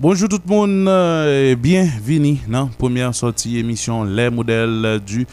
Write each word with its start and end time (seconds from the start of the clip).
Bonjour 0.00 0.30
tout 0.30 0.40
le 0.48 0.54
monde 0.54 0.88
et 1.28 1.54
bienvenue 1.56 2.38
dans 2.48 2.62
la 2.62 2.70
première 2.78 3.14
sortie 3.14 3.58
émission 3.58 4.02
Les 4.02 4.30
modèles 4.30 4.98
du 5.04 5.26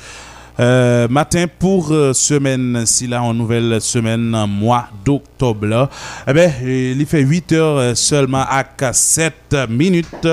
euh, 0.59 1.07
matin 1.07 1.45
pour 1.47 1.93
euh, 1.93 2.11
semaine, 2.11 2.85
si 2.85 3.07
là 3.07 3.23
en 3.23 3.33
nouvelle 3.33 3.79
semaine, 3.79 4.35
mois 4.45 4.89
d'octobre. 5.05 5.87
Eh 6.27 6.33
bien, 6.33 6.51
il 6.61 7.05
fait 7.05 7.21
8 7.21 7.51
heures 7.53 7.95
seulement 7.95 8.43
à 8.45 8.65
7 8.91 9.55
minutes. 9.69 10.27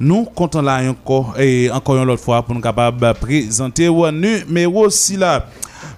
Nous 0.00 0.24
comptons 0.24 0.62
là 0.62 0.80
encore 0.90 1.38
et 1.38 1.70
encore 1.70 2.02
une 2.02 2.10
autre 2.10 2.20
fois 2.20 2.42
pour 2.42 2.56
nous 2.56 2.60
capables 2.60 3.14
présenter 3.14 3.86
au 3.86 4.10
numéro 4.10 4.90
si 4.90 5.16
là. 5.16 5.46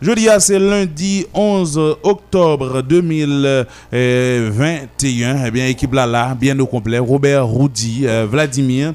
Jeudi, 0.02 0.28
c'est 0.38 0.58
lundi 0.58 1.26
11 1.34 1.78
octobre 2.04 2.80
2021. 2.80 3.66
Eh 3.92 5.50
bien, 5.50 5.66
équipe 5.66 5.92
là, 5.92 6.06
là, 6.06 6.34
bien 6.34 6.58
au 6.58 6.64
complet. 6.64 6.98
Robert 6.98 7.46
Roudy, 7.46 8.06
euh, 8.06 8.26
Vladimir. 8.26 8.94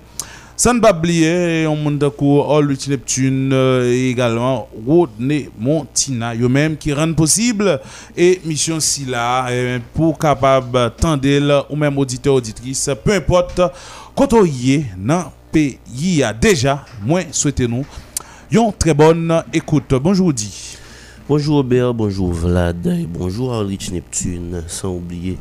Sans 0.57 0.79
pas 0.79 0.97
oublier, 0.97 1.67
on 1.67 1.75
monte 1.75 2.03
All 2.49 2.75
Neptune 2.87 3.51
euh, 3.53 4.09
également 4.09 4.67
Rodney 4.87 5.47
Montina, 5.59 6.33
yo 6.33 6.49
même 6.49 6.75
qui 6.75 6.91
rendent 6.91 7.15
possible 7.15 7.79
et 8.17 8.41
mission 8.43 8.79
si 8.79 9.05
là 9.05 9.45
eh 9.51 9.77
pour 9.93 10.17
capable 10.17 10.91
tendre 10.97 11.67
ou 11.69 11.75
même 11.75 11.97
auditeur 11.99 12.33
auditrice, 12.35 12.89
peu 13.03 13.11
importe 13.11 13.61
quand 14.15 14.33
on 14.33 14.45
y 14.45 14.75
est 14.75 14.85
dans 14.97 15.31
pays 15.51 16.23
déjà 16.41 16.83
moins 17.05 17.23
souhaitez 17.31 17.67
nous 17.67 17.85
une 18.49 18.71
très 18.73 18.93
bonne 18.93 19.43
écoute. 19.53 19.93
Bonjour 20.01 20.31
dit. 20.31 20.77
Bonjour 21.27 21.55
Robert, 21.55 21.91
bonjour 21.95 22.31
Vlad, 22.31 22.85
et 22.85 23.07
bonjour 23.07 23.51
Arlich 23.51 23.91
Neptune, 23.91 24.61
sans 24.67 24.93
oublier 24.93 25.39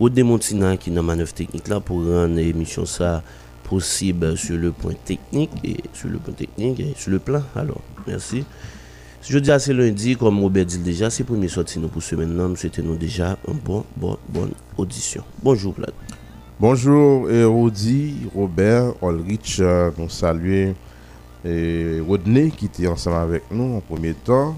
Rodney 0.00 0.24
Montina 0.24 0.76
qui 0.76 0.90
n'a 0.90 1.02
manœuvre 1.02 1.32
technique 1.32 1.68
là 1.68 1.78
pour 1.78 1.98
rendre 1.98 2.34
l'émission 2.34 2.84
ça 2.84 3.22
possible 3.62 4.36
sur 4.36 4.56
le 4.56 4.72
point 4.72 4.94
technique 5.04 5.52
et 5.62 5.76
sur 5.92 6.08
le 6.08 6.18
point 6.18 6.34
technique 6.34 6.82
sur 6.96 7.12
le 7.12 7.20
plan. 7.20 7.42
Alors, 7.54 7.80
merci. 8.08 8.44
Je 9.22 9.38
dis 9.38 9.52
c'est 9.60 9.72
lundi, 9.72 10.16
comme 10.16 10.40
Robert 10.40 10.66
dit 10.66 10.78
déjà, 10.78 11.10
c'est 11.10 11.22
premier 11.22 11.46
sorti 11.46 11.78
nous 11.78 11.86
pour 11.86 12.02
ce 12.02 12.16
maintenant. 12.16 12.48
Nous 12.48 12.56
souhaitons 12.56 12.94
déjà 12.94 13.38
un 13.46 13.54
bon, 13.64 13.84
bon, 13.96 14.18
bonne 14.28 14.50
audition. 14.76 15.22
Bonjour 15.44 15.74
Vlad. 15.74 15.92
Bonjour 16.58 17.28
Rodi, 17.28 18.16
Robert, 18.34 18.94
Olrich, 19.00 19.58
euh, 19.60 19.92
nous 19.96 20.08
saluons 20.08 20.74
et 21.44 22.00
Rodney 22.06 22.50
qui 22.50 22.66
était 22.66 22.88
ensemble 22.88 23.16
avec 23.18 23.44
nous 23.52 23.76
en 23.76 23.80
premier 23.80 24.14
temps. 24.14 24.56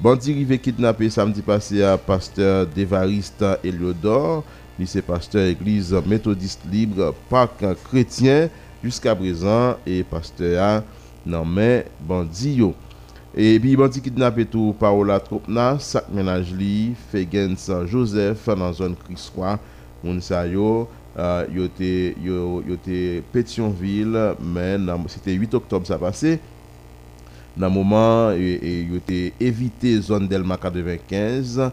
Bandi 0.04 0.34
rive 0.36 0.58
kidnapè 0.60 1.08
samdi 1.14 1.44
pase 1.46 1.84
a 1.86 1.94
pasteur 2.02 2.66
Devarista 2.74 3.58
Eliodor, 3.64 4.42
lycée 4.80 5.02
pasteur 5.02 5.46
église 5.46 5.94
méthodiste 6.06 6.62
libre, 6.72 7.14
parc 7.30 7.64
chrétien 7.86 8.50
jusqu'à 8.84 9.16
présent 9.16 9.78
et 9.86 10.04
pasteur 10.04 10.84
nan 11.26 11.48
men 11.48 11.88
bandi 12.04 12.58
yo. 12.60 12.74
E 13.34 13.56
bi 13.62 13.74
bandi 13.80 14.02
kidnap 14.04 14.38
etou 14.44 14.76
Paola 14.78 15.20
Tropna, 15.24 15.74
sak 15.82 16.10
menaj 16.14 16.52
li, 16.56 16.94
Fegen 17.12 17.56
San 17.60 17.88
Joseph 17.90 18.46
nan 18.60 18.76
zon 18.76 18.98
sa 20.22 20.44
yo, 20.46 20.88
yo 21.54 21.68
te 21.72 22.98
Petionville, 23.34 24.34
men 24.40 24.86
nan, 24.90 25.08
se 25.10 25.24
te 25.24 25.34
8 25.34 25.56
oktob 25.62 25.88
sa 25.88 25.98
pase, 26.02 26.38
nan 27.56 27.72
mouman, 27.74 28.36
yo 28.38 29.00
te 29.08 29.32
evite 29.42 29.96
Delma 30.30 30.60
95, 30.60 31.72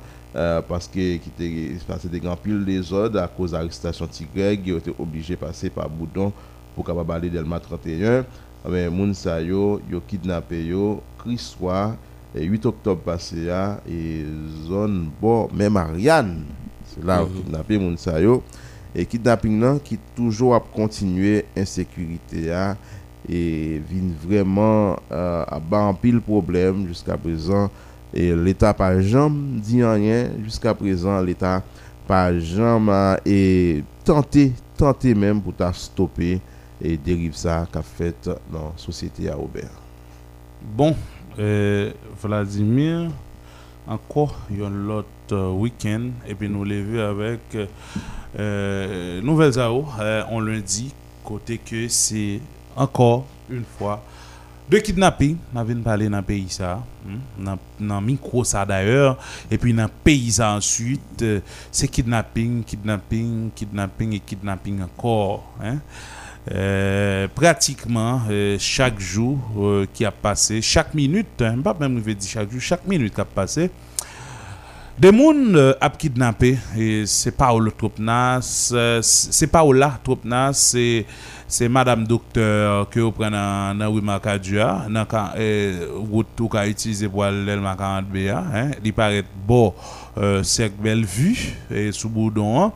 paske 0.68 1.16
ki 1.24 1.32
te 1.38 1.48
pase 1.88 2.10
de 2.10 2.20
gampil 2.22 2.62
de 2.66 2.76
zon, 2.86 3.18
a 3.18 3.26
koz 3.30 3.54
aristasyon 3.58 4.10
Tigreg, 4.14 4.68
yo 4.70 4.78
te 4.82 4.94
oblije 4.94 5.38
pase 5.40 5.72
pa 5.74 5.88
Boudon, 5.90 6.30
pou 6.76 6.86
kababali 6.86 7.32
Delma 7.32 7.58
31, 7.62 8.22
men 8.70 8.94
moun 8.94 9.14
sa 9.16 9.38
yo, 9.42 9.80
yo 9.90 10.02
kidnapé 10.10 10.60
yo, 10.70 11.00
Kriswa, 11.22 11.96
8 12.36 12.70
oktob 12.70 13.02
pase 13.08 13.48
ya, 13.48 13.80
e 13.88 14.22
zon 14.68 15.08
bo, 15.20 15.48
men 15.50 15.74
Marianne, 15.74 16.46
se 16.92 17.02
la 17.02 17.20
yo 17.24 17.30
kidnapé 17.34 17.80
moun 17.80 17.98
sa 18.00 18.20
yo, 18.22 18.38
e 18.94 19.04
kidnapping 19.06 19.58
nan 19.58 19.78
ki 19.82 19.98
toujou 20.16 20.54
ap 20.54 20.70
kontinue 20.74 21.44
insekurite 21.58 22.46
ya, 22.48 22.74
e 23.26 23.78
vin 23.86 24.14
vreman 24.22 24.98
a 25.10 25.58
ban 25.62 25.94
pil 25.98 26.22
problem, 26.24 26.86
jiska 26.88 27.18
prezan, 27.20 27.68
e 28.14 28.30
l'Etat 28.34 28.76
pa 28.78 28.92
jam 29.00 29.34
di 29.64 29.82
anyen, 29.86 30.40
jiska 30.46 30.74
prezan 30.78 31.22
l'Etat 31.26 31.66
pa 32.08 32.28
jam 32.34 32.90
e 33.24 33.82
tante, 34.06 34.50
tante 34.78 35.14
men 35.14 35.42
pou 35.42 35.54
ta 35.56 35.72
stoppe, 35.76 36.40
et 36.82 36.96
dérive 36.96 37.34
ça 37.34 37.66
qu'a 37.70 37.82
fait 37.82 38.28
dans 38.50 38.72
la 38.72 38.72
société 38.76 39.28
à 39.28 39.38
Aubert. 39.38 39.70
Bon, 40.62 40.94
euh, 41.38 41.92
Vladimir, 42.22 43.10
encore 43.86 44.36
un 44.50 44.88
autre 44.88 45.50
week-end, 45.52 46.10
et 46.26 46.34
puis 46.34 46.48
nous 46.48 46.64
l'avons 46.64 46.84
vu 46.84 47.00
avec 47.00 47.40
euh, 48.38 49.20
Nouvelles 49.22 49.58
AO, 49.58 49.86
euh, 50.00 50.22
on 50.30 50.40
lundi, 50.40 50.92
côté 51.24 51.58
que 51.58 51.88
c'est 51.88 52.40
encore 52.76 53.26
une 53.50 53.64
fois 53.78 54.02
De 54.70 54.78
kidnapping, 54.78 55.34
na 55.50 55.64
ven 55.66 55.80
pale 55.82 56.06
nan 56.12 56.22
peyi 56.22 56.46
sa, 56.54 56.76
hmm, 57.02 57.22
nan, 57.42 57.58
nan 57.82 58.04
mikro 58.06 58.44
sa 58.46 58.62
d'ayor, 58.68 59.16
epi 59.50 59.72
nan 59.74 59.90
peyi 60.04 60.30
sa 60.36 60.52
answit, 60.54 61.24
se 61.74 61.88
kidnapping, 61.90 62.60
kidnapping, 62.62 63.48
kidnapping, 63.58 64.14
et 64.14 64.22
kidnapping 64.30 64.84
ankor. 64.86 65.42
Euh, 66.50 67.26
pratikman, 67.34 68.22
euh, 68.30 68.54
chak 68.62 69.02
jou 69.02 69.40
euh, 69.58 69.88
ki 69.92 70.06
ap 70.08 70.22
pase, 70.22 70.62
chak 70.64 70.94
minute, 70.94 71.50
mbap 71.58 71.82
mwen 71.82 71.98
ve 72.06 72.14
di 72.14 72.30
chak 72.30 72.48
jou, 72.48 72.62
chak 72.62 72.86
minute 72.88 73.12
ki 73.16 73.24
ap 73.26 73.34
pase, 73.34 73.66
de 75.00 75.10
moun 75.10 75.50
euh, 75.58 75.74
ap 75.82 75.98
kidnape, 75.98 76.54
e 76.78 76.86
euh, 77.02 77.10
se 77.10 77.34
pa 77.34 77.50
ou 77.56 77.66
la 77.66 77.74
trop 77.74 77.98
nas, 77.98 78.54
se 78.70 79.50
pa 79.50 79.66
ou 79.66 79.74
la 79.74 79.96
trop 80.06 80.22
nas, 80.30 80.70
se... 80.70 80.86
c'est 81.50 81.68
madame 81.68 82.06
docteur 82.06 82.88
que 82.88 83.00
vous 83.00 83.10
prenez 83.10 83.32
dans 83.32 83.76
dans 83.76 83.88
Wimakadua, 83.92 84.86
dans 84.88 85.04
route 86.10 86.28
tout 86.36 86.48
qu'a 86.48 86.66
utilisé 86.66 87.08
pour 87.08 87.24
aller 87.24 87.56
dans 87.56 87.62
40B, 87.62 88.30
hein, 88.30 88.70
il 88.84 88.92
paraît 88.92 89.24
bon, 89.46 89.74
c'est 90.42 90.72
belle 90.80 91.04
vue 91.04 91.56
et 91.70 91.90
sous 91.90 92.08
boudon. 92.08 92.62
Hein. 92.62 92.72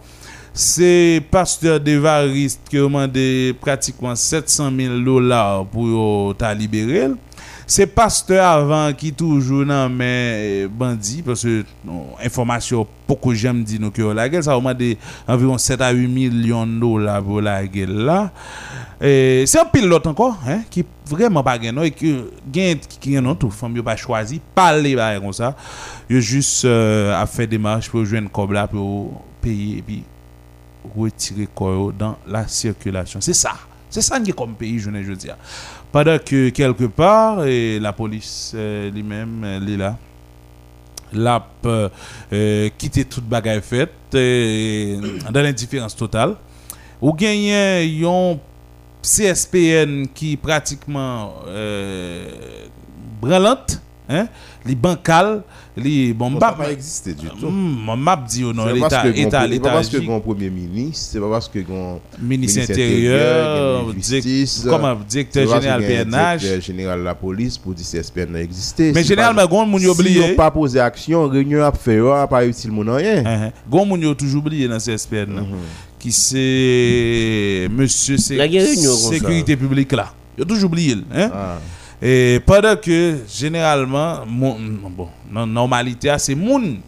C'est 0.52 1.22
pasteur 1.30 1.80
Devariste 1.80 2.60
qui 2.68 2.76
a 2.78 2.82
demandé 2.82 3.56
pratiquement 3.60 4.14
700 4.14 4.72
000 4.76 4.98
dollars 5.00 5.66
pour 5.66 6.36
ta 6.36 6.52
libérer. 6.52 7.08
C'est 7.66 7.86
pasteur 7.86 8.44
avant 8.44 8.92
qui 8.92 9.12
toujours 9.12 9.64
dans 9.64 9.88
mais 9.88 10.66
bandit 10.68 11.22
parce 11.22 11.42
que 11.42 11.64
information 12.22 12.86
beaucoup 13.08 13.34
j'aime 13.34 13.64
dire 13.64 13.80
nous 13.80 13.90
que 13.90 14.02
la 14.02 14.28
guerre 14.28 14.44
ça 14.44 14.52
a 14.52 14.56
demandé 14.56 14.98
environ 15.26 15.56
7 15.56 15.80
à 15.80 15.90
8 15.90 16.06
millions 16.08 16.66
de 16.66 16.78
dollars 16.78 17.22
pour 17.22 17.40
la 17.40 17.66
guerre 17.66 17.88
là. 17.88 18.30
c'est 19.00 19.58
un 19.58 19.64
pilote 19.64 20.06
encore 20.06 20.38
hein, 20.46 20.60
qui 20.70 20.84
vraiment 21.06 21.42
pas 21.42 21.58
gain 21.58 21.76
et 21.82 21.94
gain 22.50 22.74
qui 23.00 23.10
non 23.20 23.34
tout 23.34 23.50
femme 23.50 23.82
pas 23.82 23.96
choisi 23.96 24.40
parler 24.54 24.96
comme 25.20 25.32
ça. 25.32 25.54
Il 26.08 26.20
juste 26.20 26.64
euh, 26.64 27.14
a 27.14 27.46
des 27.46 27.58
marches 27.58 27.90
pour 27.90 28.04
joindre 28.04 28.30
comme 28.30 28.54
pour 28.70 29.22
payer 29.40 29.78
et 29.78 29.82
puis 29.82 30.04
retirer 30.96 31.48
quoi 31.54 31.92
dans 31.98 32.16
la 32.26 32.46
circulation. 32.46 33.20
C'est 33.20 33.34
ça. 33.34 33.52
C'est 33.90 34.02
ça 34.02 34.18
qui 34.18 34.30
est 34.30 34.34
comme 34.34 34.54
pays, 34.54 34.78
je 34.78 34.90
ne 34.90 35.14
dire. 35.14 35.36
Pendant 35.94 36.18
que 36.18 36.48
quelque 36.48 36.86
part, 36.86 37.46
et 37.46 37.78
la 37.78 37.92
police 37.92 38.50
euh, 38.56 38.90
lui-même, 38.90 39.44
elle 39.44 39.70
est 39.70 39.76
là. 39.76 39.96
l'a 41.12 41.46
euh, 41.66 41.88
euh, 42.32 42.68
quitté 42.76 43.04
toute 43.04 43.22
bagaille 43.22 43.62
faite 43.62 43.92
euh, 44.12 44.96
dans 45.30 45.40
l'indifférence 45.40 45.94
totale. 45.94 46.34
Ou 47.00 47.12
gagné 47.12 48.04
un 48.04 48.38
CSPN 49.02 50.08
qui 50.12 50.36
pratiquement 50.36 51.34
euh, 51.46 52.26
branlante, 53.20 53.80
hein, 54.08 54.26
les 54.66 54.74
bancales, 54.74 55.42
les 55.76 56.12
bon, 56.12 56.30
Ça 56.38 56.46
n'a 56.46 56.52
pas 56.52 56.70
existé 56.72 57.14
du 57.14 57.26
tout. 57.26 57.48
Hmm, 57.48 57.96
m'a 57.98 58.16
dit 58.16 58.44
oh 58.44 58.52
non, 58.52 58.64
C'est 58.72 58.78
pas 58.80 58.88
parce 58.88 58.92
l'état, 58.92 59.02
que 59.02 59.08
gon- 59.08 59.14
état, 59.14 59.22
c'est 59.24 59.30
pas 59.30 59.46
l'état, 59.46 59.70
parce 59.70 59.88
que 59.88 59.96
grand 59.98 60.20
premier 60.20 60.50
ministre, 60.50 61.08
c'est 61.12 61.20
pas 61.20 61.30
parce 61.30 61.48
que 61.48 61.58
grand 61.60 62.00
ministre 62.20 62.60
intérieur, 62.62 63.84
comment, 64.68 64.94
directeur 65.08 65.48
général 65.60 65.80
PNH. 65.86 66.40
directeur 66.40 66.60
général 66.60 66.98
de 67.00 67.04
la 67.04 67.14
police 67.14 67.58
pour 67.58 67.74
dire 67.74 67.84
CSPN 67.86 68.32
n'a 68.32 68.40
existé. 68.42 68.92
Mais 68.92 69.02
généralement, 69.04 69.42
pas- 69.42 69.46
gon 69.48 69.66
moun 69.66 69.80
Si 69.80 69.88
oublié. 69.88 70.20
yon 70.30 70.34
pas 70.36 70.50
posé 70.50 70.78
action, 70.80 71.26
réunion 71.28 71.62
a 71.64 71.72
fait, 71.72 72.00
pas 72.30 72.46
utile 72.46 72.70
mon 72.72 72.94
rien. 72.94 73.22
Hein. 73.26 73.50
Gon 73.68 73.84
moun 73.84 74.00
yo 74.00 74.14
toujours 74.14 74.40
oublié 74.44 74.68
dans 74.68 74.78
CSPN 74.78 75.34
là, 75.34 75.42
qui 75.98 76.12
c'est 76.12 77.68
monsieur 77.70 78.16
sécurité 78.18 79.56
publique 79.56 79.92
là. 79.92 80.12
Yo 80.38 80.44
toujours 80.44 80.70
oublié 80.70 80.96
hein. 81.14 81.30
Et 82.06 82.38
pendant 82.44 82.76
que 82.76 83.20
généralement 83.26 84.26
bon, 84.26 84.58
dans 85.32 85.46
normalité 85.46 86.10
ah, 86.10 86.18
c'est 86.18 86.34
moun 86.34 86.80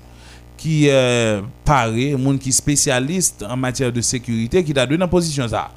qui 0.58 0.90
euh, 0.90 1.40
paraît, 1.64 2.12
moun 2.12 2.38
qui 2.38 2.52
spécialiste 2.52 3.42
en 3.48 3.56
matière 3.56 3.90
de 3.90 4.02
sécurité 4.02 4.62
qui 4.62 4.74
t'a 4.74 4.84
donné 4.84 5.02
en 5.02 5.08
position 5.08 5.48
ça. 5.48 5.70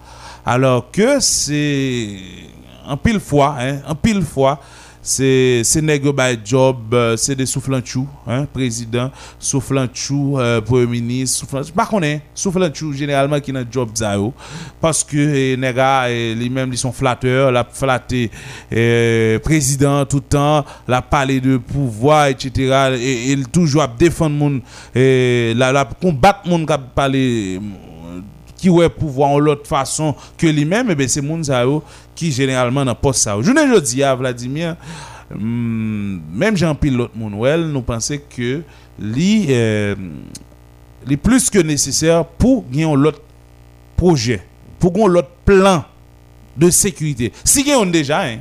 Alors 0.45 0.91
que 0.91 1.21
c'est 1.21 2.17
en 2.85 2.97
pile 2.97 3.21
fois, 3.21 3.55
hein, 3.61 3.95
pile 4.01 4.23
fois, 4.23 4.59
c'est 5.01 5.81
yo 5.81 6.13
bay 6.13 6.37
job, 6.43 6.93
euh, 6.93 7.15
c'est 7.15 7.35
des 7.35 7.45
soufflant 7.45 7.81
chou, 7.83 8.07
hein, 8.27 8.45
président, 8.51 9.11
soufflant 9.39 9.87
chou, 9.93 10.37
euh, 10.37 10.61
premier 10.61 10.85
ministre, 10.85 11.39
soufflant 11.39 11.61
pas 11.73 11.85
connaît, 11.85 12.21
soufflant 12.33 12.69
chou 12.73 12.91
généralement 12.93 13.39
qui 13.39 13.51
dans 13.51 13.65
job 13.69 13.89
ça 13.93 14.15
yo 14.15 14.33
parce 14.81 15.03
que 15.03 15.17
eh, 15.17 15.57
nègra 15.57 16.09
eh, 16.09 16.35
lui 16.35 16.49
même 16.49 16.71
ils 16.71 16.77
sont 16.77 16.91
flatteurs, 16.91 17.51
la 17.51 17.63
flatté 17.63 18.29
eh, 18.71 19.39
président 19.43 20.05
tout 20.05 20.17
le 20.17 20.23
temps, 20.23 20.65
la 20.87 21.01
parler 21.01 21.39
de 21.39 21.57
pouvoir 21.57 22.27
etc. 22.27 22.97
et 22.99 23.31
il 23.31 23.47
toujours 23.47 23.83
a 23.83 23.87
défendre 23.87 24.35
moun 24.35 24.61
et 24.93 25.53
la 25.55 25.71
la 25.71 25.85
combattre 25.85 26.47
moun 26.47 26.65
qui 26.65 26.73
parler 26.93 27.59
qui 28.59 28.69
ouais 28.69 28.89
pouvoir 28.89 29.29
en 29.29 29.39
l'autre 29.39 29.67
façon 29.67 30.13
que 30.37 30.47
lui-même, 30.47 30.91
et 30.91 30.95
ben 30.95 31.07
c'est 31.07 31.21
moun 31.21 31.43
sa 31.43 31.63
yo 31.63 31.83
qui 32.13 32.31
généralement 32.31 32.83
dans 32.83 32.95
poste 32.95 33.21
ça. 33.21 33.35
Je 33.41 33.51
ne 33.51 33.79
dis 33.79 34.03
à 34.03 34.13
Vladimir, 34.15 34.75
hum, 35.33 36.21
même 36.33 36.57
Jean-Pile 36.57 36.97
l'autre 36.97 37.13
moun 37.15 37.33
well, 37.35 37.67
nous 37.67 37.81
pensons 37.81 38.17
que 38.29 38.61
li 38.99 39.47
euh, 39.49 39.95
li 41.07 41.17
plus 41.17 41.49
que 41.49 41.59
nécessaire 41.59 42.25
pour 42.25 42.65
gagner 42.69 42.95
l'autre 42.95 43.21
projet, 43.95 44.41
pour 44.77 44.91
gagner 44.91 45.07
l'autre 45.07 45.31
plan 45.45 45.85
de 46.57 46.69
sécurité. 46.69 47.31
Si 47.45 47.63
gagnon 47.63 47.85
déjà 47.85 48.21
hein, 48.23 48.39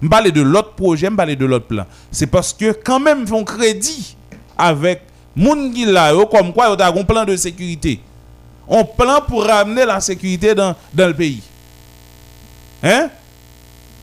me 0.00 0.08
parler 0.08 0.32
de 0.32 0.40
l'autre 0.40 0.72
projet, 0.72 1.10
me 1.10 1.16
parler 1.16 1.36
de 1.36 1.44
l'autre 1.44 1.66
plan. 1.66 1.84
C'est 2.10 2.26
parce 2.26 2.52
que 2.54 2.72
quand 2.72 3.00
même 3.00 3.26
font 3.26 3.44
crédit 3.44 4.16
avec 4.56 5.02
moun 5.36 5.72
qui 5.72 5.84
là 5.84 6.12
comme 6.30 6.54
quoi 6.54 6.70
yo 6.70 6.76
ta 6.76 6.88
un 6.88 7.04
plan 7.04 7.26
de 7.26 7.36
sécurité. 7.36 8.00
On 8.68 8.84
plan 8.84 9.20
pour 9.26 9.44
ramener 9.44 9.84
la 9.84 10.00
sécurité 10.00 10.54
dans, 10.54 10.74
dans 10.94 11.08
le 11.08 11.14
pays. 11.14 11.42
Hein? 12.82 13.10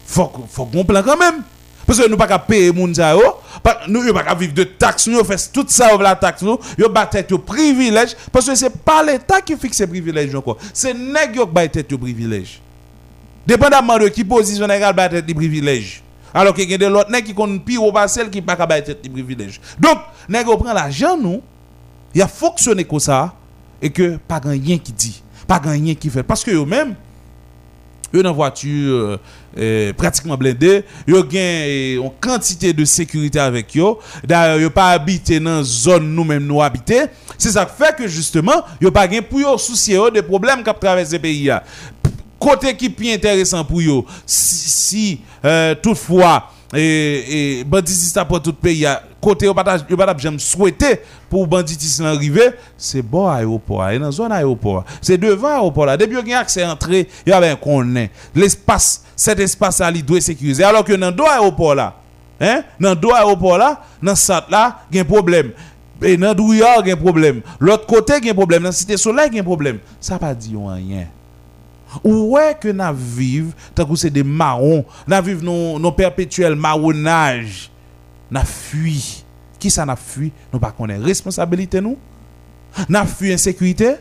Faut, 0.05 0.31
faut 0.49 0.65
qu'on 0.65 0.83
plan 0.83 1.03
quand 1.03 1.17
même. 1.17 1.43
Parce 1.85 1.99
que 1.99 2.07
nous 2.07 2.17
pas 2.17 2.27
qu'à 2.27 2.37
payer 2.37 2.71
moun 2.71 2.93
sa 2.93 3.15
yo, 3.15 3.21
pas- 3.63 3.79
nous 3.87 4.03
yo 4.03 4.13
pas 4.13 4.21
qu'à 4.21 4.35
vivre 4.35 4.53
de 4.53 4.63
taxes, 4.63 5.07
nous 5.07 5.23
fait 5.23 5.51
tout 5.51 5.65
ça 5.67 5.97
la 5.97 6.15
taxe 6.15 6.43
nous, 6.43 6.59
yo 6.77 6.87
ba 6.87 7.07
tête 7.07 7.31
yo 7.31 7.39
privilège 7.39 8.15
parce 8.31 8.45
que 8.45 8.53
c'est 8.53 8.69
pas 8.69 9.01
l'état 9.01 9.41
qui 9.41 9.57
fixe 9.57 9.77
ces 9.77 9.87
privilèges. 9.87 10.31
C'est 10.71 10.93
nèg 10.93 11.35
yo 11.35 11.47
qui 11.47 11.51
ba 11.51 11.67
tête 11.67 11.89
yo 11.91 11.97
privilège. 11.97 12.61
Dépendamment 13.47 13.97
de 13.97 14.07
qui 14.09 14.23
position 14.23 14.67
des 14.67 15.33
privilèges. 15.33 16.03
Alors 16.31 16.53
que 16.53 16.61
y 16.61 16.71
a 16.75 16.77
des 16.77 16.85
autres 16.85 17.09
qui 17.21 17.33
kon 17.33 17.57
pire 17.57 17.83
ou 17.83 17.91
pas 17.91 18.07
celle 18.07 18.29
qui 18.29 18.39
pas 18.39 18.55
qu'à 18.55 18.67
ba 18.67 18.79
tête 18.81 19.01
des 19.01 19.09
privilèges. 19.09 19.59
Donc 19.79 19.97
yo 20.29 20.57
prend 20.57 20.73
l'argent 20.73 21.17
nous, 21.17 21.41
il 22.13 22.21
a 22.21 22.27
fonctionné 22.27 22.83
comme 22.83 22.99
ça 22.99 23.33
et 23.81 23.89
que 23.89 24.17
pas 24.27 24.41
rien 24.43 24.77
qui 24.77 24.91
dit, 24.91 25.23
pas 25.47 25.59
rien 25.63 25.95
qui 25.95 26.09
fait 26.09 26.23
parce 26.23 26.43
que 26.43 26.51
eux 26.51 26.65
même 26.65 26.95
yo 28.13 28.23
dans 28.23 28.33
voiture 28.33 28.93
euh, 28.93 29.17
euh, 29.57 29.93
pratiquement 29.93 30.37
blindée, 30.37 30.83
yo 31.07 31.23
gen 31.29 31.39
euh, 31.41 32.03
une 32.03 32.11
quantité 32.19 32.73
de 32.73 32.85
sécurité 32.85 33.39
avec 33.39 33.73
yo. 33.75 33.99
D'ailleurs, 34.23 34.59
yo 34.59 34.69
pas 34.69 34.89
habité 34.89 35.39
dans 35.39 35.63
zone 35.63 36.13
nous 36.13 36.23
même 36.23 36.45
nous 36.45 36.61
habiter. 36.61 37.03
C'est 37.37 37.51
ça 37.51 37.65
qui 37.65 37.83
fait 37.83 37.95
que 37.95 38.07
justement, 38.07 38.63
yo 38.81 38.91
pas 38.91 39.09
gen 39.09 39.21
pour 39.23 39.39
yo 39.39 39.57
soucier 39.57 39.99
des 40.13 40.21
problèmes 40.21 40.63
qui 40.63 40.71
traversent 40.79 41.13
le 41.13 41.19
pays. 41.19 41.51
Côté 42.39 42.75
qui 42.75 42.89
plus 42.89 43.11
intéressant 43.11 43.63
pour 43.65 43.81
yo 43.81 44.05
si, 44.25 45.21
toutefois 45.81 46.51
et, 46.73 47.59
et 47.59 47.63
banditisme 47.63 48.23
pour 48.25 48.41
tout 48.41 48.53
pays 48.53 48.85
a, 48.85 49.01
côté 49.19 49.51
pas 49.53 49.77
yo 49.89 49.97
pas 49.97 50.15
jamais 50.17 50.37
souhaité 50.37 51.01
pour 51.29 51.47
banditisme 51.47 52.05
arriver 52.05 52.51
c'est 52.77 53.01
bon 53.01 53.27
aéroport 53.27 53.89
et 53.89 53.99
dans 53.99 54.11
zone 54.11 54.31
aéroport. 54.31 54.85
C'est 55.01 55.17
devant 55.17 55.47
aéroport 55.47 55.85
là. 55.85 55.97
Depuis 55.97 56.33
a 56.33 56.39
accès 56.39 56.65
entrée 56.65 57.07
il 57.25 57.29
y 57.29 57.33
a 57.33 57.41
ben 57.41 57.55
connaît 57.55 58.11
l'espace 58.35 59.03
cet 59.15 59.39
espace 59.39 59.79
là 59.79 59.91
il 59.93 60.05
doit 60.05 60.21
sécuriser 60.21 60.63
alors 60.63 60.83
que 60.83 60.93
dans 60.93 61.11
deux 61.11 61.23
aéroport 61.23 61.75
là 61.75 61.95
hein 62.39 62.63
dans 62.79 62.95
deux 62.95 63.11
aéroport 63.11 63.57
là 63.57 63.81
dans 64.01 64.15
sat 64.15 64.45
là 64.49 64.81
il 64.91 64.97
y 64.97 64.99
a 64.99 65.01
un 65.03 65.05
problème. 65.05 65.51
Et 66.01 66.15
dans 66.15 66.33
Douillard 66.33 66.79
il 66.81 66.87
y 66.87 66.91
a 66.91 66.93
un 66.93 66.97
problème. 66.97 67.41
L'autre 67.59 67.85
côté 67.85 68.13
il 68.19 68.25
y 68.25 68.29
a 68.29 68.31
un 68.31 68.35
problème. 68.35 68.63
Dans 68.63 68.71
Cité 68.71 68.95
Soleil 68.95 69.27
il 69.31 69.35
y 69.35 69.39
a 69.39 69.41
un 69.41 69.45
problème. 69.45 69.79
Ça 69.99 70.17
pas 70.17 70.33
dit 70.33 70.55
rien 70.55 71.07
ou 72.03 72.35
ouais 72.35 72.57
que 72.59 72.67
n'a 72.67 72.93
vivre 72.93 73.53
tant 73.75 73.85
que 73.85 73.95
c'est 73.95 74.09
des 74.09 74.23
marrons 74.23 74.85
n'a 75.07 75.21
vivre 75.21 75.43
nos 75.43 75.91
perpétuels 75.91 76.55
marronnage 76.55 77.71
n'a 78.31 78.45
fui. 78.45 79.23
Qui 79.57 79.69
ça 79.69 79.85
n'a 79.85 79.95
fui? 79.95 80.31
Nous 80.53 80.59
pas 80.59 80.71
connaît 80.71 80.97
responsabilité 80.97 81.81
nous 81.81 81.97
n'a 82.87 83.05
fui 83.05 83.33
insécurité 83.33 83.95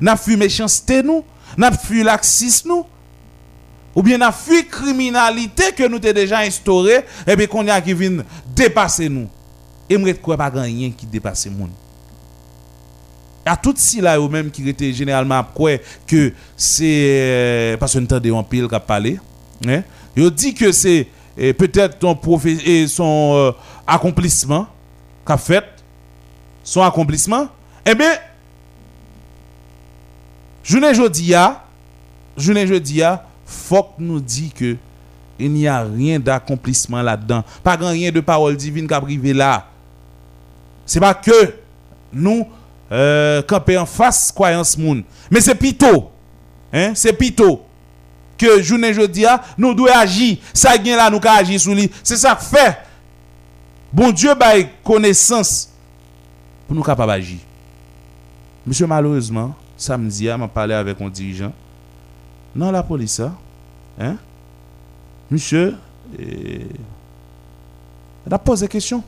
n'a 0.00 0.16
fui 0.16 0.36
méchanceté 0.36 1.02
nous 1.02 1.24
n'a 1.56 1.70
fui 1.72 2.02
laxisme 2.02 2.68
nous 2.68 2.86
ou 3.94 4.02
bien 4.02 4.18
n'a 4.18 4.32
fui 4.32 4.66
criminalité 4.66 5.72
que 5.76 5.86
nous 5.88 5.98
t'ai 5.98 6.12
déjà 6.12 6.40
instauré 6.40 7.04
et 7.26 7.36
bien 7.36 7.46
qu'on 7.46 7.64
y 7.64 7.70
a 7.70 7.80
qui 7.80 7.94
vient 7.94 8.22
dépasser 8.54 9.08
nous. 9.08 9.28
Et 9.90 9.96
me 9.96 10.12
quoi 10.14 10.36
pas 10.36 10.50
rien 10.50 10.90
qui 10.90 11.06
dépasse 11.06 11.46
monde 11.46 11.70
à 13.48 13.56
tout 13.56 13.74
si 13.76 14.00
là 14.00 14.20
ou 14.20 14.28
même 14.28 14.50
qui 14.50 14.68
était 14.68 14.92
généralement 14.92 15.42
quoi 15.42 15.72
que 16.06 16.32
c'est 16.56 16.84
euh, 16.84 17.76
parce 17.76 17.94
que 17.94 17.98
nous 17.98 18.04
entendons 18.04 18.36
en 18.38 18.44
pile 18.44 18.68
qui 18.68 18.80
parler 18.86 19.18
hein. 19.66 19.82
Il 20.16 20.30
dit 20.30 20.54
que 20.54 20.72
c'est 20.72 21.06
euh, 21.38 21.52
peut-être 21.52 21.98
et 22.66 22.86
son 22.86 23.32
euh, 23.34 23.52
accomplissement 23.86 24.66
qu'a 25.24 25.36
fait 25.36 25.64
son 26.64 26.82
accomplissement. 26.82 27.48
Eh 27.86 27.94
bien 27.94 28.12
journée 30.62 30.94
jeudi 30.94 31.34
a 31.34 31.64
journée 32.36 32.66
jeudi 32.66 33.02
a 33.02 33.24
faut 33.46 33.86
nous 33.98 34.20
dit 34.20 34.50
que 34.50 34.76
il 35.38 35.52
n'y 35.52 35.68
a 35.68 35.84
rien 35.84 36.18
d'accomplissement 36.18 37.00
là-dedans. 37.00 37.44
Pas 37.62 37.76
grand 37.76 37.90
rien 37.90 38.10
de 38.10 38.20
parole 38.20 38.56
divine 38.56 38.88
qui 38.88 38.94
a 38.94 39.00
privé 39.00 39.32
là. 39.32 39.66
C'est 40.84 40.98
pas 40.98 41.14
que 41.14 41.54
nous 42.12 42.44
euh, 42.90 43.42
camper 43.42 43.76
en 43.76 43.86
face 43.86 44.32
croyance 44.32 44.76
moun. 44.76 45.02
Mais 45.30 45.40
c'est 45.40 45.54
plutôt 45.54 46.10
hein 46.72 46.92
c'est 46.94 47.12
plutôt 47.12 47.62
que 48.36 48.62
journée 48.62 48.94
jeudi 48.94 49.26
a 49.26 49.42
nous 49.56 49.74
devons 49.74 49.92
agir. 49.92 50.38
Ça 50.54 50.76
gain 50.78 50.96
là 50.96 51.10
nous 51.10 51.20
agir 51.22 51.60
sur 51.60 51.74
lui. 51.74 51.90
C'est 52.02 52.16
ça 52.16 52.36
fait. 52.36 52.78
Bon 53.92 54.10
Dieu 54.10 54.34
bail 54.34 54.68
connaissance 54.84 55.70
pour 56.66 56.76
nous 56.76 56.82
capable 56.82 57.12
agir 57.12 57.38
monsieur 58.66 58.86
malheureusement 58.86 59.54
samedi 59.76 60.28
a 60.28 60.36
m'a 60.36 60.48
parlé 60.48 60.74
avec 60.74 61.00
un 61.00 61.08
dirigeant. 61.08 61.52
Dans 62.54 62.70
la 62.70 62.82
police 62.82 63.20
hein, 63.20 63.34
hein. 63.98 64.16
Monsieur 65.30 65.76
eh, 66.18 66.66
a 68.30 68.38
posé 68.38 68.66
des 68.66 68.72
questions 68.72 69.02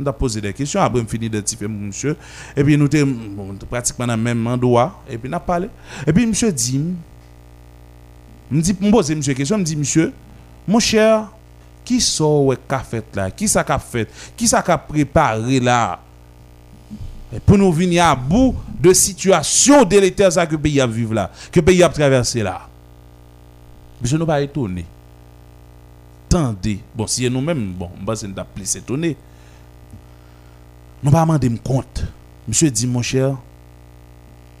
on 0.00 0.06
a 0.06 0.12
posé 0.12 0.40
des 0.40 0.52
questions. 0.52 0.80
Après 0.80 1.00
on 1.00 1.06
fini 1.06 1.28
d'identifier 1.28 1.68
monsieur. 1.68 2.16
Et 2.56 2.64
puis 2.64 2.76
nous 2.76 2.88
bon, 2.88 3.54
pratiquement 3.68 4.06
dans 4.06 4.16
le 4.16 4.22
même 4.22 4.46
endroit. 4.46 5.02
Et 5.08 5.18
puis 5.18 5.30
on 5.30 5.32
a 5.34 5.40
parlé. 5.40 5.68
Et 6.06 6.12
puis 6.12 6.26
monsieur 6.26 6.52
dit 6.52 6.80
me 8.50 8.60
dit 8.60 8.76
me 8.80 8.90
poser 8.90 9.14
monsieur 9.14 9.34
question. 9.34 9.58
Me 9.58 9.64
dit 9.64 9.76
monsieur 9.76 10.12
mon 10.66 10.78
cher 10.78 11.28
qui 11.84 12.00
sort 12.00 12.54
fait 12.82 13.04
là? 13.14 13.30
Qui 13.30 13.46
ça 13.46 13.62
qu'a 13.62 13.78
fait? 13.78 14.08
Qui 14.36 14.48
ça 14.48 14.62
préparé 14.62 15.60
là? 15.60 16.00
Pour 17.44 17.58
nous 17.58 17.72
venir 17.72 18.04
à 18.04 18.14
bout 18.14 18.54
de 18.80 18.92
situation 18.92 19.84
délétère 19.84 20.30
que 20.30 20.52
le 20.52 20.58
pays 20.58 20.80
a 20.80 20.86
vivre 20.86 21.14
là 21.14 21.30
que 21.50 21.58
le 21.58 21.64
pays 21.64 21.82
a 21.82 21.88
traversé 21.88 22.42
là. 22.42 22.68
Monsieur 24.00 24.18
nous 24.18 24.26
pas 24.26 24.40
étonné. 24.40 24.84
Tendez. 26.28 26.80
Bon 26.94 27.06
si 27.06 27.28
nous 27.28 27.40
même 27.40 27.72
bon 27.72 27.90
on 28.00 28.04
va 28.04 28.14
étonné 28.76 29.16
nous 31.04 31.10
pas 31.10 31.20
demander 31.20 31.50
compte. 31.62 32.04
Monsieur 32.48 32.70
dit 32.70 32.86
mon 32.86 33.02
cher, 33.02 33.36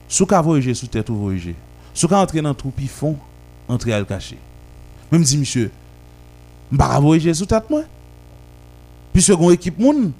sous 0.06 0.26
ka 0.26 0.40
voyager 0.40 0.74
sous 0.74 0.86
tête 0.86 1.08
ou 1.08 1.16
voyager. 1.16 1.56
Sous 1.94 2.06
ka 2.06 2.18
entrer 2.18 2.42
dans 2.42 2.54
trou 2.54 2.72
fond, 2.88 3.16
entrer 3.66 3.92
à 3.94 3.98
le 3.98 4.04
cacher. 4.04 4.38
Même 5.10 5.22
dit 5.22 5.38
monsieur, 5.38 5.70
m'pa 6.70 7.00
voyager 7.00 7.32
sous 7.32 7.46
tête 7.46 7.68
moi. 7.70 7.82
Puisque 9.12 9.32
gon 9.32 9.50
équipe 9.50 9.78
moun 9.78 10.12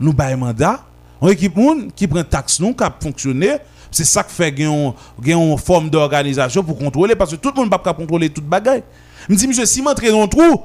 nous 0.00 0.12
bail 0.12 0.36
mandat, 0.36 0.84
on 1.20 1.28
équipe 1.28 1.54
qui 1.94 2.06
prend 2.06 2.24
taxe 2.24 2.60
nous 2.60 2.74
qui 2.74 2.84
fonctionner, 3.00 3.56
c'est 3.90 4.04
ça 4.04 4.24
qui 4.24 4.34
fait 4.34 4.54
une 4.58 5.58
forme 5.58 5.88
d'organisation 5.88 6.64
pour 6.64 6.78
contrôler 6.78 7.14
parce 7.14 7.30
que 7.30 7.36
tout 7.36 7.52
le 7.54 7.60
monde 7.60 7.70
pas 7.70 7.94
contrôler 7.94 8.30
toute 8.30 8.46
bagaille. 8.46 8.82
Me 9.28 9.36
dit 9.36 9.46
monsieur 9.46 9.66
si 9.66 9.82
m'entrer 9.82 10.10
dans 10.10 10.26
trou, 10.26 10.62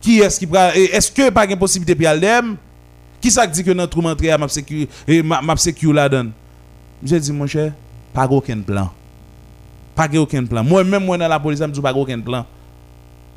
qui 0.00 0.20
est-ce 0.20 0.38
qui 0.38 0.46
est-ce 0.54 1.30
pas 1.30 1.46
une 1.46 1.58
possibilité 1.58 1.94
puis 1.94 2.06
aldem 2.06 2.56
Qui 3.24 3.30
ça 3.30 3.46
dit 3.46 3.64
que 3.64 3.70
dans 3.70 3.86
trou 3.86 4.02
m'entrer 4.02 4.30
à 4.32 4.36
m'a 4.36 4.48
sécurité 4.48 4.92
et 5.08 5.22
m'a 5.22 5.56
sécurité 5.56 5.96
la 5.96 6.10
donne? 6.10 6.32
J'ai 7.02 7.18
dit 7.18 7.32
mon 7.32 7.46
cher, 7.46 7.72
pas 8.12 8.26
aucun 8.26 8.60
plan. 8.60 8.90
Pas 9.94 10.10
aucun 10.14 10.44
plan. 10.44 10.62
Moi 10.62 10.84
même 10.84 11.06
moi 11.06 11.16
dans 11.16 11.26
la 11.26 11.40
police, 11.40 11.58
je 11.58 11.64
dis 11.64 11.80
pas 11.80 11.94
aucun 11.94 12.20
plan. 12.20 12.44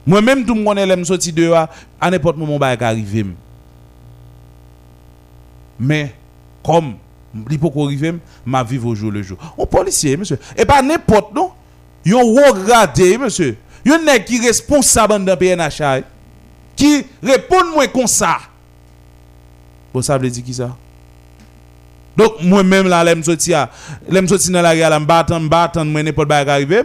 Moi 0.05 0.21
même 0.21 0.45
tout 0.45 0.55
le 0.55 0.61
monde 0.61 0.77
aime 0.77 1.05
sortir 1.05 1.33
dehors 1.33 1.69
à 2.01 2.11
n'importe 2.11 2.35
moment 2.35 2.57
va 2.57 2.75
arriver. 2.81 3.27
Mais 5.79 6.13
comme 6.61 6.95
faut 7.57 7.85
arriver, 7.85 8.15
ma 8.45 8.65
vie 8.65 8.79
au 8.79 8.93
jour 8.93 9.09
le 9.09 9.23
jour. 9.23 9.37
On 9.57 9.65
policier 9.65 10.17
monsieur. 10.17 10.37
Et 10.57 10.65
pas 10.65 10.81
n'importe 10.81 11.33
non? 11.33 11.51
Yon 12.03 12.33
regardé 12.33 13.17
monsieur. 13.17 13.55
Yon 13.85 14.03
nèg 14.03 14.25
qui 14.25 14.45
responsable 14.45 15.23
dans 15.23 15.37
PNH 15.37 15.81
qui 16.75 17.05
répond 17.23 17.71
moins 17.73 17.87
comme 17.87 18.05
ça. 18.05 18.37
Vous 19.93 20.01
savez 20.01 20.29
dire 20.29 20.43
qui 20.43 20.53
ça? 20.53 20.75
Donc 22.15 22.41
moi 22.41 22.63
même 22.63 22.87
là 22.87 23.05
sortir, 23.23 23.67
l'aime 24.09 24.27
sortir 24.27 24.51
dans 24.51 24.61
la 24.61 24.71
rue 24.71 24.79
là 24.79 24.99
m'battant 24.99 25.39
m'battant 25.39 25.85
moi 25.85 26.01
n'importe 26.01 26.27
bagarre 26.27 26.55
arriver. 26.55 26.81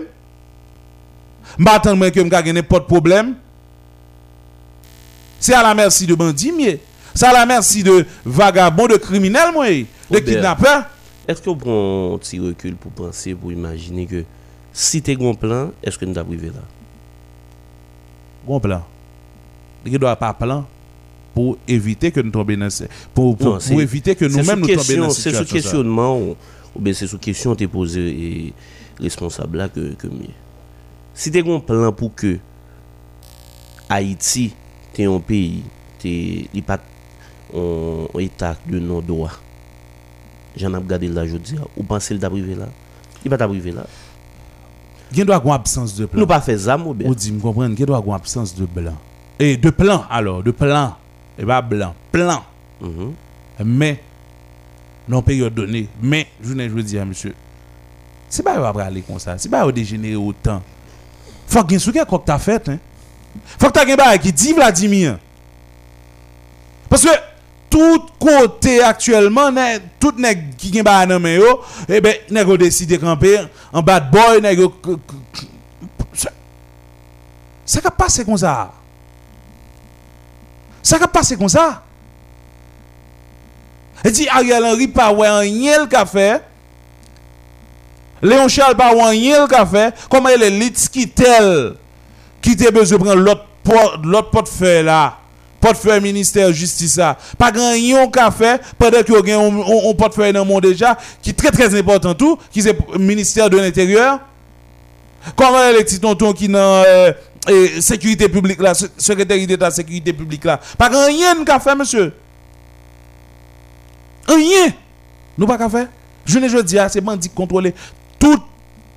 M'battant 1.59 1.97
moi 1.97 2.11
que 2.11 2.21
m'ga 2.21 2.42
n'importe 2.42 2.87
problème. 2.87 3.37
C'est 5.40 5.54
à 5.54 5.62
la 5.62 5.75
merci 5.75 6.06
de 6.06 6.14
bandits 6.14 6.52
mieux. 6.52 6.78
C'est 7.14 7.26
à 7.26 7.32
la 7.32 7.47
merci 7.47 7.82
de 7.82 8.06
vagabonds, 8.25 8.87
de 8.87 8.97
criminels 8.97 9.52
moi, 9.52 9.66
de 9.68 10.18
kidnappeurs. 10.18 10.85
Est-ce 11.26 11.40
que 11.40 11.50
vous 11.50 11.56
prenez 11.56 12.14
un 12.14 12.18
petit 12.18 12.38
recul 12.38 12.76
pour 12.76 12.92
penser, 12.92 13.35
pour 13.35 13.52
imaginer 13.52 14.06
que 14.06 14.25
si 14.73 15.02
tu 15.02 15.11
as 15.11 15.14
un 15.14 15.35
plan, 15.35 15.71
est-ce 15.82 15.99
que 15.99 16.04
nous 16.04 16.16
avons 16.16 16.32
là? 16.32 16.62
Bon 18.47 18.61
plan. 18.61 18.82
Il 19.85 19.92
ne 19.92 19.99
doit 19.99 20.16
pas 20.16 20.32
plan 20.32 20.64
pour 21.35 21.59
éviter 21.67 22.11
que 22.11 22.21
nous 22.21 22.31
tombions 22.31 22.59
dans 22.59 22.87
pour, 23.15 23.37
pour, 23.37 23.59
pour 23.59 23.81
éviter 23.81 24.15
que 24.15 24.25
nous-mêmes 24.25 24.61
nous 24.61 24.67
tombions 24.67 25.05
dans. 25.05 25.11
C'est 25.11 25.33
sous 25.33 25.45
questionnement 25.45 26.19
ou, 26.19 26.37
ou 26.75 26.81
bien 26.81 26.93
c'est 26.93 27.07
sous 27.07 27.19
question 27.19 27.55
que 27.55 27.65
posé 27.65 28.01
et 28.01 28.53
responsable 29.01 29.59
là 29.59 29.69
que, 29.69 29.95
que 29.95 30.07
mieux. 30.07 30.35
Si 31.15 31.31
tu 31.31 31.39
as 31.39 31.51
un 31.51 31.61
plan 31.61 31.93
pour 31.93 32.15
que 32.15 32.39
Haïti 33.89 34.55
est 34.97 35.05
un 35.05 35.21
pays, 35.21 35.62
il 36.05 36.62
pas 36.62 36.81
un 37.55 38.19
état 38.19 38.57
de 38.67 38.79
non-droit. 38.79 39.33
J'en 40.57 40.73
ai 40.75 40.77
regardé 40.77 41.09
là, 41.09 41.27
je 41.27 41.37
dis, 41.37 41.55
ou 41.77 41.83
pensez 41.83 42.15
le 42.15 42.21
privé 42.21 42.55
là? 42.55 42.69
Il 43.25 43.31
va 43.31 43.49
privé 43.49 43.71
là. 43.71 43.87
Il 45.15 45.25
doit 45.25 45.37
avoir 45.37 45.57
absence 45.57 45.95
de 45.95 46.07
plan. 46.07 46.21
Nous 46.21 46.27
pas 46.27 46.41
fait 46.41 46.59
ça, 46.59 46.79
ou 46.79 46.95
bien. 46.95 47.09
Ou 47.09 47.15
dit, 47.15 47.33
me 47.33 47.41
comprendre, 47.41 47.75
il 47.79 47.87
doit 47.87 47.99
avoir 47.99 48.17
absence 48.17 48.55
de 48.55 48.65
plan. 48.65 48.95
Et 49.39 49.57
de 49.57 49.71
plan, 49.71 50.05
alors, 50.11 50.43
de 50.43 50.51
plan. 50.51 50.97
Et 51.39 51.45
pas 51.45 51.62
blanc. 51.62 51.95
Plan. 52.11 52.43
Mhm. 52.81 53.15
Mais, 53.65 54.01
non 55.09 55.23
période 55.23 55.55
donnée. 55.55 55.89
Mais, 56.03 56.27
je 56.43 56.53
ne 56.53 56.69
veux 56.69 56.83
dire, 56.83 57.05
monsieur, 57.07 57.35
c'est 58.29 58.43
pas 58.43 58.59
va 58.59 58.85
aller 58.85 59.03
comme 59.03 59.19
ça. 59.19 59.37
C'est 59.39 59.49
pas 59.49 59.71
dégénérer 59.71 60.17
autant. 60.17 60.62
Faut 61.47 61.62
que 61.65 61.75
tu 61.77 61.91
aies 61.99 62.05
que 62.05 62.17
tu 62.25 62.31
as 62.31 62.39
fait. 62.39 62.69
Hein. 62.69 62.79
Faut 63.59 63.69
que 63.69 63.85
tu 63.85 63.91
aies 63.91 64.19
qui 64.19 64.33
dit 64.33 64.53
Vladimir. 64.53 65.19
Parce 66.89 67.05
que 67.05 67.11
tout 67.73 68.05
côté 68.19 68.83
actuellement, 68.83 69.51
tout 69.99 70.12
nèg 70.19 70.51
qui 70.61 70.69
gen 70.75 70.85
ba 70.85 70.99
nan 71.09 71.23
men 71.25 71.39
yo, 71.41 71.55
eh 71.89 72.03
ben 72.05 72.19
nèg 72.29 72.49
ont 72.53 72.59
décidé 72.61 72.99
camper 72.99 73.47
en 73.73 73.81
bad 73.81 74.11
boy, 74.12 74.43
nèg 74.45 74.61
ça 77.65 77.81
va 77.81 77.91
passer 77.91 78.27
comme 78.27 78.37
ça. 78.37 78.73
Ça 80.83 80.99
va 80.99 81.07
passer 81.07 81.37
comme 81.37 81.49
ça. 81.49 81.83
Et 84.05 84.11
dit 84.11 84.29
Ariel 84.29 84.65
Henry 84.65 84.89
pas 84.89 85.12
ouais 85.12 85.49
yel 85.49 85.89
qu'a 85.89 86.05
fait. 86.05 86.43
Léon 88.21 88.49
Charles 88.49 88.77
pas 88.77 88.95
ouais 88.95 89.17
yel 89.17 89.47
qu'a 89.49 89.65
fait. 89.65 89.95
Comment 90.11 90.29
il 90.31 90.43
est 90.43 90.51
lit 90.51 90.73
qui 90.73 91.09
tel 91.09 91.75
qui 92.41 92.57
te 92.57 92.71
besoin 92.73 92.99
prendre 92.99 94.05
l'autre 94.05 94.31
portefeuille 94.31 94.85
là 94.85 95.19
portefeuille 95.61 96.01
ministère 96.01 96.53
justice 96.53 96.95
ça 96.95 97.17
pas 97.39 97.53
grand 97.53 97.75
yon 97.75 98.09
qu'a 98.09 98.33
fait 98.33 98.61
pendant 98.77 99.03
que 99.03 99.29
y 99.29 99.33
a 99.33 99.39
un 99.39 99.95
portefeuille 99.95 100.33
dans 100.33 100.45
le 100.45 100.49
monde 100.51 100.65
déjà 100.65 100.99
qui 101.23 101.31
est 101.31 101.35
très 101.35 101.53
très 101.53 101.79
important 101.79 102.15
tout 102.15 102.37
qui 102.51 102.61
est 102.61 102.99
ministère 102.99 103.49
de 103.49 103.59
l'intérieur 103.59 104.19
comment 105.37 105.71
les 105.71 105.85
petits 105.85 106.01
tontons 106.01 106.33
qui 106.33 106.49
dans 106.49 106.83
euh, 107.49 107.80
sécurité 107.80 108.28
publique 108.28 108.61
là 108.61 108.72
secrétaire 108.75 109.46
d'état 109.46 109.70
sécurité 109.70 110.12
publique 110.12 110.44
là. 110.44 110.61
Pas 110.78 110.88
rien 110.88 111.44
qu'a 111.44 111.58
fait 111.58 111.75
monsieur. 111.75 112.12
Rien. 114.28 114.72
Nous 115.37 115.46
pas 115.46 115.58
qu'a 115.58 115.68
fait. 115.68 115.88
Je 116.25 116.38
ne 116.38 116.49
veux 116.49 116.62
dire 116.62 116.88
c'est 116.88 117.00
bandit 117.00 117.28
contrôler 117.28 117.75
toute 118.18 118.42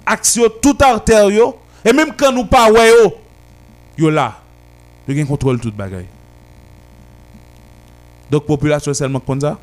action 0.05 0.43
toute 0.61 0.81
artère 0.81 1.27
et 1.83 1.93
même 1.93 2.13
quand 2.15 2.31
nous 2.31 2.45
pas 2.45 2.71
ouais 2.71 2.91
yo 3.97 4.09
là. 4.09 4.39
Yo 5.07 5.25
contrôle 5.25 5.59
toute 5.59 5.75
bagaille. 5.75 6.07
Donc 8.29 8.45
population 8.45 8.93
seulement 8.93 9.19
comme 9.19 9.41
ça. 9.41 9.57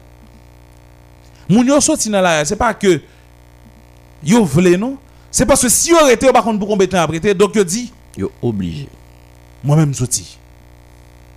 Moun 1.48 1.66
yo 1.66 1.80
sorti 1.80 2.10
dans 2.10 2.20
la 2.20 2.44
c'est 2.44 2.56
pas 2.56 2.74
que 2.74 3.00
yo 4.24 4.44
vle 4.44 4.76
non, 4.76 4.96
c'est 5.30 5.46
parce 5.46 5.62
que 5.62 5.68
si 5.68 5.90
yo 5.90 6.08
été 6.08 6.32
par 6.32 6.42
contre 6.44 6.58
pour 6.60 6.68
compétent 6.68 6.98
après. 6.98 7.34
Donc 7.34 7.54
yo 7.54 7.64
dit 7.64 7.92
yo 8.16 8.30
obligé. 8.42 8.88
Moi-même 9.64 9.94
sorti. 9.94 10.38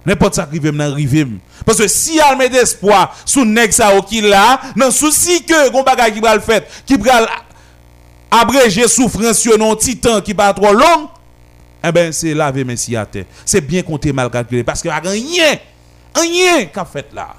N'importe 0.06 0.36
ça 0.36 0.48
qui 0.52 0.60
veut 0.60 0.72
m'arriver 0.72 1.26
parce 1.66 1.80
que 1.80 1.88
si 1.88 2.20
a 2.20 2.36
met 2.36 2.50
d'espoir 2.50 3.16
sous 3.26 3.44
nèg 3.44 3.72
ça 3.72 3.92
qui 4.08 4.22
là, 4.22 4.62
non 4.76 4.92
souci 4.92 5.44
que 5.44 5.72
gon 5.72 5.82
bagay 5.82 6.14
qui 6.14 6.20
va 6.20 6.36
le 6.36 6.42
faire, 6.42 6.62
qui 6.86 6.96
va 6.96 7.28
abréger 8.30 8.88
souffrance 8.88 9.40
sur 9.40 9.58
non 9.58 9.76
titan 9.76 10.22
qui 10.22 10.36
pas 10.36 10.54
trop 10.54 10.74
long, 10.74 11.10
eh 11.84 11.92
ben 11.92 12.12
c'est 12.12 12.36
laver 12.36 12.64
messi 12.64 12.96
à 12.96 13.06
terre. 13.06 13.26
C'est 13.46 13.62
bien 13.62 13.82
compté 13.82 14.14
mal 14.14 14.30
calculé 14.30 14.64
parce 14.64 14.82
que 14.82 14.90
rien 14.90 15.58
rien 16.14 16.66
qu'a 16.66 16.86
fait 16.86 17.08
là. 17.14 17.36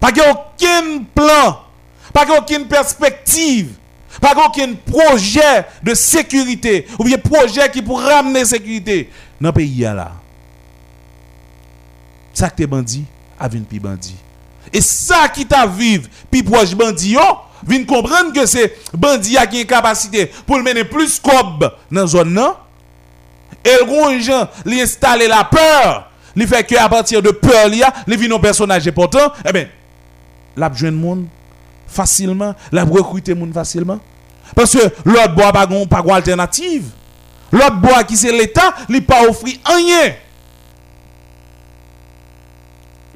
Pas 0.00 0.10
aucun 0.10 1.04
plan, 1.14 1.60
pas 2.12 2.26
aucune 2.38 2.66
perspective, 2.66 3.72
pas 4.20 4.34
aucun 4.46 4.74
projet 4.74 5.66
de 5.82 5.94
sécurité 5.94 6.86
ou 6.98 7.04
bien 7.04 7.18
projet 7.18 7.70
qui 7.70 7.82
pour 7.82 8.00
ramener 8.00 8.44
sécurité 8.44 9.10
dans 9.40 9.48
le 9.48 9.52
pays 9.52 9.80
là. 9.80 10.12
Ça 12.32 12.50
que 12.50 12.56
t'es 12.56 12.66
bandit, 12.66 13.04
a 13.38 13.48
vin 13.48 13.60
pi 13.60 13.78
bandit. 13.78 14.16
Et 14.72 14.80
ça 14.80 15.28
qui 15.28 15.46
t'a 15.46 15.66
vivre, 15.66 16.08
puis 16.30 16.42
proche 16.42 16.74
bandit 16.74 17.16
vin 17.66 17.84
comprendre 17.84 18.32
que 18.32 18.44
c'est 18.46 18.76
bandit 18.92 19.36
qui 19.50 19.58
a 19.58 19.60
une 19.60 19.66
capacité 19.66 20.26
pour 20.46 20.58
mener 20.58 20.84
plus 20.84 21.20
cob 21.20 21.72
dans 21.90 22.00
la 22.00 22.06
zone 22.06 22.32
non? 22.32 22.54
Et 23.64 23.84
le 23.84 24.20
gens 24.20 24.48
installer 24.66 25.26
la 25.26 25.44
peur. 25.44 26.10
Il 26.36 26.46
fait 26.46 26.64
que 26.64 26.76
à 26.76 26.88
partir 26.88 27.22
de 27.22 27.30
peur, 27.30 27.68
il 27.68 27.76
y 27.76 27.82
a, 27.82 27.94
li 28.06 28.30
un 28.30 28.38
personnage 28.38 28.86
important. 28.88 29.32
Eh 29.48 29.52
bien, 29.52 29.68
la 30.56 30.68
le 30.68 30.90
monde 30.90 31.26
facilement, 31.94 32.54
la 32.72 32.84
recruter 32.84 33.34
monde 33.34 33.54
facilement. 33.54 33.98
Parce 34.54 34.72
que 34.72 34.92
l'autre 35.04 35.34
bois 35.34 35.52
pas 35.52 35.66
pas 35.66 36.14
alternative. 36.16 36.90
L'autre 37.52 37.76
bois 37.76 38.04
qui 38.04 38.16
c'est 38.16 38.32
l'État, 38.32 38.74
il 38.88 39.04
pas 39.04 39.22
offrir 39.28 39.56
rien. 39.64 40.14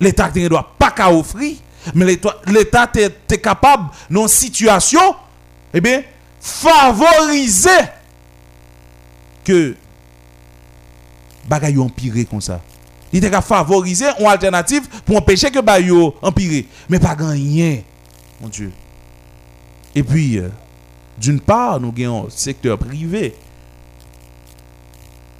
L'État 0.01 0.31
ne 0.35 0.49
doit 0.49 0.75
pas 0.79 0.93
qu'à 0.93 1.11
offrir, 1.13 1.57
mais 1.95 2.05
l'État 2.47 2.91
est 2.95 3.43
capable, 3.43 3.91
dans 4.09 4.29
situation, 4.29 5.01
eh 5.75 5.81
bien, 5.81 6.03
favoriser 6.41 7.71
que 9.45 9.75
bagay 11.49 11.73
yo 11.73 11.83
empiré 11.83 12.25
comme 12.25 12.41
ça. 12.41 12.61
Il 13.13 13.25
était 13.25 13.41
favoriser 13.41 14.07
une 14.21 14.27
alternative 14.27 14.87
pour 15.05 15.17
empêcher 15.17 15.51
que 15.51 15.59
bagay 15.61 15.87
yo 15.87 16.15
empiré. 16.23 16.67
Mais 16.89 17.01
pas 17.01 17.17
rien, 17.19 17.79
mon 18.41 18.49
Dieu. 18.49 18.73
Et 19.95 20.03
puis, 20.03 20.39
euh, 20.39 20.49
d'une 21.19 21.41
part, 21.41 21.81
nous 21.81 21.93
avons 21.97 22.27
un 22.27 22.31
secteur 22.31 22.79
privé. 22.79 23.35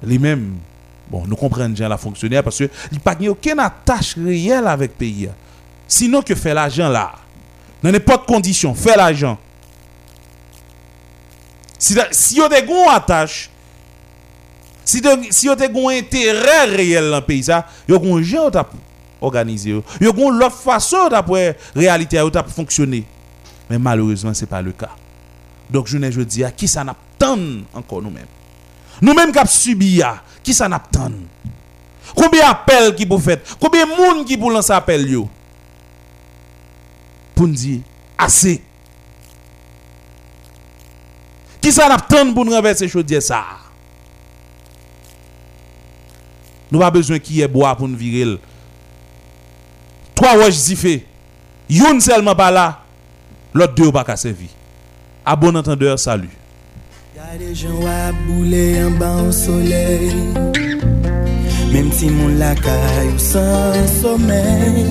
Les 0.03 0.17
mêmes, 0.19 0.57
Bon, 1.09 1.25
nous 1.25 1.35
comprenons 1.35 1.69
bien 1.69 1.89
la 1.89 1.97
fonctionnaire 1.97 2.43
parce 2.43 2.59
que 2.59 2.65
il 2.91 2.91
n'y 2.91 2.97
a 2.97 3.01
pas 3.01 3.17
aucune 3.29 3.59
attache 3.59 4.15
réelle 4.15 4.67
avec 4.67 4.91
le 4.91 4.97
pays. 4.97 5.29
Sinon 5.87 6.21
que 6.21 6.35
fait 6.35 6.53
l'argent 6.53 6.87
là? 6.87 7.13
Dans 7.81 7.91
n'importe 7.91 8.27
condition, 8.27 8.75
fait 8.75 8.95
l'argent. 8.95 9.37
Si, 11.79 11.97
si 12.11 12.35
vous 12.35 12.43
avez 12.43 12.61
une 12.61 12.89
attache, 12.89 13.49
si 14.85 15.01
vous 15.01 15.07
avez 15.49 15.65
un 15.65 15.97
intérêt 15.97 16.65
réel 16.65 17.09
dans 17.09 17.15
le 17.17 17.25
pays, 17.25 17.41
vous 17.87 17.95
avez 17.95 18.11
un 18.11 18.21
gens 18.21 18.51
organisé. 19.21 19.73
Vous 19.73 19.83
avez 20.07 20.21
une 20.21 20.43
autre 20.43 20.51
façon 20.51 21.09
de 21.09 21.79
réalité 21.79 22.17
à 22.17 22.43
fonctionner. 22.43 23.03
Mais 23.69 23.77
malheureusement, 23.77 24.33
ce 24.33 24.41
n'est 24.41 24.47
pas 24.47 24.61
le 24.61 24.71
cas. 24.71 24.91
Donc, 25.69 25.87
je 25.87 25.97
ne 25.97 26.23
dis 26.23 26.43
à 26.43 26.51
qui 26.51 26.67
ça 26.67 26.83
n'a 26.83 26.95
encore 27.73 28.01
nous-mêmes. 28.01 28.25
Nous-mêmes 29.01 29.31
qui 29.31 29.47
subi, 29.47 30.01
qui 30.43 30.53
ça 30.53 30.67
n'a 30.67 30.81
Combien 32.15 32.47
d'appels 32.47 32.95
qui 32.95 33.05
vous 33.05 33.19
faites? 33.19 33.45
Combien 33.59 33.85
de 33.85 33.91
monde 33.91 34.25
qui 34.25 34.35
vous 34.35 34.49
lance 34.49 34.69
appel 34.69 35.07
Pour 37.35 37.47
nous 37.47 37.53
dire 37.53 37.81
assez. 38.17 38.61
Qui 41.61 41.71
ça 41.71 41.87
n'a 41.87 41.97
pour 41.97 42.45
nous 42.45 42.51
renverser 42.51 42.87
choses 42.87 43.05
ça? 43.19 43.45
Nous 46.71 46.79
pas 46.79 46.91
besoin 46.91 47.19
qu'il 47.19 47.37
y 47.37 47.41
ait 47.41 47.47
bois 47.47 47.75
pour 47.75 47.87
nous 47.87 47.97
virer. 47.97 48.39
3 50.19 50.35
waj 50.35 50.51
zife, 50.51 50.97
youn 51.71 52.01
selman 52.03 52.35
pa 52.35 52.49
la, 52.51 52.65
lot 53.55 53.71
de 53.71 53.85
ou 53.87 53.95
pa 53.95 54.01
ka 54.03 54.17
sevi. 54.19 54.49
A 55.23 55.37
bon 55.39 55.55
entendeur, 55.55 55.95
salu. 55.95 56.27
Gade 57.15 57.53
jen 57.55 57.77
wap 57.79 58.17
boule 58.25 58.63
yon 58.75 58.97
ban 58.99 59.21
ou 59.23 59.31
soley, 59.31 60.11
Mem 61.71 61.87
si 61.95 62.09
moun 62.11 62.35
lakay 62.41 63.07
ou 63.13 63.21
san 63.23 63.87
somey, 64.01 64.83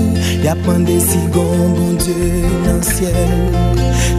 Yapan 0.46 0.86
de 0.88 0.96
sigon 1.02 1.74
bon 1.76 2.00
die 2.00 2.54
nan 2.64 2.80
siel, 2.86 3.36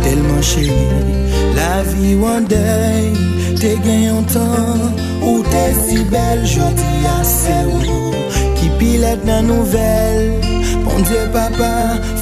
Telman 0.05 0.45
cheni, 0.45 1.23
la 1.57 1.81
vi 1.89 2.13
wandey, 2.21 3.09
Te 3.57 3.73
gen 3.81 4.05
yon 4.11 4.29
tan, 4.29 4.85
ou 5.23 5.41
te 5.49 5.65
si 5.81 6.05
bel, 6.13 6.45
Jodi 6.45 7.01
a 7.15 7.17
se 7.25 7.57
ou, 7.65 8.13
Ki 8.61 8.69
pilet 8.77 9.25
nan 9.25 9.49
nouvel, 9.49 10.48
Mon 10.89 11.03
die 11.05 11.25
papa, 11.33 11.71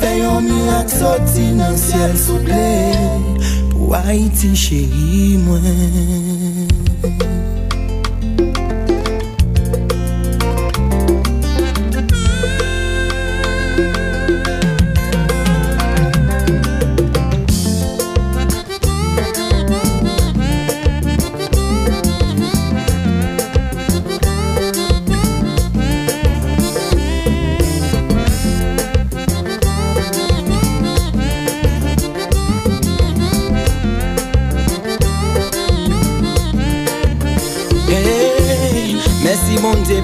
fè 0.02 0.12
yon 0.20 0.44
mirak 0.44 0.92
soti 0.92 1.48
nan 1.56 1.78
siel 1.80 2.16
souple 2.20 2.66
Pou 3.72 3.96
Haiti 3.96 4.52
chéri 4.60 5.38
mwen 5.46 6.27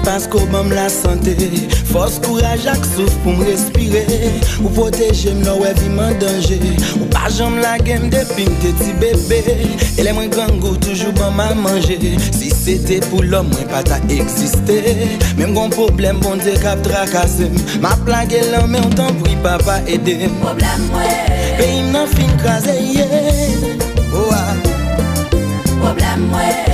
Pasko 0.04 0.38
bom 0.52 0.68
la 0.68 0.88
sante 0.92 1.32
Fos 1.88 2.18
kouraj 2.24 2.66
ak 2.68 2.82
souf 2.84 3.14
pou 3.24 3.32
m 3.32 3.40
respire 3.46 4.02
Ou 4.60 4.72
poteje 4.76 5.32
m 5.32 5.40
nou 5.46 5.64
evi 5.64 5.88
man 5.94 6.12
denje 6.20 6.58
Ou 6.98 7.08
pa 7.14 7.30
jom 7.32 7.56
la 7.62 7.78
gem 7.86 8.10
depi 8.12 8.44
m 8.44 8.58
te 8.60 8.72
ti 8.80 8.92
bebe 9.00 9.40
Ele 9.96 10.12
mwen 10.12 10.28
gangou 10.34 10.76
toujou 10.84 11.14
bom 11.16 11.40
a 11.40 11.48
manje 11.56 11.96
Si 12.26 12.52
se 12.52 12.76
te 12.84 13.00
pou 13.08 13.24
lom 13.24 13.48
mwen 13.54 13.70
pa 13.72 13.80
ta 13.86 14.00
eksiste 14.12 14.76
Mem 15.40 15.56
kon 15.56 15.72
problem 15.72 16.20
bon 16.24 16.42
te 16.44 16.56
kap 16.60 16.84
trakase 16.84 17.48
Ma 17.80 17.94
plage 18.04 18.44
lan 18.52 18.68
men 18.74 18.84
ou 18.84 18.92
tan 18.98 19.08
pou 19.16 19.32
i 19.32 19.40
pa 19.46 19.56
pa 19.64 19.80
ede 19.88 20.28
Problem 20.42 20.86
mwen 20.92 21.34
Pe 21.56 21.72
im 21.80 21.92
nan 21.96 22.10
fin 22.12 22.36
kaze 22.44 22.76
ye 22.76 23.08
Owa 24.12 24.44
Problem 25.80 26.28
mwen 26.28 26.73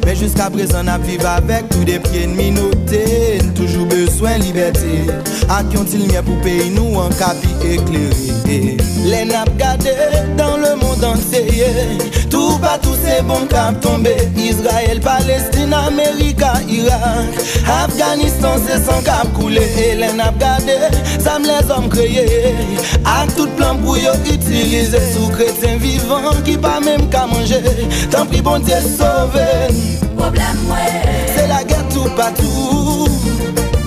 Men 0.05 0.15
jusqu'à 0.15 0.49
présent 0.49 0.83
n'a 0.83 0.97
vive 0.97 1.25
avec 1.25 1.69
tout 1.69 1.83
des 1.83 1.99
pieds 1.99 2.25
de 2.25 2.31
minorité 2.31 3.39
Toujours 3.55 3.85
besoin 3.85 4.37
de 4.39 4.43
liberté. 4.43 5.07
A 5.49 5.63
qui 5.63 5.77
ont-ils 5.77 5.99
mis 5.99 6.13
pour 6.25 6.39
payer 6.41 6.69
nous 6.69 6.95
en 6.95 7.09
capi 7.09 7.47
éclairé? 7.63 8.77
Les 9.05 9.25
nappes 9.25 9.55
gardées 9.57 9.91
dans 10.37 10.57
le 10.57 10.75
monde 10.75 11.03
entier. 11.03 11.41
Tout 12.29 12.57
pas 12.59 12.79
tous 12.81 12.95
ces 13.05 13.21
bons 13.21 13.45
cap 13.49 13.79
tombés 13.81 14.15
Israël, 14.37 14.99
Palestine, 14.99 15.73
Amérique, 15.73 16.41
Irak. 16.67 17.29
Afghanistan 17.67 18.55
c'est 18.65 18.83
sans 18.83 19.01
cap 19.03 19.31
coulé 19.33 19.61
les 19.97 20.13
nappes 20.13 20.43
ça 21.19 21.37
me 21.39 21.45
les 21.45 21.71
hommes 21.71 21.89
créés. 21.89 22.55
A 23.05 23.25
tout 23.35 23.47
plan 23.57 23.75
pour 23.75 23.97
yo 23.97 24.11
utiliser. 24.25 24.97
Sous 25.13 25.27
chrétien 25.29 25.77
vivant 25.77 26.31
qui 26.43 26.57
pas 26.57 26.79
même 26.79 27.09
qu'à 27.09 27.27
manger. 27.27 27.61
Tant 28.09 28.25
pis 28.25 28.41
bon 28.41 28.59
Dieu 28.59 28.75
sauver 28.97 30.00
problem 30.21 30.57
mwen 30.67 30.93
Se 31.33 31.47
la 31.47 31.61
gen 31.69 31.87
tou 31.93 32.09
patou 32.15 33.07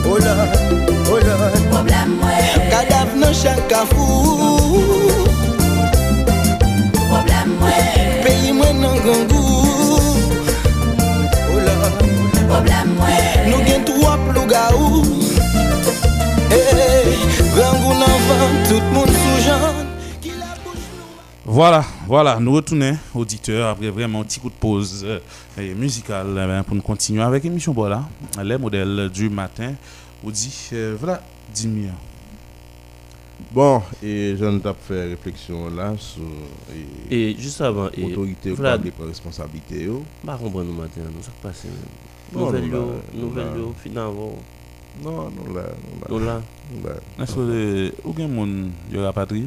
O 0.04 0.10
oh 0.10 0.18
lor, 0.24 0.40
o 1.06 1.14
oh 1.14 1.20
lor 1.26 1.44
Problem 1.70 2.16
mwen 2.20 2.70
Kadav 2.70 3.14
nan 3.20 3.34
chan 3.34 3.60
kafou. 3.70 4.68
Problem 6.98 7.54
mwen 7.60 8.18
Peyi 8.24 8.52
mwen 8.52 8.80
nan 8.82 8.98
gangou. 9.06 10.00
Oh 11.38 11.54
o 11.54 11.62
lor 11.66 11.86
Problem 12.50 12.94
mwen 12.98 13.50
Nou 13.50 13.62
gen 13.68 13.86
tou 13.86 14.02
wap 14.02 14.26
louga 14.34 14.66
ou. 14.74 15.04
Eh, 16.50 16.58
eh, 16.58 16.58
eh. 16.58 16.58
Hey, 16.58 16.64
hey, 16.74 17.02
hey, 17.06 17.50
Rangou 17.54 17.94
nan 17.94 18.14
van, 18.28 18.54
tout 18.68 18.92
moun 18.92 19.10
sou 19.22 19.42
jan. 19.46 19.84
Voilà, 21.46 21.84
voilà, 22.06 22.38
nous 22.38 22.52
retournons, 22.52 22.96
auditeurs, 23.14 23.68
après 23.70 23.88
vraiment 23.90 24.20
un 24.20 24.24
petit 24.24 24.38
coup 24.40 24.50
de 24.50 24.54
pause 24.54 25.04
euh, 25.06 25.18
et 25.58 25.74
musicale 25.74 26.26
eh 26.60 26.62
pour 26.64 26.76
nous 26.76 26.82
continuer 26.82 27.22
avec 27.22 27.44
l'émission 27.44 27.72
voilà, 27.72 28.04
les 28.42 28.58
modèles 28.58 29.08
du 29.12 29.30
matin. 29.30 29.72
On 30.22 30.30
dit, 30.30 30.70
euh, 30.72 30.96
voilà, 30.98 31.22
10 31.54 31.68
millions. 31.68 31.90
Bon, 33.52 33.82
et 34.02 34.36
je 34.38 34.44
ne 34.44 34.58
t'ai 34.58 34.70
fait 34.86 35.04
réflexion 35.10 35.70
là 35.70 35.94
sur 35.96 36.22
et, 37.10 37.30
Et 37.30 37.36
juste 37.38 37.60
avant, 37.60 37.88
et 37.96 38.14
ou 38.16 38.26
pas 40.24 40.36
comprendre 40.36 40.64
nous 40.64 40.74
matin, 40.74 41.00
nous 41.14 41.22
ça 41.22 41.30
passe. 41.42 41.66
Nouvelle 42.32 42.70
nouvelle 43.14 43.46
finalement, 43.82 44.32
Non, 45.02 45.30
non, 45.30 45.54
là, 45.54 45.62
non, 46.10 46.18
nous 46.18 46.18
là. 46.18 46.24
là. 46.26 46.42
non, 46.82 46.88
là. 46.88 46.94
Est-ce 47.22 47.34
que 47.34 47.40
vous 47.40 47.50
avez 47.50 47.90
des 47.90 47.92
gens 48.06 48.58
qui 48.90 48.96
ont 48.98 49.02
rapatrié 49.02 49.44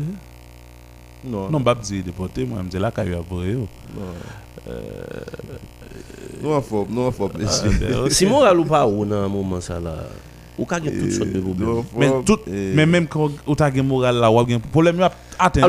Non, 1.27 1.41
non, 1.43 1.51
non 1.51 1.63
bab 1.63 1.81
di 1.83 2.01
depote, 2.03 2.45
mwen 2.47 2.63
mde 2.65 2.79
la 2.79 2.91
ka 2.95 3.03
yo 3.03 3.19
abore 3.19 3.51
yo. 3.51 3.67
Non 6.41 6.55
an 6.55 6.63
fop, 6.63 6.87
non 6.89 7.09
an 7.09 7.15
fop. 7.15 7.35
Ah, 7.43 8.07
Simon 8.09 8.47
alou 8.47 8.65
pa 8.67 8.85
ou 8.87 9.03
nan 9.05 9.27
mouman 9.31 9.61
sa 9.61 9.79
la? 9.83 9.95
Ou 10.57 10.65
ka 10.65 10.79
gen 10.81 10.91
toutes 10.97 11.11
sortes 11.11 11.29
de 11.31 11.39
Mais 11.97 12.07
faut- 12.07 12.21
tout, 12.23 12.39
mais 12.47 12.85
même 12.87 13.05
quand 13.07 13.29
ou 13.45 13.55
t'as 13.55 13.71
gen 13.71 13.85
moral 13.85 14.15
là, 14.15 14.31
ou 14.31 14.47
gen 14.47 14.59
problème 14.59 14.97
yo 14.97 15.05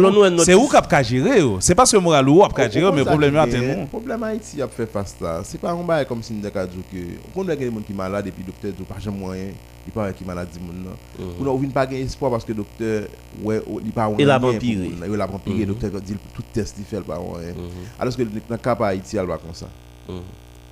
nous. 0.00 0.10
nous, 0.10 0.30
notre- 0.30 0.44
c'est 0.44 0.54
où 0.54 0.66
k'ap 0.66 0.88
ka 0.88 1.02
gérer 1.02 1.40
yo. 1.40 1.58
C'est 1.60 1.74
pas 1.74 1.84
ce 1.84 1.98
moral 1.98 2.26
ou 2.26 2.42
ap 2.42 2.54
ka 2.54 2.68
problème 3.04 3.34
yo 3.34 3.40
atteint 3.40 3.60
Le 3.60 3.74
nous. 3.76 3.86
problème 3.86 4.22
Haïti 4.22 4.62
a 4.62 4.68
fait 4.68 4.86
face 4.86 5.16
là. 5.20 5.42
C'est 5.44 5.60
pas 5.60 5.72
un 5.72 5.82
bail 5.84 6.06
comme 6.06 6.22
si 6.22 6.32
nous 6.32 6.46
avons 6.46 6.66
dit 6.70 6.82
que 6.90 7.04
on 7.28 7.38
connaît 7.38 7.54
des 7.56 7.66
gens 7.66 7.72
qui 7.86 7.92
sont 7.92 7.98
malades 7.98 8.26
et 8.28 8.30
puis 8.30 8.42
le 8.46 8.52
docteur 8.52 8.72
dit 8.72 8.82
pas 8.84 8.98
jamais 8.98 9.18
moyen. 9.18 9.48
Il 9.86 9.92
paraît 9.92 10.14
qu'il 10.14 10.26
malade 10.26 10.48
dit 10.52 10.58
moun 10.58 10.84
nan. 10.84 10.94
Ou 11.38 11.44
non, 11.44 11.52
ou 11.54 11.66
pas 11.68 11.84
gagner 11.86 12.02
espoir 12.04 12.30
parce 12.30 12.44
que 12.44 12.52
le 12.52 12.56
docteur 12.56 13.04
ouais, 13.42 13.60
ou- 13.66 13.80
il 13.84 13.90
pas 13.92 14.10
Il 14.18 14.30
a 14.30 14.38
rien 14.38 14.40
pour 14.40 14.52
vampiré. 14.52 14.74
moun 14.76 15.00
nan. 15.00 15.10
Il 15.12 15.20
a 15.20 15.26
vampiré, 15.26 15.58
le 15.60 15.66
docteur 15.66 15.90
dit 16.00 16.14
tout 16.34 16.42
test 16.52 16.76
il 16.78 16.84
fait 16.86 17.00
pas 17.02 17.16
rien. 17.18 17.52
Alors 18.00 18.16
que 18.16 18.22
dans 18.22 18.30
le 18.50 18.56
cas 18.56 18.74
de 18.74 18.82
Haïti 18.84 19.18
elle 19.18 19.26
va 19.26 19.36
comme 19.36 19.52
ça. 19.52 19.68
Mhm. 20.08 20.20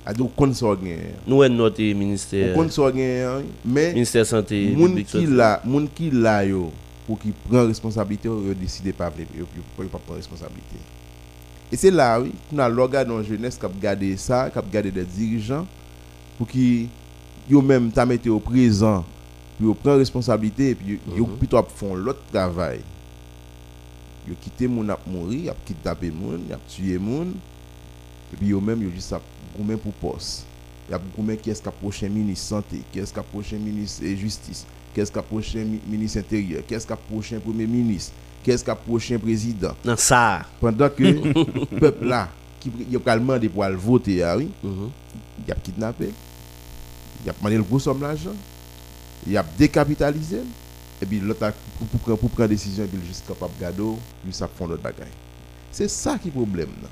A 0.09 0.13
dit 0.13 0.21
on 0.21 0.27
connaît 0.27 0.53
ça 0.53 0.67
gain. 0.67 0.95
Nous, 1.27 1.41
avons 1.41 1.53
notre 1.53 1.81
On 1.81 1.95
ministère, 1.97 2.55
connaît 2.55 2.71
ça 2.71 2.89
gain 2.93 3.41
mais 3.65 3.91
ministère 3.91 4.25
santé 4.25 4.73
moun 4.73 5.03
qui 5.03 5.25
là, 5.25 5.61
moun 5.65 5.89
qui 5.93 6.09
là 6.09 6.45
yo 6.45 6.71
pour 7.05 7.19
qui 7.19 7.31
prend 7.31 7.67
responsabilité, 7.67 8.29
yo 8.29 8.53
décide 8.53 8.93
pas 8.93 9.09
de 9.09 9.23
yo 9.37 9.45
prendre 9.75 10.15
responsabilité. 10.15 10.77
Et 11.69 11.75
c'est 11.75 11.91
là 11.91 12.21
oui, 12.21 12.31
qu'on 12.49 12.59
a 12.59 12.69
l'organe 12.69 13.09
dans 13.09 13.21
jeunesse 13.21 13.57
qui 13.57 13.65
a 13.65 13.69
gardé 13.81 14.15
ça, 14.15 14.49
qui 14.49 14.57
a 14.57 14.61
gardé 14.61 14.91
des 14.91 15.03
dirigeants 15.03 15.67
pour 16.37 16.47
qui 16.47 16.87
yo 17.49 17.61
même 17.61 17.91
t'a 17.91 18.05
mettre 18.05 18.29
au 18.29 18.39
présent 18.39 19.03
pour 19.61 19.75
prendre 19.75 19.97
responsabilité 19.97 20.69
et 20.69 20.75
puis 20.75 20.99
yo 21.17 21.25
plutôt 21.25 21.61
font 21.75 21.95
l'autre 21.95 22.21
travail. 22.31 22.79
Yo 24.25 24.35
quitté 24.39 24.67
moun 24.67 24.89
ap 24.89 25.05
mourir, 25.05 25.43
y 25.45 25.49
a 25.49 25.55
kidnappé 25.65 26.11
moun, 26.11 26.47
y 26.49 26.53
a 26.53 26.59
tué 26.65 26.97
moun 26.97 27.33
et 28.31 28.37
puis 28.37 28.47
yo 28.47 28.61
même 28.61 28.81
yo 28.81 28.89
juste 28.89 29.13
goumen 29.57 29.77
pour 29.77 29.93
poste. 29.93 30.45
Y 30.89 30.93
a 30.93 30.99
goumen 31.15 31.37
qui 31.37 31.49
est-ce 31.49 31.61
prochain 31.69 32.07
ministre 32.09 32.45
santé, 32.47 32.81
qui 32.91 32.99
est-ce 32.99 33.13
prochain 33.19 33.57
ministre 33.57 34.03
justice, 34.15 34.65
qui 34.93 35.01
est-ce 35.01 35.11
prochain 35.19 35.63
mi- 35.65 35.81
ministre 35.87 36.19
intérieur, 36.19 36.65
qui 36.65 36.73
est-ce 36.73 36.87
prochain 36.93 37.39
premier 37.39 37.67
ministre, 37.67 38.13
qui 38.43 38.51
est-ce 38.51 38.63
prochain 38.71 39.19
président. 39.19 39.73
Dans 39.83 39.97
ça. 39.97 40.43
Pendant 40.61 40.89
que 40.89 41.03
le 41.03 41.65
peuple 41.79 42.05
là 42.05 42.29
qui 42.59 42.71
y 42.89 42.95
a 42.95 42.99
des 43.39 43.49
pour 43.49 43.63
aller 43.63 43.75
voter 43.75 44.23
ah 44.23 44.35
oui, 44.37 44.49
Mhm. 44.63 44.89
il 45.45 45.51
a 45.51 45.55
kidnappé, 45.55 46.09
il 47.23 47.29
a 47.29 47.33
demandé 47.33 47.57
le 47.57 47.63
gros 47.63 47.79
somme 47.79 47.99
d'argent, 47.99 48.33
il 49.27 49.35
a 49.37 49.43
décapitalisé 49.57 50.39
et 51.01 51.05
puis 51.05 51.19
l'autre 51.19 51.43
a- 51.43 51.51
pour, 51.77 51.99
prendre- 51.99 52.17
décision 52.47 52.87
il 52.91 52.99
est 52.99 53.05
juste 53.05 53.27
capable 53.27 53.53
de 53.57 53.61
garder 53.61 53.83
lui 54.25 54.33
ça 54.33 54.47
font 54.47 54.67
l'autre 54.67 54.81
bagaille. 54.81 55.07
C'est 55.71 55.89
ça 55.89 56.17
qui 56.17 56.29
est 56.29 56.31
le 56.35 56.41
problème 56.41 56.69
là. 56.81 56.87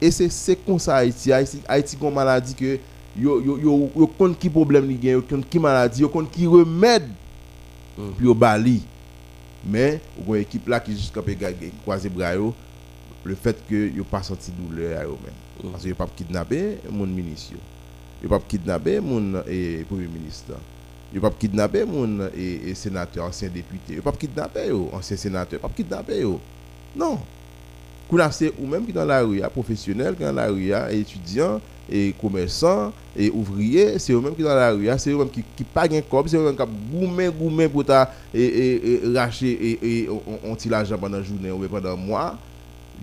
Et 0.00 0.10
c'est 0.10 0.56
comme 0.64 0.78
ça 0.78 0.96
Haïti 0.96 1.32
Haïti 1.32 1.60
Haïti 1.68 1.96
une 2.00 2.14
maladie 2.14 2.54
que 2.54 2.78
yo 3.18 3.40
yo 3.42 3.58
yo 3.58 3.90
yo 3.96 4.06
connaît 4.06 4.34
qui 4.34 4.48
problème 4.48 4.88
li 4.88 4.98
gen, 5.02 5.12
yo 5.12 5.22
qui 5.50 5.58
maladie, 5.58 6.00
yo 6.02 6.08
qui 6.08 6.46
remède 6.46 7.08
Mhm. 7.98 8.12
puis 8.16 8.26
yo 8.26 8.34
bali. 8.34 8.82
Mais 9.64 10.00
une 10.26 10.36
équipe 10.36 10.68
là 10.68 10.80
qui 10.80 10.94
capable 11.12 11.36
de 11.36 11.70
croiser 11.82 12.08
bras 12.08 12.34
yo, 12.34 12.54
le 13.24 13.34
fait 13.34 13.56
que 13.68 13.90
yo 13.94 14.04
pas 14.04 14.22
senti 14.22 14.50
douleur 14.52 14.98
à 15.00 15.04
eux 15.04 15.08
même. 15.08 15.34
Mhm. 15.64 15.70
Parce 15.72 15.82
que 15.82 15.88
yo 15.88 15.94
pas 15.94 16.08
kidnapper 16.16 16.78
mon 16.90 17.06
ministre. 17.06 17.52
yo. 17.52 17.58
Yo 18.22 18.28
pas 18.28 18.40
kidnapper 18.40 19.00
mon 19.00 19.42
et 19.46 19.84
premier 19.88 20.06
ministre. 20.06 20.54
Yo 21.12 21.20
pas 21.20 21.30
kidnapper 21.30 21.84
mon 21.84 22.28
et, 22.36 22.70
et 22.70 22.74
sénateur, 22.74 23.26
ancien 23.26 23.48
député. 23.48 23.96
Yo 23.96 24.02
pas 24.02 24.12
kidnapper 24.12 24.68
yo, 24.68 24.88
ancien 24.92 25.16
sénateur, 25.16 25.60
pas 25.60 25.68
kidnapper 25.68 26.20
yo. 26.20 26.40
Non. 26.96 27.18
C'est 28.32 28.52
ou 28.58 28.66
même 28.66 28.84
qui 28.86 28.92
dans 28.92 29.04
la 29.04 29.22
rue, 29.22 29.40
professionnel 29.52 30.14
qui 30.16 30.22
dans 30.22 30.32
la 30.32 30.48
rue, 30.48 30.72
étudiant 30.90 31.60
et 31.90 32.14
commerçant 32.20 32.92
et 33.16 33.30
ouvrier, 33.30 33.98
c'est 33.98 34.12
eux 34.12 34.20
même 34.20 34.34
qui 34.34 34.42
dans 34.42 34.54
la 34.54 34.72
rue, 34.72 34.88
c'est 34.98 35.10
eux 35.10 35.16
même 35.18 35.30
qui 35.30 35.42
qui 35.56 35.64
pas 35.64 35.88
corps, 36.08 36.24
c'est 36.28 36.36
eux 36.36 36.44
même 36.44 36.56
qui 36.56 36.62
goumen 36.92 37.30
goumen 37.30 37.68
pour 37.68 37.84
ta 37.84 38.12
et, 38.34 38.42
et, 38.42 38.94
et 39.04 39.16
racher 39.18 39.50
et, 39.50 40.02
et 40.02 40.08
on, 40.08 40.22
on 40.44 40.56
tire 40.56 40.72
l'argent 40.72 40.98
pendant 40.98 41.18
la 41.18 41.22
journée 41.22 41.50
ou 41.50 41.66
pendant 41.68 41.92
un 41.92 41.96
mois. 41.96 42.38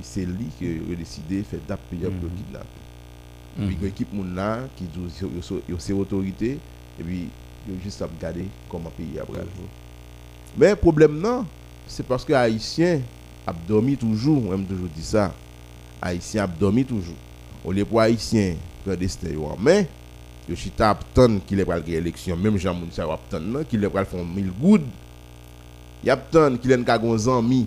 C'est 0.03 0.25
lui 0.25 0.45
qui 0.59 0.65
a 0.65 0.95
décidé 0.95 1.39
de 1.39 1.43
faire 1.43 1.59
d'appuyer 1.67 2.05
pour 2.05 2.29
le 2.29 2.35
kidnapper. 2.35 2.67
Et 3.59 3.65
puis, 3.65 3.77
il 3.79 3.81
y 3.81 3.85
a 3.85 3.87
une 3.87 3.93
équipe 3.93 4.35
là 4.35 4.59
qui 4.75 4.83
dit 4.83 4.99
yo- 5.21 5.29
yo- 5.49 5.61
yo 5.67 5.75
c'est 5.79 5.93
autorité 5.93 6.59
et 6.99 7.03
puis 7.03 7.29
juste 7.83 8.01
à 8.01 8.05
regarder 8.05 8.45
comment 8.69 8.91
pays 8.95 9.19
a 9.19 9.23
pris. 9.25 9.39
Mais 10.57 10.69
le 10.69 10.75
problème 10.75 11.17
non, 11.19 11.45
c'est 11.87 12.05
parce 12.05 12.23
que 12.23 12.33
haïtien 12.33 13.01
a 13.47 13.53
dormi 13.53 13.95
toujours, 13.95 14.41
moi 14.41 14.57
toujours 14.67 14.89
dit 14.93 15.01
ça. 15.01 15.33
Haïtien 16.01 16.43
a 16.43 16.47
dormi 16.47 16.83
toujours. 16.83 17.15
On 17.63 17.71
les 17.71 17.85
pour 17.85 18.01
haïtien 18.01 18.55
prendre 18.83 18.99
destin 18.99 19.29
yo 19.29 19.45
en 19.45 19.57
main. 19.57 19.83
Yo 20.49 20.55
chita 20.55 20.97
qu'il 21.47 21.59
est 21.59 21.65
pour 21.65 21.73
gagner 21.75 21.95
élection, 21.95 22.35
même 22.35 22.57
Jean 22.57 22.73
Moun 22.73 22.89
ça 22.91 23.03
attendre 23.03 23.63
qu'il 23.63 23.83
est 23.83 23.89
pour 23.89 24.01
faire 24.01 24.23
1000 24.23 24.51
good. 24.61 24.81
Y 26.03 26.09
attendre 26.09 26.59
qu'il 26.59 26.71
ait 26.71 27.65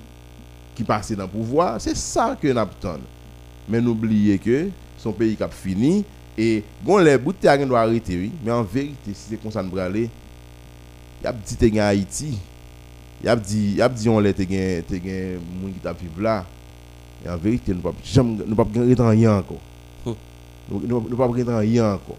qui 0.74 0.84
passe 0.84 1.12
dans 1.12 1.24
le 1.24 1.28
pouvoir, 1.28 1.80
c'est 1.80 1.96
ça 1.96 2.36
que 2.40 2.48
nous. 2.48 3.00
Mais 3.68 3.80
n'oubliez 3.80 4.38
que 4.38 4.68
son 4.98 5.12
pays 5.12 5.34
qui 5.36 5.44
fini 5.50 6.04
et 6.36 6.62
bon 6.82 6.98
les 6.98 7.18
bouts 7.18 7.32
de 7.32 7.74
arrêter 7.74 8.16
oui, 8.16 8.32
mais 8.44 8.52
en 8.52 8.62
vérité 8.62 9.12
si 9.14 9.30
c'est 9.30 9.36
comme 9.36 9.50
ça 9.50 9.62
nous 9.62 9.76
y 9.76 11.26
a 11.26 11.32
te 11.32 11.66
gen 11.66 11.78
Haïti. 11.78 12.38
Y 13.22 13.28
a 13.28 13.36
dit 13.36 13.74
y 13.76 13.82
a 13.82 13.88
dit 13.88 14.08
on 14.08 14.18
les 14.18 14.32
te 14.32 14.42
gen 14.48 14.82
te 14.88 14.94
gen 14.96 15.40
moun 15.60 15.74
en 17.28 17.36
vérité 17.36 17.74
nous 17.74 17.82
jamais 18.02 18.38
nous 18.46 18.56
pas 18.56 18.62
rentrer 18.62 18.96
en 18.98 19.08
rien 19.10 19.36
encore. 19.36 19.60
Hum. 20.06 20.14
Nous 20.70 20.80
nous 20.86 21.06
nous 21.10 21.16
pas 21.16 21.26
rentrer 21.26 21.42
en 21.42 21.58
rien 21.58 21.92
encore. 21.92 22.16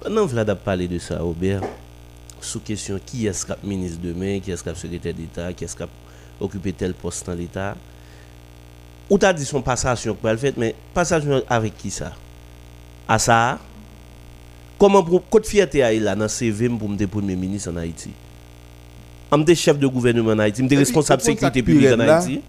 Pendant 0.00 0.26
Vlad 0.26 0.50
a 0.50 0.56
parlé 0.56 0.88
de 0.88 0.98
ça, 0.98 1.20
Robert, 1.20 1.60
sous 2.40 2.60
question 2.60 2.98
qui 3.04 3.26
est-ce 3.26 3.46
qui 3.46 3.52
est 3.52 3.64
ministre 3.64 4.00
demain, 4.02 4.40
qui 4.40 4.50
est-ce 4.50 4.64
qui 4.64 4.68
est 4.70 4.74
secrétaire 4.74 5.14
d'État, 5.14 5.52
qui 5.52 5.64
est-ce 5.64 5.76
qui 5.76 5.82
a 5.82 5.88
occupé 6.40 6.72
tel 6.72 6.94
poste 6.94 7.26
dans 7.26 7.34
l'État? 7.34 7.76
Ou 9.08 9.18
t'as 9.18 9.32
dit 9.32 9.44
son 9.44 9.62
passation 9.62 10.14
pour 10.14 10.30
le 10.30 10.36
fait, 10.36 10.56
mais 10.56 10.74
passation 10.94 11.42
avec 11.48 11.76
qui 11.76 11.90
ça? 11.90 12.12
À 13.06 13.18
ça? 13.18 13.58
Comment 14.78 15.02
pour 15.02 15.28
côté 15.28 15.48
fierté 15.48 15.82
à 15.82 15.92
là 15.92 16.16
dans 16.16 16.28
CV 16.28 16.68
pour 16.70 16.88
me 16.88 17.06
premier 17.06 17.36
ministre 17.36 17.70
en 17.70 17.76
Haïti? 17.76 18.10
Je 19.32 19.44
suis 19.46 19.56
chef 19.56 19.78
de 19.78 19.86
gouvernement 19.86 20.32
en 20.32 20.38
Haïti, 20.40 20.56
je 20.58 20.62
suis 20.62 20.68
puis, 20.68 20.76
responsable 20.78 21.20
de 21.22 21.26
sécurité 21.26 21.60
que 21.60 21.66
publique 21.66 21.90
en 21.92 22.00
Haïti. 22.00 22.40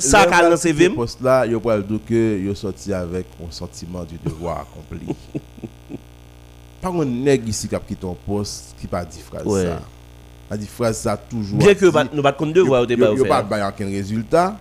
Ça 0.00 0.24
le- 0.24 0.30
qu'a 0.30 0.42
dans 0.42 0.50
le- 0.50 0.56
CV 0.56 0.86
ce 0.86 0.90
poste 0.90 1.22
là, 1.22 1.46
yo 1.46 1.60
pas 1.60 1.78
dire 1.78 2.00
que 2.08 2.40
yo 2.44 2.54
sorti 2.56 2.92
avec 2.92 3.26
un 3.40 3.52
sentiment 3.52 4.02
du 4.02 4.16
devoir 4.24 4.62
accompli. 4.66 5.14
pas 6.82 6.88
un 6.88 7.04
nèg 7.04 7.48
ici 7.48 7.68
qui 7.68 7.74
a 7.74 7.78
quitté 7.78 7.94
ton 8.00 8.16
poste 8.26 8.74
qui 8.80 8.86
pas 8.88 9.04
dit 9.04 9.20
phrase 9.20 9.46
Ouais. 9.46 9.62
ça. 9.64 9.80
A 10.50 10.56
dit 10.56 10.66
phrase 10.66 10.98
ça 10.98 11.16
toujours. 11.16 11.58
Bien 11.58 11.74
que 11.74 11.84
nous 11.86 12.22
pas 12.22 12.32
de 12.32 12.52
devoir 12.52 12.82
au 12.82 12.86
débat 12.86 13.06
yo, 13.06 13.18
yo 13.18 13.24
pas 13.26 13.36
faire. 13.36 13.46
ba 13.46 13.68
aucun 13.68 13.86
résultat. 13.86 14.58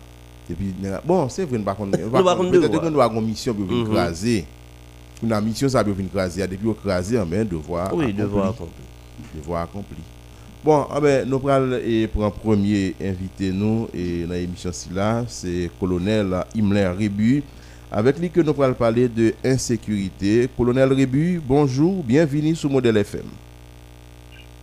Et 0.49 0.53
puis 0.53 0.73
bon, 1.05 1.27
c'est 1.29 1.45
vrai 1.45 1.57
nous 1.57 1.63
pas. 1.63 1.75
Nous 1.79 2.23
pas 2.23 2.35
connait 2.35 2.51
Peut-être 2.51 2.63
devoir. 2.69 2.81
que 2.83 2.89
nous 2.89 3.01
avons 3.01 3.19
une 3.21 3.27
mission 3.27 3.53
pour 3.53 3.65
venir 3.65 3.85
Mhm. 3.87 3.93
craser. 3.93 4.45
Une 5.23 5.39
mission 5.41 5.69
ça 5.69 5.83
pour 5.83 5.93
venir 5.93 6.11
craser 6.11 6.45
depuis 6.47 6.67
au 6.67 6.73
craser 6.73 7.17
mais 7.27 7.43
devoir. 7.45 7.93
Oui, 7.95 8.13
devoir 8.13 8.49
accompli. 8.49 8.83
devoir 9.35 9.63
accompli. 9.63 9.97
Bon, 10.63 10.87
ah 10.89 11.01
ben, 11.01 11.27
nous 11.27 11.39
prenons 11.39 11.77
pour 12.13 12.23
un 12.23 12.29
premier 12.29 12.95
invité 13.01 13.51
nous 13.51 13.89
et 13.93 14.23
dans 14.23 14.33
l'émission 14.33 14.71
là, 14.95 15.25
c'est 15.27 15.69
colonel 15.77 16.33
Himmler 16.55 16.87
Rébu 16.97 17.43
avec 17.91 18.17
lui 18.17 18.29
que 18.29 18.39
nous 18.39 18.63
allons 18.63 18.73
parler 18.73 19.09
de 19.09 19.33
insécurité. 19.43 20.47
Colonel 20.57 20.93
Rébu, 20.93 21.41
bonjour, 21.45 22.01
bienvenue 22.01 22.55
sur 22.55 22.69
Modèle 22.69 22.95
FM. 22.95 23.25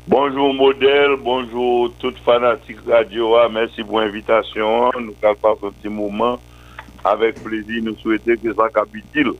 Bonjour 0.08 0.54
modèle, 0.54 1.16
bonjour 1.22 1.92
toute 1.98 2.16
fanatique 2.20 2.78
radio. 2.88 3.36
ah, 3.36 3.50
Merci 3.52 3.84
pour 3.84 4.00
l'invitation. 4.00 4.90
Nous 4.98 5.12
allons 5.22 5.34
passer 5.34 5.66
un 5.66 5.70
petit 5.70 5.88
moment. 5.90 6.38
Avec 7.04 7.44
plaisir, 7.44 7.82
nous 7.84 7.94
souhaitons 7.96 8.36
que 8.42 8.54
ça 8.54 8.70
capitule. 8.74 9.34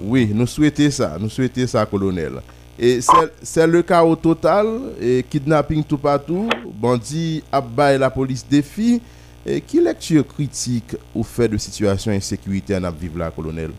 Oui, 0.00 0.32
nous 0.34 0.48
souhaitons 0.48 0.90
ça, 0.90 1.16
nous 1.20 1.28
souhaitons 1.30 1.66
ça, 1.68 1.86
colonel. 1.86 2.40
Et 2.78 3.00
c'est- 3.00 3.66
le 3.66 3.82
cas 3.82 4.04
au 4.04 4.14
total, 4.16 4.66
et 5.00 5.24
kidnapping 5.28 5.82
tout 5.82 5.96
partout, 5.98 6.48
bandit 6.74 7.42
abat 7.50 7.96
la 7.96 8.10
police 8.10 8.46
défi. 8.46 9.00
Et 9.48 9.60
qui 9.60 9.80
lecture 9.80 10.26
critique 10.26 10.96
au 11.14 11.22
fait 11.22 11.46
de 11.48 11.56
situation 11.56 12.10
insécurité 12.10 12.76
en 12.76 12.90
vivre 12.90 13.18
là, 13.18 13.30
colonel? 13.30 13.70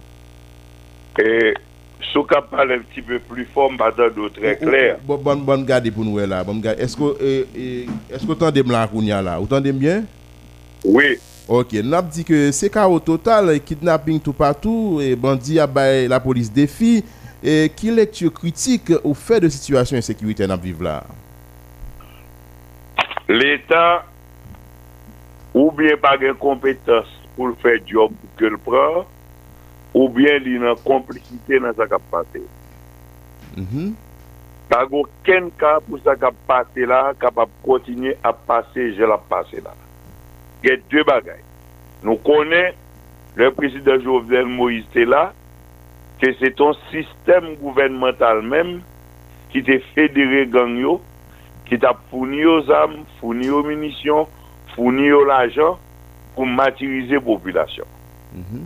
Et 1.19 1.53
ce 2.01 2.19
qu'on 2.19 2.41
parle 2.49 2.71
un 2.71 2.79
petit 2.79 3.01
peu 3.01 3.19
plus 3.19 3.45
fort, 3.53 3.69
madame, 3.71 4.13
très 4.33 4.55
clair. 4.57 4.97
Bon, 5.05 5.17
bon, 5.17 5.35
bon, 5.35 5.61
garde 5.63 5.91
pour 5.91 6.05
nous 6.05 6.17
là. 6.19 6.41
Bon. 6.43 6.61
Est-ce 6.63 6.95
que, 6.95 7.21
est-ce 7.53 8.21
que 8.21 8.25
vous 8.25 8.31
entendez 8.31 8.63
là, 8.63 8.87
Kounia, 8.87 9.21
là? 9.21 9.37
Vous 9.37 9.43
entendez 9.43 9.73
bien? 9.73 10.05
Oui, 10.85 11.17
Ok, 11.49 11.75
avons 11.75 12.07
dit 12.11 12.25
que 12.25 12.51
c'est 12.51 12.69
cas 12.69 12.87
au 12.89 12.99
total, 12.99 13.61
kidnapping 13.61 14.19
tout 14.19 14.33
partout, 14.33 14.99
et 15.01 15.15
bandit 15.15 15.59
abat 15.59 16.05
la 16.05 16.19
police 16.19 16.51
défi. 16.51 17.03
E 17.43 17.67
ki 17.77 17.91
lektur 17.93 18.31
kritik 18.33 18.89
ou 19.03 19.13
fe 19.13 19.37
de 19.43 19.49
situasyon 19.53 19.99
ensekirite 20.01 20.47
nan 20.49 20.57
vive 20.61 20.81
la? 20.85 21.03
L'Etat 23.29 24.07
ou 25.53 25.69
bien 25.75 25.99
pa 26.01 26.15
gen 26.17 26.37
kompetans 26.41 27.09
pou 27.35 27.51
l'fe 27.51 27.75
job 27.89 28.15
ke 28.39 28.49
l'pran 28.49 29.03
ou 29.93 30.07
bien 30.13 30.41
li 30.41 30.57
nan 30.61 30.79
komplicite 30.85 31.61
nan 31.61 31.77
sa 31.77 31.85
kap 31.89 32.01
pase. 32.09 32.41
Mm 33.57 33.65
-hmm. 33.65 33.93
Tago 34.67 35.05
ken 35.23 35.51
ka 35.57 35.77
pou 35.85 36.01
sa 36.03 36.15
kap 36.15 36.35
pase 36.47 36.85
la 36.89 37.13
kap 37.21 37.37
ap 37.37 37.49
kontinye 37.63 38.17
ap 38.23 38.41
pase 38.49 38.91
jel 38.97 39.11
ap 39.13 39.29
pase 39.29 39.61
la. 39.63 39.73
Gen 40.63 40.81
dwe 40.89 41.03
bagay. 41.03 41.39
Nou 42.03 42.17
konen 42.17 42.73
le 43.37 43.51
presidant 43.51 44.01
Jovenel 44.01 44.49
Moïse 44.49 44.89
te 44.93 45.05
la 45.05 45.31
ke 46.21 46.31
se 46.39 46.51
ton 46.57 46.73
sistem 46.91 47.53
gouvernemental 47.61 48.41
menm 48.45 48.79
ki 49.53 49.63
te 49.67 49.77
federe 49.93 50.45
gangyo, 50.53 50.97
ki 51.67 51.79
ta 51.83 51.93
founi 52.09 52.41
yo 52.43 52.59
zam, 52.67 52.99
founi 53.19 53.51
yo 53.51 53.61
munisyon, 53.65 54.27
founi 54.73 55.09
yo 55.09 55.23
lajan 55.27 55.77
pou 56.35 56.45
matirize 56.45 57.19
populasyon. 57.25 57.87
Mm 58.33 58.43
-hmm. 58.43 58.65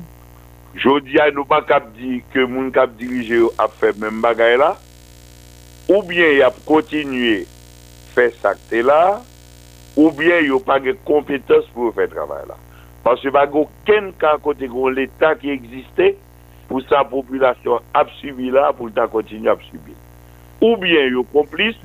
Jodi 0.79 1.19
a 1.19 1.27
nou 1.35 1.43
pa 1.43 1.59
kap 1.67 1.89
di 1.97 2.21
ke 2.31 2.45
moun 2.47 2.69
kap 2.71 2.93
dirije 2.99 3.41
yo 3.41 3.49
ap 3.59 3.73
fe 3.79 3.91
men 3.99 4.21
bagay 4.23 4.55
la, 4.59 4.77
ou 5.89 5.99
bien 6.07 6.37
y 6.37 6.41
ap 6.45 6.55
kontinye 6.63 7.41
fe 8.15 8.29
sakte 8.39 8.79
la, 8.85 9.19
ou 9.97 10.11
bien 10.15 10.45
yo 10.47 10.61
pa 10.63 10.79
ge 10.79 10.93
kompetans 11.07 11.67
pou 11.75 11.91
fe 11.95 12.07
travay 12.11 12.45
la. 12.47 12.55
Pansye 13.03 13.33
bago 13.35 13.65
ken 13.87 14.13
ka 14.21 14.37
kote 14.43 14.69
kon 14.71 14.95
l'Etat 14.95 15.41
ki 15.41 15.51
egziste, 15.57 16.13
pour 16.71 16.81
sa 16.87 17.03
population 17.03 17.81
a 17.93 18.05
subi 18.21 18.49
là 18.49 18.71
pour 18.71 18.89
ta 18.93 19.05
continuer 19.05 19.49
à 19.49 19.57
subir. 19.57 19.93
Ou 20.61 20.77
bien 20.77 21.01
il 21.05 21.19
est 21.19 21.31
complice 21.33 21.75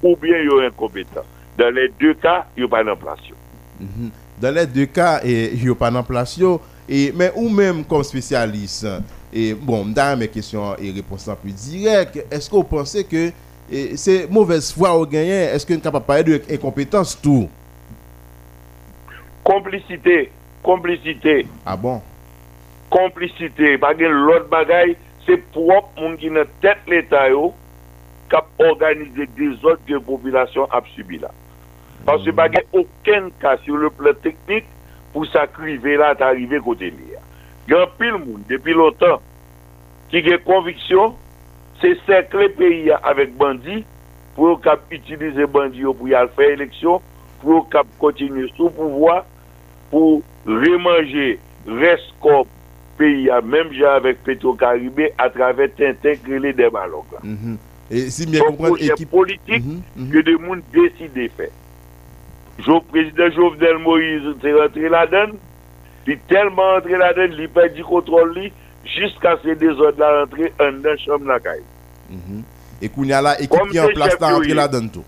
ou 0.00 0.14
bien 0.14 0.38
il 0.38 0.62
est 0.62 0.66
incompétent. 0.68 1.24
Dans 1.58 1.74
les 1.74 1.88
deux 2.00 2.14
cas, 2.14 2.46
il 2.56 2.60
n'y 2.60 2.66
a 2.66 2.70
pas 2.70 2.84
d'emplacement. 2.84 3.36
Mhm. 3.80 4.10
Dans 4.40 4.54
les 4.54 4.66
deux 4.66 4.86
cas, 4.86 5.20
il 5.24 5.60
n'y 5.60 5.68
a 5.68 5.74
pas 5.74 5.90
d'emplacement. 5.90 6.60
Mais 6.88 7.32
ou 7.34 7.48
même 7.48 7.84
comme 7.84 8.04
spécialiste, 8.04 8.86
et 9.32 9.52
bon, 9.52 9.84
dans 9.86 10.16
mes 10.16 10.28
questions 10.28 10.76
et 10.76 10.92
réponses 10.92 11.28
peu 11.42 11.50
directes, 11.50 12.24
est-ce 12.30 12.48
que 12.48 12.54
vous 12.54 12.62
pensez 12.62 13.02
que 13.02 13.32
c'est 13.96 14.30
mauvaise 14.30 14.72
foi 14.72 14.96
au 14.96 15.06
gagnant? 15.06 15.50
Est-ce 15.52 15.66
que 15.66 15.74
nous 15.74 15.80
capable 15.80 16.06
parler 16.06 16.22
de 16.22 16.42
incompétence 16.52 17.20
tout? 17.20 17.48
Complicité, 19.42 20.30
complicité, 20.62 21.48
Ah 21.66 21.76
bon? 21.76 22.00
komplicite, 22.92 23.76
bagen 23.82 24.14
lot 24.26 24.48
bagay, 24.52 24.94
se 25.26 25.36
prop 25.54 25.90
moun 25.98 26.16
ki 26.20 26.32
nan 26.34 26.48
tet 26.62 26.88
l'Etat 26.90 27.30
yo 27.32 27.50
kap 28.30 28.48
organize 28.62 29.26
dezot 29.36 29.82
de 29.88 29.98
populasyon 30.06 30.70
ap 30.74 30.88
subi 30.94 31.20
la. 31.22 31.32
Panse 32.06 32.32
bagen 32.36 32.66
oken 32.76 33.30
ka 33.42 33.56
sur 33.64 33.80
le 33.80 33.90
plan 33.94 34.16
teknik 34.24 34.68
pou 35.14 35.26
sa 35.28 35.46
krive 35.50 35.96
la 36.00 36.14
ta 36.18 36.30
arrive 36.32 36.62
kote 36.64 36.92
li 36.92 37.14
ya. 37.14 37.22
Gan 37.70 37.90
pil 37.98 38.16
moun, 38.18 38.44
depi 38.48 38.74
lotan, 38.74 39.18
ki 40.10 40.22
gen 40.26 40.40
konviksyon, 40.46 41.14
se 41.80 41.94
sekle 42.06 42.48
peyi 42.58 42.88
ya 42.90 43.00
avek 43.10 43.36
bandi 43.40 43.82
pou 44.36 44.50
yo 44.50 44.56
kap 44.62 44.90
itilize 44.94 45.46
bandi 45.52 45.84
yo 45.84 45.94
pou 45.96 46.10
yal 46.10 46.30
fè 46.36 46.52
eleksyon, 46.54 47.02
pou 47.42 47.58
yo 47.58 47.66
kap 47.72 47.90
kontinu 48.02 48.46
sou 48.56 48.72
pouvoi, 48.74 49.20
pou 49.90 50.22
remanje 50.46 51.36
reskop 51.66 52.48
pays 53.00 53.30
a 53.30 53.40
même 53.40 53.70
avec 53.82 54.22
Petro-Caribé 54.22 55.12
à 55.16 55.30
travers 55.30 55.68
Tintin 55.74 56.14
créer 56.22 56.52
des 56.52 56.68
ballons. 56.68 57.04
Mhm. 57.22 57.56
Et 57.90 58.10
si 58.10 58.26
bien 58.26 58.40
comprendre, 58.42 58.76
équipe. 58.80 59.10
politique 59.10 59.64
Mhm, 59.64 59.82
mhm. 59.96 60.10
que 60.10 60.18
des 60.18 60.32
gens 60.32 60.62
décident 60.72 61.22
de 61.22 61.28
faire. 61.36 61.54
Le 62.58 62.80
président 62.90 63.30
Jovenel 63.34 63.78
Moïse 63.78 64.22
est 64.44 64.52
rentré 64.52 64.88
là-dedans, 64.90 65.32
il 66.06 66.12
est 66.12 66.26
tellement 66.28 66.74
entré 66.76 66.96
là-dedans, 66.98 67.34
il 67.38 67.48
perd 67.48 67.72
du 67.72 67.82
contrôle 67.82 68.50
jusqu'à 68.84 69.38
ce 69.42 69.48
que 69.48 69.54
des 69.54 69.70
autres 69.70 70.04
rentrent 70.04 70.52
en 70.60 70.72
dans 70.72 70.90
la 70.90 70.96
chambre 70.98 71.26
la. 71.26 71.38
Et 72.82 72.88
qu'on 72.88 73.04
y 73.04 73.12
a 73.12 73.22
là, 73.22 73.40
équipe 73.40 73.70
qui 73.70 73.80
en 73.80 73.86
c'est 73.86 73.92
place 73.94 74.10
chef 74.10 74.20
là-dedans 74.20 74.88
tout. 74.88 75.04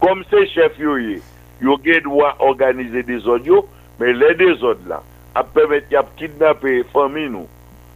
Comme 0.00 0.22
ces 0.30 0.46
chefs 0.48 0.78
yo 0.78 0.96
yé, 0.96 1.20
yo 1.60 1.76
gen 1.84 2.02
droit 2.04 2.36
organiser 2.38 3.02
des 3.02 3.26
yo, 3.46 3.66
mais 3.98 4.12
les 4.12 4.34
deux 4.36 4.62
autres 4.64 4.86
là, 4.88 5.02
ap 5.38 5.52
pemet 5.54 5.92
yap 5.94 6.10
kidnapè 6.18 6.80
fami 6.92 7.28
nou, 7.30 7.46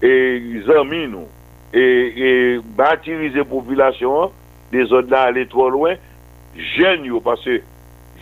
e 0.03 0.63
zami 0.67 1.07
nou, 1.11 1.27
e, 1.75 1.83
e 1.83 2.31
batirize 2.79 3.45
populasyon, 3.51 4.33
de 4.73 4.85
zon 4.91 5.11
la 5.11 5.27
ale 5.31 5.45
tro 5.51 5.69
lwen, 5.73 5.99
jen 6.77 7.09
yo, 7.09 7.21
pase, 7.25 7.61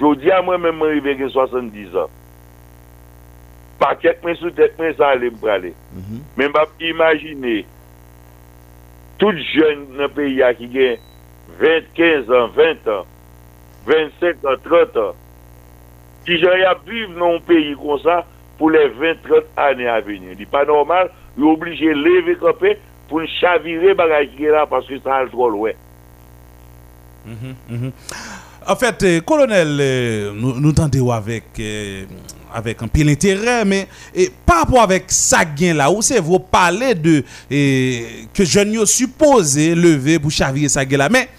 jodi 0.01 0.33
a 0.33 0.41
mwen 0.45 0.63
men 0.65 0.79
mwen 0.79 0.97
rive 0.97 1.17
gen 1.21 1.33
70 1.35 1.99
an, 2.05 2.17
pa 3.81 3.93
ket 4.01 4.25
men 4.25 4.37
sou 4.41 4.53
tet 4.57 4.81
men 4.81 4.95
sa 4.97 5.13
ale 5.15 5.31
mprale, 5.35 5.75
mm 5.93 6.03
-hmm. 6.03 6.25
men 6.37 6.53
bap 6.57 6.73
imagine, 6.79 7.65
tout 9.19 9.37
jen 9.53 9.87
nan 9.97 10.13
peyi 10.17 10.43
a 10.43 10.53
ki 10.57 10.69
gen 10.73 10.99
25 11.61 12.31
an, 12.31 12.53
20 12.57 12.89
an, 12.89 13.05
27 13.87 14.47
an, 14.49 14.61
30 14.65 15.01
an, 15.05 15.17
ki 16.25 16.37
jen 16.41 16.61
yap 16.61 16.85
vive 16.89 17.17
nan 17.19 17.41
peyi 17.47 17.75
kon 17.77 18.01
sa, 18.01 18.23
pou 18.61 18.71
le 18.71 18.85
20-30 18.93 19.51
ane 19.65 19.89
aveni. 19.91 20.37
Di 20.39 20.47
pa 20.49 20.63
normal, 20.69 21.11
yo 21.41 21.57
oblije 21.57 21.97
leve 21.97 22.37
kopè 22.43 22.77
pou 23.09 23.25
n 23.25 23.31
chavire 23.41 23.97
bagay 23.99 24.29
ki 24.37 24.53
la 24.53 24.69
paske 24.71 25.01
sa 25.01 25.23
al 25.23 25.33
tro 25.33 25.49
lwe. 25.51 25.75
Mm 27.25 27.37
-hmm, 27.37 27.55
mm 27.69 27.79
-hmm. 27.81 27.93
En 28.69 28.77
fait, 28.77 29.03
eh, 29.03 29.21
kolonel, 29.25 29.81
eh, 29.81 30.29
nou 30.37 30.73
tante 30.77 31.01
ou 31.01 31.11
avèk 31.15 31.57
eh, 31.65 32.05
an 32.53 32.91
pil 32.93 33.09
interè, 33.09 33.63
men 33.65 33.89
pa 34.45 34.61
apò 34.67 34.83
avèk 34.83 35.09
sa 35.15 35.41
gen 35.57 35.79
la 35.81 35.89
ou 35.89 36.05
se 36.05 36.21
vò 36.21 36.39
pale 36.53 36.93
de 36.99 37.17
ke 38.37 38.45
jen 38.45 38.75
yo 38.77 38.85
suppose 38.85 39.71
leve 39.79 40.19
pou 40.21 40.35
chavire 40.35 40.69
sa 40.69 40.85
gen 40.85 41.01
la, 41.01 41.09
men 41.09 41.31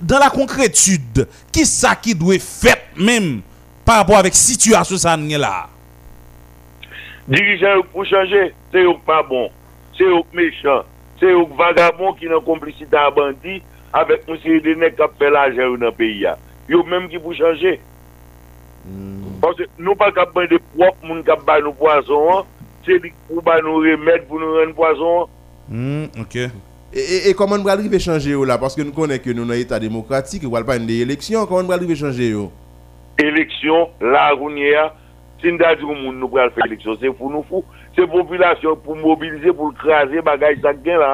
dan 0.00 0.22
la 0.22 0.30
konkrétude, 0.30 1.26
ki 1.50 1.66
sa 1.66 1.96
ki 1.98 2.14
dwe 2.20 2.38
fèt 2.38 2.94
mèm 2.94 3.40
pa 3.84 3.98
apò 4.04 4.14
avèk 4.20 4.38
situasyon 4.38 5.02
sa 5.02 5.18
gen 5.18 5.42
la? 5.42 5.66
Dirijan 7.24 7.78
yon 7.78 7.86
pou 7.92 8.04
chanje, 8.04 8.50
se 8.72 8.82
yon 8.84 8.98
pa 9.06 9.22
bon, 9.24 9.48
se 9.96 10.04
yon 10.04 10.26
mechant, 10.36 10.88
se 11.20 11.30
yon 11.30 11.48
vagabon 11.56 12.12
ki 12.18 12.28
nan 12.28 12.42
komplicite 12.44 12.98
a 13.00 13.08
bandi, 13.14 13.62
avek 13.96 14.26
monsi 14.28 14.52
yon 14.52 14.64
denek 14.66 14.98
kap 14.98 15.14
fel 15.20 15.38
aje 15.40 15.62
yon 15.62 15.80
nan 15.80 15.94
peyi 15.96 16.26
ya. 16.26 16.34
Yon 16.68 16.84
menm 16.90 17.08
ki 17.08 17.20
pou 17.22 17.36
chanje. 17.36 17.78
Mm. 18.84 19.38
Pase 19.40 19.68
nou 19.78 19.96
pa 19.96 20.10
kap 20.12 20.34
ban 20.36 20.50
de 20.50 20.58
prop 20.74 21.00
moun 21.04 21.22
kap 21.24 21.40
ban 21.48 21.64
nou 21.64 21.76
poason 21.78 22.28
an, 22.34 22.50
se 22.84 22.98
li 23.00 23.12
pou 23.30 23.44
ban 23.44 23.64
nou 23.64 23.80
remed 23.84 24.26
pou 24.28 24.42
nou 24.42 24.60
ren 24.60 24.74
poason 24.76 25.22
an. 25.22 25.32
Mm, 25.68 26.24
ok. 26.26 26.36
E 26.94 27.32
koman 27.38 27.58
nou 27.58 27.66
bradrive 27.66 27.98
chanje 28.04 28.34
yo 28.34 28.44
la? 28.46 28.58
Paske 28.60 28.84
nou 28.84 28.94
konen 28.94 29.22
ke 29.22 29.32
nou 29.32 29.48
nan 29.48 29.56
etat 29.56 29.80
demokratik, 29.82 30.44
wal 30.52 30.68
pa 30.68 30.76
yon 30.76 30.90
de 30.92 31.00
eleksyon, 31.06 31.48
koman 31.48 31.64
nou 31.64 31.72
bradrive 31.72 31.96
chanje 31.98 32.28
yo? 32.34 32.50
Eleksyon, 33.24 33.88
la 34.12 34.28
rounye 34.36 34.74
ya, 34.74 34.90
Sin 35.42 35.58
da 35.60 35.74
di 35.74 35.84
kou 35.84 35.96
moun 35.96 36.16
nou 36.20 36.30
pral 36.32 36.52
fè 36.54 36.64
eleksyon, 36.68 36.98
se 37.00 37.10
pou 37.16 37.30
nou 37.32 37.44
fou, 37.48 37.64
se 37.96 38.06
populasyon 38.10 38.78
pou 38.84 38.96
mobilize, 38.98 39.52
pou 39.56 39.74
krasè 39.80 40.22
bagay 40.24 40.56
sak 40.62 40.80
gen 40.84 41.00
la. 41.02 41.12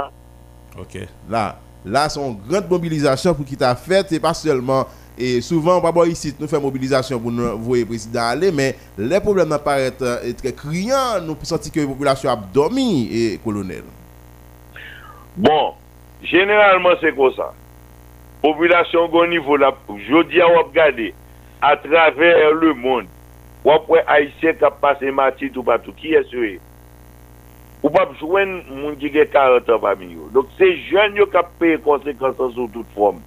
Ok, 0.78 1.00
la, 1.32 1.44
la 1.84 2.06
son 2.12 2.36
grant 2.46 2.68
mobilizasyon 2.70 3.36
pou 3.38 3.48
ki 3.48 3.58
ta 3.60 3.72
fèt, 3.78 4.12
se 4.12 4.20
pa 4.22 4.34
selman, 4.36 4.88
e 5.20 5.38
souvan 5.44 5.80
wabwa 5.82 6.06
isi 6.08 6.34
nou 6.38 6.50
fè 6.50 6.60
mobilizasyon 6.62 7.20
pou 7.22 7.34
nou 7.34 7.58
voye 7.64 7.88
prezident 7.88 8.22
ale, 8.36 8.52
men 8.54 8.76
le 9.00 9.22
problem 9.24 9.50
nan 9.50 9.62
paret 9.64 9.98
etre 10.28 10.52
kriyan, 10.56 11.24
nou 11.26 11.48
senti 11.48 11.72
ke 11.74 11.88
populasyon 11.88 12.34
abdomi 12.36 12.90
e 13.08 13.24
kolonel. 13.44 13.86
Bon, 15.40 15.74
generalman 16.28 17.00
se 17.00 17.10
kon 17.16 17.32
sa. 17.34 17.50
Populasyon 18.44 19.10
kon 19.12 19.32
nivou 19.32 19.58
la, 19.60 19.72
jodi 20.06 20.38
a 20.44 20.48
wap 20.54 20.70
gade, 20.76 21.10
a 21.60 21.74
traver 21.80 22.54
le 22.56 22.76
moun, 22.78 23.08
wap 23.66 23.88
wè 23.92 24.02
Aisyen 24.16 24.58
kap 24.60 24.80
pase 24.82 25.12
mati 25.14 25.50
tout 25.52 25.66
patou, 25.66 25.96
ki 25.96 26.16
eswe? 26.20 26.58
Ou 27.80 27.88
pap 27.92 28.12
jwen 28.20 28.58
moun 28.68 28.96
ki 29.00 29.08
ge 29.14 29.24
40 29.32 29.70
an 29.72 29.80
pami 29.80 30.10
yo. 30.12 30.26
Dok 30.34 30.50
se 30.58 30.68
jen 30.90 31.16
yo 31.16 31.24
kap 31.32 31.48
pe 31.60 31.78
konsekansan 31.84 32.52
sou 32.52 32.68
tout 32.74 32.88
form. 32.96 33.22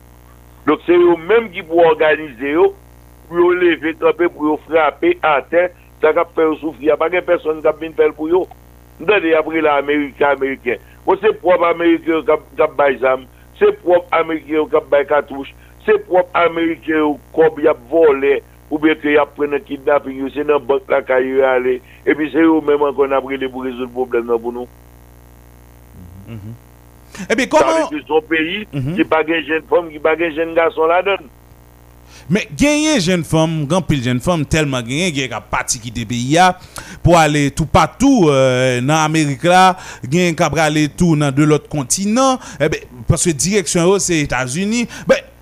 Dok 0.68 0.84
se 0.86 0.94
yo 0.94 1.16
menm 1.18 1.50
ki 1.54 1.64
pou 1.66 1.82
organize 1.88 2.52
yo, 2.54 2.68
pou 3.30 3.42
yo 3.42 3.50
leve 3.58 3.96
kapè, 4.02 4.30
pou 4.30 4.52
yo 4.52 4.60
frape, 4.68 5.16
ate, 5.26 5.72
sa 6.04 6.14
kap 6.14 6.36
pe 6.38 6.46
yo 6.46 6.60
soufri. 6.62 6.92
A 6.94 7.00
pa 7.02 7.10
gen 7.10 7.26
person 7.26 7.64
kap 7.66 7.82
min 7.82 7.98
pel 7.98 8.14
pou 8.14 8.30
yo. 8.30 8.44
Ndade 9.02 9.34
apre 9.40 9.64
la 9.66 9.80
Amerikan, 9.82 10.38
Amerikan. 10.38 10.86
Ou 11.08 11.18
se 11.18 11.34
prop 11.42 11.66
Amerikan 11.66 12.20
yo 12.20 12.22
kap, 12.30 12.46
kap 12.60 12.78
bay 12.78 13.00
zam, 13.02 13.26
se 13.58 13.74
prop 13.82 14.14
Amerikan 14.14 14.60
yo 14.60 14.68
kap 14.70 14.86
bay 14.94 15.08
katouche, 15.10 15.58
se 15.88 15.98
prop 16.06 16.30
Amerikan 16.38 17.02
yo 17.02 17.14
kob 17.34 17.58
yap 17.66 17.82
vole, 17.90 18.38
ou 18.70 18.80
bien 18.80 18.96
que 18.96 19.18
ap 19.22 19.36
prene 19.38 19.60
kidnapping 19.64 20.24
yo, 20.24 20.32
se 20.34 20.46
nan 20.48 20.64
bank 20.64 20.90
la 20.92 21.02
ka 21.06 21.20
yo 21.24 21.44
ale, 21.48 21.80
epi 22.06 22.30
se 22.34 22.42
yo 22.46 22.62
menman 22.66 22.96
kon 22.98 23.14
ap 23.16 23.28
rele 23.30 23.50
pou 23.52 23.68
rezout 23.68 23.92
problem 23.94 24.28
nan 24.30 24.42
pou 24.42 24.56
nou. 24.56 24.68
Mm 26.28 26.40
-hmm. 26.40 26.60
Epi 27.30 27.48
koman... 27.48 27.84
Sa 27.84 27.90
ve 27.90 28.00
ki 28.00 28.08
son 28.08 28.28
peyi, 28.30 28.68
mm 28.72 28.80
-hmm. 28.80 28.96
ki 28.96 29.04
bagen 29.04 29.48
jen 29.48 29.64
fom, 29.70 29.90
ki 29.90 30.00
bagen 30.00 30.36
jen 30.36 30.56
gason 30.56 30.88
la 30.88 31.02
don. 31.02 31.30
Men 32.30 32.48
genye 32.58 33.00
jen 33.04 33.24
fom, 33.28 33.66
gampil 33.70 34.02
jen 34.04 34.22
fom, 34.24 34.46
telman 34.46 34.86
genye 34.88 35.12
genye 35.12 35.30
ka 35.32 35.42
pati 35.42 35.80
ki 35.84 35.92
te 35.92 36.06
peyi 36.08 36.38
ya, 36.38 36.48
ah, 36.54 36.80
pou 37.04 37.18
ale 37.20 37.50
tou 37.52 37.66
patou 37.66 38.30
euh, 38.32 38.80
nan 38.82 39.04
Amerik 39.04 39.44
la, 39.44 39.76
genye 40.08 40.32
ka 40.40 40.50
brale 40.54 40.88
tou 40.88 41.18
nan 41.20 41.36
de 41.36 41.44
lot 41.44 41.68
kontinant, 41.72 42.40
epi, 42.60 42.80
eh 42.80 43.04
paske 43.10 43.34
direksyon 43.36 43.84
yo 43.90 43.98
oh, 43.98 44.00
se 44.00 44.22
Etats-Unis, 44.24 44.88
ben, 45.10 45.33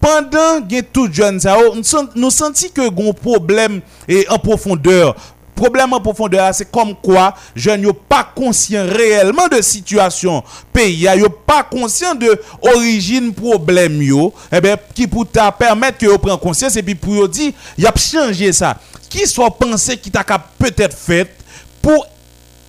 Pendan 0.00 0.64
gen 0.68 0.86
tout 0.88 1.12
joun 1.12 1.40
sa 1.42 1.58
ou, 1.60 1.76
nou 2.16 2.32
senti 2.32 2.70
ke 2.72 2.88
goun 2.88 3.12
problem 3.16 3.80
e 4.08 4.24
an 4.32 4.40
profondeur. 4.42 5.12
Problem 5.60 5.92
an 5.92 6.00
profondeur 6.00 6.54
se 6.56 6.64
kom 6.64 6.94
kwa, 7.04 7.30
joun 7.52 7.84
yo 7.84 7.92
pa 7.92 8.22
konsyen 8.32 8.88
reyelman 8.96 9.50
de 9.52 9.60
situasyon 9.64 10.40
peyi 10.72 11.02
ya, 11.04 11.18
yo 11.20 11.28
pa 11.28 11.60
konsyen 11.68 12.16
de 12.20 12.32
orijin 12.72 13.28
problem 13.36 14.00
yo, 14.06 14.30
eh 14.48 14.56
ebe 14.60 14.72
ki 14.96 15.08
pou 15.10 15.28
ta 15.28 15.50
permette 15.52 16.00
ki 16.00 16.08
yo 16.08 16.16
pren 16.22 16.40
konsyens 16.40 16.78
epi 16.80 16.96
pou 16.96 17.18
yo 17.20 17.28
di, 17.28 17.50
yap 17.80 18.00
chanje 18.00 18.54
sa. 18.56 18.78
Ki 19.10 19.26
so 19.28 19.44
pense 19.58 19.98
ki 20.00 20.12
ta 20.14 20.24
ka 20.24 20.38
petet 20.60 20.96
fet 20.96 21.36
pou 21.84 21.92
elimine 21.98 22.19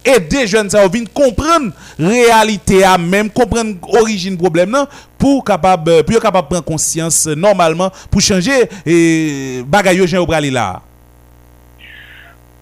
aider 0.05 0.47
jeunes 0.47 0.69
ça 0.69 0.87
viennent 0.87 1.07
comprendre 1.07 1.71
réalité 1.99 2.83
à 2.83 2.97
même 2.97 3.29
comprendre 3.29 3.75
origine 3.99 4.37
problème 4.37 4.71
non? 4.71 4.87
Pour 5.17 5.43
capable 5.43 5.91
euh, 5.91 6.03
pour 6.03 6.19
capable 6.19 6.47
prendre 6.47 6.65
conscience 6.65 7.27
euh, 7.27 7.35
normalement 7.35 7.89
pour 8.09 8.21
changer 8.21 8.67
et 8.85 9.61
bagaille 9.65 10.05
gens 10.07 10.23
au 10.23 10.27
là. 10.29 10.81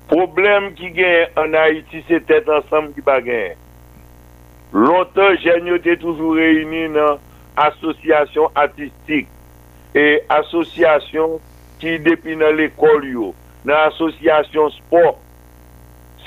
Problème 0.07 0.73
qui 0.73 0.89
gagne 0.91 1.27
en 1.37 1.53
Haïti 1.53 2.03
c'est 2.07 2.25
tête 2.25 2.49
ensemble 2.49 2.93
qui 2.93 3.01
bagaille. 3.01 3.55
Longtemps 4.73 5.35
jeunes 5.43 5.67
étaient 5.75 5.97
toujours 5.97 6.35
réunis 6.35 6.93
dans 6.93 7.17
association 7.55 8.49
artistique 8.55 9.27
et 9.95 10.21
association 10.29 11.39
qui 11.79 11.99
depuis 11.99 12.35
dans 12.35 12.51
l'école 12.55 13.05
dans 13.65 13.73
association 13.87 14.69
sport. 14.69 15.19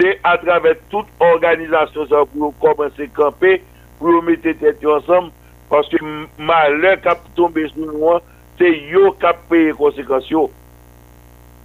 se 0.03 0.19
atrave 0.27 0.75
tout 0.91 1.07
organizasyon 1.23 2.09
sa 2.11 2.25
pou 2.27 2.49
yo 2.49 2.51
komanse 2.63 3.07
kampe, 3.15 3.61
pou 4.01 4.11
yo 4.11 4.23
mette 4.27 4.57
tete 4.59 4.83
yo 4.83 4.97
ansam, 4.99 5.31
paske 5.71 6.01
male 6.39 6.97
kap 7.05 7.23
tombe 7.39 7.63
sou 7.71 7.87
nou 7.87 8.17
an, 8.17 8.25
se 8.59 8.71
yo 8.91 9.13
kap 9.23 9.45
peye 9.51 9.75
konsekasyon. 9.79 10.51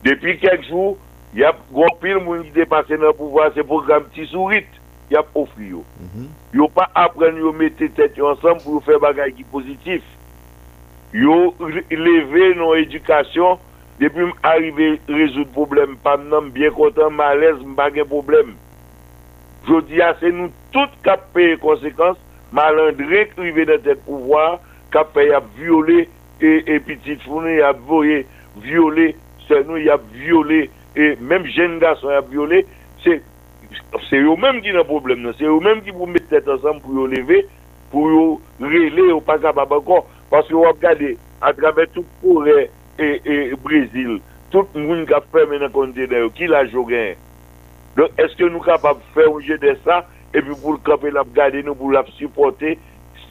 Depi 0.05 0.37
kek 0.43 0.67
jou, 0.69 0.93
yap 1.37 1.59
gompil 1.73 2.21
moun 2.21 2.45
ki 2.45 2.53
depase 2.59 2.99
nan 3.01 3.15
pouvoa, 3.17 3.49
se 3.55 3.65
program 3.65 4.05
ti 4.13 4.27
sourit, 4.29 4.69
yap 5.09 5.33
ofri 5.33 5.71
yo. 5.73 5.81
Mm 5.97 6.09
-hmm. 6.13 6.29
Yo 6.53 6.67
pa 6.67 6.89
apren 6.93 7.37
yo 7.41 7.53
mette 7.53 7.89
tete 7.89 8.19
yo 8.21 8.29
ansam 8.29 8.61
pou 8.61 8.77
yo 8.77 8.79
fe 8.85 8.99
bagay 9.01 9.33
ki 9.33 9.43
pozitif. 9.51 10.03
Yo 11.13 11.53
leve 11.89 12.53
nou 12.55 12.75
edukasyon 12.75 13.57
Depi 13.97 14.27
m 14.27 14.33
arive 14.45 14.89
rezout 15.09 15.49
problem, 15.55 15.95
pam 16.03 16.27
nan 16.31 16.47
m 16.47 16.51
byen 16.55 16.75
kontan, 16.77 17.15
m 17.15 17.23
alèz, 17.25 17.61
m 17.65 17.75
bagen 17.77 18.07
problem. 18.09 18.55
Jodi 19.67 20.01
a 20.05 20.13
se 20.19 20.31
nou 20.33 20.51
tout 20.75 20.93
kap 21.05 21.29
peye 21.35 21.57
konsekans, 21.63 22.19
malandre 22.55 23.25
krive 23.33 23.67
nan 23.67 23.81
tet 23.85 24.03
pouvoar, 24.05 24.59
kap 24.93 25.13
peye 25.15 25.33
ap 25.37 25.47
viole, 25.57 26.05
e, 26.37 26.51
e 26.61 26.77
pitit 26.85 27.23
founen 27.25 27.63
ap 27.65 27.81
voye, 27.89 28.21
viole, 28.63 29.11
se 29.47 29.63
nou 29.65 29.81
ap 29.93 30.05
viole, 30.13 30.67
e 30.97 31.15
menm 31.19 31.49
jen 31.53 31.79
gason 31.83 32.15
ap 32.17 32.29
viole, 32.33 32.63
se... 33.05 33.19
Se 34.07 34.19
yo 34.19 34.35
menm 34.39 34.61
ki 34.63 34.73
nan 34.75 34.85
problem 34.87 35.23
nan, 35.25 35.35
se 35.37 35.45
yo 35.45 35.59
menm 35.63 35.81
ki 35.83 35.93
pou 35.95 36.07
met 36.09 36.25
tèt 36.31 36.47
ansan 36.51 36.79
pou 36.83 36.95
yo 36.95 37.07
leve, 37.11 37.41
pou 37.91 38.11
yo 38.11 38.23
rele, 38.63 39.09
yo 39.11 39.19
pa 39.23 39.37
kapab 39.41 39.73
ankon, 39.77 40.05
paske 40.31 40.55
yo 40.55 40.63
ap 40.69 40.79
gade, 40.81 41.15
atrave 41.45 41.87
tout 41.93 42.07
kore 42.21 42.67
e, 42.99 43.37
e 43.53 43.55
Brazil, 43.61 44.19
tout 44.53 44.75
moun 44.77 45.05
kap 45.09 45.27
fèmè 45.33 45.59
nan 45.61 45.73
kontene 45.73 46.23
yo, 46.23 46.29
ki 46.35 46.49
la 46.51 46.63
jogè. 46.67 47.15
Don, 47.97 48.11
eske 48.21 48.47
nou 48.49 48.63
kap 48.65 48.85
ap 48.89 49.01
fè 49.15 49.25
ou 49.29 49.41
jè 49.43 49.57
de 49.61 49.73
sa, 49.85 50.03
epi 50.33 50.53
pou 50.53 50.75
l'kapè 50.75 51.11
l'ap 51.13 51.29
gade 51.35 51.63
nou, 51.65 51.77
pou 51.77 51.93
l'ap 51.93 52.09
supporte, 52.17 52.75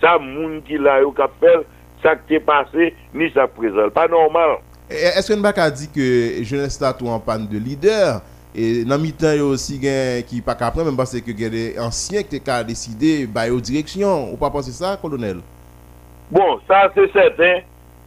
sa 0.00 0.16
moun 0.22 0.60
ki 0.66 0.80
la 0.82 1.00
yo 1.04 1.12
kap 1.16 1.34
fèl, 1.42 1.64
sa 2.02 2.16
kte 2.18 2.40
pase, 2.44 2.92
ni 3.16 3.30
sa 3.34 3.48
prezal. 3.50 3.92
Pa 3.94 4.06
normal. 4.10 4.58
E, 4.86 5.12
eske 5.16 5.34
nou 5.34 5.46
bak 5.46 5.60
a 5.62 5.68
di 5.74 5.90
ke 5.90 6.08
jeunesse 6.44 6.82
la 6.82 6.94
tou 6.96 7.12
an 7.14 7.22
pan 7.22 7.46
de 7.50 7.60
lider, 7.62 8.20
e 8.56 8.84
nan 8.88 9.02
mi 9.02 9.12
tan 9.12 9.34
yo 9.36 9.50
si 9.60 9.76
gen 9.82 10.22
ki 10.28 10.40
pa 10.44 10.56
kapre, 10.58 10.86
men 10.86 10.96
bas 10.96 11.12
se 11.12 11.22
ke 11.24 11.34
gen 11.36 11.56
ansyen 11.84 12.24
ki 12.24 12.36
te 12.36 12.42
ka 12.44 12.62
deside, 12.66 13.26
ba 13.32 13.48
yo 13.50 13.58
direksyon, 13.60 14.30
ou 14.32 14.40
pa 14.40 14.52
pase 14.54 14.74
sa, 14.76 14.94
kolonel? 15.00 15.42
Bon, 16.30 16.56
sa 16.66 16.86
se 16.94 17.06
seten, 17.14 17.62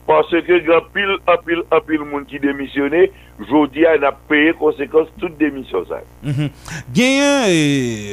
parce 0.09 0.31
que 0.31 0.65
grand 0.65 0.81
pile, 0.91 1.17
un 1.27 1.37
pile, 1.45 1.61
pile 1.87 1.99
monde 1.99 2.25
qui 2.25 2.39
démissionné, 2.39 3.11
jodi 3.47 3.85
a 3.85 4.11
payé 4.27 4.53
conséquence 4.57 5.07
toute 5.19 5.37
démission 5.37 5.85
ça. 5.87 6.01
Mhm. 6.23 6.49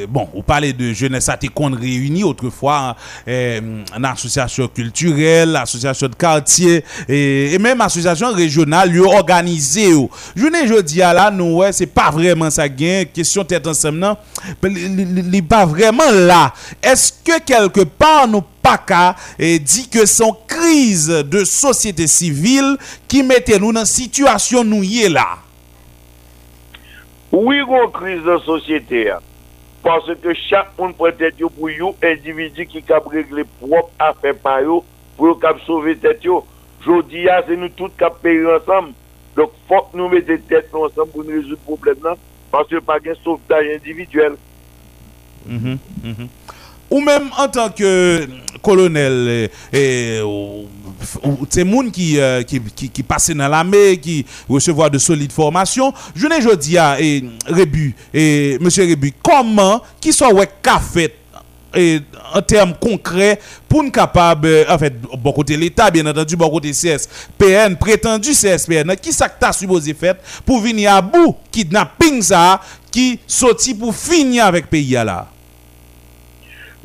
Bon, 0.07 0.29
vous 0.31 0.43
parlez 0.43 0.73
de 0.73 0.93
jeunesse 0.93 1.27
qu'on 1.55 1.71
réuni 1.71 2.23
autrefois 2.23 2.95
eh, 3.25 3.59
en 3.97 4.03
association 4.03 4.67
culturelle, 4.67 5.55
association 5.55 6.07
de 6.07 6.13
quartier 6.13 6.83
et, 7.09 7.57
même 7.57 7.81
association 7.81 8.31
régionale 8.31 8.93
yo 8.93 9.05
organisé. 9.05 9.87
Je 10.35 10.45
ne 10.45 10.67
jodi 10.67 11.01
à 11.01 11.31
nous 11.31 11.55
ouais, 11.57 11.71
c'est 11.71 11.91
pas 11.91 12.11
vraiment 12.11 12.51
ça 12.51 12.69
gain 12.69 13.05
question 13.11 13.43
tête 13.43 13.65
ensemble 13.65 13.97
non. 13.97 14.17
Il 14.63 15.43
pas 15.47 15.65
vraiment 15.65 16.11
là. 16.11 16.53
Est-ce 16.83 17.11
que 17.23 17.43
quelque 17.43 17.85
part 17.85 18.27
nous 18.27 18.43
PACA 18.67 19.15
et 19.39 19.59
dit 19.59 19.87
que 19.89 20.05
son 20.05 20.35
crise 20.45 21.07
de 21.07 21.45
société 21.45 22.05
civile 22.05 22.77
qui 23.07 23.23
mettait 23.23 23.59
nous 23.59 23.71
dans 23.71 23.79
la 23.79 23.85
situation 23.85 24.63
nous 24.65 24.83
y 24.83 25.03
est 25.03 25.09
là. 25.09 25.37
Oui, 27.31 27.61
gros 27.65 27.87
crise 27.87 28.21
de 28.23 28.37
société. 28.39 29.13
Parce 29.83 30.07
que 30.21 30.33
chaque 30.49 30.77
monde 30.77 30.95
peut 30.97 31.13
être 31.17 31.37
pour 31.37 31.69
vous 31.69 31.95
individu 32.03 32.65
qui 32.65 32.83
cap 32.83 33.07
régler 33.07 33.45
propre 33.61 33.91
affaire 33.99 34.35
par 34.35 34.61
vous 34.63 34.83
pour 35.15 35.39
cap 35.39 35.57
sauver 35.65 35.95
tête 35.95 36.23
yo. 36.25 36.45
Jodi 36.83 37.25
c'est 37.47 37.55
nous 37.55 37.69
tous 37.69 37.89
cap 37.97 38.21
payer 38.21 38.45
ensemble. 38.47 38.91
Donc 39.37 39.51
faut 39.69 39.81
que 39.83 39.97
nous 39.97 40.09
mettons 40.09 40.37
tête 40.49 40.69
ensemble 40.73 41.11
pour 41.13 41.23
nous 41.23 41.29
résoudre 41.29 41.51
le 41.51 41.75
problème 41.75 42.03
là 42.03 42.15
parce 42.51 42.67
que 42.67 42.79
pas 42.79 42.99
de 42.99 43.13
sauvetage 43.23 43.67
individuel. 43.77 44.33
Mm 45.45 45.57
-hmm, 45.57 45.77
mm 46.03 46.13
-hmm. 46.13 46.27
Ou 46.89 47.01
même 47.01 47.29
en 47.37 47.47
tant 47.47 47.69
que 47.69 48.27
colonel, 48.61 49.49
eh, 49.73 50.17
eh, 50.17 50.21
ou- 50.21 50.67
c'est 51.49 51.63
qui, 51.91 52.19
euh, 52.19 52.43
qui, 52.43 52.59
qui, 52.75 52.89
qui 52.89 53.03
passe 53.03 53.29
dans 53.31 53.47
l'armée, 53.47 53.97
qui 53.97 54.25
recevoir 54.49 54.89
de 54.89 54.97
solides 54.97 55.31
formations. 55.31 55.93
Je 56.15 56.27
ne 56.27 56.55
dis 56.55 56.77
à 56.77 56.97
eh, 56.99 57.23
Rébu, 57.45 57.95
et 58.13 58.57
monsieur 58.61 58.85
Rébu, 58.85 59.13
comment, 59.23 59.81
qui 59.99 60.11
soit 60.13 60.33
ouais 60.33 60.49
fait 60.79 61.13
et 61.75 61.99
en 62.33 62.41
termes 62.41 62.73
concrets 62.79 63.39
pour 63.67 63.83
nous 63.83 63.91
capable 63.91 64.47
euh, 64.47 64.63
en 64.69 64.77
fait 64.77 64.93
bon 65.17 65.33
côté 65.33 65.57
l'État 65.57 65.91
bien 65.91 66.05
entendu 66.05 66.37
bon 66.37 66.49
côté 66.49 66.71
CSPN 66.71 67.75
prétendu 67.75 68.31
CSPN 68.31 68.95
qui 68.95 69.11
ça 69.11 69.27
que 69.27 69.51
supposé 69.51 69.93
faire 69.93 70.15
pour 70.45 70.61
venir 70.61 70.93
à 70.93 71.01
bout 71.01 71.35
kidnapping 71.51 72.21
ça 72.21 72.61
qui 72.89 73.19
sorti 73.27 73.75
pour 73.75 73.93
finir 73.93 74.45
avec 74.45 74.69
pays 74.69 74.91
là? 74.91 75.27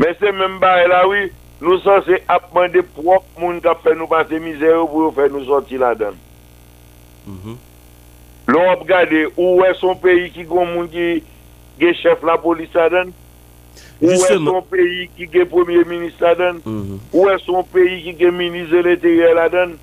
Men 0.02 0.14
se 0.18 0.32
men 0.34 0.58
bare 0.58 0.88
la 0.90 1.04
wè, 1.06 1.26
nou 1.62 1.78
san 1.84 2.00
se 2.02 2.16
apman 2.32 2.72
de 2.74 2.82
prop 2.96 3.26
moun 3.38 3.60
kap 3.62 3.84
fè 3.84 3.92
nou 3.94 4.10
pase 4.10 4.40
mizè 4.42 4.72
yo 4.72 4.86
pou 4.90 5.04
yo 5.04 5.10
fè 5.14 5.28
nou 5.30 5.46
soti 5.46 5.78
la 5.78 5.92
dan. 5.94 6.16
Mm 7.26 7.36
-hmm. 7.38 7.58
Lò 8.50 8.64
ap 8.72 8.82
gade, 8.86 9.26
ou 9.36 9.60
wè 9.60 9.68
son 9.78 9.94
peyi 10.02 10.30
ki 10.34 10.44
goun 10.44 10.72
moun 10.74 10.88
ki 10.90 11.22
ge 11.78 11.92
chef 12.02 12.22
la 12.22 12.36
polis 12.38 12.74
la 12.74 12.88
dan? 12.88 13.12
Ou 14.02 14.08
wè 14.10 14.38
son 14.44 14.62
peyi 14.70 15.06
ki 15.16 15.28
ge 15.30 15.44
premier 15.44 15.86
minis 15.86 16.18
la 16.20 16.34
dan? 16.34 16.58
Mm 16.64 16.82
-hmm. 16.82 16.98
Ou 17.12 17.26
wè 17.26 17.38
son 17.38 17.62
peyi 17.72 18.02
ki 18.02 18.16
ge 18.18 18.30
minis 18.30 18.68
de 18.70 18.82
l'intérieur 18.82 19.34
la 19.34 19.48
dan? 19.48 19.78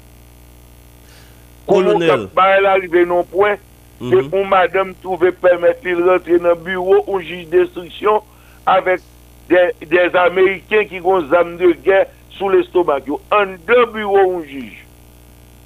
Kolonel. 1.65 1.95
Kou 1.95 1.99
nou 1.99 2.07
kap 2.07 2.35
bare 2.35 2.61
la 2.61 2.73
rive 2.73 3.05
non 3.05 3.23
pwen, 3.23 3.55
se 3.55 4.03
mm 4.03 4.11
-hmm. 4.11 4.35
ou 4.35 4.43
madame 4.43 4.93
touve 5.01 5.31
permette 5.31 5.83
li 5.83 5.93
rentre 5.93 6.39
nan 6.39 6.57
bureau 6.63 7.03
ou 7.07 7.21
jige 7.21 7.49
destriksyon 7.49 8.19
avèk 8.65 8.99
des, 9.49 9.85
des 9.85 10.15
Américains 10.15 10.85
qui 10.85 11.01
ont 11.01 11.27
zam 11.27 11.57
de 11.57 11.71
guerre 11.83 12.07
sous 12.37 12.49
l'estomac. 12.49 13.01
En 13.31 13.45
deux 13.67 13.85
bureaux, 13.93 14.33
on 14.35 14.43
juge. 14.43 14.85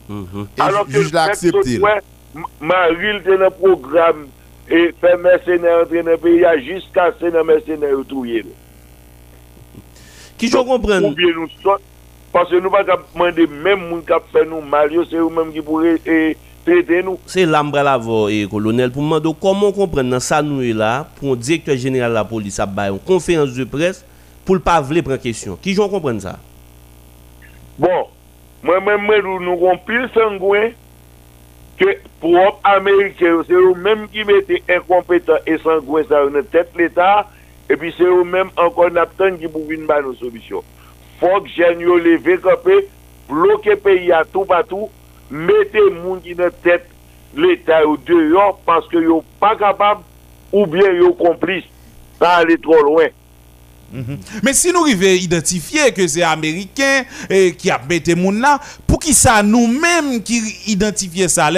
Mm 0.10 0.26
-hmm. 0.26 0.46
Alors 0.60 0.86
et 0.90 0.94
que 0.94 1.02
juge 1.02 1.14
l'accepte. 1.14 1.80
Maril 2.60 3.22
te 3.24 3.36
nan 3.38 3.54
program 3.60 4.26
e 4.66 4.88
fe 5.02 5.14
mersenè 5.22 5.74
entre 5.84 6.02
nan 6.06 6.20
peyi 6.22 6.46
a 6.50 6.56
jiska 6.58 7.12
se 7.20 7.30
nan 7.34 7.46
mersenè 7.46 7.92
ou 7.94 8.06
touye. 8.10 8.42
Ki 10.42 10.50
jò 10.50 10.64
kompren? 10.66 11.06
Ou 11.06 11.18
bien 11.18 11.36
nou 11.38 11.50
sot, 11.62 11.84
parce 12.34 12.58
nou 12.58 12.74
pa 12.74 12.82
kap 12.88 13.06
mande 13.20 13.46
mèm 13.52 13.86
moun 13.86 14.02
kap 14.08 14.26
fè 14.34 14.46
nou 14.50 14.66
mal 14.66 14.92
yo, 14.94 15.06
se 15.10 15.20
ou 15.22 15.30
mèm 15.34 15.54
ki 15.54 15.62
pou 15.66 15.86
e 15.86 16.34
Se 16.64 17.44
lambra 17.46 17.84
la 17.84 17.98
vo 18.00 18.30
e 18.32 18.44
eh, 18.44 18.48
kolonel 18.48 18.92
pou 18.96 19.04
mando 19.04 19.34
Koman 19.36 19.74
kompren 19.76 20.08
nan 20.08 20.22
sa 20.24 20.40
nou 20.40 20.64
e 20.64 20.70
la 20.72 21.02
Pon 21.18 21.36
direktor 21.36 21.76
general 21.76 22.16
la 22.16 22.24
polis 22.24 22.56
ap 22.64 22.72
bayon 22.78 23.02
Konferans 23.04 23.52
de 23.58 23.66
pres 23.68 24.00
pou 24.48 24.56
l 24.56 24.64
pa 24.64 24.78
vle 24.80 25.04
pren 25.04 25.20
kesyon 25.20 25.60
Ki 25.60 25.74
joun 25.76 25.92
kompren 25.92 26.22
sa 26.24 26.38
Bon 27.76 28.08
Mwen 28.64 28.80
mwen 28.86 29.04
mwen 29.04 29.28
nou 29.44 29.58
kon 29.60 29.84
pil 29.90 30.08
sangwen 30.16 30.72
Ke 31.82 31.98
pou 32.24 32.40
op 32.40 32.64
Amerike 32.72 33.36
Se 33.50 33.60
ou 33.60 33.76
menm 33.76 34.08
ki 34.14 34.24
mette 34.32 34.64
inkompetan 34.64 35.44
E 35.44 35.60
sangwen 35.66 36.08
sa 36.08 36.24
ou 36.24 36.32
nan 36.32 36.48
tet 36.54 36.72
l'Etat 36.80 37.28
E 37.68 37.76
pi 37.76 37.92
se 37.98 38.08
ou 38.08 38.24
menm 38.24 38.56
ankon 38.56 39.04
ap 39.04 39.12
ten 39.20 39.36
Ki 39.42 39.52
pou 39.52 39.68
vin 39.68 39.84
ba 39.90 40.00
nou 40.00 40.16
soubisyon 40.16 40.64
Fok 41.20 41.52
jen 41.60 41.84
yo 41.84 42.00
leve 42.00 42.40
kapè 42.48 42.86
Bloke 43.28 43.76
peyi 43.84 44.16
a 44.16 44.24
tou 44.24 44.48
patou 44.48 44.88
mettez 45.34 45.90
moun 46.04 46.22
qui 46.22 46.36
dans 46.36 46.44
la 46.46 46.52
tête 46.52 46.88
l'État 47.36 47.86
au 47.88 47.98
dehors 47.98 48.60
parce 48.66 48.88
que 48.88 49.04
sont 49.06 49.24
pas 49.40 49.56
capables 49.56 50.02
ou 50.52 50.66
bien 50.68 50.84
sont 51.02 51.14
complices. 51.14 51.64
Ça 52.20 52.36
aller 52.38 52.58
trop 52.58 52.82
loin. 52.84 53.08
Mais 54.42 54.54
si 54.54 54.72
nous 54.72 54.82
arrivons 54.82 55.06
à 55.06 55.12
identifier 55.12 55.92
que 55.92 56.08
c'est 56.08 56.24
américain 56.24 57.04
eh, 57.30 57.54
qui 57.56 57.70
a 57.70 57.80
mis 57.90 58.16
moun 58.16 58.40
là, 58.40 58.60
pour 58.88 59.00
qui 59.00 59.14
ça 59.14 59.44
nous-mêmes 59.44 60.22
qui 60.24 60.42
identifier 60.68 61.28
ça, 61.28 61.50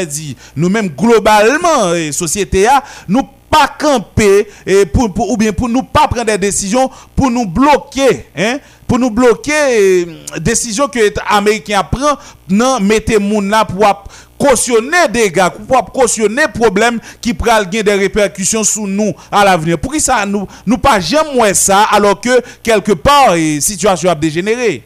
nous-mêmes 0.56 0.90
globalement 0.90 1.94
eh, 1.94 2.12
société 2.12 2.68
a, 2.68 2.84
nous 3.08 3.24
pas 3.50 3.68
camper 3.80 4.48
eh, 4.66 4.86
pour- 4.86 5.32
ou 5.32 5.38
bien 5.38 5.54
pour 5.54 5.70
nous 5.70 5.84
pas 5.84 6.08
prendre 6.10 6.26
des 6.26 6.38
décisions 6.38 6.90
pour 7.16 7.32
nous 7.32 7.46
bloquer 7.46 8.26
hein 8.36 8.60
pour 8.88 9.00
nous 9.00 9.10
bloquer 9.10 9.52
eh, 9.72 10.40
décision 10.40 10.88
que 10.88 11.00
américain 11.30 11.82
prend 11.84 12.18
non 12.50 12.80
mettez 12.80 13.20
moun 13.20 13.50
là 13.50 13.66
pour 13.66 14.04
cautionner 14.38 15.08
des 15.10 15.32
gars 15.32 15.50
pour 15.50 15.92
cautionner 15.92 16.44
problème 16.54 17.00
qui 17.22 17.34
gagner 17.34 17.84
des 17.84 17.94
répercussions 17.94 18.64
sur 18.64 18.88
nous 18.88 19.14
à 19.32 19.44
l'avenir 19.46 19.80
pour 19.80 19.92
qui 19.94 20.00
ça 20.00 20.26
nous 20.26 20.48
nous 20.66 20.78
pas 20.78 21.00
jamais 21.00 21.34
moins 21.34 21.54
ça 21.54 21.84
alors 21.92 22.20
que 22.20 22.42
quelque 22.62 22.92
part 22.94 23.36
eh, 23.36 23.60
situation 23.62 24.10
a 24.10 24.16
dégénéré 24.16 24.84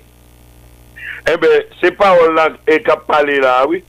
Eh 1.32 1.38
bien, 1.38 1.50
c'est 1.82 1.91
pas 1.91 2.16
et 2.68 2.82
qu'a 2.82 2.97
parlé 2.97 3.39
là, 3.39 3.66
oui. 3.68 3.84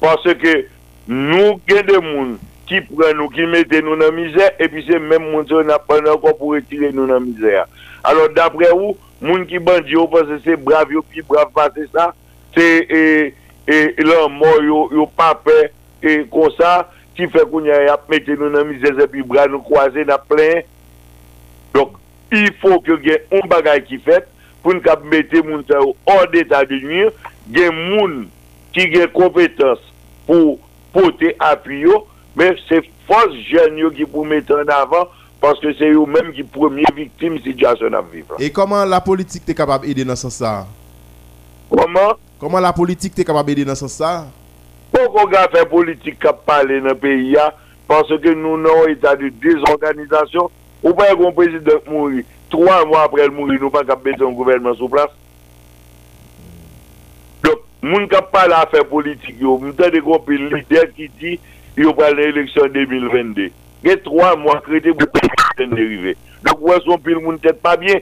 Parce 0.00 0.22
que 0.22 0.66
nous, 1.06 1.60
il 1.68 1.74
y 1.74 1.78
a 1.78 1.82
des 1.82 1.94
gens 1.94 2.36
qui 2.66 2.80
prennent 2.80 3.16
nous, 3.16 3.28
qui 3.28 3.44
mettent 3.44 3.72
nous 3.72 3.96
dans 3.96 4.06
la 4.06 4.10
misère, 4.10 4.52
et 4.58 4.68
puis 4.68 4.84
c'est 4.88 4.98
même 4.98 5.30
gens 5.46 5.60
qui 5.60 5.66
n'a 5.66 5.78
pas 5.78 5.98
encore 6.10 6.38
pour 6.38 6.50
retirer 6.50 6.92
nous 6.92 7.06
dans 7.06 7.14
la 7.14 7.20
misère. 7.20 7.66
Alors, 8.04 8.28
d'après 8.30 8.70
vous, 8.70 8.96
moun 9.20 9.46
ki 9.50 9.58
bandi 9.62 9.96
yo 9.96 10.06
pase 10.10 10.38
se 10.44 10.56
brav 10.56 10.92
yo 10.94 11.02
pi 11.02 11.24
brav 11.26 11.50
pase 11.54 11.88
sa, 11.92 12.12
se 12.54 12.66
e, 12.86 13.02
e, 13.66 13.78
lan 14.06 14.32
mor 14.38 14.62
yo, 14.64 14.84
yo 14.94 15.08
pape 15.18 15.56
e 16.04 16.22
kon 16.32 16.52
sa, 16.56 16.86
ki 17.18 17.26
fe 17.32 17.42
kounye 17.50 17.74
ap 17.90 18.06
mette 18.10 18.36
nou 18.38 18.52
nan 18.54 18.68
mize 18.68 18.92
se 18.94 19.08
pi 19.10 19.24
brav 19.26 19.50
nou 19.50 19.64
kwaze 19.66 20.04
na 20.06 20.20
plen. 20.22 20.62
Donk, 21.74 21.98
il 22.34 22.52
fò 22.62 22.78
ke 22.84 22.98
gen 23.02 23.38
on 23.40 23.50
bagay 23.50 23.82
ki 23.88 23.98
fet, 24.06 24.28
pou 24.62 24.74
nou 24.74 24.84
kap 24.84 25.02
mette 25.10 25.42
moun 25.42 25.64
sa 25.66 25.82
yo 25.82 25.94
or 26.08 26.28
deta 26.32 26.62
de 26.68 26.78
nuir, 26.84 27.10
gen 27.54 27.74
moun 27.74 28.18
ki 28.76 28.86
gen 28.94 29.10
kompetans 29.16 29.82
pou 30.28 30.58
pote 30.94 31.34
api 31.42 31.82
yo, 31.88 32.04
men 32.38 32.54
se 32.68 32.84
fòs 33.08 33.34
jen 33.48 33.78
yo 33.82 33.90
ki 33.94 34.06
pou 34.06 34.26
mette 34.28 34.54
an 34.54 34.70
avan, 34.78 35.08
parce 35.40 35.60
que 35.60 35.72
c'est 35.74 35.88
eux-mêmes 35.90 36.32
qui 36.32 36.42
premier 36.42 36.84
victime 36.94 37.38
situation 37.40 37.92
à 37.92 38.02
vivre. 38.02 38.34
Et 38.38 38.50
comment 38.50 38.84
la 38.84 39.00
politique 39.00 39.42
est 39.48 39.54
capable 39.54 39.86
d'aider 39.86 40.04
dans 40.04 40.16
ce 40.16 40.30
sens 40.30 40.66
Comment 41.70 42.14
Comment 42.38 42.60
la 42.60 42.72
politique 42.72 43.18
est 43.18 43.24
capable 43.24 43.48
d'aider 43.48 43.64
dans 43.64 43.74
ce 43.74 43.88
sens 43.88 44.26
Pourquoi 44.92 45.22
on 45.48 45.56
fait 45.56 45.68
politique 45.68 46.18
qui 46.18 46.28
parle 46.46 46.80
dans 46.80 46.88
le 46.88 46.94
pays 46.94 47.36
parce 47.86 48.08
que 48.08 48.34
nous 48.34 48.54
avons 48.68 48.84
un 48.86 48.90
état 48.90 49.16
de 49.16 49.30
désorganisation 49.30 50.50
ou 50.82 50.92
pas 50.92 51.12
un 51.12 51.32
président 51.32 51.72
mourir. 51.88 52.24
Trois 52.50 52.84
mois 52.84 53.02
après 53.04 53.26
le 53.26 53.32
mourir, 53.32 53.58
nous 53.60 53.70
pas 53.70 53.84
capable 53.84 54.22
un 54.22 54.32
gouvernement 54.32 54.74
sous 54.74 54.88
place. 54.88 55.10
Donc, 57.42 57.60
moun 57.82 58.08
kap 58.08 58.30
parle 58.30 58.52
à 58.52 58.66
faire 58.70 58.86
politique, 58.86 59.40
yo, 59.40 59.58
m'tande 59.58 60.00
qu'on 60.00 60.18
peut 60.18 60.34
leader 60.34 60.92
qui 60.94 61.08
dit, 61.20 61.38
yo 61.76 61.92
prend 61.94 62.12
l'élection 62.12 62.66
2022. 62.68 63.50
gen 63.84 64.00
3 64.04 64.34
mwa 64.40 64.58
kredi 64.64 64.94
pou 64.96 65.28
ten 65.58 65.74
derive. 65.74 66.14
Dok 66.46 66.62
wè 66.68 66.78
son 66.84 67.00
pil 67.02 67.20
moun 67.22 67.38
tèt 67.42 67.60
pa 67.62 67.76
bie. 67.80 68.00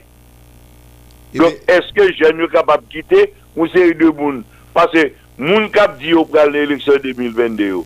Dok 1.37 1.71
eske 1.77 2.09
jen 2.17 2.43
yo 2.43 2.49
kapap 2.53 2.85
kite 2.93 3.29
ou 3.57 3.69
seri 3.73 3.97
de 3.99 4.11
moun. 4.13 4.43
Pase 4.77 5.11
moun 5.41 5.69
kap 5.73 5.97
di 6.01 6.15
yo 6.15 6.25
pral 6.29 6.53
l'eleksyon 6.55 7.01
2022 7.05 7.71
yo. 7.71 7.85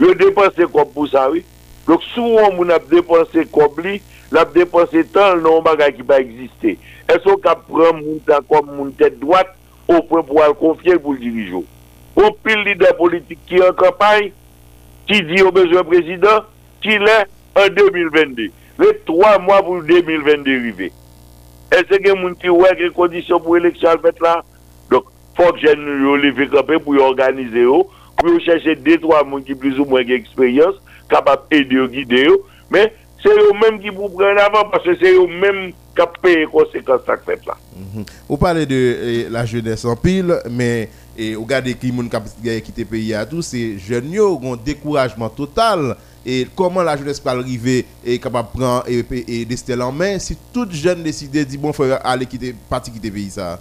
Yo 0.00 0.12
depanse 0.18 0.68
kop 0.72 0.94
pou 0.94 1.08
sa 1.10 1.28
wè. 1.32 1.44
Dok 1.88 2.04
sou 2.12 2.38
wè 2.38 2.48
moun 2.56 2.72
ap 2.74 2.86
depanse 2.90 3.46
kop 3.52 3.80
li, 3.84 3.98
l'ap 4.32 4.52
depanse 4.54 5.04
tan 5.14 5.40
l'on 5.42 5.64
bagay 5.64 5.94
ki 5.96 6.06
pa 6.08 6.20
egziste. 6.22 6.76
Eso 7.10 7.36
kap 7.42 7.66
pran 7.68 8.00
moun 8.00 8.22
tan 8.28 8.44
kop 8.48 8.68
moun 8.70 8.92
tèt 8.98 9.18
doat 9.20 9.50
ou 9.88 10.04
pran 10.08 10.24
pou 10.28 10.44
al 10.44 10.56
konfye 10.58 10.96
pou 11.00 11.16
l'dirijo. 11.16 11.64
Ou 12.16 12.30
pil 12.44 12.60
lider 12.66 12.92
politik 12.98 13.40
ki 13.48 13.62
an 13.64 13.74
kampay, 13.76 14.30
ki 15.08 15.20
di 15.26 15.40
yo 15.40 15.50
bezwen 15.54 15.86
prezident, 15.88 16.48
qu'il 16.82 17.02
est 17.02 17.26
en 17.56 17.68
2022. 17.74 18.50
Les 18.78 18.98
trois 19.06 19.38
mois 19.38 19.62
pour 19.62 19.82
2022 19.82 20.50
arriver. 20.58 20.92
Est-ce 21.70 21.82
que 21.84 22.02
les 22.02 22.08
gens 22.10 22.34
qui 22.34 22.50
ont 22.50 22.62
des 22.78 22.90
conditions 22.94 23.40
pour 23.40 23.56
l'élection 23.56 23.88
fait 24.02 24.20
là? 24.20 24.42
Donc, 24.90 25.04
il 25.38 25.44
faut 25.44 25.52
que 25.52 25.74
nous 25.76 26.16
lever 26.16 26.48
campé 26.48 26.78
pour 26.78 26.94
organiser, 27.00 27.64
pour 27.64 28.40
chercher 28.44 28.76
deux, 28.76 28.98
trois 28.98 29.24
gens 29.24 29.40
qui 29.40 29.54
plus 29.54 29.78
ou 29.78 29.84
moins 29.84 30.04
d'expérience, 30.04 30.74
capables 31.08 31.42
d'aider, 31.50 31.88
guider, 31.88 32.28
mais 32.70 32.92
c'est 33.22 33.30
eux-mêmes 33.30 33.80
qui 33.80 33.88
vous 33.88 34.08
prennent 34.08 34.38
avant 34.38 34.68
parce 34.70 34.84
que 34.84 34.96
c'est 35.00 35.12
eux-mêmes 35.14 35.72
qui 35.96 36.02
payent 36.22 36.38
les 36.38 36.46
conséquences 36.46 37.04
de 37.06 37.16
fait 37.24 37.40
là. 37.46 37.56
Vous 38.28 38.36
parlez 38.36 38.66
de 38.66 38.74
eh, 38.74 39.28
la 39.30 39.44
jeunesse 39.46 39.84
en 39.84 39.96
pile, 39.96 40.34
mais 40.50 40.88
et, 41.16 41.34
vous 41.34 41.42
regardez 41.44 41.74
qui 41.74 41.92
kap 42.10 42.24
quitté 42.64 42.84
pays 42.84 43.14
à 43.14 43.26
tout, 43.26 43.42
c'est 43.42 43.78
jeunes 43.78 44.10
yo 44.12 44.38
ont 44.42 44.54
un 44.54 44.56
découragement 44.56 45.28
total. 45.28 45.96
et 46.24 46.46
comment 46.56 46.82
la 46.82 46.96
jeunesse 46.96 47.18
peut 47.18 47.30
arriver 47.30 47.84
et 48.04 48.18
capable 48.18 48.48
prendre 48.54 48.84
et, 48.88 49.04
et, 49.10 49.40
et 49.40 49.44
destin 49.44 49.80
en 49.80 49.90
main 49.90 50.18
si 50.18 50.36
toute 50.52 50.72
jeune 50.72 51.02
décidait 51.02 51.44
dit 51.44 51.58
bon 51.58 51.72
faut 51.72 51.84
aller 52.04 52.26
quitter 52.26 52.54
parti 52.70 52.90
quitter 52.90 53.10
pays 53.10 53.30
ça? 53.30 53.58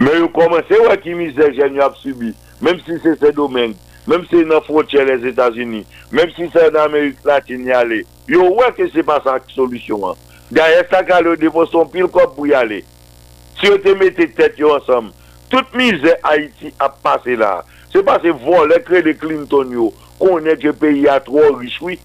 Mais 0.00 0.18
vous 0.18 0.28
commencez 0.28 0.76
à 0.88 0.96
qui 0.96 1.12
misère 1.12 1.52
jeune 1.52 1.78
a 1.80 1.92
subi. 2.00 2.34
Même 2.60 2.78
si 2.86 2.92
c'est 3.02 3.18
ce 3.18 3.32
domaine 3.32 3.74
même 4.06 4.22
si 4.22 4.36
c'est 4.36 4.44
dans 4.44 4.60
frontière 4.62 5.04
les 5.04 5.28
États-Unis 5.28 5.84
même 6.10 6.30
si 6.34 6.48
c'est 6.52 6.70
dans 6.70 6.84
Amérique 6.84 7.18
latine 7.24 7.66
y 7.66 7.72
aller. 7.72 8.06
Yo 8.26 8.42
ouais 8.54 8.72
que 8.76 8.88
c'est 8.90 9.02
pas 9.02 9.20
ça 9.22 9.34
la 9.34 9.54
solution 9.54 10.08
hein. 10.08 10.14
derrière 10.50 10.84
ça 10.90 11.02
quand 11.02 11.20
le 11.20 11.36
dépose 11.36 11.70
son 11.70 11.86
pile 11.86 12.06
corps 12.06 12.34
pour 12.34 12.46
y 12.46 12.54
aller? 12.54 12.84
Si 13.60 13.70
on 13.70 13.76
te 13.76 13.88
mettez 13.98 14.30
tête 14.30 14.54
ensemble 14.62 15.10
toute 15.50 15.74
misère 15.74 16.16
Haïti 16.22 16.72
a 16.78 16.88
passé 16.88 17.34
là. 17.36 17.64
C'est 17.90 18.02
pas 18.02 18.20
ces 18.20 18.30
voler 18.30 18.82
créer 18.84 19.02
des 19.02 19.14
Clinton 19.14 19.66
yo. 19.70 19.94
konen 20.20 20.58
ke 20.60 20.74
peyi 20.76 21.08
a 21.10 21.18
tro 21.24 21.54
richwi. 21.58 21.98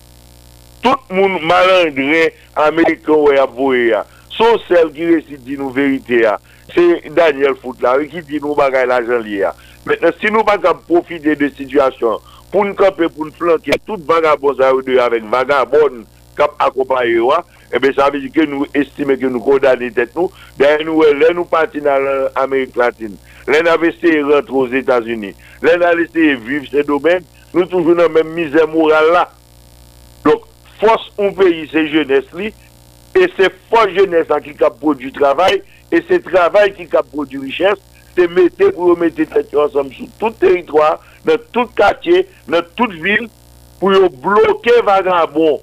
Tout 0.83 1.13
moun 1.13 1.39
malandre 1.47 2.29
Amerikan 2.65 3.23
wè 3.27 3.37
ap 3.43 3.53
voye 3.57 3.89
ya. 3.91 4.03
Son 4.33 4.57
sel 4.67 4.89
ki 4.93 5.11
resi 5.13 5.37
di 5.45 5.57
nou 5.59 5.73
verite 5.73 6.23
ya. 6.23 6.37
Se 6.73 6.83
Daniel 7.13 7.57
Foutlari 7.59 8.09
ki 8.11 8.23
di 8.27 8.41
nou 8.43 8.57
bagay 8.57 8.87
la 8.89 9.01
jan 9.05 9.23
li 9.23 9.41
ya. 9.41 9.53
Mètnen 9.87 10.15
si 10.19 10.31
nou 10.31 10.47
bagay 10.47 10.75
profite 10.87 11.35
de 11.39 11.49
situasyon 11.57 12.31
pou 12.53 12.63
nou 12.67 12.77
kapè 12.77 13.09
pou 13.09 13.25
nou 13.25 13.35
flanke 13.35 13.75
tout 13.81 14.01
vagabon 14.07 14.53
sa 14.59 14.69
ou 14.75 14.85
de 14.85 14.99
avèk 15.01 15.25
vagabon 15.31 16.03
kap 16.37 16.53
akopaye 16.61 17.19
wa, 17.21 17.39
eh 17.41 17.77
ebe 17.77 17.89
sa 17.97 18.09
vezi 18.13 18.29
ke 18.33 18.45
nou 18.49 18.67
estime 18.77 19.17
ke 19.17 19.29
nou 19.29 19.41
kodane 19.41 19.89
tet 19.93 20.13
nou, 20.17 20.29
den 20.59 20.85
nou 20.87 21.05
lè 21.17 21.31
nou 21.33 21.49
pati 21.49 21.81
nan 21.81 22.05
Amerik 22.41 22.77
Latine. 22.77 23.17
Lè 23.49 23.63
nan 23.65 23.79
veste 23.81 24.11
rentre 24.23 24.59
os 24.59 24.73
Etats-Unis. 24.77 25.39
Lè 25.65 25.75
nan 25.81 25.97
veste 25.99 26.27
vive 26.45 26.69
se 26.69 26.85
domen, 26.87 27.25
nou 27.53 27.69
toujou 27.69 27.95
nan 27.97 28.11
men 28.13 28.29
mizè 28.35 28.65
moral 28.69 29.11
la. 29.13 29.23
Donk, 30.25 30.45
fos 30.81 31.09
un 31.21 31.33
peyi 31.37 31.67
se 31.71 31.85
jenès 31.91 32.29
li, 32.37 32.51
e 33.13 33.27
se 33.35 33.49
fos 33.69 33.91
jenès 33.93 34.29
la 34.31 34.39
ki 34.43 34.55
kap 34.59 34.79
produ 34.81 35.11
travay, 35.15 35.61
e 35.93 36.01
se 36.07 36.19
travay 36.25 36.73
ki 36.77 36.87
kap 36.91 37.09
produ 37.13 37.43
richès, 37.43 37.81
se 38.13 38.27
mette 38.29 38.69
pou 38.73 38.91
yo 38.91 38.97
mette 38.99 39.25
tete 39.29 39.59
ansam 39.59 39.91
sou 39.93 40.09
tout 40.21 40.35
teritwa, 40.41 40.95
nan 41.27 41.41
tout 41.53 41.69
katye, 41.77 42.25
nan 42.49 42.65
tout 42.77 42.93
vil, 43.03 43.29
pou 43.81 43.93
yo 43.93 44.09
bloke 44.23 44.75
vagan 44.85 45.25
bon, 45.33 45.61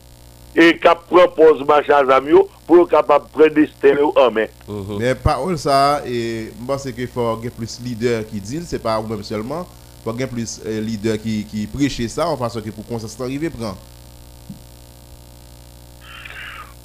e 0.54 0.72
kap 0.82 1.04
propose 1.10 1.66
machan 1.66 2.08
zamyo, 2.10 2.44
pou 2.66 2.80
yo 2.80 2.86
kapap 2.90 3.28
predeste 3.34 3.94
yo 3.96 4.10
anmen. 4.20 4.50
Men 4.96 5.18
pa 5.22 5.38
ou 5.42 5.54
sa, 5.58 6.00
e 6.06 6.50
mba 6.62 6.78
se 6.82 6.94
ke 6.94 7.06
fò 7.10 7.32
ge 7.42 7.52
plus 7.54 7.78
lider 7.84 8.24
ki 8.30 8.42
dil, 8.42 8.66
se 8.66 8.80
pa 8.82 8.98
ou 9.00 9.10
mèm 9.10 9.22
selman, 9.26 9.66
Pou 10.04 10.16
gen 10.16 10.30
plus 10.30 10.58
eh, 10.64 10.78
lider 10.84 11.18
ki, 11.20 11.40
ki 11.50 11.66
preche 11.72 12.06
sa, 12.12 12.30
ou 12.32 12.40
fason 12.40 12.64
ki 12.64 12.72
pou 12.74 12.86
konsastan 12.88 13.28
rive 13.32 13.50
pran. 13.52 13.78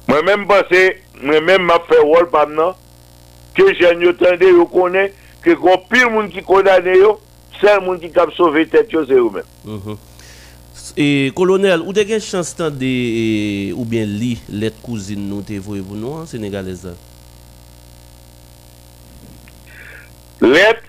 Mwen 0.06 0.26
men 0.26 0.42
mpase, 0.44 0.82
mwen 1.22 1.46
men 1.46 1.64
map 1.66 1.88
fe 1.90 2.00
wol 2.04 2.28
pam 2.32 2.52
nan, 2.56 2.76
ke 3.56 3.70
jen 3.78 4.04
yo 4.04 4.12
tende 4.20 4.50
yo 4.52 4.66
konen, 4.70 5.14
ke 5.44 5.56
kon 5.60 5.80
pil 5.90 6.10
moun 6.12 6.28
ki 6.32 6.44
konane 6.46 6.98
yo, 6.98 7.16
sen 7.60 7.80
moun 7.84 7.98
ki 8.02 8.12
kap 8.14 8.34
sove 8.36 8.66
tet 8.70 8.92
yo 8.92 9.06
se 9.08 9.16
yo 9.16 9.32
men. 9.32 9.48
Mm 9.64 9.80
-hmm. 9.80 10.04
E 10.96 11.30
kolonel, 11.34 11.82
ou 11.84 11.92
de 11.92 12.04
gen 12.08 12.20
chans 12.22 12.54
tan 12.56 12.72
de 12.72 12.88
e, 12.88 13.24
ou 13.74 13.84
bien 13.84 14.06
li 14.06 14.36
let 14.48 14.76
kouzin 14.84 15.20
nou 15.28 15.44
te 15.44 15.58
voye 15.60 15.82
pou 15.84 15.98
nou 15.98 16.22
an 16.22 16.28
Senegalese? 16.30 16.94
Let 20.40 20.80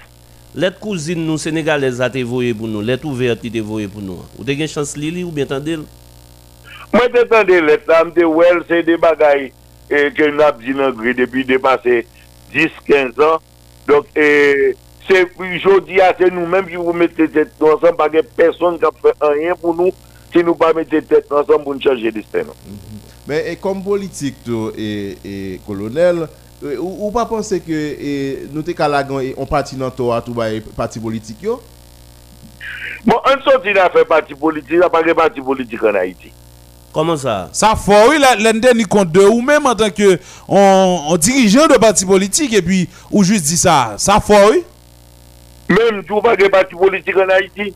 Let 0.58 0.80
cousine 0.82 1.24
nous 1.24 1.38
sénégalaises 1.38 2.01
a 2.01 2.10
te 2.10 2.18
voyé 2.18 2.51
pour 2.51 2.68
nous, 2.68 2.82
let 2.82 3.05
ouverte 3.05 3.41
te 3.41 3.60
voyé 3.60 3.88
pour 3.88 4.01
nous. 4.01 4.18
Ou 4.39 4.43
te 4.43 4.55
gen 4.58 4.66
chance 4.66 4.97
li 4.97 5.12
li 5.14 5.22
ou 5.22 5.30
bien 5.30 5.45
tande 5.45 5.76
Mwen 6.89 7.12
te 7.14 7.22
tande 7.30 7.60
let 7.62 7.86
la, 7.86 7.99
mte 8.08 8.26
wel 8.26 8.64
se 8.66 8.80
de 8.88 8.95
bagay 8.97 9.51
eh, 9.51 10.08
ke 10.18 10.32
nou 10.32 10.41
ap 10.47 10.58
di 10.64 10.74
nan 10.74 10.95
gri 10.97 11.14
depi 11.14 11.43
depase 11.45 11.99
10-15 12.55 13.22
an. 13.28 13.45
Donk 13.86 14.10
eh, 14.18 14.72
se 15.05 15.22
jodi 15.62 16.01
a 16.01 16.10
se 16.18 16.32
nou 16.34 16.49
menm 16.49 16.66
ki 16.72 16.82
pou 16.82 16.97
mette 16.97 17.30
tet 17.38 17.53
nou 17.62 17.76
ansan 17.76 17.93
bagay 18.01 18.26
person 18.41 18.82
kap 18.82 18.97
fe 19.03 19.14
anyen 19.30 19.62
pou 19.62 19.78
nou 19.78 19.93
si 20.34 20.41
nou 20.41 20.58
pa 20.58 20.72
mette 20.74 21.03
tet 21.05 21.30
nou 21.30 21.43
ansan 21.43 21.62
pou 21.62 21.78
nou 21.78 21.86
chanje 21.86 22.16
disten. 22.18 22.49
Men 23.30 23.45
e 23.53 23.53
kom 23.62 23.86
politik 23.86 24.41
tou 24.41 24.74
e 24.74 25.62
kolonel, 25.70 26.26
e 26.26 26.46
Euh, 26.64 26.78
ou, 26.80 27.05
ou 27.05 27.12
pa 27.14 27.28
pense 27.30 27.60
ke 27.62 27.78
e, 28.01 28.12
nou 28.49 28.66
te 28.66 28.74
kalagan 28.74 29.22
e, 29.22 29.36
on 29.38 29.45
pati 29.45 29.78
nan 29.78 29.91
to 29.93 30.08
a 30.10 30.18
tou 30.26 30.34
ba 30.34 30.47
e 30.49 30.64
pati 30.74 30.97
politik 30.97 31.43
yo? 31.45 31.60
Bon, 33.05 33.20
an 33.30 33.43
soti 33.45 33.76
nan 33.78 33.91
fe 33.93 34.01
pati 34.10 34.34
politik, 34.34 34.80
nan 34.82 34.89
pa 34.89 35.03
ge 35.05 35.14
pati 35.18 35.43
politik 35.45 35.84
an 35.86 35.99
Haiti. 36.01 36.32
Koman 36.95 37.20
sa? 37.22 37.36
Sa 37.53 37.76
fwa, 37.78 37.99
oui, 38.10 38.18
lende 38.41 38.72
ni 38.74 38.88
kont 38.89 39.12
de 39.14 39.22
ou 39.28 39.43
menm 39.45 39.70
an 39.70 39.78
tanke 39.78 40.16
on, 40.47 41.12
on 41.14 41.22
dirijen 41.22 41.70
de 41.70 41.78
pati 41.84 42.08
politik 42.10 42.55
e 42.58 42.64
pi 42.66 42.80
ou 43.12 43.22
jist 43.22 43.45
di 43.51 43.60
sa, 43.62 43.93
sa 44.01 44.18
fwa, 44.18 44.39
oui? 44.49 44.64
Menm 45.70 46.01
tou 46.10 46.24
pa 46.26 46.34
ge 46.39 46.49
pati 46.49 46.80
politik 46.80 47.22
an 47.22 47.36
Haiti. 47.36 47.70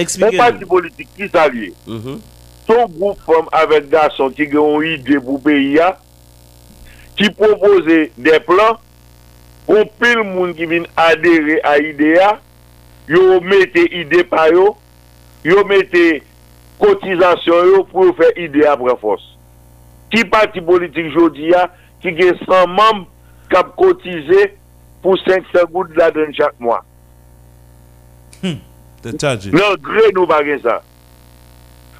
Eksplike. 0.00 0.38
On 0.38 0.40
pati 0.40 0.70
politik 0.72 1.12
ki 1.18 1.28
sa 1.28 1.44
liye. 1.52 1.74
Mm 1.84 2.00
-hmm. 2.00 2.24
Son 2.64 2.88
group 2.96 3.20
fom 3.28 3.52
avek 3.52 3.92
gason 3.92 4.32
ki 4.32 4.48
gen 4.48 4.64
yon 4.64 4.88
ide 4.94 5.20
pou 5.20 5.36
peyi 5.36 5.74
ya, 5.76 5.92
ki 7.18 7.30
propose 7.36 7.98
de 8.16 8.38
plan, 8.46 8.78
kon 9.68 9.86
pil 10.00 10.22
moun 10.26 10.54
ki 10.56 10.68
vin 10.70 10.86
adere 10.98 11.60
a 11.66 11.76
idea, 11.82 12.34
yo 13.10 13.40
mette 13.44 13.84
ide 13.94 14.24
pa 14.28 14.48
yo, 14.52 14.72
yo 15.44 15.64
mette 15.68 16.04
kotizasyon 16.80 17.70
yo 17.72 17.82
pou 17.90 18.08
yo 18.08 18.16
fe 18.18 18.30
idea 18.46 18.74
prefos. 18.80 19.24
Ki 20.12 20.24
pati 20.30 20.62
politik 20.64 21.12
jodi 21.14 21.52
ya, 21.52 21.68
ki 22.02 22.14
gen 22.16 22.38
100 22.42 22.74
mamb 22.74 23.06
kap 23.52 23.74
kotize 23.78 24.50
pou 25.04 25.18
500 25.20 25.68
gout 25.72 25.94
la 25.98 26.10
den 26.14 26.34
chak 26.36 26.56
mwa. 26.62 26.80
Hmm, 28.42 28.60
nan 29.04 29.78
gre 29.84 30.10
nou 30.12 30.28
bagen 30.28 30.60
sa. 30.64 30.80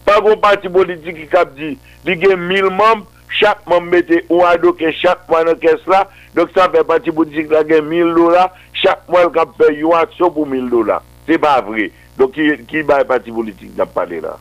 Pa 0.05 0.19
kon 0.25 0.37
pati 0.43 0.69
politik 0.73 1.17
ki 1.23 1.29
kap 1.33 1.55
di, 1.57 1.75
di 2.05 2.17
gen 2.21 2.49
1000 2.51 2.73
mamb, 2.75 3.07
chakman 3.39 3.89
mette 3.91 4.23
ou 4.29 4.45
an 4.47 4.61
do 4.63 4.73
ke 4.77 4.93
chakman 5.01 5.51
an 5.53 5.59
kes 5.61 5.83
la, 5.91 6.05
dok 6.37 6.53
sa 6.55 6.69
fe 6.73 6.85
pati 6.87 7.13
boutik 7.15 7.53
la 7.53 7.65
gen 7.67 7.87
1000 7.91 8.15
dola, 8.17 8.49
chakman 8.83 9.29
l 9.29 9.35
kap 9.35 9.55
pe 9.59 9.73
yon 9.77 9.97
an 9.99 10.11
so 10.17 10.31
pou 10.33 10.49
1000 10.49 10.71
dola. 10.73 11.01
Se 11.29 11.39
pa 11.41 11.59
vre. 11.65 11.91
Dok 12.19 12.35
ki, 12.37 12.49
ki 12.71 12.85
bay 12.87 13.05
pati 13.09 13.35
politik 13.35 13.75
nan 13.79 13.91
pale 13.95 14.21
la. 14.23 14.37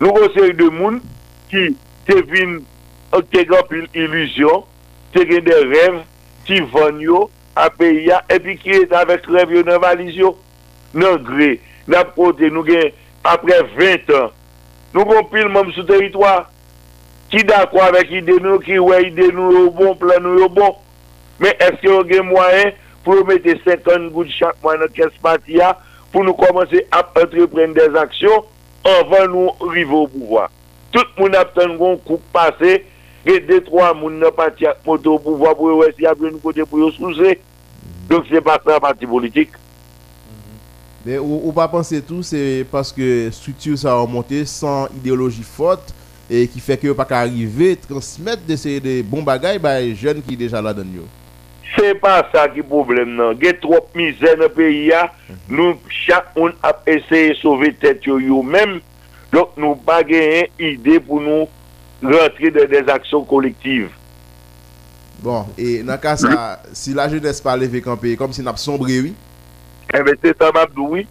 Nou 0.00 0.14
goseri 0.14 0.54
de 0.56 0.68
moun 0.70 1.00
ki 1.50 1.70
te 2.06 2.20
vin 2.30 2.58
te 3.32 3.42
gap 3.48 3.72
iluzyon, 3.74 4.66
te 5.14 5.24
gen 5.26 5.46
de 5.46 5.56
rev, 5.64 6.02
ti 6.46 6.60
vanyo, 6.72 7.26
apeya, 7.58 8.20
epi 8.30 8.58
ki 8.60 8.82
et 8.82 8.92
avek 8.94 9.26
rev 9.32 9.54
yo 9.56 9.62
nan 9.66 9.80
valizyon. 9.82 10.36
Nan 10.96 11.22
gre, 11.26 11.56
nan 11.90 12.12
prote 12.14 12.50
nou 12.52 12.66
gen 12.66 12.92
apre 13.26 13.58
20 13.74 14.12
an, 14.20 14.36
nou 14.94 15.08
gon 15.08 15.26
pil 15.32 15.50
mom 15.52 15.72
sou 15.74 15.86
teritwa. 15.88 16.44
ki 17.32 17.42
dakwa 17.46 17.90
vek 17.94 18.12
ide 18.20 18.38
nou, 18.42 18.60
ki 18.62 18.78
wè 18.82 19.02
ide 19.08 19.30
nou 19.34 19.54
yo 19.54 19.64
bon, 19.74 19.94
plan 19.98 20.22
nou 20.22 20.40
yo 20.40 20.48
bon, 20.52 20.76
men 21.42 21.56
eske 21.68 21.88
yo 21.88 22.02
gen 22.08 22.28
mwayen 22.30 22.74
pou 23.04 23.18
yo 23.18 23.26
mette 23.26 23.56
50 23.64 24.10
gout 24.14 24.30
chak 24.34 24.58
mwen 24.64 24.82
nan 24.82 24.92
kes 24.94 25.14
pati 25.22 25.58
ya, 25.60 25.72
pou 26.12 26.26
nou 26.26 26.36
komanse 26.38 26.84
ap 26.94 27.16
entrepren 27.22 27.74
des 27.76 27.98
aksyon, 28.00 28.46
anvan 28.86 29.30
nou 29.32 29.72
rive 29.74 29.94
ou 29.94 30.10
pouvoi. 30.10 30.46
Tout 30.94 31.18
moun 31.18 31.34
ap 31.38 31.52
ten 31.56 31.74
goun 31.78 31.98
koup 32.06 32.22
pase, 32.34 32.78
gen 33.26 33.46
detwa 33.50 33.90
moun 33.98 34.20
nan 34.22 34.34
pati 34.34 34.68
ak 34.70 34.82
moto 34.86 35.16
ou 35.16 35.22
pouvoi 35.22 35.54
pou 35.58 35.74
yo 35.74 35.82
wè 35.82 35.92
si 35.94 36.08
ap 36.08 36.22
gen 36.22 36.36
nou 36.36 36.44
kote 36.46 36.66
pou 36.66 36.82
yo 36.82 36.92
souse, 36.94 37.36
donk 38.10 38.30
se 38.30 38.42
patan 38.44 38.82
pati 38.82 39.08
politik. 39.10 39.58
Ben, 41.06 41.20
ou, 41.20 41.44
ou 41.46 41.52
pa 41.54 41.68
panse 41.70 42.00
tou, 42.02 42.24
se 42.26 42.64
paske 42.72 43.28
struktur 43.34 43.76
sa 43.78 43.92
remonte 44.00 44.40
san 44.50 44.90
ideologi 44.98 45.44
fote, 45.46 45.94
et 46.30 46.48
qui 46.48 46.60
fait 46.60 46.76
que 46.76 46.92
pas 46.92 47.06
arriver 47.10 47.76
transmettre 47.76 48.42
des 48.42 48.80
de 48.80 49.02
bons 49.02 49.22
bagages 49.22 49.58
par 49.58 49.78
les 49.78 49.94
jeunes 49.94 50.22
qui 50.22 50.36
déjà 50.36 50.60
là 50.60 50.72
dedans 50.72 51.06
c'est 51.76 51.94
pas 51.94 52.28
ça 52.32 52.48
qui 52.48 52.60
est 52.60 52.62
problème 52.62 53.14
non 53.14 53.32
il 53.32 53.44
y 53.44 53.48
a 53.48 53.54
trop 53.54 53.88
misère 53.94 54.36
dans 54.36 54.44
le 54.44 54.48
pays 54.48 54.92
nous 55.48 55.76
chacun 55.88 56.52
a 56.62 56.76
essayé 56.86 57.30
de 57.30 57.34
sauver 57.34 57.74
tête 57.74 58.04
yo 58.04 58.18
yo 58.18 58.42
même 58.42 58.80
donc 59.32 59.50
nous 59.56 59.74
pas 59.76 60.02
une 60.02 60.46
idée 60.58 61.00
pour 61.00 61.20
nous 61.20 61.46
rentrer 62.02 62.50
dans 62.50 62.68
des 62.68 62.90
actions 62.90 63.24
collectives 63.24 63.90
bon 65.20 65.46
et 65.56 65.82
dans 65.82 65.92
le 65.92 65.98
cas 65.98 66.16
ça 66.16 66.62
si 66.72 66.92
la 66.92 67.08
jeunesse 67.08 67.40
pas 67.40 67.56
levé 67.56 67.80
camper 67.80 68.16
comme 68.16 68.32
si 68.32 68.42
n'a 68.42 68.56
sombré 68.56 69.00
oui? 69.00 69.14
Eh 69.94 70.02
bien 70.02 70.14
c'est 70.22 70.36
ça 70.36 70.50
m'a 70.52 70.66
oui. 70.76 71.06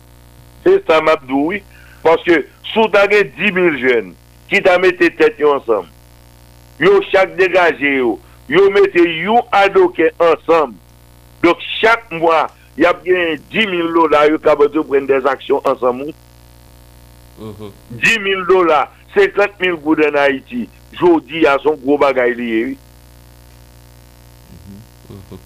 C'est 0.65 0.85
ça 0.87 1.01
m'a 1.01 1.15
oui. 1.29 1.63
Parce 2.03 2.23
que 2.23 2.45
sous 2.73 2.87
10 2.87 3.53
000 3.53 3.77
jeunes 3.77 4.13
ki 4.49 4.61
ta 4.65 4.77
mette 4.81 5.09
tet 5.17 5.39
yo 5.39 5.55
ansam. 5.57 5.87
Yo 6.79 6.99
chak 7.11 7.35
degaje 7.39 7.97
yo, 7.97 8.17
yo 8.49 8.69
mette 8.73 9.03
yo 9.23 9.39
adoke 9.51 10.11
ansam. 10.19 10.75
Dok 11.43 11.61
chak 11.79 12.09
mwa, 12.11 12.45
yap 12.77 13.03
gen 13.05 13.39
10.000 13.51 13.93
dola 13.95 14.25
yo 14.29 14.39
kabote 14.41 14.83
pren 14.89 15.07
des 15.09 15.27
aksyon 15.29 15.63
ansam 15.65 16.03
moun. 16.03 16.13
Mm 17.39 17.51
-hmm. 17.51 17.71
10.000 17.99 18.47
dola, 18.47 18.91
50.000 19.15 19.75
gouden 19.83 20.15
Haiti, 20.15 20.69
jodi 20.93 21.43
ya 21.43 21.57
son 21.59 21.75
gro 21.75 21.97
bagay 21.97 22.33
liye 22.33 22.59
yo. 22.59 22.67
Mm 25.09 25.19
-hmm. 25.29 25.39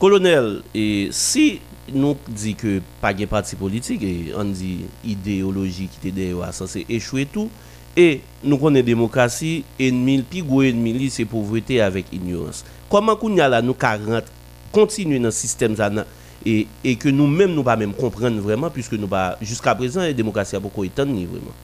Kolonel, 0.00 0.62
e, 0.74 1.08
si 1.12 1.60
nou 1.92 2.16
di 2.24 2.54
ke 2.56 2.78
pa 3.02 3.10
gen 3.12 3.28
parti 3.28 3.56
politik, 3.60 4.00
e, 4.00 4.32
an 4.38 4.52
di 4.56 4.86
ideologi 5.04 5.90
ki 5.92 6.00
te 6.00 6.12
deyo 6.16 6.40
asan 6.46 6.70
se 6.72 6.84
echwe 6.88 7.26
tou, 7.28 7.50
E 7.98 8.20
nou 8.42 8.60
konen 8.60 8.84
demokrasi, 8.86 9.64
enmil, 9.82 10.22
pi 10.30 10.44
gwo 10.46 10.62
enmili 10.62 11.08
se 11.10 11.24
povrete 11.28 11.80
avèk 11.82 12.12
ignorans. 12.14 12.62
Koman 12.90 13.16
koun 13.18 13.38
ya 13.40 13.48
la 13.50 13.58
nou 13.64 13.74
ka 13.78 13.96
rent, 13.98 14.28
kontinu 14.74 15.18
nan 15.18 15.34
sistem 15.34 15.74
zanan, 15.78 16.06
e, 16.46 16.68
e 16.86 16.94
ke 16.98 17.10
nou 17.10 17.26
mèm 17.26 17.50
nou 17.50 17.66
ba 17.66 17.74
mèm 17.78 17.90
komprende 17.98 18.42
vreman, 18.44 18.70
pwiske 18.72 18.94
nou 18.98 19.10
ba, 19.10 19.34
jiska 19.42 19.74
prezant, 19.78 20.06
e 20.06 20.14
demokrasi 20.16 20.54
apoko 20.58 20.84
etan 20.86 21.10
ni 21.10 21.26
vreman. 21.26 21.56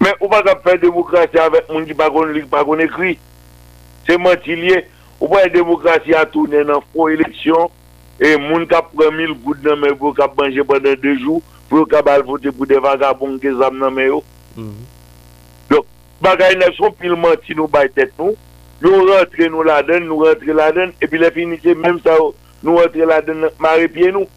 Men, 0.00 0.12
ou 0.18 0.28
pa 0.32 0.42
kap 0.44 0.60
fè 0.64 0.76
demokrasi 0.80 1.40
avèk 1.40 1.70
moun 1.72 1.86
ki 1.88 1.96
pa 1.96 2.08
kon 2.12 2.32
lik, 2.34 2.48
pa 2.52 2.60
kon 2.68 2.80
ekri, 2.84 3.14
se 4.04 4.16
mantilye, 4.20 4.82
ou 5.16 5.30
pa 5.32 5.46
e 5.46 5.52
demokrasi 5.54 6.12
atounen 6.16 6.68
nan 6.68 6.84
fon 6.92 7.14
eleksyon, 7.14 7.72
e 8.20 8.34
moun 8.40 8.66
kap 8.68 8.92
premil 8.92 9.32
goud 9.40 9.64
nan 9.64 9.80
mè 9.80 9.94
pou 9.96 10.12
kap 10.16 10.36
banje 10.36 10.60
pandan 10.68 11.00
2 11.00 11.16
jou, 11.22 11.40
pou 11.72 11.88
kap 11.88 12.08
al 12.12 12.26
vote 12.28 12.52
pou 12.52 12.68
de 12.68 12.76
vagabon 12.84 13.40
ke 13.40 13.52
zam 13.56 13.80
nan 13.80 13.96
mè 13.96 14.10
yo, 14.10 14.20
Dok, 15.70 15.86
bagay 16.24 16.58
nev 16.60 16.76
son 16.78 16.94
pil 16.98 17.16
manti 17.20 17.56
nou 17.58 17.70
bay 17.70 17.88
tet 17.94 18.12
nou, 18.18 18.36
nou 18.84 19.06
rentre 19.12 19.48
nou 19.52 19.64
la 19.66 19.80
den, 19.86 20.08
nou 20.08 20.26
rentre 20.28 20.56
la 20.56 20.70
den, 20.76 20.92
epi 21.04 21.20
le 21.20 21.30
finite 21.36 21.76
menm 21.78 22.02
sa 22.04 22.18
ou, 22.20 22.34
nou 22.64 22.82
rentre 22.82 23.08
la 23.08 23.20
den, 23.24 23.48
mare 23.62 23.88
pie 23.92 24.12
nou. 24.14 24.28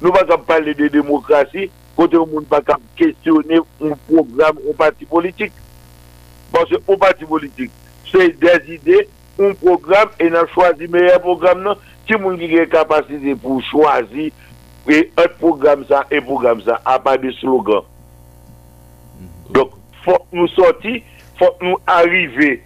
Nou 0.00 0.16
pa 0.16 0.22
kap 0.24 0.46
pale 0.48 0.72
de 0.76 0.88
demokrasi, 0.92 1.66
kote 1.96 2.16
ou 2.16 2.28
moun 2.28 2.46
pa 2.48 2.62
kap 2.64 2.80
kestyone 2.96 3.60
ou 3.60 3.96
program 4.06 4.60
ou 4.64 4.72
parti 4.76 5.04
politik. 5.08 5.52
Pase 6.50 6.78
ou 6.86 6.96
parti 6.98 7.28
politik, 7.28 7.72
se 8.08 8.30
des 8.40 8.70
ide, 8.78 9.02
ou 9.36 9.52
program, 9.60 10.08
e 10.18 10.30
nan 10.32 10.48
chwazi 10.54 10.88
meye 10.90 11.18
program 11.22 11.60
nan, 11.66 11.82
ti 12.08 12.16
moun 12.16 12.40
ki 12.40 12.48
gen 12.54 12.70
kapasite 12.72 13.36
pou 13.42 13.60
chwazi, 13.68 14.30
e 14.88 15.02
et 15.04 15.36
program 15.38 15.84
sa, 15.86 16.06
e 16.08 16.22
program 16.24 16.64
sa, 16.64 16.80
a 16.88 16.96
pa 17.02 17.18
de 17.20 17.30
slogan. 17.36 17.84
Dok, 19.54 19.76
fok 20.04 20.26
nou 20.36 20.50
soti, 20.56 21.00
fok 21.40 21.62
nou 21.64 21.80
arrive 21.90 22.58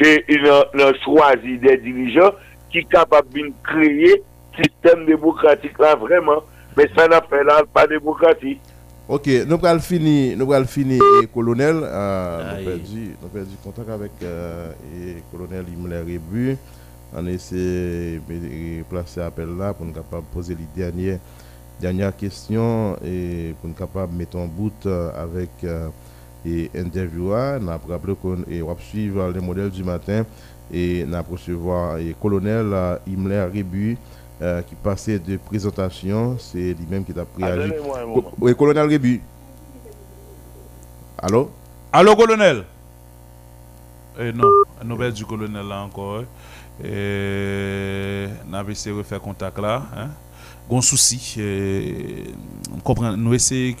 e 0.00 0.38
nan 0.40 0.96
chwazi 1.02 1.58
de 1.60 1.76
dirijan 1.84 2.36
ki 2.72 2.86
kapab 2.92 3.28
bin 3.34 3.50
kreye 3.66 4.16
sistem 4.56 5.04
demokratik 5.08 5.78
la 5.82 5.94
vreman. 6.00 6.40
Men 6.76 6.90
sa 6.94 7.08
na 7.10 7.18
fe 7.26 7.42
la 7.46 7.62
pa 7.66 7.86
demokratik. 7.90 8.60
Ok, 9.10 9.26
nou 9.50 9.58
pral 9.58 9.80
fini, 9.82 10.36
nou 10.38 10.46
pral 10.46 10.68
fini 10.70 11.00
e 11.02 11.24
kolonel, 11.34 11.80
euh, 11.82 12.60
nou 13.18 13.30
perdi 13.32 13.56
kontak 13.64 13.88
avèk 13.90 14.22
e 14.22 14.28
euh, 14.30 15.16
kolonel 15.32 15.66
Imler 15.72 16.06
Ebu, 16.14 16.54
anè 17.18 17.34
se 17.42 17.64
plase 18.86 19.18
apel 19.24 19.56
la 19.58 19.72
pou 19.74 19.88
nou 19.88 19.96
kapab 19.96 20.28
pose 20.30 20.54
li 20.54 20.68
dènyè 20.76 21.16
dernières 21.80 22.16
questions 22.16 22.96
et 23.04 23.54
pour 23.60 23.68
nous 23.68 23.74
capable 23.74 24.14
mettre 24.14 24.36
en 24.36 24.46
bout 24.46 24.72
euh, 24.86 25.10
avec 25.16 25.50
euh, 25.64 25.88
et 26.44 26.70
intervieweur, 26.74 27.60
n'a 27.60 27.78
rappelé 27.88 28.14
qu'on 28.14 28.36
va 28.36 28.76
suivre 28.80 29.28
les 29.30 29.40
modèles 29.40 29.70
du 29.70 29.84
matin 29.84 30.24
et 30.72 31.04
n'a 31.04 31.20
recevoir 31.22 31.98
et 31.98 32.14
colonel 32.20 32.70
euh, 32.72 32.96
Imler 33.06 33.44
Rebu 33.44 33.98
euh, 34.40 34.62
qui 34.62 34.74
passait 34.74 35.18
de 35.18 35.36
présentation, 35.36 36.36
c'est 36.38 36.72
lui-même 36.74 37.04
qui 37.04 37.12
t'a 37.12 37.24
pris 37.24 37.44
à 37.44 37.52
un 37.54 37.66
moment. 38.06 38.32
Oui, 38.40 38.54
colonel 38.54 38.88
Rébu. 38.88 39.20
Allô? 41.18 41.50
Allô, 41.92 42.16
colonel? 42.16 42.64
Eh 44.18 44.32
non, 44.32 44.48
nous 44.84 44.94
avons 44.94 45.10
du 45.14 45.26
colonel 45.26 45.66
là 45.66 45.82
encore. 45.82 46.22
Et 46.82 48.26
nous 48.48 48.56
avons 48.56 48.70
essayé 48.70 48.96
de 48.96 49.02
faire 49.02 49.20
contact 49.20 49.58
là. 49.58 49.82
Hein? 49.94 50.08
Gon 50.70 50.80
souci. 50.80 51.36
on 52.74 52.78
comprend, 52.80 53.16
nous 53.16 53.34
essayons. 53.34 53.74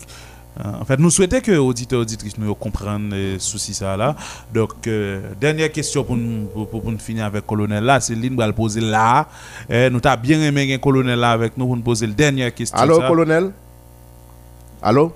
En 0.62 0.84
fait, 0.84 0.98
nous 0.98 1.10
souhaitons 1.10 1.40
que 1.40 1.52
les 1.52 1.56
auditeurs 1.58 2.00
et 2.00 2.02
auditrices 2.02 2.36
nous 2.36 2.52
comprennent 2.56 3.10
le 3.12 3.38
souci 3.38 3.72
ça 3.72 3.96
là. 3.96 4.16
Donc, 4.52 4.72
euh, 4.88 5.20
dernière 5.40 5.70
question 5.70 6.02
pour 6.02 6.16
nous, 6.16 6.46
pour, 6.46 6.68
pour- 6.68 6.90
nous 6.90 6.98
finir 6.98 7.24
avec 7.24 7.42
le 7.44 7.46
colonel 7.46 7.84
là. 7.84 8.00
C'est 8.00 8.14
l'île 8.14 8.34
va 8.36 8.46
le 8.48 8.52
poser 8.52 8.80
là. 8.80 9.28
Eh, 9.70 9.88
nous 9.88 10.00
avons 10.04 10.20
bien 10.20 10.40
aimé 10.42 10.74
un 10.74 10.78
colonel 10.78 11.18
là 11.18 11.30
avec 11.30 11.56
nous 11.56 11.66
pour 11.66 11.76
nous 11.76 11.82
poser 11.82 12.06
la 12.08 12.12
dernière 12.12 12.52
question. 12.52 12.76
Allô, 12.76 13.00
ça. 13.00 13.06
colonel? 13.08 13.52
Allô? 14.82 15.12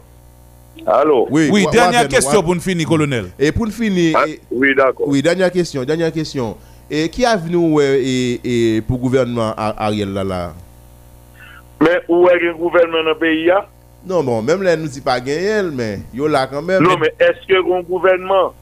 Allô? 0.86 1.26
Oui, 1.30 1.48
Oui, 1.52 1.66
dernière 1.72 2.06
question 2.08 2.42
pour 2.42 2.54
nous 2.54 2.60
finir, 2.60 2.86
colonel. 2.86 3.26
Et 3.38 3.50
pour 3.50 3.66
nous 3.66 3.72
finir, 3.72 4.16
Ah, 4.16 4.24
Oui, 4.52 4.68
d'accord. 4.76 5.08
oui, 5.08 5.20
dernière 5.20 5.50
question, 5.50 5.82
dernière 5.84 6.12
question. 6.12 6.56
Et 6.88 7.08
qui 7.08 7.24
a 7.24 7.36
venu 7.36 7.80
et, 7.82 8.76
et 8.76 8.80
pour 8.82 8.96
le 8.98 9.02
gouvernement 9.02 9.52
Ar- 9.56 9.74
Ariel 9.78 10.12
là, 10.12 10.22
là 10.22 10.54
Men 11.82 12.02
ou 12.08 12.28
e 12.30 12.34
gen 12.42 12.58
gouvernement 12.58 13.10
nan 13.10 13.16
peyi 13.20 13.48
ya? 13.48 13.64
Non 14.04 14.26
bon, 14.26 14.42
menm 14.44 14.62
le 14.62 14.74
nou 14.76 14.92
si 14.92 15.00
pa 15.04 15.16
gen 15.24 15.40
yel 15.42 15.70
men, 15.74 16.04
yo 16.14 16.28
la 16.30 16.44
kanmen. 16.50 16.82
Non 16.84 17.00
men, 17.00 17.14
eske 17.24 17.56
gen 17.56 17.86
gouvernement? 17.88 18.52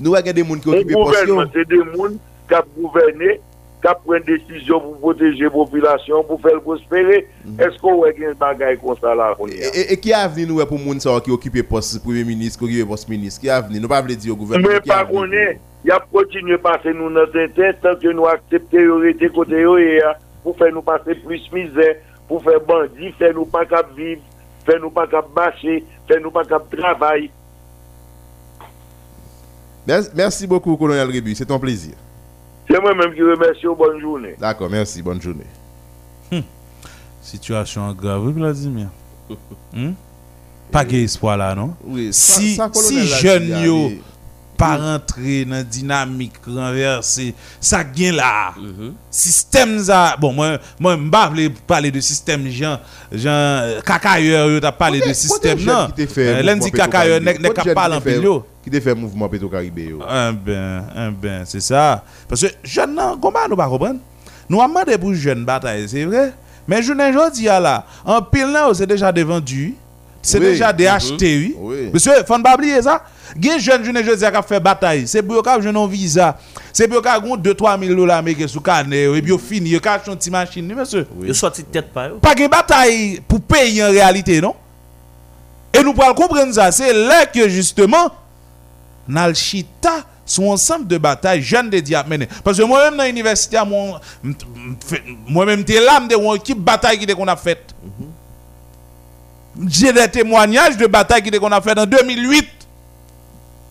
Nou 0.00 0.16
e 0.18 0.24
gen 0.26 0.36
de 0.36 0.44
moun 0.46 0.60
ki 0.62 0.72
okipe 0.72 0.96
posyon? 0.96 1.06
Gouvernement 1.06 1.54
se 1.54 1.64
de 1.70 1.80
moun 1.92 2.18
kap 2.50 2.66
gouverne, 2.74 3.38
kap 3.80 4.02
pren 4.04 4.24
desisyon 4.26 4.82
pou 4.82 4.98
proteje 5.06 5.48
populasyon, 5.54 6.24
pou 6.28 6.40
fel 6.42 6.58
prospere, 6.64 7.22
mm-hmm. 7.22 7.62
eske 7.68 7.88
ou 7.88 8.04
e 8.08 8.12
gen 8.18 8.34
bagay 8.40 8.76
konsa 8.80 9.14
la 9.16 9.30
kon 9.38 9.52
ya? 9.54 9.70
E 9.70 9.96
ki 10.00 10.12
avni 10.16 10.44
nou 10.48 10.60
e 10.60 10.66
pou 10.68 10.80
moun 10.82 11.00
sa 11.02 11.14
ki 11.24 11.32
okipe 11.34 11.64
pos 11.70 11.94
premier 12.04 12.26
ministre, 12.28 12.60
ki 12.60 12.68
okipe 12.68 12.90
pos 12.90 13.06
ministre, 13.08 13.46
ki 13.46 13.52
avni? 13.54 13.80
Nou 13.80 13.92
pa 13.92 14.02
vle 14.04 14.18
di 14.18 14.28
yo 14.28 14.36
gouvernement 14.36 14.84
ki 14.84 14.90
avni? 14.90 14.90
Men 14.90 14.92
pa 14.92 15.00
konen, 15.08 15.64
ya 15.88 16.00
protinye 16.10 16.60
pase 16.60 16.92
nou 16.96 17.12
nan 17.14 17.30
ten 17.32 17.54
ten, 17.56 17.78
tanke 17.86 18.12
nou 18.12 18.28
aksepte 18.28 18.84
yo 18.84 19.00
rete 19.00 19.32
kote 19.32 19.62
yo 19.62 19.78
e 19.80 19.94
ya, 19.96 20.14
pou 20.44 20.56
fe 20.58 20.68
nou 20.74 20.84
pase 20.84 21.16
plus 21.24 21.46
mizè, 21.54 21.94
pour 22.30 22.44
faire 22.44 22.60
bandit, 22.60 23.10
faire 23.18 23.34
nous 23.34 23.44
pas 23.44 23.66
cap 23.66 23.92
vivre, 23.96 24.22
faire 24.64 24.78
nous 24.80 24.90
pas 24.90 25.08
cap 25.08 25.26
marcher, 25.34 25.84
faire 26.06 26.20
nous 26.22 26.30
pas 26.30 26.44
cap 26.44 26.62
travailler. 26.70 27.28
Merci, 29.84 30.10
merci 30.14 30.46
beaucoup, 30.46 30.76
colonel 30.76 31.10
Rébu. 31.10 31.34
C'est 31.34 31.50
un 31.50 31.58
plaisir. 31.58 31.94
C'est 32.70 32.80
moi-même 32.80 33.12
qui 33.14 33.22
remercie. 33.22 33.66
Bonne 33.76 34.00
journée. 34.00 34.36
D'accord, 34.38 34.70
merci. 34.70 35.02
Bonne 35.02 35.20
journée. 35.20 36.44
Situation 37.20 37.92
grave, 37.94 38.24
oui, 38.26 38.32
Vladimir. 38.32 38.86
Hmm? 39.72 39.92
Pas 40.70 40.84
de 40.84 40.94
espoir 40.94 41.36
là, 41.36 41.52
non? 41.56 41.74
Oui, 41.84 42.10
Si- 42.12 42.56
si 42.74 43.06
jeune 43.08 43.48
yo-. 43.64 43.90
Pas 44.60 44.76
rentrer 44.76 45.44
dans 45.44 45.56
la 45.56 45.62
dynamique 45.64 46.34
renversée, 46.46 47.34
ça 47.60 47.82
gagne 47.82 48.16
là. 48.16 48.52
Mhm. 48.58 48.92
Système 49.10 49.78
ça, 49.78 50.16
bon, 50.20 50.32
moi, 50.32 50.58
moi, 50.78 50.96
je 50.96 51.42
ne 51.42 51.48
parler 51.66 51.90
de 51.90 52.00
système, 52.00 52.46
Jean, 52.48 52.78
Jean, 53.10 53.80
cacailleur, 53.84 54.50
yo 54.50 54.60
t'a 54.60 54.70
parlé 54.70 55.00
de 55.00 55.12
système, 55.12 55.60
non? 55.60 55.88
Euh, 56.18 56.42
Lundi, 56.42 56.70
cacailleur, 56.70 57.20
n'est 57.20 57.34
parler 57.74 57.98
qui 58.00 58.28
en. 58.28 58.44
Qui 58.62 58.70
te 58.70 58.80
fait 58.80 58.94
mouvement 58.94 59.28
Pétro-Caribé. 59.28 59.84
yo. 59.84 60.02
Un 60.06 60.32
ben, 60.32 60.84
un 60.94 61.10
ben, 61.10 61.42
c'est 61.46 61.60
ça. 61.60 62.04
Parce 62.28 62.42
que 62.42 62.48
jeune, 62.62 62.94
non, 62.94 63.18
comment 63.20 63.48
nous 63.48 63.56
pas 63.56 63.68
comprendre? 63.68 64.00
Nous 64.48 64.60
avons 64.60 64.68
demandé 64.68 64.98
pour 64.98 65.14
jeune 65.14 65.44
bataille, 65.44 65.88
c'est 65.88 66.04
vrai? 66.04 66.34
Mais 66.68 66.82
je 66.82 66.92
ne 66.92 67.30
dis 67.32 67.44
là, 67.44 67.86
en 68.04 68.20
pile 68.20 68.52
là, 68.52 68.70
c'est 68.74 68.86
déjà 68.86 69.10
des 69.10 69.24
vendus. 69.24 69.74
C'est 70.22 70.38
Oui. 70.38 70.46
déjà 70.46 70.72
des 70.72 70.84
Mhm. 70.84 70.90
achetés, 70.90 71.36
oui. 71.38 71.54
Oui. 71.58 71.90
Monsieur, 71.92 72.12
faut 72.26 72.36
ne 72.36 72.42
pas 72.42 72.54
oublier 72.54 72.82
ça. 72.82 73.02
Gen 73.40 73.58
jeune 73.60 73.84
jeune 73.84 74.04
jeune 74.04 74.18
qui 74.18 74.24
a 74.24 74.42
fait 74.42 74.60
bataille, 74.60 75.06
c'est 75.06 75.22
pour 75.22 75.42
que 75.42 75.62
jeune 75.62 75.76
un 75.76 75.86
visa. 75.86 76.36
C'est 76.72 76.88
pour 76.88 77.00
que 77.00 77.20
gon 77.20 77.36
2 77.36 77.54
3 77.54 77.78
000 77.78 77.94
dollars 77.94 78.18
américains 78.18 78.48
sous 78.48 78.60
carnet 78.60 79.04
et 79.04 79.22
puis 79.22 79.30
yo 79.30 79.38
fini, 79.38 79.70
yo 79.70 79.80
ka 79.80 79.94
acheter 79.94 80.10
une 80.10 80.16
petite 80.18 80.32
machine, 80.32 80.74
monsieur. 80.74 81.06
Sorti 81.32 81.62
de 81.62 81.68
tête 81.68 81.92
pas. 81.92 82.08
Pas 82.20 82.34
de 82.34 82.46
bataille 82.48 83.20
pour 83.26 83.40
payer 83.40 83.84
en 83.84 83.90
réalité, 83.90 84.40
non? 84.40 84.54
Et 85.72 85.82
nous 85.82 85.92
pouvons 85.94 86.12
comprendre 86.14 86.52
ça. 86.52 86.72
C'est 86.72 86.92
là 86.92 87.24
que 87.26 87.48
justement, 87.48 88.10
dans 89.08 89.28
le 89.28 89.34
chita, 89.34 90.04
son 90.26 90.48
ensemble 90.48 90.86
de 90.88 90.98
batailles 90.98 91.42
jeunes 91.42 91.70
de 91.70 92.08
mener. 92.08 92.28
Parce 92.44 92.58
que 92.58 92.62
moi-même 92.64 92.96
dans 92.96 93.04
l'université, 93.04 93.58
moi-même, 95.28 95.64
t'es 95.64 95.80
là, 95.80 96.00
de 96.00 96.14
une 96.16 96.34
équipe 96.36 96.58
bataille 96.58 96.98
qui 96.98 97.06
qu'on 97.06 97.28
a 97.28 97.36
faite. 97.36 97.74
J'ai 99.68 99.92
des 99.92 100.08
témoignages 100.08 100.76
de 100.76 100.86
batailles 100.86 101.22
qui 101.22 101.30
qu'on 101.30 101.50
a 101.52 101.60
fait 101.60 101.78
en 101.78 101.86
2008. 101.86 102.46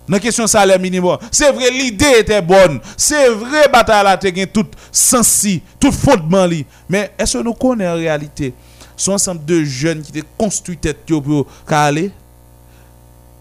Dans 0.07 0.15
la 0.15 0.19
question 0.19 0.47
salaire 0.47 0.79
minimum. 0.79 1.17
C'est 1.31 1.51
vrai, 1.51 1.69
l'idée 1.69 2.19
était 2.19 2.41
bonne. 2.41 2.79
C'est 2.97 3.29
vrai, 3.29 3.67
bataille 3.71 4.03
là, 4.03 4.17
t'es 4.17 4.31
tout 4.47 4.65
sensi, 4.91 5.61
tout 5.79 5.91
fondement 5.91 6.45
li. 6.45 6.65
Mais 6.89 7.11
est-ce 7.17 7.37
que 7.37 7.43
nous 7.43 7.53
connaissons 7.53 7.91
en 7.93 7.95
réalité? 7.95 8.53
Son 8.97 9.13
ensemble 9.13 9.45
de 9.45 9.63
jeunes 9.63 10.01
qui 10.01 10.19
ont 10.19 10.23
construit 10.37 10.77
tête 10.77 11.05
pour 11.05 11.45
aller? 11.69 12.11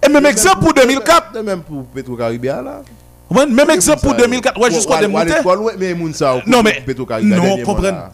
Et 0.06 0.08
même 0.08 0.26
exemple 0.26 0.60
pour 0.60 0.74
2004. 0.74 1.32
De 1.32 1.40
Même 1.40 1.62
pour 1.62 1.84
Pétro-Caribé 1.86 2.48
là. 2.48 2.82
Même 3.30 3.70
exemple 3.70 4.02
pour 4.02 4.14
2004. 4.14 4.60
Ouais, 4.60 4.70
jusqu'au 4.70 4.96
démonter. 4.98 5.34
Mais 5.78 5.94
moun 5.94 6.14
sa 6.14 6.36
ou 6.36 6.40
Non, 6.46 6.62
mais- 6.62 6.84
non, 7.22 7.56
là. 7.82 8.12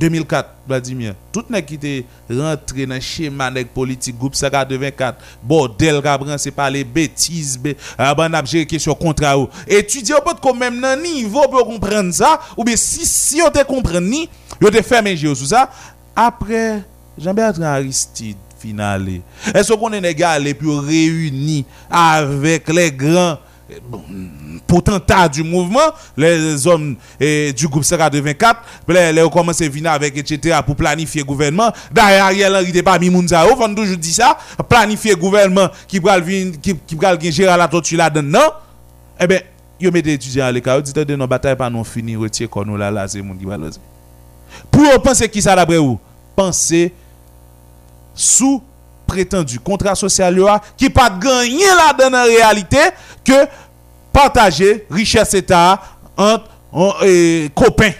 2004, 0.00 0.48
Vladimir. 0.66 1.14
Tout 1.30 1.44
nèg 1.50 1.66
qui 1.66 1.74
était 1.74 2.04
rentré 2.30 2.86
dans 2.86 3.00
schéma 3.00 3.50
nèg 3.50 3.68
politique 3.68 4.16
groupe 4.16 4.34
184, 4.34 5.18
bordel 5.42 6.00
kabran 6.02 6.38
c'est 6.38 6.50
pas 6.50 6.70
les 6.70 6.84
bêtises, 6.84 7.60
ah, 7.98 8.14
ben 8.14 8.30
n'a 8.30 8.42
géré 8.42 8.64
question 8.64 8.94
contrat 8.94 9.38
ou. 9.38 9.48
Étudier 9.68 10.14
peut 10.24 10.32
quand 10.40 10.54
même 10.54 10.80
nan 10.80 11.02
niveau 11.02 11.46
pour 11.48 11.66
comprendre 11.66 12.12
ça 12.14 12.40
ou 12.56 12.64
bien 12.64 12.76
si 12.76 13.04
si 13.04 13.42
on 13.46 13.50
te 13.50 13.62
comprendre 13.64 14.08
ni, 14.08 14.28
yo 14.60 14.70
te 14.70 14.80
fermé 14.82 15.16
jeu 15.16 15.34
sur 15.34 15.46
ça 15.46 15.68
après 16.16 16.82
Jean-Bertrand 17.18 17.64
Aristide 17.64 18.38
finale. 18.58 19.20
Est-ce 19.54 19.74
qu'on 19.74 19.92
est 19.92 20.00
nèg 20.00 20.56
pour 20.58 20.82
réunir 20.82 21.64
avec 21.90 22.68
les 22.70 22.90
grands 22.90 23.36
bon, 23.88 24.02
potentats 24.66 25.28
du 25.28 25.42
mouvement, 25.42 25.78
les 26.16 26.66
hommes 26.66 26.96
eh, 27.18 27.52
du 27.52 27.68
groupe 27.68 27.84
184, 27.84 28.60
les, 28.88 29.22
ont 29.22 29.28
commencé 29.28 29.66
à 29.66 29.68
venir 29.68 29.92
avec 29.92 30.16
etc. 30.16 30.58
pour 30.64 30.76
planifier 30.76 31.22
le 31.22 31.26
gouvernement. 31.26 31.72
D'ailleurs, 31.90 32.26
Ariel 32.26 32.54
Henry 32.54 32.66
n'était 32.66 32.82
pas 32.82 32.98
mis 32.98 33.10
Mounza, 33.10 33.44
on 33.46 33.74
toujours 33.74 33.96
dit 33.96 34.12
ça, 34.12 34.36
planifier 34.68 35.12
le 35.12 35.16
gouvernement 35.16 35.68
qui 35.86 35.98
va 35.98 36.18
va 36.18 37.18
gérer 37.20 37.56
la 37.56 37.68
tortue 37.68 37.96
là-dedans. 37.96 38.54
Eh 39.18 39.26
bien, 39.26 39.40
yo 39.80 39.90
mettez 39.90 40.14
étudiants 40.14 40.46
à 40.46 40.52
l'école, 40.52 40.82
dit 40.82 40.92
de 40.92 41.16
nos 41.16 41.26
batailles 41.26 41.56
pas 41.56 41.70
non 41.70 41.84
fini, 41.84 42.16
retirer 42.16 42.48
qu'on 42.48 42.64
nous 42.64 42.76
là, 42.76 43.06
c'est 43.08 43.22
mon 43.22 43.34
qui 43.34 43.44
le. 43.44 43.70
Pour 44.70 45.02
penser 45.02 45.28
qui 45.28 45.42
ça 45.42 45.54
d'après 45.54 45.78
vous? 45.78 45.98
Pensez 46.34 46.92
sous 48.14 48.62
prétendu 49.10 49.58
contrat 49.58 49.94
social 49.94 50.40
qui 50.76 50.88
pas 50.88 51.10
gagné 51.10 51.66
là 51.66 51.92
dans 51.92 52.10
la 52.10 52.24
réalité 52.24 52.78
que 53.24 53.46
partager 54.12 54.86
richesse 54.90 55.34
état 55.34 55.80
entre 56.16 56.48
en, 56.72 56.92
copains 57.54 57.92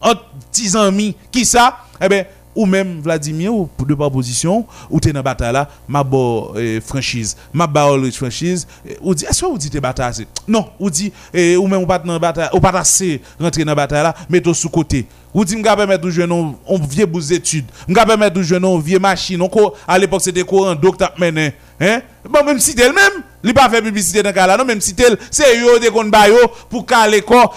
entre 0.00 0.24
petits 0.50 0.76
amis. 0.76 1.16
Qui 1.30 1.44
ça? 1.44 1.78
Eh 2.00 2.08
ben 2.08 2.26
ou 2.56 2.66
même 2.66 3.00
Vladimir 3.00 3.54
ou 3.54 3.66
pour 3.66 3.86
deux 3.86 3.94
propositions 3.94 4.66
ou 4.90 4.98
t'es 4.98 5.12
dans 5.12 5.22
bataille 5.22 5.52
là 5.52 5.68
ma 5.86 6.02
bo 6.02 6.54
eh, 6.56 6.80
franchise 6.80 7.36
ma 7.52 7.66
ba 7.66 7.92
Ulrich 7.94 8.16
franchise 8.16 8.66
eh, 8.88 8.96
ou 9.02 9.14
dit 9.14 9.26
est-ce 9.26 9.42
que 9.42 9.46
vous 9.46 9.58
dites 9.58 9.76
bataille 9.78 10.26
non 10.48 10.66
ou 10.80 10.90
dit 10.90 11.12
eh, 11.32 11.56
ou 11.56 11.68
même 11.68 11.82
ou 11.82 11.86
pas 11.86 11.98
dans 11.98 12.18
bataille 12.18 12.48
ou 12.52 12.60
pas 12.60 12.70
assez 12.70 13.20
rentrer 13.38 13.64
dans 13.64 13.74
bataille 13.74 14.02
là 14.02 14.14
mettez 14.28 14.52
sous 14.54 14.70
côté. 14.70 15.06
Ou 15.34 15.44
dit 15.44 15.54
m'ga 15.54 15.76
permettre 15.76 16.02
de 16.04 16.10
jouer 16.10 16.26
non 16.26 16.56
on 16.66 16.78
vieux 16.78 17.04
bout 17.04 17.30
études 17.30 17.66
m'ga 17.86 18.06
permettre 18.06 18.36
de 18.36 18.42
jouer 18.42 18.58
non 18.58 18.78
vieux 18.78 18.98
machine 18.98 19.42
on 19.42 19.72
à 19.86 19.98
l'époque 19.98 20.22
c'était 20.22 20.44
courant 20.44 20.74
docteur 20.74 21.12
mené 21.18 21.52
hein? 21.78 22.00
Bon 22.28 22.42
même 22.42 22.58
si 22.58 22.74
tel 22.74 22.92
même 22.94 23.22
il 23.44 23.52
pas 23.52 23.68
fait 23.68 23.82
publicité 23.82 24.22
dans 24.22 24.32
cas 24.32 24.46
là 24.46 24.56
non 24.56 24.64
même 24.64 24.80
si 24.80 24.94
tel 24.94 25.18
c'est 25.30 25.60
yo 25.60 25.78
de 25.78 26.10
ba 26.10 26.28
yo 26.28 26.36
pour 26.70 26.86
caler 26.86 27.20
corps 27.20 27.54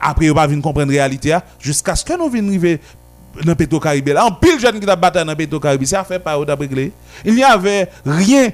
après 0.00 0.26
yo 0.26 0.34
pas 0.34 0.48
venir 0.48 0.62
comprendre 0.62 0.90
réalité 0.90 1.32
hein, 1.32 1.42
jusqu'à 1.60 1.94
ce 1.94 2.04
que 2.04 2.18
nous 2.18 2.28
vinn 2.28 2.48
arriver 2.48 2.80
dans 3.42 3.54
Pétro 3.54 3.80
Caribé 3.80 4.12
là. 4.12 4.26
En 4.26 4.32
pile 4.32 4.60
jeune 4.60 4.78
qui 4.78 4.86
t'a 4.86 4.96
battu 4.96 5.24
dans 5.24 5.34
Pétro 5.34 5.58
Caribé 5.58 5.86
ça 5.86 6.04
fait 6.04 6.18
pas 6.18 6.38
d'après 6.44 6.66
réglé. 6.66 6.92
Il 7.24 7.34
n'y 7.34 7.42
avait 7.42 7.90
rien 8.04 8.52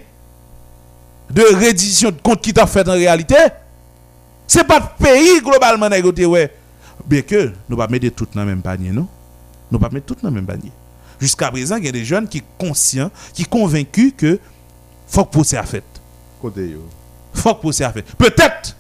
de 1.31 1.43
reddition 1.43 2.11
de 2.11 2.21
compte 2.23 2.41
qui 2.41 2.53
t'a 2.53 2.67
fait 2.67 2.89
en 2.89 2.93
réalité. 2.93 3.37
C'est 4.47 4.65
pas 4.65 4.79
le 4.81 5.05
pays 5.05 5.41
globalement 5.41 5.89
négocié 5.89 6.27
ouais. 6.27 6.53
Bien 7.07 7.23
que 7.23 7.53
nous 7.69 7.77
pas 7.77 7.89
mettre 7.89 8.09
tout 8.09 8.27
dans 8.35 8.41
le 8.41 8.47
même 8.47 8.63
panier 8.63 8.91
non? 8.91 9.09
Nous 9.71 9.79
pas 9.79 9.89
mettre 9.91 10.07
tout 10.07 10.17
dans 10.23 10.29
le 10.29 10.35
même 10.35 10.47
panier. 10.47 10.73
Jusqu'à 11.21 11.51
présent 11.51 11.77
il 11.77 11.87
y 11.87 11.89
a 11.89 11.93
des 11.93 12.05
jeunes 12.05 12.29
qui 12.29 12.43
conscients 12.59 13.11
qui 13.35 13.45
convaincus 13.45 14.13
que 14.17 14.39
faut 15.07 15.25
que 15.25 15.57
à 15.57 15.63
fait. 15.63 15.85
Côté 16.41 16.77
faut 17.35 17.55
que 17.55 17.83
à 17.83 17.93
fait. 17.93 18.03
Peut-être 18.17 18.77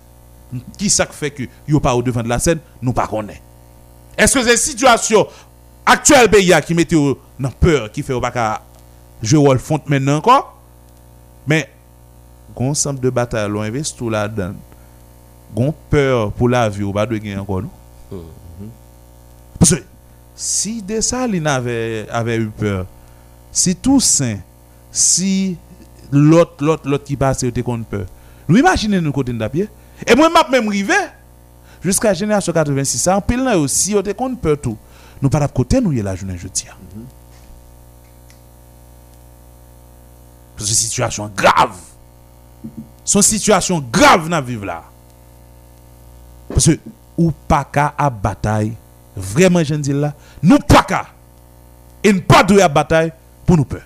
qui 0.77 0.91
ça 0.91 1.07
fait 1.07 1.31
que 1.31 1.45
yo 1.69 1.79
pas 1.79 1.95
au 1.95 2.03
devant 2.03 2.23
de 2.23 2.29
la 2.29 2.39
scène 2.39 2.59
nous 2.83 2.93
pas 2.93 3.07
connaît. 3.07 3.41
Est-ce 4.19 4.35
que 4.39 4.45
c'est 4.45 4.57
situation 4.57 5.27
actuel 5.91 6.31
pays 6.31 6.55
qui 6.67 6.75
mette 6.75 6.93
yo 6.93 7.19
nan 7.39 7.53
peur, 7.53 7.91
qui 7.91 8.03
fait 8.03 8.15
ou 8.15 8.21
pas 8.21 8.63
jouer 9.23 9.39
rôle 9.39 9.59
font 9.59 9.81
maintenant 9.87 10.17
encore. 10.17 10.57
Mais, 11.47 11.69
gon 12.55 12.71
ensemble 12.71 13.01
de 13.01 13.11
bataille 13.11 13.49
l'on 13.49 13.63
investi 13.63 13.97
tout 13.97 14.11
là-dedans. 14.11 14.55
Gon 15.55 15.75
peur 15.91 16.33
pour 16.33 16.49
la 16.49 16.69
vie 16.69 16.83
ou 16.83 16.93
pas 16.93 17.07
de 17.07 17.17
gagner 17.17 17.37
encore, 17.37 17.63
non? 17.63 17.71
Parce 19.59 19.75
que 19.75 19.83
si 20.35 20.81
Dessalines 20.81 21.47
avait, 21.47 22.07
avait 22.11 22.37
eu 22.37 22.47
peur, 22.47 22.87
si 23.53 23.75
Toussaint, 23.75 24.39
si 24.91 25.57
l'autre, 26.11 26.65
l'autre, 26.65 26.89
l'autre 26.89 27.05
qui 27.05 27.17
passe 27.17 27.43
était 27.43 27.63
contre 27.63 27.85
peur, 27.85 28.07
nous 28.49 28.57
imaginez 28.57 29.01
nous 29.01 29.13
côté 29.13 29.33
d'apied. 29.33 29.69
Et 30.07 30.15
moi, 30.15 30.31
m'a 30.31 30.49
même 30.49 30.69
rivé 30.69 30.95
jusqu'à 31.83 32.15
génération 32.15 32.53
86, 32.53 32.99
ça 32.99 33.17
en 33.17 33.21
pile 33.21 33.43
là 33.43 33.59
aussi, 33.59 33.97
était 33.97 34.15
contre 34.15 34.39
peur 34.39 34.57
tout. 34.59 34.79
Nous 35.23 35.29
pas 35.29 35.41
de 35.47 35.53
côté 35.53 35.81
nous 35.81 35.93
y 35.93 35.99
est 35.99 36.03
la 36.03 36.15
journée 36.15 36.39
jeudi. 36.39 36.67
Parce 40.57 40.69
que 40.69 40.75
situation 40.77 41.31
grave. 41.35 41.77
Son 43.05 43.23
situation 43.23 43.85
grave 43.93 44.29
dans 44.29 44.43
vivre 44.43 44.67
là. 44.67 44.85
Parce 46.49 46.67
que 46.67 46.79
ou 47.17 47.33
pas 47.33 47.65
qu'à 47.65 47.95
à 47.99 48.09
bataille, 48.09 48.75
vraiment 49.17 49.63
je 49.63 49.75
dis 49.75 49.93
là, 49.93 50.15
nous 50.43 50.59
pas 50.59 50.83
qu'à 50.83 51.07
et 52.03 52.13
pas 52.15 52.45
à 52.63 52.69
bataille 52.69 53.13
pour 53.45 53.57
nous 53.57 53.65
peur. 53.65 53.83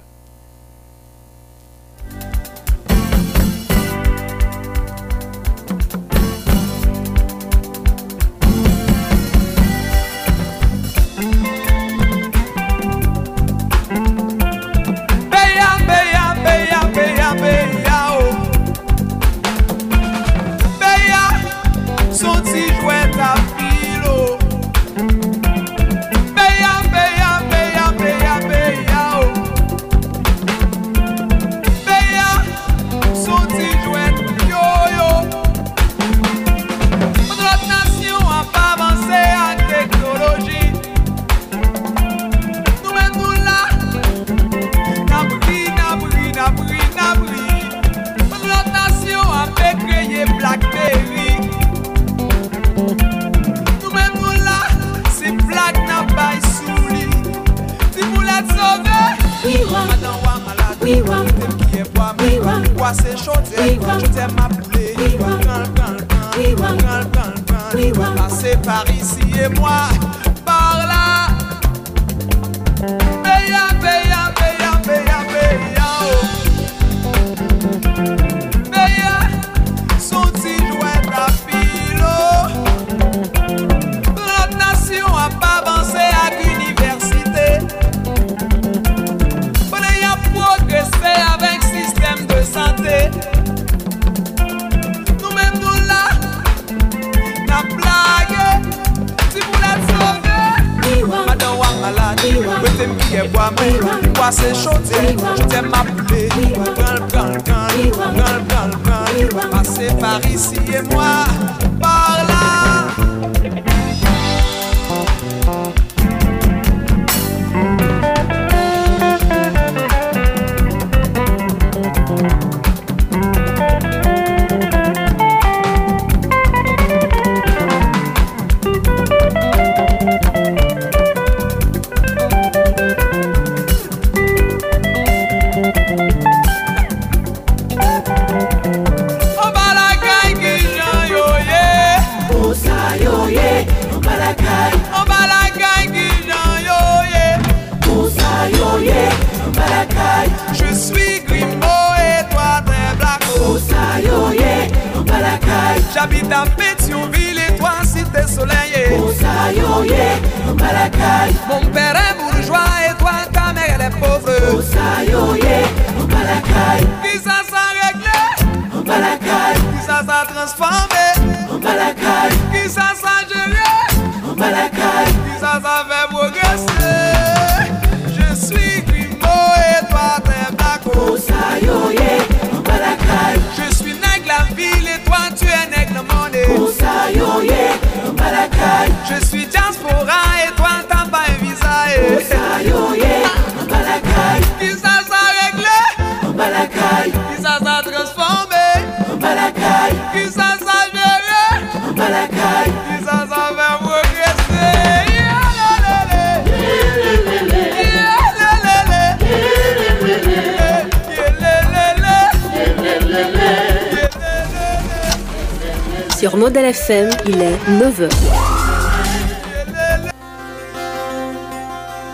Sur 216.25 216.39
Model 216.39 216.65
FM, 216.65 217.11
il 217.27 217.35
est 217.35 217.59
9h. 217.69 218.09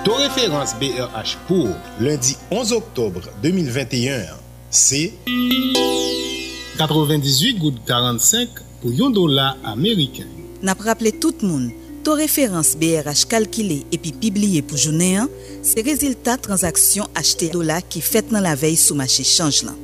To 0.05 0.15
référence 0.15 0.75
BRH 0.81 1.37
pour 1.47 1.69
lundi 2.01 2.37
11 2.51 2.73
octobre 2.73 3.21
2021, 3.41 4.23
c'est 4.69 5.13
98 6.79 7.59
gouttes 7.61 7.79
45 7.87 8.49
pou 8.83 8.91
yon 8.91 9.15
dola 9.15 9.55
Ameriken. 9.63 10.27
Nap 10.67 10.83
rappele 10.83 11.13
tout 11.13 11.47
moun, 11.47 11.71
to 12.03 12.19
referans 12.19 12.75
BRH 12.83 13.29
kalkile 13.31 13.85
epi 13.95 14.11
pibliye 14.11 14.67
pou 14.67 14.75
jounen 14.75 15.29
an, 15.29 15.35
se 15.63 15.87
rezultat 15.87 16.43
transaksyon 16.49 17.07
achete 17.15 17.53
dola 17.55 17.79
ki 17.79 18.03
fet 18.03 18.35
nan 18.35 18.43
la 18.43 18.59
vey 18.59 18.75
sou 18.75 18.99
machi 18.99 19.23
chanj 19.23 19.63
lan. 19.69 19.79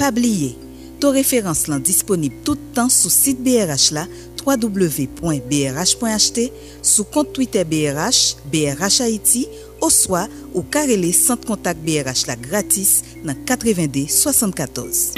Pabliye, 0.00 0.54
to 1.00 1.12
referans 1.14 1.66
lan 1.70 1.82
disponib 1.84 2.32
tout 2.46 2.60
tan 2.76 2.88
sou 2.92 3.10
sit 3.12 3.38
BRH 3.44 3.92
la 3.96 4.06
www.brh.ht, 4.46 6.38
sou 6.86 7.04
kont 7.10 7.32
Twitter 7.34 7.64
BRH, 7.66 8.36
BRH 8.52 9.00
Haiti, 9.02 9.46
ou 9.82 9.90
swa 9.92 10.26
ou 10.54 10.62
karele 10.72 11.12
Sant 11.12 11.42
Kontak 11.46 11.76
BRH 11.84 12.26
la 12.30 12.36
gratis 12.40 13.02
nan 13.26 13.36
92 13.46 14.06
74. 14.12 15.16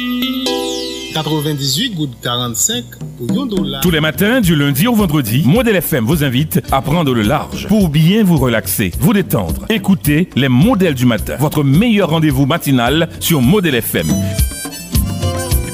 98 1.14 1.94
gouttes 1.94 2.16
45 2.22 2.84
pour 3.18 3.32
yon 3.32 3.46
dollar. 3.46 3.80
Tous 3.82 3.90
les 3.90 4.00
matins, 4.00 4.40
du 4.40 4.54
lundi 4.54 4.86
au 4.86 4.94
vendredi, 4.94 5.42
Modèle 5.44 5.76
FM 5.76 6.04
vous 6.04 6.22
invite 6.22 6.60
à 6.70 6.82
prendre 6.82 7.14
le 7.14 7.22
large 7.22 7.66
pour 7.66 7.88
bien 7.88 8.22
vous 8.24 8.36
relaxer, 8.36 8.92
vous 9.00 9.12
détendre. 9.12 9.66
Écoutez 9.68 10.28
les 10.36 10.48
modèles 10.48 10.94
du 10.94 11.06
matin, 11.06 11.36
votre 11.38 11.64
meilleur 11.64 12.10
rendez-vous 12.10 12.46
matinal 12.46 13.08
sur 13.20 13.40
Modèle 13.42 13.76
FM. 13.76 14.08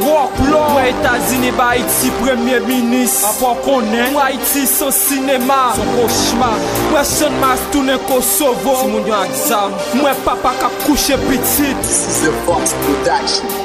Wok 0.00 0.38
lò 0.50 0.68
Mwen 0.72 0.86
Etazini 0.86 1.52
ba 1.52 1.64
Haiti 1.64 2.10
premye 2.22 2.60
minis 2.60 3.24
Apo 3.24 3.54
konen. 3.54 4.12
Mwen 4.12 4.24
Haiti 4.24 4.66
son 4.66 4.92
sinema. 4.92 5.72
Son 5.76 5.86
koshma 5.96 6.52
Mwen 6.90 7.04
chan 7.18 7.32
mas 7.40 7.60
tounen 7.72 7.98
Kosovo. 8.08 8.76
Si 8.82 8.86
moun 8.86 9.06
yon 9.06 9.18
aksam 9.22 9.72
Mwen 9.94 10.14
papa 10.24 10.54
kap 10.60 10.72
kouche 10.86 11.16
pitit 11.28 11.76
This 11.82 12.08
is 12.08 12.20
the 12.26 12.32
Fox 12.46 12.72
Production. 12.84 13.61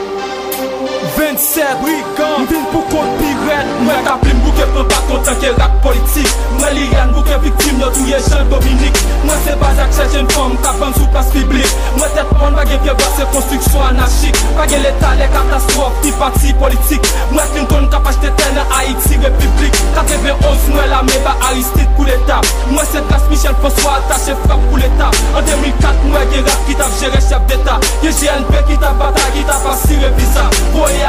27 1.17 1.81
Brigand. 1.81 2.45
Mvin 2.45 2.65
pou 2.71 2.85
kont 2.93 3.17
piret. 3.17 3.65
Mwen 3.81 4.03
kapim 4.05 4.37
bouke 4.45 4.69
pou 4.75 4.85
pa 4.91 5.01
kontan 5.09 5.39
ke 5.41 5.49
rak 5.57 5.79
politik. 5.81 6.29
Mwen 6.59 6.75
li 6.77 6.85
yan 6.93 7.09
bouke 7.15 7.37
viktim 7.41 7.81
yo 7.81 7.89
touye 7.95 8.19
Jean 8.27 8.49
Dominik 8.49 8.97
Mwen 9.25 9.39
se 9.45 9.53
bazak 9.61 9.91
chajen 9.93 10.27
fom 10.33 10.55
Kapan 10.63 10.93
sou 10.95 11.05
plas 11.13 11.27
piblik 11.33 11.73
Mwen 11.97 12.13
tet 12.15 12.29
pon 12.39 12.55
bagen 12.57 12.81
fye 12.83 12.95
base 12.97 13.27
konstruksyon 13.33 13.83
anachik 13.91 14.39
Bagye 14.57 14.79
l'Etat 14.81 15.19
le 15.19 15.27
katastrof 15.33 15.99
Ti 16.03 16.13
pati 16.19 16.53
politik. 16.61 17.09
Mwen 17.31 17.49
Clinton 17.53 17.89
kapache 17.93 18.21
tete 18.23 18.49
nan 18.55 18.73
Haiti 18.73 19.19
Republik. 19.21 19.77
91 19.97 20.69
mwen 20.73 20.89
la 20.91 21.01
me 21.05 21.19
ba 21.25 21.35
Aristide 21.49 21.89
pou 21.97 22.07
l'Etat. 22.07 22.53
Mwen 22.71 22.89
se 22.89 23.01
klas 23.09 23.25
Michel 23.31 23.57
François 23.61 23.97
Attache 24.01 24.37
frap 24.45 24.61
pou 24.69 24.81
l'Etat. 24.81 25.21
An 25.37 25.45
2004 25.49 26.07
mwen 26.11 26.33
gen 26.33 26.45
rap 26.49 26.65
ki 26.69 26.77
tap 26.81 26.97
jere 27.01 27.21
chef 27.25 27.45
d'Etat 27.51 27.89
Ye 28.05 28.13
GNP 28.13 28.53
ki 28.69 28.79
tap 28.83 28.97
bata 29.01 29.29
ki 29.35 29.45
tap 29.49 29.69
asire 29.73 30.13
visa 30.17 30.47
Voye 30.73 31.06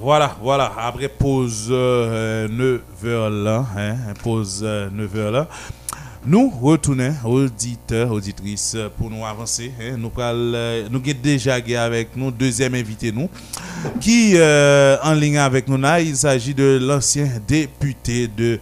Voilà, 0.00 0.36
voilà. 0.42 0.72
Après 0.78 1.08
pause 1.08 1.68
euh, 1.70 2.46
9h 2.48 3.44
là, 3.44 3.64
hein, 3.76 3.94
pause 4.22 4.60
euh, 4.62 4.90
9h 4.90 5.30
là. 5.30 5.48
Nous 6.28 6.50
retournons, 6.50 7.14
auditeurs, 7.24 8.10
auditrices, 8.10 8.76
pour 8.98 9.10
nous 9.10 9.24
avancer. 9.24 9.72
hein. 9.80 9.94
nous 9.96 10.10
pral, 10.10 10.36
euh, 10.36 10.88
nous 10.90 11.00
déjà 11.00 11.54
avec 11.54 12.16
nous 12.16 12.32
deuxième 12.32 12.74
invité 12.74 13.12
nous, 13.12 13.30
qui 14.00 14.32
euh, 14.34 14.96
en 15.04 15.14
ligne 15.14 15.38
avec 15.38 15.68
nous. 15.68 15.78
Il 16.00 16.16
s'agit 16.16 16.52
de 16.52 16.78
l'ancien 16.82 17.28
député 17.46 18.26
de 18.26 18.58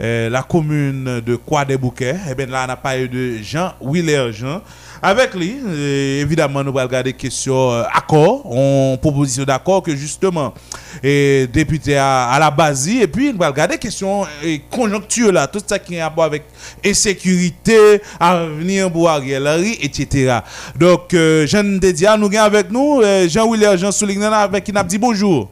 euh, 0.00 0.28
la 0.30 0.42
commune 0.42 1.20
de 1.20 1.36
Croix-des-Bouquets. 1.36 2.16
Et 2.30 2.34
bien 2.34 2.46
là, 2.46 2.64
on 2.66 2.70
a 2.70 2.76
parlé 2.76 3.08
de 3.08 3.38
Jean 3.42 3.72
Willer 3.80 4.32
Jean. 4.32 4.62
Avec 5.04 5.34
lui, 5.34 5.56
euh, 5.66 6.20
évidemment, 6.20 6.62
nous 6.62 6.70
allons 6.70 6.86
regarder 6.86 7.12
question 7.12 7.72
euh, 7.72 7.82
accord, 7.92 8.42
on 8.44 8.96
proposition 9.02 9.42
d'accord 9.42 9.82
que 9.82 9.96
justement, 9.96 10.54
et 11.02 11.48
député 11.52 11.96
à, 11.96 12.36
la 12.38 12.52
base, 12.52 12.88
et 12.88 13.08
puis 13.08 13.32
nous 13.32 13.42
allons 13.42 13.50
regarder 13.50 13.78
question 13.78 14.22
euh, 14.44 14.56
conjoncture 14.70 15.32
là, 15.32 15.48
tout 15.48 15.58
ça 15.66 15.80
qui 15.80 15.96
est 15.96 16.00
à 16.00 16.08
voir 16.08 16.28
avec 16.28 16.44
insécurité, 16.86 18.00
avenir 18.20 18.92
pour 18.92 19.10
Ariel 19.10 19.44
Henry, 19.48 19.76
etc. 19.82 20.38
Donc, 20.78 21.12
euh, 21.14 21.48
Jean 21.48 21.80
Dédia, 21.80 22.16
nous 22.16 22.26
avons 22.26 22.38
avec 22.38 22.70
nous, 22.70 23.00
euh, 23.02 23.28
Jean-Willer 23.28 23.76
Jean 23.78 23.90
Soulignan 23.90 24.30
avec 24.30 24.62
qui 24.62 24.72
nous 24.72 24.78
a 24.78 24.84
dit 24.84 24.98
bonjour. 24.98 25.50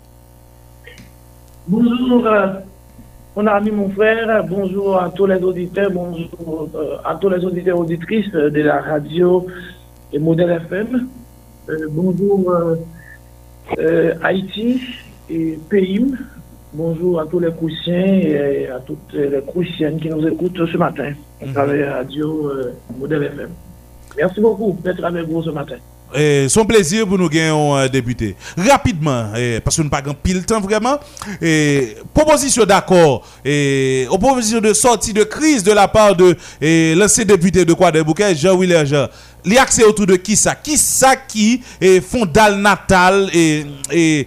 Bonjour, 1.66 2.22
euh, 3.36 3.42
mon 3.42 3.46
ami, 3.46 3.70
mon 3.70 3.90
frère. 3.90 4.44
Bonjour 4.48 4.98
à 4.98 5.10
tous 5.10 5.26
les 5.26 5.42
auditeurs. 5.42 5.90
Bonjour 5.90 6.68
euh, 6.74 6.96
à 7.04 7.14
tous 7.16 7.28
les 7.28 7.44
auditeurs 7.44 7.76
et 7.76 7.80
auditrices 7.80 8.30
de 8.32 8.62
la 8.62 8.80
radio 8.80 9.46
et 10.12 10.18
Modèle 10.18 10.50
FM. 10.50 11.08
Euh, 11.68 11.86
bonjour 11.90 12.50
euh, 12.50 12.76
euh, 13.78 14.14
Haïti 14.22 14.80
et 15.28 15.58
PIM. 15.68 16.16
Bonjour 16.72 17.20
à 17.20 17.26
tous 17.26 17.40
les 17.40 17.50
Croussiens 17.50 18.06
et 18.06 18.68
à 18.68 18.78
toutes 18.80 19.12
les 19.12 19.42
Croussiennes 19.46 19.98
qui 19.98 20.08
nous 20.08 20.26
écoutent 20.26 20.66
ce 20.66 20.76
matin 20.76 21.12
à 21.42 21.52
travers 21.52 21.86
la 21.86 21.96
radio 21.96 22.48
euh, 22.48 22.72
Modèle 22.98 23.24
FM. 23.24 23.50
Merci 24.16 24.40
beaucoup 24.40 24.76
d'être 24.82 25.04
avec 25.04 25.26
vous 25.26 25.42
ce 25.42 25.50
matin. 25.50 25.76
Et 26.14 26.48
son 26.48 26.64
plaisir 26.64 27.06
pour 27.06 27.18
nous 27.18 27.28
gagner 27.28 27.48
un 27.48 27.76
euh, 27.76 27.88
député. 27.88 28.34
Rapidement, 28.56 29.26
eh, 29.36 29.60
parce 29.60 29.76
que 29.76 29.82
nous 29.82 29.88
n'avons 29.88 30.04
pas 30.12 30.14
pile 30.14 30.44
temps 30.44 30.60
vraiment. 30.60 30.98
Et, 31.40 31.96
proposition 32.12 32.64
d'accord 32.64 33.26
proposition 34.08 34.60
de 34.60 34.72
sortie 34.74 35.12
de 35.12 35.22
crise 35.24 35.62
de 35.62 35.72
la 35.72 35.86
part 35.88 36.16
de 36.16 36.36
eh, 36.60 36.94
l'ancien 36.96 37.24
député 37.24 37.64
de 37.64 37.72
quoi 37.72 37.92
des 37.92 38.02
bouquets, 38.02 38.34
Jean-Willer 38.34 38.86
Jean. 38.86 39.06
Li 39.44 39.56
accès 39.56 39.84
autour 39.84 40.06
de 40.06 40.16
qui 40.16 40.36
ça? 40.36 40.54
Qui 40.54 40.76
ça 40.76 41.16
qui 41.16 41.62
est 41.80 42.00
fondal 42.00 42.56
natal 42.56 43.30
et, 43.32 44.26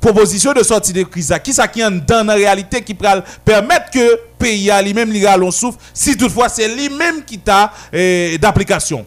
proposition 0.00 0.52
de 0.52 0.64
sortie 0.64 0.92
de 0.92 1.04
crise 1.04 1.32
Qui 1.44 1.52
ça 1.52 1.68
qui 1.68 1.84
en 1.84 1.92
dans 1.92 2.26
réalité 2.34 2.82
qui 2.82 2.92
permettre 2.94 3.90
que 3.92 4.18
pays 4.36 4.68
a 4.70 4.82
lui-même 4.82 5.12
li 5.12 5.20
galon 5.20 5.52
souffle 5.52 5.78
si 5.94 6.16
toutefois 6.16 6.48
c'est 6.48 6.66
lui-même 6.68 7.22
qui 7.24 7.38
t'a 7.38 7.72
eh, 7.92 8.36
d'application? 8.38 9.06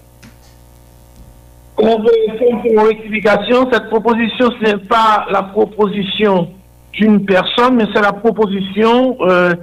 Convocation 1.75 2.61
pour 2.63 2.87
rectification, 2.87 3.69
cette 3.71 3.89
proposition, 3.89 4.49
ce 4.59 4.65
n'est 4.65 4.85
pas 4.85 5.25
la 5.29 5.43
proposition 5.43 6.49
d'une 6.93 7.25
personne, 7.25 7.75
mais 7.75 7.85
c'est 7.93 8.01
la 8.01 8.13
proposition 8.13 9.17
euh, 9.21 9.53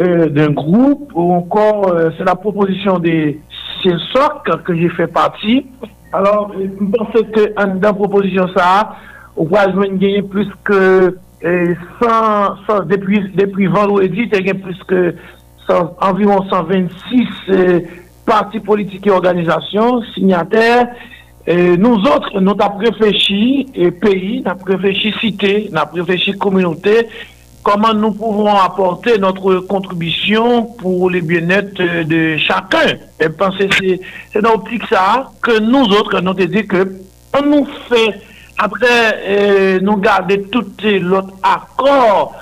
euh, 0.00 0.28
d'un 0.28 0.50
groupe, 0.50 1.10
ou 1.14 1.32
encore 1.32 1.88
euh, 1.88 2.10
c'est 2.18 2.24
la 2.24 2.34
proposition 2.34 2.98
des 2.98 3.40
CESOC 3.82 4.62
que 4.64 4.74
j'ai 4.76 4.90
fait 4.90 5.06
partie. 5.06 5.66
Alors, 6.12 6.52
je 6.58 6.84
pense 6.84 7.22
que 7.32 7.78
dans 7.78 7.94
proposition 7.94 8.48
ça, 8.54 8.96
on 9.36 9.44
va 9.44 9.66
gagner 9.68 10.22
plus 10.22 10.48
que 10.64 11.16
euh, 11.44 11.74
100, 12.02 12.08
100 12.68 12.80
depuis, 12.84 13.20
depuis 13.34 13.66
vendredi, 13.66 14.28
il 14.30 14.46
y 14.46 14.50
a 14.50 14.54
plus 14.54 14.78
que 14.86 15.14
100, 15.66 15.96
environ 16.02 16.44
126 16.50 17.26
euh, 17.48 17.80
partis 18.26 18.60
politiques 18.60 19.06
et 19.06 19.10
organisations 19.10 20.02
signataires. 20.14 20.88
Et 21.46 21.76
nous 21.76 21.96
autres, 21.96 22.38
nous 22.40 22.54
avons 22.58 22.78
réfléchi, 22.78 23.66
et 23.74 23.90
pays, 23.90 24.42
nous 24.44 24.50
avons 24.50 24.64
réfléchi 24.64 25.12
cité, 25.20 25.68
nous 25.72 25.78
avons 25.78 25.94
réfléchi 25.94 26.32
communauté, 26.32 27.06
comment 27.62 27.94
nous 27.94 28.12
pouvons 28.12 28.54
apporter 28.54 29.18
notre 29.18 29.60
contribution 29.60 30.64
pour 30.64 31.10
le 31.10 31.20
bien-être 31.20 32.04
de 32.06 32.36
chacun. 32.36 32.98
Et 33.18 33.28
penser 33.30 33.68
c'est 34.32 34.42
dans 34.42 34.52
l'optique 34.52 34.86
ça 34.88 35.30
que 35.42 35.58
nous 35.58 35.84
autres, 35.84 36.20
nous 36.20 36.30
avons 36.30 36.44
dit 36.44 36.66
que 36.66 36.92
on 37.38 37.42
nous 37.42 37.66
fait, 37.88 38.20
après 38.58 39.22
euh, 39.26 39.80
nous 39.80 39.96
garder 39.96 40.42
tout 40.42 40.66
l'autre 40.82 41.32
accord 41.42 42.34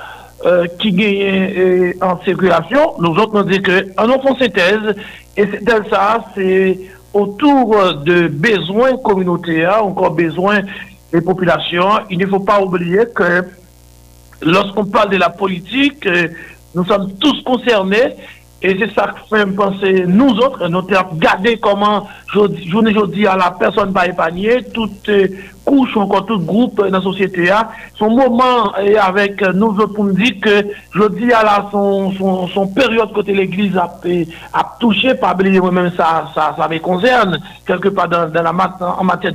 euh, 0.44 0.66
qui 0.78 0.92
gagne 0.92 1.53
euh, 1.57 1.92
en 2.01 2.18
circulation, 2.24 2.94
nous 2.99 3.11
autres, 3.11 3.42
nous 3.42 3.51
dit 3.51 3.62
que 3.62 3.86
on 3.99 4.07
nous 4.07 4.36
fait 4.36 4.44
synthèse, 4.44 4.94
et 5.36 5.46
c'est 5.46 5.88
ça, 5.88 6.24
c'est 6.34 6.78
autour 7.13 7.95
de 8.05 8.29
besoins 8.29 8.97
communautaires, 8.99 9.85
encore 9.85 10.13
besoins 10.13 10.61
des 11.13 11.21
populations. 11.21 11.89
Il 12.11 12.19
ne 12.19 12.27
faut 12.27 12.41
pas 12.41 12.61
oublier 12.61 13.05
que 13.15 13.45
lorsqu'on 14.43 14.85
parle 14.85 15.11
de 15.11 15.17
la 15.17 15.31
politique, 15.31 16.09
nous 16.75 16.85
sommes 16.85 17.13
tous 17.19 17.43
concernés 17.43 18.15
et 18.61 18.77
c'est 18.77 18.93
ça 18.93 19.13
que 19.15 19.37
fait 19.37 19.47
me 19.47 19.55
penser 19.55 20.05
nous 20.07 20.31
autres, 20.31 20.67
nous 20.69 20.79
avons 20.79 21.11
regardé 21.11 21.59
comment 21.59 22.09
journée 22.67 22.91
aujourd'hui 22.91 23.27
à 23.27 23.37
la 23.37 23.53
personne 23.53 23.93
par 23.93 24.05
épanier, 24.05 24.65
toute 24.75 25.09
euh, 25.09 25.29
kouch 25.69 25.97
ou 25.97 26.03
ankon 26.07 26.25
tout 26.29 26.45
group 26.49 26.81
nan 26.89 27.03
sosyete 27.05 27.51
a, 27.53 27.61
son 27.99 28.14
mouman 28.16 28.73
e 28.81 28.95
eh, 28.95 28.99
avèk 29.03 29.43
euh, 29.45 29.55
nou 29.57 29.77
vè 29.77 29.89
pou 29.93 30.09
mdi 30.09 30.33
ke 30.43 30.55
jodi 30.97 31.31
a 31.33 31.43
ah, 31.43 31.45
la 31.47 31.57
son, 31.73 32.11
son, 32.16 32.47
son 32.55 32.73
peryode 32.75 33.12
kote 33.16 33.35
l'Eglise 33.37 33.79
ap 33.79 34.75
touche, 34.81 35.14
pa 35.21 35.35
belize 35.39 35.61
mwen 35.62 35.77
mèm 35.77 35.91
sa, 35.97 36.09
sa, 36.35 36.51
sa 36.57 36.69
mè 36.71 36.81
konzerne, 36.85 37.41
kelke 37.69 37.93
pa 37.95 38.09
dan, 38.11 38.33
dan 38.35 38.49
la 38.49 38.55
mat, 38.57 38.81
an 38.81 39.09
matè, 39.09 39.35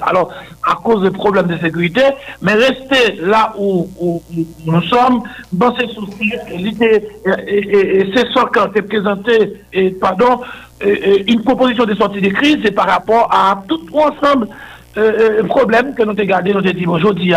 alors, 0.00 0.32
a 0.62 0.76
kouz 0.84 1.02
de 1.02 1.12
problem 1.14 1.50
de 1.50 1.58
sekurite, 1.62 2.04
mè 2.44 2.56
reste 2.60 3.00
la 3.26 3.48
ou, 3.56 3.88
ou, 3.98 4.18
ou, 4.30 4.48
ou 4.66 4.76
nou 4.76 4.84
som, 4.90 5.22
ban 5.52 5.74
se 5.78 5.88
souci, 5.94 6.30
l'ite, 6.54 6.92
e 7.26 8.04
se 8.12 8.28
so 8.34 8.46
kan 8.54 8.70
te 8.74 8.84
prezante, 8.86 9.38
e 9.72 9.90
pardon, 10.00 10.44
une 10.82 11.42
proposition 11.42 11.84
de 11.84 11.94
sortie 11.94 12.20
de 12.20 12.28
crise, 12.28 12.58
c'est 12.64 12.72
par 12.72 12.88
rapport 12.88 13.28
à 13.32 13.62
tout 13.68 13.82
ensemble 13.92 14.48
euh, 14.96 15.42
problème 15.44 15.94
que 15.94 16.02
nous 16.02 16.10
avons 16.10 16.24
gardé, 16.24 16.52
nous 16.52 16.58
avons 16.58 16.70
dit 16.72 16.86
aujourd'hui, 16.86 17.32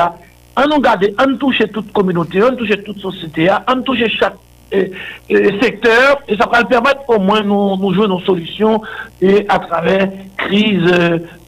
on 0.57 0.67
nous 0.67 0.81
garde, 0.81 1.07
on 1.19 1.37
touche 1.37 1.61
toute 1.73 1.91
communauté, 1.91 2.41
on 2.43 2.55
touche 2.55 2.71
toute 2.83 2.99
société, 2.99 3.49
on 3.67 3.81
touche 3.81 4.03
chaque 4.19 4.35
secteur, 5.61 6.21
et 6.27 6.35
ça 6.35 6.47
va 6.51 6.63
permettre 6.65 7.01
au 7.07 7.19
moins 7.19 7.41
nous, 7.41 7.77
nous 7.77 7.93
jouer 7.93 8.07
nos 8.07 8.19
solutions 8.19 8.81
et 9.21 9.45
à 9.47 9.59
travers 9.59 10.09
crise 10.37 10.91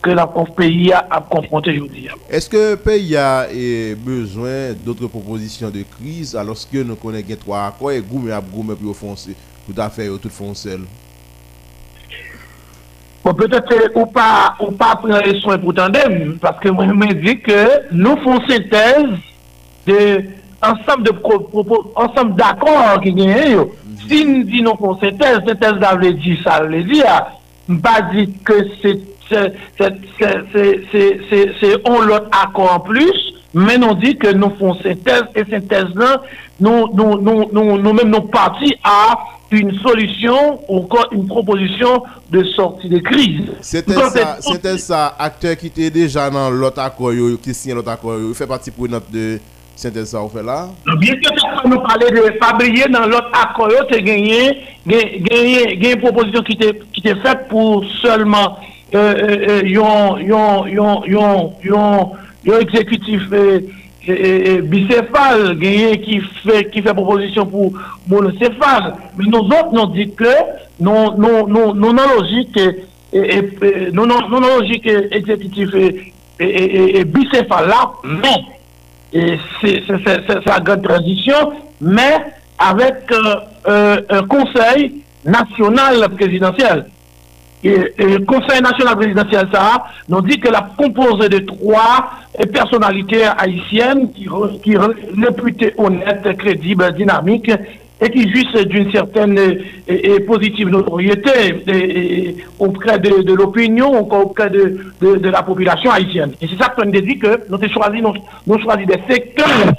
que 0.02 0.10
la 0.12 0.28
pays 0.28 0.94
a, 0.94 1.08
a 1.10 1.22
confrontée 1.22 1.72
aujourd'hui. 1.72 2.08
Est-ce 2.30 2.50
que 2.50 2.72
le 2.72 2.78
pays 2.78 3.16
a 3.18 3.48
besoin 3.98 4.74
d'autres 4.86 5.08
propositions 5.08 5.70
de 5.70 5.84
crise 5.84 6.36
alors 6.36 6.58
que 6.72 6.84
nous 6.84 6.96
connaissons 6.96 7.36
trois 7.40 7.66
accords 7.68 7.92
et 7.92 8.02
goût 8.02 8.30
à 8.32 8.40
goût 8.40 8.64
pour 8.76 8.96
foncer, 8.96 9.36
tout 9.66 9.80
à 9.82 9.90
fait, 9.90 10.08
tout 10.22 10.30
foncer? 10.30 10.78
Bon, 13.28 13.34
peut-être 13.34 13.92
ou 13.96 14.06
pas, 14.06 14.56
ou 14.58 14.72
pas 14.72 14.96
prendre 14.96 15.22
les 15.22 15.38
soins 15.42 15.58
pour 15.58 15.74
tandem, 15.74 16.38
parce 16.40 16.62
que 16.62 16.70
moi, 16.70 16.86
je 16.88 16.94
me 16.94 17.14
dis 17.14 17.38
que 17.42 17.92
nous 17.92 18.16
faisons 18.16 18.40
synthèse 18.48 19.20
de 19.86 20.24
ensemble 20.64 21.04
de 21.04 21.12
propos, 21.12 21.92
ensemble 21.98 22.36
d'accords 22.36 23.02
qui 23.04 23.12
gagnent. 23.12 23.58
Mhm. 23.58 23.68
Si 24.08 24.26
nous 24.26 24.44
disons 24.46 24.78
nous 24.82 24.96
faisons 24.96 25.00
synthèse, 25.02 25.40
synthèse, 25.46 25.74
ça 25.82 25.96
veut 25.98 26.14
dire 26.14 26.38
ça, 26.42 26.64
veut 26.64 26.84
dire, 26.84 27.26
pas 27.84 28.02
dit 28.14 28.34
que 28.46 28.54
c'est 28.82 28.98
c'est 31.60 31.76
on 31.86 32.00
l'autre 32.04 32.30
accord 32.32 32.76
en 32.76 32.80
plus, 32.80 33.34
mais 33.54 33.78
nous 33.78 33.94
dit 33.96 34.16
que 34.18 34.32
nous 34.32 34.52
faisons 34.52 34.76
synthèse, 34.76 35.26
et 35.36 35.44
synthèse 35.52 35.94
là, 35.96 36.22
nous, 36.62 36.88
nous, 36.94 37.20
nous, 37.20 37.50
nous, 37.52 37.78
nous, 37.78 37.94
même 37.94 38.10
nous 38.10 38.22
partis 38.22 38.74
à 38.86 39.18
une 39.52 39.78
solution 39.80 40.60
ou 40.68 40.80
encore 40.80 41.08
une 41.12 41.28
proposition 41.28 42.04
de 42.30 42.44
sortie 42.44 42.90
de 42.90 43.00
crise. 43.00 43.44
C'était 43.62 43.94
ça, 43.94 44.38
c'était 44.42 44.78
ça, 44.78 45.16
acteur 45.18 45.56
qui 45.56 45.68
était 45.68 45.90
déjà 45.90 46.30
dans 46.30 46.50
l'autre 46.50 46.80
accord, 46.80 47.12
qui 47.42 47.54
signe 47.54 47.74
l'autre 47.74 47.92
accord, 47.92 48.18
il 48.20 48.36
fait 48.36 48.48
partie 48.48 48.72
pour 48.72 48.90
notre 48.90 49.10
de 49.12 49.40
c'était 49.78 50.06
ça 50.06 50.24
on 50.24 50.28
fait 50.28 50.42
là. 50.42 50.70
Non, 50.88 50.96
bien 50.96 51.14
que 51.14 51.30
personne 51.30 51.70
nous 51.70 51.80
parlait 51.82 52.10
de 52.10 52.34
Fabrier 52.42 52.86
dans 52.90 53.06
l'autre 53.06 53.30
accord, 53.32 53.70
c'est 53.92 54.02
gagné, 54.02 54.58
gagné, 54.88 55.92
une 55.92 56.00
proposition 56.02 56.42
qui 56.42 56.54
était 56.54 56.80
qui 56.92 57.02
était 57.02 57.20
faite 57.22 57.48
pour 57.48 57.86
seulement 58.02 58.58
euh, 58.96 59.14
euh, 59.16 59.46
euh 59.50 59.62
yon, 59.64 60.18
yon, 60.18 60.66
yon, 60.66 61.06
yon, 61.06 61.54
yon, 62.44 62.60
exécutif 62.60 63.22
euh, 63.32 63.60
bicéphale, 64.72 65.54
genyen 65.60 65.98
ki 66.04 66.20
fè 66.82 66.94
proposisyon 66.94 67.50
pou 67.52 67.74
monocéphale. 68.10 68.94
Men 69.18 69.32
nou 69.34 69.48
zot 69.50 69.74
nou 69.76 69.92
di 69.94 70.08
ke 70.18 70.34
nou 70.80 71.18
nan 71.20 72.04
logik 72.14 72.58
nou 73.96 74.06
nan 74.08 74.48
logik 74.48 74.88
ekzekutif 74.88 75.76
e 75.78 77.04
bicéphale 77.12 77.72
la, 77.72 77.82
men 78.04 78.40
sa 80.46 80.60
gade 80.60 80.84
tradisyon, 80.86 81.56
men 81.80 82.30
avèk 82.64 83.12
konsey 84.32 84.92
nasyonal 85.28 86.08
presidansyel. 86.16 86.86
Conseil 87.64 88.62
national 88.62 88.96
présidentiel 88.98 89.48
Sahara 89.52 89.88
nous 90.10 90.22
dit 90.22 90.40
qu'elle 90.40 90.56
a 90.56 90.70
composé 90.78 91.28
de 91.28 91.40
trois 91.40 92.12
personnalités 92.54 93.24
haïtiennes 93.26 94.12
qui, 94.14 94.28
qui 94.64 94.78
réputées 94.78 95.74
honnêtes, 95.78 96.38
crédibles, 96.38 96.94
dynamiques 96.94 97.52
et 98.00 98.10
qui 98.12 98.30
jouissent 98.32 98.66
d'une 98.68 98.92
certaine 98.92 99.38
et, 99.88 100.16
et 100.16 100.20
positive 100.20 100.70
notoriété 100.70 101.64
et, 101.68 102.36
auprès 102.60 103.00
de, 103.00 103.24
de 103.24 103.34
l'opinion, 103.34 104.00
auprès 104.00 104.52
de, 104.52 104.78
de, 105.02 105.16
de, 105.16 105.30
la 105.30 105.42
population 105.42 105.90
haïtienne. 105.90 106.34
Et 106.40 106.48
c'est 106.48 106.62
ça 106.62 106.70
qu'on 106.70 106.86
dit 106.86 107.18
que 107.18 107.42
nous 107.50 107.56
avons 107.56 107.70
choisi, 107.70 108.02
nous, 108.02 108.14
nous 108.46 108.62
choisi 108.62 108.86
des 108.86 109.02
secteurs 109.10 109.74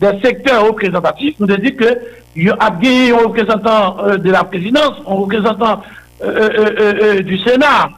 des 0.00 0.20
secteurs 0.22 0.64
représentatifs, 0.64 1.34
nous 1.40 1.50
avons 1.50 1.60
dit 1.60 1.74
qu'il 1.74 2.44
y 2.44 2.50
a 2.50 2.56
un 2.60 3.16
représentant 3.16 3.96
euh, 4.04 4.16
de 4.16 4.30
la 4.30 4.44
présidence, 4.44 4.92
un 5.04 5.14
représentant 5.14 5.82
Euh, 6.20 6.48
euh, 6.58 6.94
euh, 7.00 7.22
du 7.22 7.38
Sénat, 7.38 7.90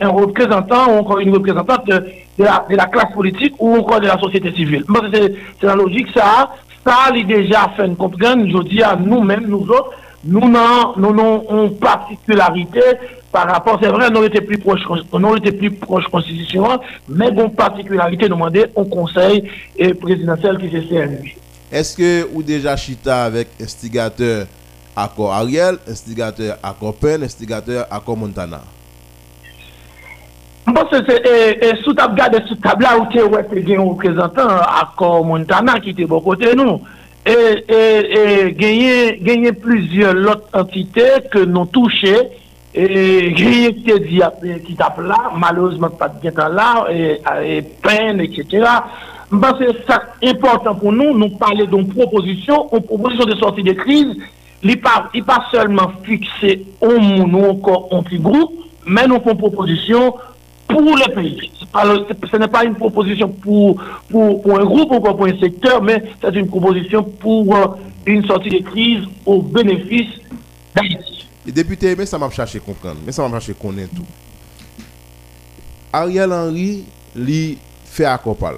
un 0.00 0.08
représentant 0.08 0.90
ou 0.90 1.00
encore 1.00 1.18
une 1.18 1.34
représentante 1.34 1.86
de, 1.86 1.96
de, 2.38 2.44
la, 2.44 2.64
de 2.68 2.74
la, 2.74 2.86
classe 2.86 3.12
politique 3.12 3.54
ou 3.58 3.76
encore 3.76 4.00
de 4.00 4.06
la 4.06 4.18
société 4.18 4.50
civile. 4.52 4.84
Moi, 4.88 5.02
c'est 5.12 5.66
la 5.66 5.74
logique, 5.74 6.06
ça, 6.14 6.48
ça, 6.82 7.12
l'est 7.12 7.24
déjà 7.24 7.70
fait 7.76 7.84
une 7.84 7.94
comprendre, 7.94 8.46
je 8.46 8.68
dis 8.68 8.82
à 8.82 8.96
nous-mêmes, 8.96 9.44
nous 9.46 9.68
autres, 9.68 9.90
nous 10.24 10.48
n'avons 10.48 10.94
nous, 10.96 11.12
non, 11.14 11.44
une 11.50 11.76
particularité 11.76 12.80
par 13.30 13.46
rapport, 13.46 13.78
c'est 13.82 13.90
vrai, 13.90 14.08
nous 14.08 14.24
était 14.24 14.40
plus 14.40 14.56
proche, 14.56 14.80
nous 15.12 15.36
était 15.36 15.52
plus 15.52 15.70
proche 15.72 16.06
constitutionnelle, 16.06 16.78
mais 17.06 17.30
bon 17.30 17.50
particularité 17.50 18.30
demandée 18.30 18.64
au 18.74 18.84
conseil 18.86 19.44
présidentiel 20.00 20.56
qui 20.56 20.74
est 20.74 20.88
CNU. 20.88 21.36
Est-ce 21.70 21.94
que 21.94 22.28
ou 22.34 22.42
déjà 22.42 22.74
chita 22.78 23.24
avec 23.24 23.48
instigateur 23.60 24.46
accord 24.98 25.36
Ariel, 25.36 25.78
instigateur 25.86 26.58
accord 26.62 26.98
Penn, 27.02 27.22
instigateur 27.22 27.86
accord 27.90 28.18
Montana. 28.18 28.60
Mwen 30.68 30.86
se 30.90 30.98
se 31.06 31.14
e 31.64 31.68
sou 31.82 31.94
tab 31.96 32.16
gade 32.16 32.42
sou 32.48 32.58
tab 32.60 32.82
la 32.84 32.96
ou 32.98 33.06
te 33.12 33.22
wè 33.24 33.40
pe 33.48 33.62
gen 33.64 33.80
ou 33.80 33.96
prezentan 33.96 34.50
akor 34.66 35.22
Montana 35.24 35.78
ki 35.80 35.94
te 35.96 36.04
bo 36.08 36.20
kote 36.24 36.52
nou. 36.58 36.82
E 37.24 38.52
genye 38.58 39.52
plizye 39.62 40.12
lot 40.16 40.48
entite 40.58 41.06
ke 41.32 41.46
nou 41.48 41.68
touche 41.72 42.14
e 42.74 42.86
genye 43.38 43.72
ki 43.78 43.86
te 43.86 43.98
di 44.04 44.20
ki 44.66 44.76
tap 44.76 45.00
la, 45.00 45.30
malouzman 45.40 45.96
pat 46.00 46.18
gen 46.24 46.36
tan 46.36 46.56
la, 46.58 46.70
e 46.92 47.62
pen, 47.84 48.20
etc. 48.26 48.68
Mwen 49.32 49.56
se 49.60 49.72
sa 49.88 50.02
important 50.20 50.76
pou 50.76 50.92
nou, 50.92 51.16
nou 51.16 51.40
pale 51.40 51.64
don 51.68 51.88
proposisyon, 51.94 52.68
ou 52.68 52.84
proposisyon 52.84 53.32
de 53.32 53.40
sorti 53.40 53.64
de 53.64 53.76
kriz, 53.76 54.12
il 54.62 54.70
n'est 54.70 54.76
pas, 54.76 55.10
pas, 55.26 55.46
seulement 55.50 55.92
monde 56.82 57.34
ou 57.34 57.44
encore 57.44 57.92
en 57.92 58.02
petit 58.02 58.18
groupe, 58.18 58.52
mais 58.86 59.06
nous 59.06 59.18
faisons 59.20 59.32
une 59.32 59.38
proposition 59.38 60.14
pour 60.66 60.80
le 60.80 61.14
pays. 61.14 61.50
ce 62.30 62.36
n'est 62.36 62.48
pas 62.48 62.64
une 62.64 62.74
proposition 62.74 63.28
pour, 63.28 63.80
pour, 64.10 64.42
pour, 64.42 64.58
un 64.58 64.64
groupe 64.64 64.90
ou 64.92 65.00
pour 65.00 65.26
un 65.26 65.38
secteur, 65.38 65.82
mais 65.82 66.02
c'est 66.20 66.34
une 66.34 66.48
proposition 66.48 67.02
pour 67.04 67.54
euh, 67.54 67.66
une 68.06 68.24
sortie 68.26 68.50
de 68.50 68.58
crise 68.58 69.04
au 69.24 69.42
bénéfice 69.42 70.10
d'Haïti. 70.74 71.26
Députés, 71.46 71.94
mais 71.96 72.04
ça 72.04 72.18
m'a 72.18 72.28
cherché 72.30 72.58
à 72.58 72.60
comprendre, 72.60 72.98
mais 73.06 73.12
ça 73.12 73.22
m'a 73.22 73.38
cherché 73.40 73.52
à 73.52 73.62
connaître 73.62 73.94
tout. 73.94 74.04
Ariel 75.92 76.32
Henry, 76.32 76.84
lui, 77.16 77.56
fait 77.84 78.04
à 78.04 78.18
Copal. 78.18 78.56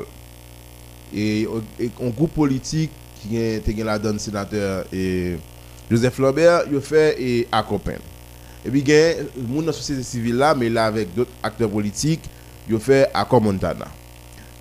Et, 1.15 1.47
un 2.03 2.09
groupe 2.09 2.33
politique 2.33 2.91
qui 3.23 3.37
est 3.37 3.85
la 3.85 3.99
donne 3.99 4.19
sénateur 4.19 4.85
et 4.93 5.37
Joseph 5.91 6.19
Lambert, 6.19 6.63
il 6.71 6.81
fait 6.81 7.17
et 7.21 7.49
accompagne. 7.51 7.99
Et 8.65 8.71
puis, 8.71 8.81
il 8.81 8.89
y 8.89 8.93
a 8.93 9.15
la 9.67 9.73
société 9.73 10.03
civile 10.03 10.37
là, 10.37 10.55
mais 10.55 10.69
là 10.69 10.87
avec 10.87 11.15
d'autres 11.15 11.33
acteurs 11.43 11.71
politiques, 11.71 12.23
il 12.69 12.79
fait 12.79 13.09
accord 13.13 13.41
Montana. 13.41 13.87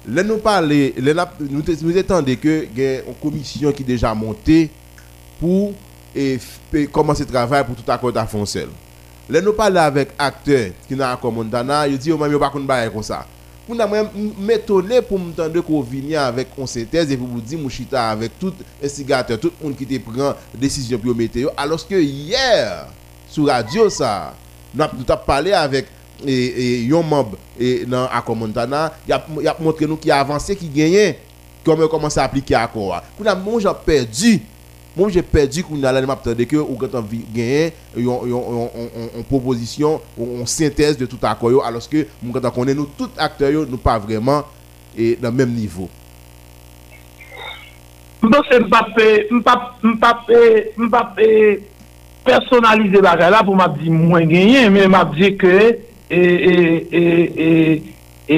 Là, 0.08 0.24
nous 0.24 0.38
parlons, 0.38 0.92
nous, 1.40 1.62
nous 1.82 1.98
attendons 1.98 2.36
que 2.36 2.68
y 2.76 3.04
une 3.08 3.14
commission 3.22 3.72
qui 3.72 3.84
est 3.84 3.86
déjà 3.86 4.14
montée 4.16 4.72
pour 5.40 5.74
commencer 6.92 7.24
le 7.24 7.30
travail 7.30 7.64
pour 7.66 7.76
tout 7.76 7.92
accord 7.92 8.12
d'Afoncel. 8.12 8.70
Là, 9.30 9.42
nous 9.42 9.54
parlons 9.54 9.82
avec 9.82 10.10
acteurs 10.18 10.72
qui 10.88 10.96
n'ont 10.96 11.06
accord 11.06 11.32
Montana, 11.32 11.88
ils 11.88 11.98
disent, 11.98 12.14
oh, 12.14 12.18
mais 12.18 12.36
pas 12.40 12.50
comme 12.90 13.04
ça. 13.04 13.28
Pour 13.70 13.78
m'étonner 14.40 15.00
pour 15.04 15.20
m'entendre 15.20 15.62
qu'on 15.62 15.82
vienne 15.82 16.16
avec 16.16 16.48
une 16.58 16.66
synthèse 16.66 17.12
et 17.12 17.16
pour 17.18 17.28
vous 17.28 17.40
dire, 17.40 17.60
Mouchita, 17.60 18.10
avec 18.10 18.32
tout 18.40 18.52
instigateur, 18.84 19.40
tout 19.40 19.52
le 19.62 19.68
monde 19.68 19.78
qui 19.78 19.86
te 19.86 20.00
prend 20.00 20.34
décision 20.56 20.98
pour 20.98 21.16
mettre 21.16 21.38
alors 21.56 21.88
que 21.88 21.94
hier, 21.94 22.88
sur 23.28 23.46
radio, 23.46 23.88
ça, 23.92 24.34
nous 24.74 24.84
avons 24.84 25.24
parlé 25.24 25.52
avec 25.54 25.86
un 26.28 27.02
membre 27.04 27.38
dans 27.86 28.08
Accord 28.08 28.36
Montana, 28.36 28.92
il 29.08 29.14
a, 29.14 29.56
montré 29.60 29.86
nous 29.86 29.98
qui 29.98 30.10
a 30.10 30.20
avancé, 30.20 30.56
qui 30.56 30.68
gagnait, 30.68 31.20
comment 31.64 31.88
commence 31.88 32.18
à 32.18 32.24
appliquer 32.24 32.56
l'accord. 32.56 33.00
Nous 33.20 33.28
avons 33.28 33.60
perdu 33.86 34.42
Moi, 35.00 35.10
j'ai 35.10 35.22
perdu 35.22 35.64
qu'on 35.64 35.82
allait 35.82 36.06
m'attendre 36.06 36.44
que 36.44 36.58
ou 36.58 36.76
quand 36.76 36.94
on 36.94 37.06
gagne 37.34 37.72
une 37.96 39.24
proposition, 39.30 40.02
une 40.18 40.46
synthèse 40.46 40.98
de 40.98 41.06
tout 41.06 41.18
accord 41.24 41.66
alors 41.66 41.88
que 41.88 42.06
quand 42.34 42.44
on 42.44 42.52
connaît 42.52 42.74
nous 42.74 42.90
tous 42.98 43.10
acteurs 43.18 43.66
nous 43.70 43.78
pas 43.78 43.98
vraiment 43.98 44.44
et 44.98 45.16
dans 45.16 45.30
le 45.30 45.36
même 45.36 45.54
niveau. 45.54 45.88
Mwen 48.22 48.44
pa 50.92 51.04
personalize 52.28 53.00
bagay 53.02 53.32
la 53.32 53.40
pou 53.48 53.56
mwen 53.56 53.78
di 53.80 53.94
mwen 53.94 54.28
genyen, 54.28 54.74
men 54.76 54.92
mwen 54.92 55.14
di 55.16 55.30
ke 55.40 55.56
e, 56.12 56.20
e, 56.20 57.04
e, 58.28 58.36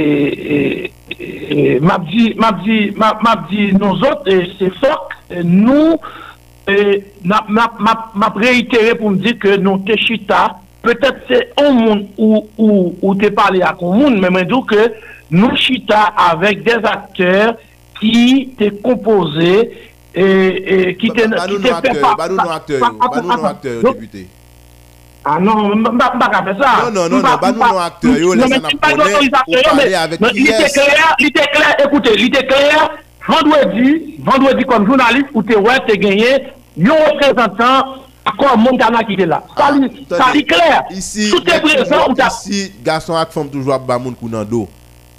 mwen 1.82 2.06
di 3.50 3.72
nou 3.74 3.98
zot 3.98 4.30
se 4.60 4.70
fok 4.78 5.18
nou 5.42 5.98
E, 6.70 7.02
m'a 7.24 8.30
préitéré 8.30 8.94
pour 8.96 9.10
me 9.12 9.18
dire 9.18 9.40
que 9.40 9.58
non, 9.58 9.80
t'es 9.80 9.98
chita, 9.98 10.58
peut-être 10.84 11.22
c'est 11.28 11.52
un 11.60 11.72
monde 11.72 12.08
où, 12.18 12.48
où, 12.58 12.96
où 13.02 13.16
t'es 13.16 13.32
parlé 13.32 13.62
à 13.62 13.76
un 13.80 13.84
monde, 13.84 14.20
mais 14.20 14.30
moi, 14.30 14.44
que 14.68 14.94
nous 15.32 15.56
chita 15.56 16.14
avec 16.16 16.64
des 16.64 16.74
acteurs 16.84 17.56
qui 18.00 18.54
t'es 18.58 18.72
composé 18.72 19.92
et, 20.14 20.90
et 20.90 20.98
qui 20.98 21.10
t'es 21.10 21.24
fait 21.24 22.00
pas... 22.00 22.16
Pas 22.16 22.30
nous 22.30 22.40
acteurs, 23.46 23.82
député. 23.84 24.28
Ah 25.24 25.40
non, 25.40 25.76
m'a 25.76 25.92
pas 25.92 26.44
fait 26.44 26.62
ça. 26.62 26.90
Non, 26.92 27.08
non, 27.08 27.18
non, 27.18 27.22
pas 27.22 27.52
nous 27.52 27.60
non, 27.60 27.68
non, 27.68 27.78
acteurs, 27.80 28.18
yo, 28.18 28.36
non, 28.36 28.46
laisse-nous 28.46 28.78
parler 28.80 29.94
avec 29.94 30.20
qui 30.20 30.48
est. 30.48 30.80
L'idée 31.20 31.42
claire, 31.54 31.76
écoutez, 31.86 32.16
l'idée 32.16 32.46
claire, 32.46 32.92
vendredi, 33.28 34.16
vendredi 34.20 34.64
comme 34.66 34.86
journaliste, 34.86 35.28
où 35.34 35.44
tu 35.44 35.56
as 35.56 35.80
gagné, 35.96 36.48
un 36.80 37.12
représentant 37.12 38.02
accord 38.26 38.58
Montana 38.58 39.04
qui 39.04 39.14
est 39.14 39.26
là. 39.26 39.44
Ça 39.58 40.32
est 40.36 40.44
clair. 40.44 40.84
Ici, 40.92 41.30
tout 41.32 41.44
est 41.50 41.62
présent. 41.62 42.14
Ici, 42.28 42.72
garçon 42.84 43.16
et 43.16 43.32
femme 43.32 43.50
toujours 43.50 43.74
à 43.74 43.80
bamoun 43.80 44.16
kounando. 44.16 44.68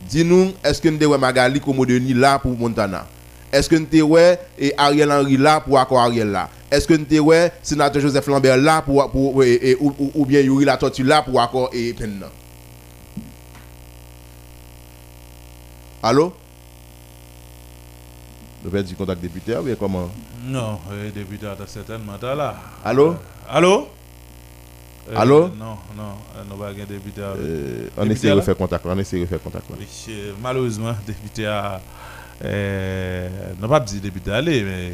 Dis-nous, 0.08 0.52
est-ce 0.64 0.80
que 0.80 0.88
nous 0.88 1.02
avons 1.04 1.18
Magali 1.18 1.60
Komodeni 1.60 2.12
là 2.14 2.38
pour 2.38 2.56
Montana? 2.56 3.06
Est-ce 3.52 3.68
que 3.68 3.76
nous 3.76 3.86
avons 4.14 4.36
et 4.58 4.72
Ariel 4.76 5.10
Henry 5.12 5.36
là 5.36 5.60
pour 5.60 5.78
accord 5.78 6.00
Ariel 6.00 6.30
là? 6.30 6.48
Est-ce 6.70 6.86
que 6.86 6.94
nous 6.94 7.30
avons 7.30 7.50
sénateur 7.62 8.00
Joseph 8.02 8.26
Lambert 8.26 8.56
là 8.56 8.82
pour, 8.82 9.10
pour 9.10 9.42
et, 9.44 9.76
ou, 9.80 9.94
ou, 10.14 10.26
bien 10.26 10.40
Yuri 10.40 10.64
La 10.64 10.76
Tortue 10.76 11.02
là 11.04 11.22
pour 11.22 11.40
accord 11.40 11.70
et 11.72 11.92
Penna? 11.92 12.26
Allô? 16.02 16.32
Nous 18.64 18.74
avons 18.74 18.86
du 18.86 18.94
contact 18.94 19.20
député 19.20 19.56
ou 19.56 19.62
bien 19.62 19.74
comment? 19.74 20.08
Non, 20.44 20.78
le 20.90 21.10
député 21.10 21.46
a 21.46 21.56
certainement 21.66 22.12
là. 22.22 22.54
Allô? 22.84 23.16
Allô? 23.48 23.88
Euh, 25.10 25.16
Allô? 25.16 25.48
Non, 25.48 25.76
non, 25.96 26.14
euh, 26.36 26.42
nous 26.48 26.56
pas 26.56 26.72
député. 26.72 27.20
Euh, 27.22 27.88
on 27.96 28.08
essaie 28.08 28.32
de 28.32 28.40
faire 28.40 28.56
contact, 28.56 28.84
on 28.86 28.96
essaie 28.98 29.18
de 29.18 29.26
faire 29.26 29.42
contact. 29.42 29.64
Oui, 29.76 29.86
malheureusement, 30.40 30.94
député 31.06 31.46
a 31.46 31.80
euh, 32.44 33.28
non 33.60 33.68
pas 33.68 33.80
dit 33.80 34.00
député 34.00 34.30
aller, 34.30 34.62
mais 34.62 34.92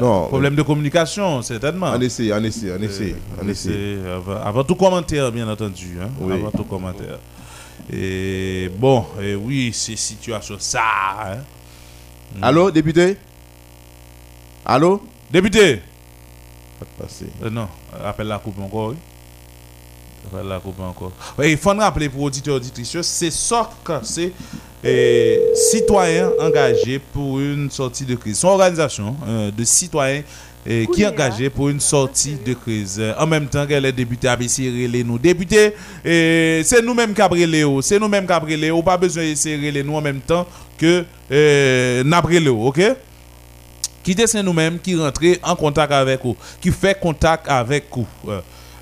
non, 0.00 0.26
problème 0.26 0.54
de 0.54 0.62
communication, 0.62 1.42
certainement. 1.42 1.90
On 1.94 2.00
essaie, 2.00 2.32
on 2.32 2.42
essaie, 2.44 2.72
on 2.78 2.82
essaie, 2.82 3.16
on 3.42 3.48
essaie. 3.48 3.98
Avant, 4.44 4.62
tout 4.62 4.76
commentaire, 4.76 5.32
bien 5.32 5.48
entendu, 5.48 5.98
hein, 6.00 6.10
oui. 6.20 6.34
avant 6.34 6.52
tout 6.52 6.64
commentaire. 6.64 7.18
Et 7.92 8.70
bon, 8.78 9.04
et 9.20 9.34
oui, 9.34 9.72
c'est 9.72 9.96
situation 9.96 10.56
ça. 10.60 10.80
Hein. 11.20 11.38
Allô, 12.42 12.70
député? 12.70 13.16
Allô? 14.64 15.00
Député? 15.30 15.80
Passer. 16.98 17.26
Euh, 17.42 17.50
non, 17.50 17.68
appelle 18.04 18.26
la 18.26 18.38
coupe 18.38 18.58
encore, 18.60 18.88
oui 18.90 18.96
la 20.44 20.58
coupe 20.58 20.80
encore. 20.80 21.12
il 21.42 21.56
faut 21.56 21.70
rappeler 21.70 22.08
pour 22.08 22.22
auditeurs 22.22 22.56
auditrices, 22.56 23.00
c'est 23.02 23.30
que 23.84 23.92
c'est 24.02 24.32
citoyens 25.54 26.30
engagés 26.40 26.98
pour 26.98 27.40
une 27.40 27.70
sortie 27.70 28.04
de 28.04 28.14
crise. 28.16 28.38
C'est 28.38 28.46
une 28.46 28.52
organisation 28.52 29.16
euh, 29.26 29.50
de 29.50 29.64
citoyens 29.64 30.22
qui 30.66 31.02
est 31.02 31.06
engagée 31.06 31.50
pour 31.50 31.68
une 31.68 31.80
sortie 31.80 32.36
de 32.36 32.54
crise. 32.54 33.00
En 33.18 33.26
même 33.26 33.46
temps 33.48 33.66
qu'elle 33.66 33.84
est 33.84 33.92
députée 33.92 34.28
à 34.28 34.36
les 34.36 35.04
nous. 35.04 35.18
Députés, 35.18 35.74
c'est 36.02 36.82
nous-mêmes 36.82 37.12
qui 37.14 37.20
avons 37.20 37.82
c'est 37.82 37.98
nous-mêmes 37.98 38.26
qui 38.26 38.32
avons 38.32 38.82
pas 38.82 38.96
besoin 38.96 39.28
de 39.28 39.34
serrer 39.34 39.82
nous 39.82 39.94
en 39.94 40.00
même 40.00 40.20
temps 40.20 40.46
que 40.76 41.04
euh, 41.30 42.02
ok? 42.50 42.80
Qui 44.02 44.14
c'est 44.26 44.42
nous-mêmes 44.42 44.78
qui 44.78 44.94
rentrons 44.96 45.34
en 45.42 45.56
contact 45.56 45.92
avec 45.92 46.22
vous, 46.22 46.36
qui 46.60 46.70
fait 46.70 46.98
contact 47.00 47.48
avec 47.48 47.84
vous. 47.90 48.06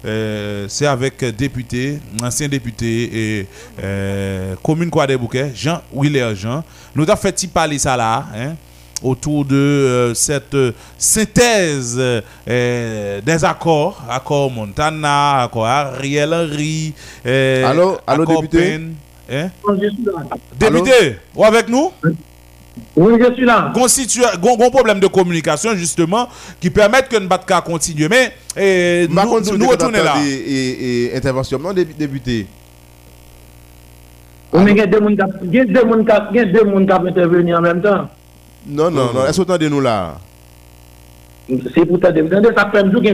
Euh, 0.05 0.66
c'est 0.68 0.86
avec 0.86 1.24
député, 1.36 2.01
ancien 2.20 2.49
député 2.49 3.11
et 3.14 3.47
euh, 3.80 4.57
commune 4.61 4.90
Croix 4.90 5.07
des 5.07 5.16
Bouquets, 5.16 5.53
Jean 5.55 5.80
Willer 5.93 6.34
Jean. 6.34 6.64
Nous 6.95 7.05
avons 7.05 7.16
fait 7.16 7.47
parler 7.53 7.78
ça 7.78 7.97
là, 7.97 8.26
hein, 8.34 8.55
autour 9.01 9.45
de 9.45 9.55
euh, 9.55 10.14
cette 10.14 10.57
synthèse 10.99 11.97
des 12.45 13.45
accords, 13.45 14.03
accord 14.11 14.51
Montana, 14.51 15.43
accord 15.43 15.66
Ariel 15.66 16.34
Henry, 16.34 16.93
allô, 17.24 17.99
allô 18.05 18.26
député? 18.26 18.80
Hein? 19.30 19.50
Député, 20.58 21.16
ou 21.34 21.44
avec 21.44 21.68
nous? 21.68 21.90
Oui, 22.96 23.14
je 23.20 23.34
suis 23.34 23.44
là. 23.44 23.72
Un 23.74 24.70
problème 24.70 25.00
de 25.00 25.06
communication, 25.06 25.74
justement, 25.74 26.28
qui 26.60 26.70
permet 26.70 27.02
que 27.02 27.16
nous 27.16 27.24
ne 27.28 27.60
continuer. 27.60 28.08
Mais 28.08 28.32
eh, 28.56 29.06
nous, 29.08 29.40
nous, 29.40 29.58
nous 29.58 29.68
retournons 29.68 30.02
là. 30.02 30.14
Et, 30.24 31.04
et, 31.06 31.16
intervention, 31.16 31.58
non, 31.58 31.72
député? 31.72 32.46
On 34.52 34.66
a 34.66 34.86
deux 34.86 35.00
personnes 35.00 36.04
qui 36.32 36.38
intervenir 37.08 37.58
en 37.58 37.62
même 37.62 37.82
temps. 37.82 38.08
Non, 38.66 38.90
non, 38.90 39.12
non. 39.12 39.26
Est-ce 39.26 39.40
que 39.42 39.46
vous 39.62 39.68
nous 39.68 39.80
là? 39.80 40.18
C'est 41.74 41.84
pour 41.86 41.98
ça 42.00 42.12
que 42.12 42.18
ça 42.18 42.22
qu'il 42.22 42.34
y 42.34 42.36
a 42.36 42.40
deux 42.40 42.53
personnes 42.53 43.03
qui 43.03 43.09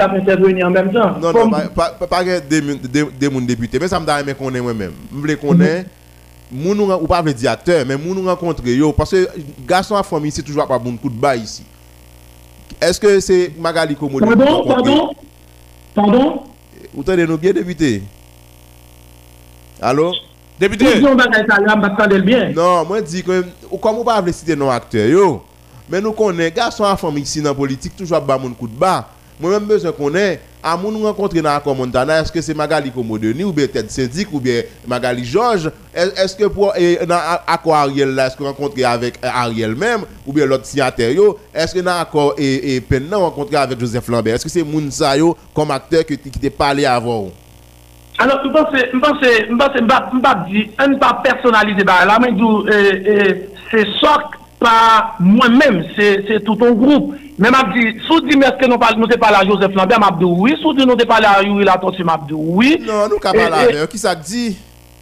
intervenir 0.00 0.66
en 0.66 0.70
même 0.70 0.92
temps. 0.92 1.18
Non, 1.20 1.32
non, 1.32 1.50
pas, 1.74 2.24
deux 2.48 3.40
députés. 3.40 3.78
Mais 3.78 3.88
ça 3.88 3.98
me 3.98 4.06
donne 4.06 4.34
qu'on 4.34 4.54
est 4.54 4.60
moi-même. 4.60 4.92
Je 5.12 5.34
qu'on 5.34 5.60
est 5.60 5.86
moun 6.52 6.80
ou 6.80 7.06
pas 7.06 7.22
le 7.22 7.32
directeur 7.32 7.86
mais 7.86 7.96
moun 7.96 8.26
rencontre 8.26 8.66
yo 8.66 8.92
parce 8.92 9.12
que 9.12 9.28
garçon 9.64 9.94
à 9.94 10.02
famille 10.02 10.32
c'est 10.32 10.42
toujours 10.42 10.66
pas 10.66 10.80
bon 10.80 10.96
coup 10.96 11.08
de 11.08 11.14
bas 11.14 11.36
ici. 11.36 11.62
Est-ce 12.80 12.98
que 12.98 13.20
c'est 13.20 13.52
Magali 13.56 13.94
Komodo 13.94 14.26
pardon 14.26 14.64
pardon 14.66 15.10
pardon? 15.94 16.42
Vous 16.92 17.04
tenez 17.04 17.24
nous 17.24 17.38
bien 17.38 17.52
député? 17.52 18.02
Allô? 19.80 20.12
Député? 20.58 21.00
Non 21.00 22.84
moi 22.84 23.00
dis 23.00 23.22
que 23.22 23.44
comme 23.80 23.98
on 23.98 24.04
pas 24.04 24.20
citer 24.32 24.56
non 24.56 24.70
acteur 24.70 25.06
yo 25.06 25.44
mais 25.90 26.00
nous 26.00 26.12
connaissons 26.12 26.54
garçon 26.54 26.84
à 26.84 26.96
famille 26.96 27.22
ici 27.24 27.42
dans 27.42 27.54
politique 27.54 27.96
toujours 27.96 28.24
pas 28.24 28.38
bon 28.38 28.50
coup 28.50 28.68
de 28.68 28.74
bas 28.76 29.08
moi 29.40 29.50
même 29.52 29.64
besoin 29.64 29.92
qu'on 29.92 30.14
ait 30.14 30.38
à 30.62 30.76
mon 30.76 30.90
rencontrer 31.02 31.40
dans 31.40 31.50
l'accord 31.50 31.74
Montana, 31.74 32.20
est-ce 32.20 32.30
que 32.30 32.42
c'est 32.42 32.52
Magali 32.52 32.90
Komodeni 32.90 33.42
ou 33.42 33.52
bien 33.52 33.66
Ted 33.66 33.88
Syndic 33.88 34.28
ou 34.32 34.38
bien 34.40 34.62
Magali 34.86 35.24
Georges 35.24 35.70
Est-ce 35.94 36.36
que 36.36 36.44
pour 36.44 36.74
l'accord 36.76 37.74
Ariel 37.74 38.18
est-ce 38.18 38.36
que 38.36 38.44
rencontrer 38.44 38.84
avec 38.84 39.14
Ariel 39.22 39.74
même 39.74 40.02
ou 40.26 40.32
bien 40.34 40.44
l'autre 40.44 40.66
signataire 40.66 41.16
Est-ce 41.54 41.74
que 41.74 41.80
dans 41.80 41.94
l'accord 41.96 42.34
et, 42.36 42.76
et 42.76 42.84
rencontrer 43.12 43.56
avec 43.56 43.80
Joseph 43.80 44.06
Lambert 44.08 44.34
Est-ce 44.34 44.44
que 44.44 44.50
c'est 44.50 44.62
Mounsa 44.62 45.14
comme 45.54 45.70
acteur 45.70 46.04
qui 46.04 46.18
t'a 46.18 46.50
parlé 46.50 46.84
avant 46.84 47.30
alors, 48.22 48.38
je 48.44 48.50
pense, 48.50 48.66
je 48.74 48.98
pense, 48.98 49.16
je 49.22 49.28
je 49.48 50.94
on 50.94 50.98
pas 50.98 51.22
personnaliser, 51.24 51.84
là, 51.84 52.18
mais 52.20 52.28
c'est 53.70 53.86
pas 54.60 55.16
moi-même, 55.18 55.84
c'est 55.96 56.44
tout 56.44 56.56
un 56.62 56.72
groupe. 56.72 57.14
Mais 57.38 57.50
m'a 57.50 57.64
dit, 57.74 57.98
sous 58.06 58.20
dit, 58.20 58.36
est-ce 58.36 58.62
que 58.62 58.66
nous 58.70 58.78
parlons, 58.78 58.98
nous 58.98 59.18
parlé 59.18 59.36
à 59.40 59.46
Joseph 59.46 59.74
Lambert, 59.74 59.98
m'a 59.98 60.10
dit 60.10 60.24
oui, 60.24 60.54
sous 60.60 60.74
dit, 60.74 60.84
nous 60.84 60.94
parlé 60.96 61.26
à 61.26 61.42
Yuri 61.42 61.64
m'a 61.64 62.20
dit 62.28 62.34
oui. 62.34 62.78
Non, 62.86 63.08
nous 63.08 63.18
pas 63.18 63.32
parlé 63.32 63.78
qui 63.90 63.98
ça 63.98 64.14
dit 64.14 64.56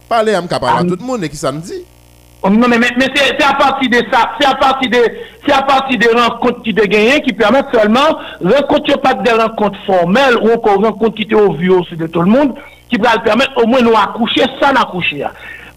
Parler 0.07 0.33
à 0.33 0.41
parler 0.41 0.79
à 0.79 0.83
tout 0.83 0.97
le 0.99 1.05
monde, 1.05 1.23
et 1.23 1.29
qui 1.29 1.35
ça 1.35 1.51
me 1.51 1.59
dit 1.59 1.83
oh, 2.41 2.49
non, 2.49 2.67
mais, 2.69 2.79
mais, 2.79 3.07
c'est 3.13 3.43
à 3.43 3.53
partir 3.53 3.89
de 3.89 3.97
ça, 4.11 4.31
c'est 4.39 4.47
à 4.47 4.55
partir 4.55 4.89
de, 4.89 4.97
c'est 5.45 5.51
à 5.51 5.61
partir 5.61 5.99
des 5.99 6.07
rencontres 6.07 6.63
qui 6.63 6.73
de 6.73 6.81
gagner 6.83 7.21
qui 7.21 7.33
permettent 7.33 7.67
seulement, 7.73 8.17
rencontre 8.41 8.99
pas 9.01 9.13
des 9.13 9.31
rencontres 9.31 9.77
formelles 9.85 10.37
ou 10.41 10.51
encore 10.53 10.81
rencontres 10.81 11.15
qui 11.15 11.35
au 11.35 11.51
vu 11.53 11.69
aussi 11.69 11.95
de 11.97 12.07
tout 12.07 12.21
le 12.21 12.31
monde, 12.31 12.55
qui 12.89 12.97
va 12.97 13.19
permettre 13.19 13.51
au 13.61 13.67
moins 13.67 13.81
nous 13.81 13.93
accoucher 13.93 14.45
sans 14.59 14.69
accoucher. 14.69 15.25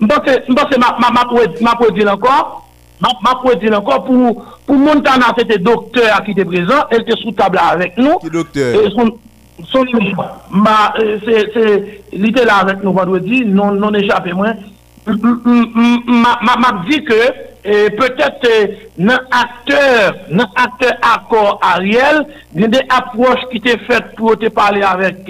Je 0.00 0.06
pense 0.06 0.18
que 0.20 0.78
ma, 0.78 0.96
ma, 0.98 1.10
ma, 1.10 1.24
ma, 1.60 1.90
dire 1.90 2.10
encore, 2.10 2.62
Ma 2.62 2.71
Ma 3.02 3.34
pou 3.40 3.50
etil 3.50 3.74
ankon 3.74 4.04
pou 4.06 4.78
Montana 4.78 5.32
se 5.34 5.44
te 5.48 5.58
doktor 5.58 6.22
ki 6.26 6.36
te 6.38 6.46
prezant, 6.46 6.92
el 6.94 7.02
te 7.08 7.16
sou 7.18 7.34
tabla 7.34 7.72
avek 7.74 7.98
nou. 7.98 8.20
Ki 8.22 8.30
doktor? 8.30 8.78
Son 9.70 9.86
li 12.12 12.30
te 12.34 12.44
la 12.46 12.60
avek 12.62 12.84
nou 12.84 12.94
vandwedi, 12.94 13.42
non 13.48 13.98
echape 13.98 14.34
mwen. 14.38 14.60
Ma 15.02 16.70
di 16.86 17.00
ke, 17.08 17.20
petet 17.98 18.46
nan 19.02 19.26
akteur, 19.34 20.22
nan 20.30 20.46
akteur 20.62 20.94
akor 21.10 21.58
Ariel, 21.72 22.22
gen 22.54 22.70
de 22.70 22.84
aproche 22.86 23.50
ki 23.50 23.62
te 23.66 23.76
fet 23.88 24.14
pou 24.18 24.38
te 24.38 24.50
pale 24.54 24.86
avek 24.86 25.26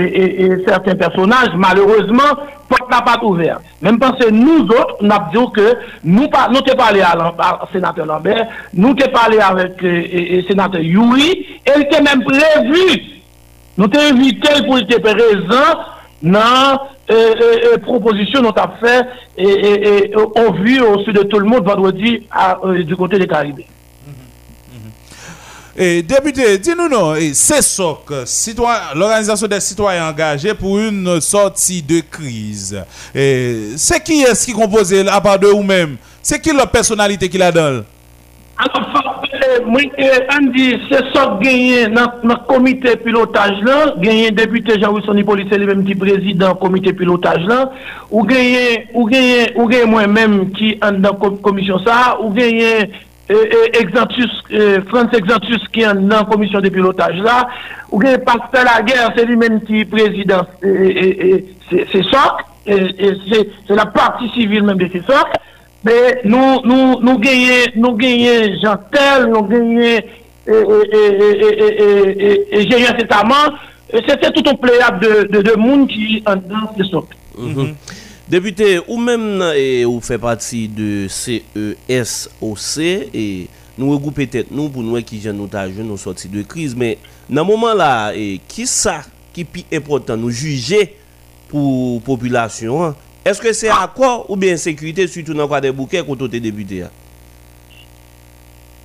et, 0.00 0.42
et, 0.42 0.42
et 0.46 0.64
certains 0.66 0.94
personnages, 0.94 1.50
malheureusement, 1.56 2.36
porte 2.68 2.90
n'a 2.90 3.02
pas 3.02 3.18
ouvert. 3.22 3.60
Même 3.82 3.98
parce 3.98 4.18
que 4.18 4.30
nous 4.30 4.64
autres, 4.64 4.96
nous 5.00 5.10
avons 5.10 5.46
dit 5.46 5.52
que 5.54 5.74
nous 6.04 6.28
nous 6.52 6.60
t'es 6.62 6.74
parlé 6.74 7.00
à, 7.00 7.12
à, 7.12 7.68
sénateur 7.72 8.06
Lambert, 8.06 8.46
nous 8.74 8.94
t'es 8.94 9.10
parlé 9.10 9.38
avec 9.38 9.82
euh, 9.82 10.02
et, 10.10 10.44
sénateur 10.48 10.80
Yuri, 10.80 11.46
et 11.66 11.70
il 11.76 11.88
t'est 11.88 12.02
même 12.02 12.22
prévu, 12.24 13.02
nous 13.76 13.88
t'es 13.88 14.10
invité 14.10 14.64
pour 14.66 14.78
être 14.78 15.00
présent 15.00 15.80
dans 16.22 16.80
euh, 17.10 17.34
euh, 17.40 17.56
euh 17.74 17.78
proposition 17.78 18.42
dont 18.42 18.50
a 18.50 18.74
fait 18.80 19.06
et, 19.36 19.44
et, 19.44 20.04
et, 20.10 20.14
on 20.16 20.52
vue 20.52 20.80
au 20.80 20.98
sud 21.00 21.16
de 21.16 21.22
tout 21.22 21.38
le 21.38 21.46
monde 21.46 21.64
vendredi 21.64 22.22
à, 22.30 22.58
euh, 22.64 22.84
du 22.84 22.94
côté 22.94 23.18
des 23.18 23.26
Caribés. 23.26 23.66
Et 25.76 26.02
député, 26.02 26.58
dis-nous 26.58 26.88
non, 26.88 27.14
et 27.14 27.32
c'est 27.32 27.62
SOC, 27.62 28.12
citoyen- 28.26 28.92
l'organisation 28.96 29.46
des 29.46 29.60
citoyens 29.60 30.08
engagés 30.08 30.54
pour 30.54 30.78
une 30.78 31.20
sortie 31.20 31.80
de 31.82 32.00
crise. 32.00 32.82
C'est 33.76 34.02
qui 34.02 34.22
est-ce 34.22 34.46
qui 34.46 34.52
compose 34.52 34.92
à 35.08 35.20
part 35.20 35.38
de 35.38 35.46
vous-même 35.46 35.96
C'est 36.22 36.40
qui 36.40 36.52
la 36.52 36.66
personnalité 36.66 37.28
qui 37.28 37.38
la 37.38 37.52
donne? 37.52 37.84
Alors, 38.58 38.90
c'est 38.92 38.98
ça 41.14 41.38
que 41.38 41.42
gagné 41.42 41.86
dans 41.88 42.10
le 42.22 42.34
comité 42.46 42.96
pilotage 42.96 43.62
là, 43.62 43.94
gagné 43.98 44.30
député 44.30 44.78
Jean-Wilson 44.80 45.16
Hippolyte, 45.16 45.50
le 45.56 45.66
même 45.66 45.84
qui 45.84 45.94
président 45.94 46.54
comité 46.54 46.92
pilotage 46.92 47.42
là, 47.46 47.70
ou 48.10 48.22
gagné, 48.24 48.88
ou 48.92 49.06
gagné, 49.08 49.52
ou 49.56 49.68
moi-même 49.88 50.50
qui 50.52 50.72
est 50.72 50.78
dans 50.80 51.16
la 51.22 51.30
commission 51.42 51.78
ça, 51.86 52.18
ou 52.20 52.30
gagné 52.30 52.90
Exantus, 53.78 54.32
Frans 54.90 55.12
Exantus 55.14 55.66
ki 55.74 55.84
an 55.86 56.00
nan 56.10 56.26
komisyon 56.26 56.64
de 56.64 56.70
pilotaj 56.74 57.20
la, 57.22 57.36
ou 57.90 58.00
gen 58.02 58.18
paste 58.26 58.62
la 58.66 58.80
ger, 58.86 59.06
se 59.14 59.22
li 59.28 59.36
men 59.38 59.60
ti 59.68 59.84
prezident, 59.90 60.50
se 61.70 62.02
sok, 62.08 62.42
se 62.66 63.78
la 63.78 63.86
parti 63.94 64.30
sivil 64.34 64.66
men 64.66 64.80
de 64.80 64.90
se 64.90 65.02
sok, 65.06 65.38
nou 66.26 67.16
genye 67.22 68.36
jantel, 68.58 69.30
nou 69.30 69.46
genye 69.52 69.94
genye 72.66 72.90
setaman, 72.98 73.58
se 73.94 74.12
se 74.16 74.28
tout 74.34 74.46
ou 74.50 74.58
pleyab 74.66 75.00
de 75.00 75.54
moun 75.60 75.86
ki 75.90 76.22
an 76.30 76.42
nan 76.50 76.66
se 76.74 76.90
sok. 76.90 77.14
Député, 78.30 78.78
ou 78.86 78.96
même 78.96 79.42
et, 79.56 79.84
ou 79.84 80.00
fait 80.00 80.16
partie 80.16 80.68
de 80.68 81.08
CESOC 81.08 82.78
et 82.78 83.42
e, 83.42 83.46
nous 83.76 83.90
regrouper 83.90 84.28
tête 84.28 84.52
nous 84.52 84.68
pour 84.68 84.84
nous 84.84 85.02
qui 85.02 85.18
e 85.18 85.20
jeunes 85.22 85.36
nous 85.36 85.48
jeunes 85.50 85.88
nous 85.88 85.96
sortir 85.96 86.30
de 86.30 86.42
crise 86.42 86.76
mais 86.76 86.98
dans 87.28 87.44
moment 87.44 87.74
là 87.74 88.12
et 88.14 88.40
qui 88.46 88.68
ça 88.68 89.00
qui 89.32 89.44
plus 89.44 89.64
important 89.72 90.16
nous 90.16 90.30
juger 90.30 90.94
pour 91.48 92.00
population 92.02 92.84
hein? 92.84 92.94
Est-ce 93.24 93.40
que 93.40 93.52
c'est 93.52 93.68
accord 93.68 94.26
ou 94.30 94.36
bien 94.36 94.56
sécurité 94.56 95.08
surtout 95.08 95.34
dans 95.34 95.48
quoi 95.48 95.60
des 95.60 95.72
bouquets 95.72 96.04
quand 96.06 96.14
tu 96.14 96.28
député 96.40 96.84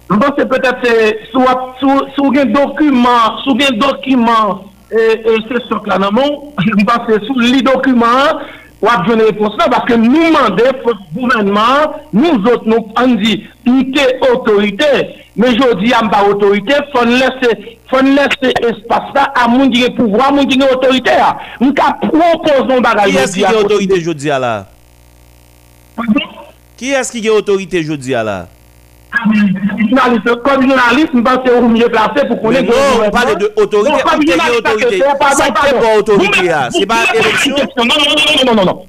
Je 0.10 0.16
pense 0.16 0.32
que 0.32 0.42
peut-être 0.42 1.30
soit 1.30 1.76
sous 1.80 2.34
un 2.36 2.46
document, 2.46 3.38
sous 3.44 3.52
un 3.52 3.78
document 3.78 4.66
et, 4.92 5.20
et 5.20 5.24
non, 5.24 5.46
c'est 5.48 5.62
ce 5.62 5.76
que 5.76 5.88
là 5.90 6.00
non, 6.00 6.52
je 6.66 6.84
pense 6.84 7.06
que 7.08 7.24
sous 7.28 7.40
les 7.40 7.62
documents 7.62 8.40
wap 8.86 9.06
joun 9.08 9.24
repons 9.26 9.58
nan, 9.60 9.72
baske 9.74 9.98
nou 10.00 10.32
mande 10.34 10.66
gouvernement, 11.16 12.00
nou 12.16 12.40
zot 12.46 12.66
nou 12.70 12.92
an 13.02 13.16
di, 13.20 13.38
ite 13.68 14.06
otorite, 14.30 14.92
me 15.36 15.52
jodi 15.58 15.94
am 15.98 16.10
ba 16.12 16.24
otorite, 16.30 16.78
fon 16.94 17.12
lese, 17.20 17.52
fon 17.92 18.14
lese 18.16 18.54
espasa 18.70 19.28
a 19.36 19.48
moun 19.52 19.74
dire 19.74 19.92
pouvwa, 19.98 20.32
moun 20.32 20.48
dire 20.50 20.70
otorite 20.72 21.16
a. 21.20 21.34
Moun 21.60 21.76
ka 21.78 21.92
propozon 22.06 22.84
bagay. 22.86 23.12
Ki 23.12 23.24
eski 23.26 23.46
ge 23.46 23.56
otorite 23.64 24.02
jodi 24.06 24.32
a 24.32 24.42
la? 24.42 24.56
Ki 26.80 26.96
eski 27.00 27.24
ge 27.26 27.34
otorite 27.34 27.84
jodi 27.86 28.16
a 28.16 28.24
la? 28.26 28.40
Journaliste, 29.90 30.36
comme 30.44 30.62
journaliste, 30.70 31.10
je 31.14 31.20
pense 31.22 31.38
que 31.46 31.52
vous 31.60 31.68
mieux 31.70 31.90
placé 31.90 32.26
pour 32.28 32.42
qu'on 32.42 32.52
ait 32.52 32.62
non, 32.62 32.74
on 33.06 33.10
parle 33.10 33.38
de 33.38 33.52
autorité. 33.56 33.92
Non, 33.92 33.98
comme 34.04 34.22
journaliste, 34.28 34.60
autorité 34.60 35.00
Ça, 35.00 35.06
c'est 35.32 35.44
c'est 35.44 35.54
pas- 35.54 35.98
autorité, 35.98 36.50
C'est 36.72 36.86
pas 36.86 36.96
vous- 37.14 37.20
élection. 37.20 37.56
Non, 37.78 37.84
non, 37.86 37.96
non, 37.96 38.46
non, 38.46 38.54
non, 38.54 38.56
non, 38.56 38.66
non. 38.66 38.84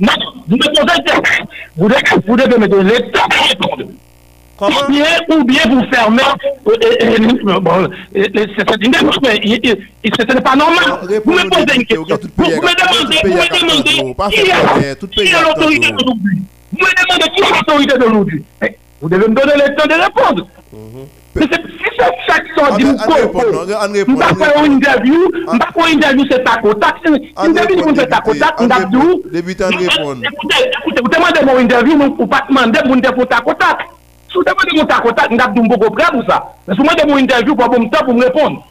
Vous 0.48 0.56
me 0.56 0.62
posez 0.62 0.80
une 0.80 1.04
question. 1.04 1.22
Vous 1.76 2.36
devez, 2.36 2.58
me 2.58 2.66
donner 2.68 2.92
répondre. 2.92 3.84
Ou 4.58 4.90
bien, 4.90 5.04
ou 5.36 5.44
bien 5.44 5.60
vous 5.68 5.82
fermez. 5.92 6.22
euh, 6.66 6.70
euh, 6.82 7.16
euh, 7.46 7.60
bon, 7.60 7.88
c'est 8.14 8.84
une 8.86 8.90
démarche, 8.90 9.18
mais 9.22 9.38
ce 9.44 10.22
n'est 10.34 10.40
pas 10.40 10.56
normal. 10.56 10.98
Vous 11.26 11.32
me 11.32 11.50
posez 11.50 11.76
une 11.76 11.84
question. 11.84 12.04
Vous, 12.36 12.44
me 12.44 12.56
demandez, 12.56 13.18
vous 13.22 13.34
me 13.34 13.48
demandez 13.48 13.82
qui 13.84 14.40
est- 14.40 15.10
qui 15.10 15.20
est 15.20 15.42
l'autorité 15.42 15.90
d'aujourd'hui. 15.92 16.38
Vous 16.72 16.78
me 16.78 16.90
demandez 16.96 17.28
qui 17.34 17.42
est 17.42 17.50
l'autorité 17.50 17.98
d'aujourd'hui? 17.98 18.44
Vous 19.06 19.10
devez 19.16 19.28
me 19.28 19.34
donner 19.36 19.52
le 19.54 19.74
temps 19.76 19.86
de 19.86 20.02
répondre. 20.02 20.48
Mais 21.36 21.42
c'est- 21.42 21.62
si 21.62 21.84
c'est 21.96 22.04
chaque 22.26 22.44
sorte 22.58 22.72
de 22.80 22.86
nous 22.88 24.16
pas 24.18 24.34
faire 24.44 24.64
une 24.64 24.72
interview, 24.72 25.30
on 25.46 25.58
pas 25.58 25.68
faire 25.72 25.86
une 25.92 25.98
interview, 25.98 26.24
c'est 26.28 26.42
tac 26.42 26.64
au 26.64 26.74
tac. 26.74 26.96
Une 27.06 27.14
interview, 27.50 27.84
on 27.86 27.94
fait 27.94 28.06
tac 28.08 28.26
au 28.26 28.34
tac, 28.34 28.54
on 28.58 28.64
a 28.68 28.80
dit, 28.84 29.22
Débutant 29.32 29.68
répondre. 29.68 30.22
écoutez, 30.24 30.70
vous 31.04 31.08
demandez 31.08 31.40
mon 31.46 31.58
interview, 31.60 31.96
nous, 31.96 32.16
ou 32.18 32.26
pas 32.26 32.42
demander 32.48 32.80
pour 32.84 32.96
nous 32.96 33.02
pour 33.12 33.28
tac 33.28 33.46
au 33.46 33.54
tac. 33.54 33.78
Si 34.28 34.34
vous 34.38 34.42
demandez 34.42 34.76
mon 34.76 34.84
tac 34.86 35.04
au 35.04 35.12
tac, 35.12 35.28
on 35.30 35.38
a 35.38 35.46
dit, 35.46 35.60
on 35.60 35.66
beaucoup 35.66 35.90
prêt 35.94 36.10
pour 36.10 36.24
ça. 36.28 36.42
Mais 36.66 36.74
si 36.74 36.80
vous 36.80 36.86
demandez 36.88 37.04
mon 37.12 37.18
interview, 37.18 37.54
pour 37.54 37.64
avoir 37.66 37.78
mon 37.80 37.88
temps 37.88 38.04
pour 38.04 38.14
me 38.14 38.24
répondre. 38.24 38.66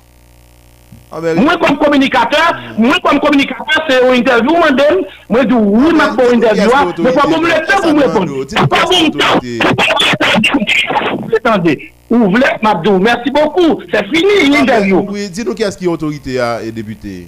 Moi, 1.21 1.57
comme 1.57 1.77
communicateur, 1.77 2.53
moi, 2.77 2.95
comme 3.03 3.19
communicateur, 3.19 3.65
c'est 3.89 4.05
une 4.05 4.15
interview, 4.15 4.51
donne, 4.51 5.05
moi, 5.29 5.41
je 5.43 5.47
dis, 5.47 5.53
oui, 5.53 5.93
ma 5.93 6.09
pour 6.09 6.29
une 6.31 6.43
interview, 6.43 6.69
mais 6.99 7.11
pas 7.13 7.21
pour 7.21 7.41
me 7.41 7.47
le 7.47 7.65
temps 7.65 7.81
pour 7.81 7.93
me 7.93 8.01
répondre. 8.01 8.45
Pas 8.67 8.81
pour 8.81 8.91
me. 8.91 9.09
Attendez, 11.37 11.91
ouvrez, 12.09 12.41
Mabdou, 12.61 12.99
merci 12.99 13.31
beaucoup. 13.31 13.81
C'est 13.93 14.05
fini 14.07 14.49
l'interview. 14.49 15.05
Oui, 15.09 15.29
dis-nous 15.29 15.53
qui 15.53 15.63
est-ce 15.63 15.77
qui 15.77 15.85
est 15.85 15.89
autorité 15.89 16.39
à 16.39 16.59
débuté. 16.63 17.27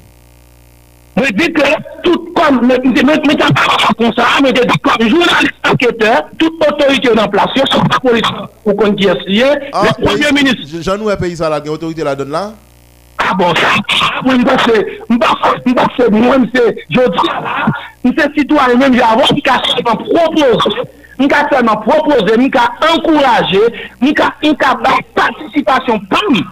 Je 1.18 1.31
dis 1.34 1.51
que 1.51 1.61
tout 2.03 2.34
comme, 2.35 2.68
mais 2.68 2.77
mais 2.84 2.93
mais 3.03 3.35
t'as 3.35 3.51
pas 3.51 3.65
comme 3.97 4.14
ça, 4.15 4.26
mais 4.43 4.53
je 4.55 5.09
journaliste 5.09 5.53
enquêteur, 5.68 6.30
toute 6.38 6.53
autorité 6.68 7.09
en 7.18 7.27
place, 7.27 7.47
sur 7.55 7.84
la 7.91 7.99
police, 7.99 8.22
ou 8.65 8.73
qu'on 8.73 8.91
lié, 8.91 9.15
le 9.26 10.05
premier 10.05 10.31
ministre. 10.31 10.81
Jean-Nous 10.81 11.09
a 11.09 11.18
payé 11.18 11.35
ça 11.35 11.49
là, 11.49 11.59
qui 11.59 11.69
autorité 11.69 12.03
la 12.03 12.15
donne 12.15 12.30
là 12.30 12.53
Ah 13.18 13.34
bon, 13.34 13.53
ça, 13.56 14.22
moi, 14.23 14.35
je 14.38 14.44
pense 14.44 14.64
que, 14.64 14.88
je 15.10 15.18
pense 15.18 15.39
que, 15.41 15.60
je 15.65 15.73
pense 15.73 15.95
que 15.98 16.11
moi, 16.11 16.35
c'est, 16.53 16.77
je 16.89 16.99
dis 16.99 17.27
là, 17.27 17.65
je 18.03 18.10
suis 18.10 18.39
citoyen 18.39 18.76
même, 18.76 18.94
j'ai 18.94 19.02
avoir, 19.02 19.27
je 19.27 19.34
suis 19.34 19.44
seulement 19.44 19.95
proposé, 19.95 20.45
je 21.19 21.23
suis 21.23 21.31
seulement 21.52 21.77
proposé, 21.77 22.34
je 22.35 22.41
suis 22.41 22.95
encouragé, 22.95 23.60
je 24.02 24.06
suis 24.07 25.03
participation 25.15 25.99
parmi, 26.10 26.44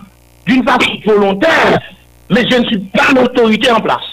d'une 0.48 0.64
façon 0.64 0.92
volontaire, 1.06 1.80
mais 2.30 2.48
je 2.50 2.58
ne 2.58 2.66
suis 2.66 2.80
pas 2.80 3.12
l'autorité 3.16 3.72
en 3.72 3.80
place. 3.80 4.04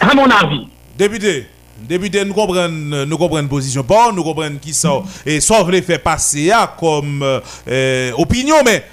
À 0.00 0.14
mon 0.14 0.24
avis. 0.24 0.66
Député, 0.98 1.46
député, 1.88 2.24
nous 2.24 2.34
comprenons, 2.34 3.06
nous 3.06 3.18
comprenons 3.18 3.48
position 3.48 3.84
bon, 3.86 4.12
nous 4.14 4.24
comprenons 4.24 4.58
qui 4.60 4.72
ça 4.72 5.02
et 5.24 5.40
ça 5.40 5.62
voulait 5.62 5.82
faire 5.82 6.00
passer 6.02 6.50
comme 6.78 7.22
euh, 7.68 8.12
opinion, 8.16 8.56
mais 8.64 8.84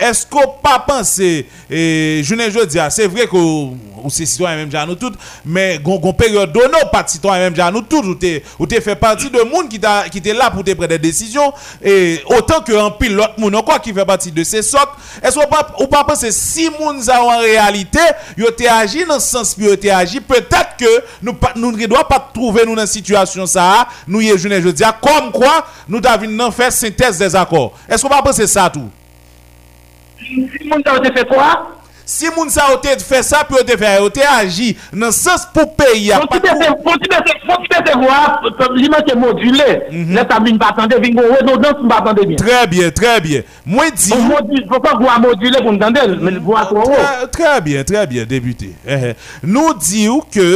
est-ce 0.00 0.26
qu'on 0.26 0.46
pas 0.62 0.80
pensé 0.80 1.46
et 1.70 2.20
je 2.24 2.34
ne 2.34 2.64
dis 2.64 2.78
c'est 2.90 3.06
vrai 3.06 3.26
que 3.26 3.36
ou 3.36 4.10
c'est 4.10 4.26
citoyen 4.26 4.56
même 4.56 4.68
déjà 4.68 4.86
nous 4.86 4.94
toutes 4.94 5.16
mais 5.44 5.78
gon 5.82 6.12
période 6.12 6.52
donné 6.52 6.78
pas 6.92 7.02
de 7.02 7.08
citoyen 7.10 7.44
même 7.44 7.52
déjà 7.52 7.70
nous 7.70 7.82
toutes 7.82 8.04
ou 8.58 8.66
t'es 8.66 8.80
fait 8.80 8.96
partie 8.96 9.30
de 9.30 9.40
monde 9.42 9.68
qui 9.68 9.78
t'a 9.78 10.06
était 10.06 10.34
là 10.34 10.50
pour 10.50 10.64
te 10.64 10.72
prendre 10.72 10.88
des 10.88 10.98
décisions 10.98 11.52
et 11.82 12.20
autant 12.26 12.60
que 12.60 12.72
un 12.72 12.90
pile 12.90 13.14
l'autre 13.14 13.38
monde 13.38 13.56
qui 13.82 13.92
fait 13.92 14.04
partie 14.04 14.32
de 14.32 14.42
ces 14.44 14.62
socs 14.62 14.90
est-ce 15.22 15.38
qu'on 15.38 15.86
pas 15.86 16.04
penser 16.04 16.32
si 16.32 16.70
monde 16.80 17.02
en 17.10 17.38
réalité 17.38 18.00
yo 18.36 18.50
t'es 18.50 18.68
agi 18.68 19.04
dans 19.04 19.20
ce 19.20 19.30
sens 19.30 19.56
yo 19.58 19.76
t'es 19.76 19.90
agi 19.90 20.20
peut-être 20.20 20.76
que 20.78 21.04
nous 21.56 21.72
ne 21.72 21.86
doit 21.86 22.06
pas 22.06 22.30
trouver 22.32 22.64
nous 22.66 22.74
dans 22.74 22.86
situation 22.86 23.46
ça 23.46 23.86
nous 24.06 24.20
y 24.20 24.30
comme 25.00 25.32
quoi 25.32 25.66
nous 25.88 26.00
devons 26.00 26.50
faire 26.50 26.72
synthèse 26.72 27.18
des 27.18 27.34
accords. 27.34 27.72
Est-ce 27.88 28.02
qu'on 28.02 28.08
pas 28.08 28.22
penser 28.22 28.46
ça 28.46 28.70
tout? 28.70 28.88
Si 30.18 30.68
moun 30.68 30.84
sa 30.84 30.96
ou 30.96 31.04
te 31.04 31.12
fè 31.14 31.24
kwa? 31.28 31.48
Si 32.08 32.30
moun 32.32 32.48
sa 32.52 32.70
ou 32.72 32.78
te 32.80 32.94
fè 33.04 33.20
sa, 33.26 33.42
pi 33.48 33.58
ou 33.58 33.66
te 33.68 33.76
fè, 33.78 33.90
ou 34.00 34.12
te 34.12 34.24
agi 34.24 34.70
nan 34.96 35.12
sens 35.14 35.44
pou 35.54 35.68
peyi 35.78 36.08
a. 36.14 36.22
Fon 36.22 36.30
ti 36.32 36.40
bè 36.44 36.54
se 36.56 37.96
kwa, 38.00 38.20
jimè 38.78 39.02
te 39.04 39.16
module, 39.18 39.66
mhm. 39.90 40.14
lè 40.16 40.24
sa 40.30 40.40
mi 40.44 40.54
n'batande, 40.56 41.00
vingo 41.04 41.26
wè, 41.28 41.42
nou 41.44 41.60
dans 41.62 41.84
m'batande 41.84 42.24
bien. 42.30 42.40
Trè 42.40 42.62
bien, 42.70 42.94
trè 42.96 43.18
bien. 43.24 43.44
Mwen 43.68 43.92
di... 43.96 44.14
Fon 44.70 44.80
pa 44.84 44.96
vwa 44.96 45.18
module 45.26 45.60
pou 45.60 45.76
m'dande, 45.76 46.06
men 46.22 46.40
vwa 46.46 46.64
kwa 46.70 46.88
wè. 46.94 47.04
Trè 47.36 47.58
bien, 47.66 47.86
trè 47.88 48.06
bien, 48.10 48.28
debute. 48.28 48.72
Eh, 48.86 49.12
eh. 49.12 49.30
Nou 49.44 49.76
di 49.76 50.08
ou 50.12 50.24
ke, 50.32 50.48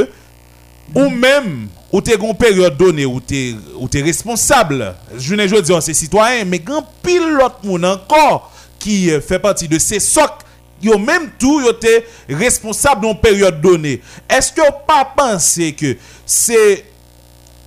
ou 0.97 1.09
mèm, 1.13 1.55
Ou 1.93 2.01
te 2.01 2.15
goun 2.17 2.33
peryode 2.41 2.79
donè, 2.81 3.05
ou 3.05 3.21
te, 3.21 3.53
te 3.93 4.01
responsable. 4.01 4.89
Jounen 5.19 5.51
jò 5.51 5.61
diyon, 5.61 5.85
se 5.85 5.93
sitwayen, 5.93 6.49
me 6.49 6.57
goun 6.65 6.87
pilot 7.05 7.61
moun 7.67 7.85
ankor 7.85 8.49
qui 8.83 9.11
euh, 9.13 9.21
fait 9.21 9.39
partie 9.39 9.69
de 9.69 9.79
ces 9.79 10.01
socs 10.01 10.41
yo 10.83 10.99
même 10.99 11.31
tout 11.39 11.61
yo 11.61 11.73
t'es 11.73 12.05
responsable 12.29 13.03
dans 13.03 13.15
période 13.15 13.61
donnée. 13.61 14.03
Est-ce 14.29 14.53
que 14.53 14.61
pas 14.87 15.05
penser 15.17 15.73
que 15.73 15.97
c'est 16.27 16.85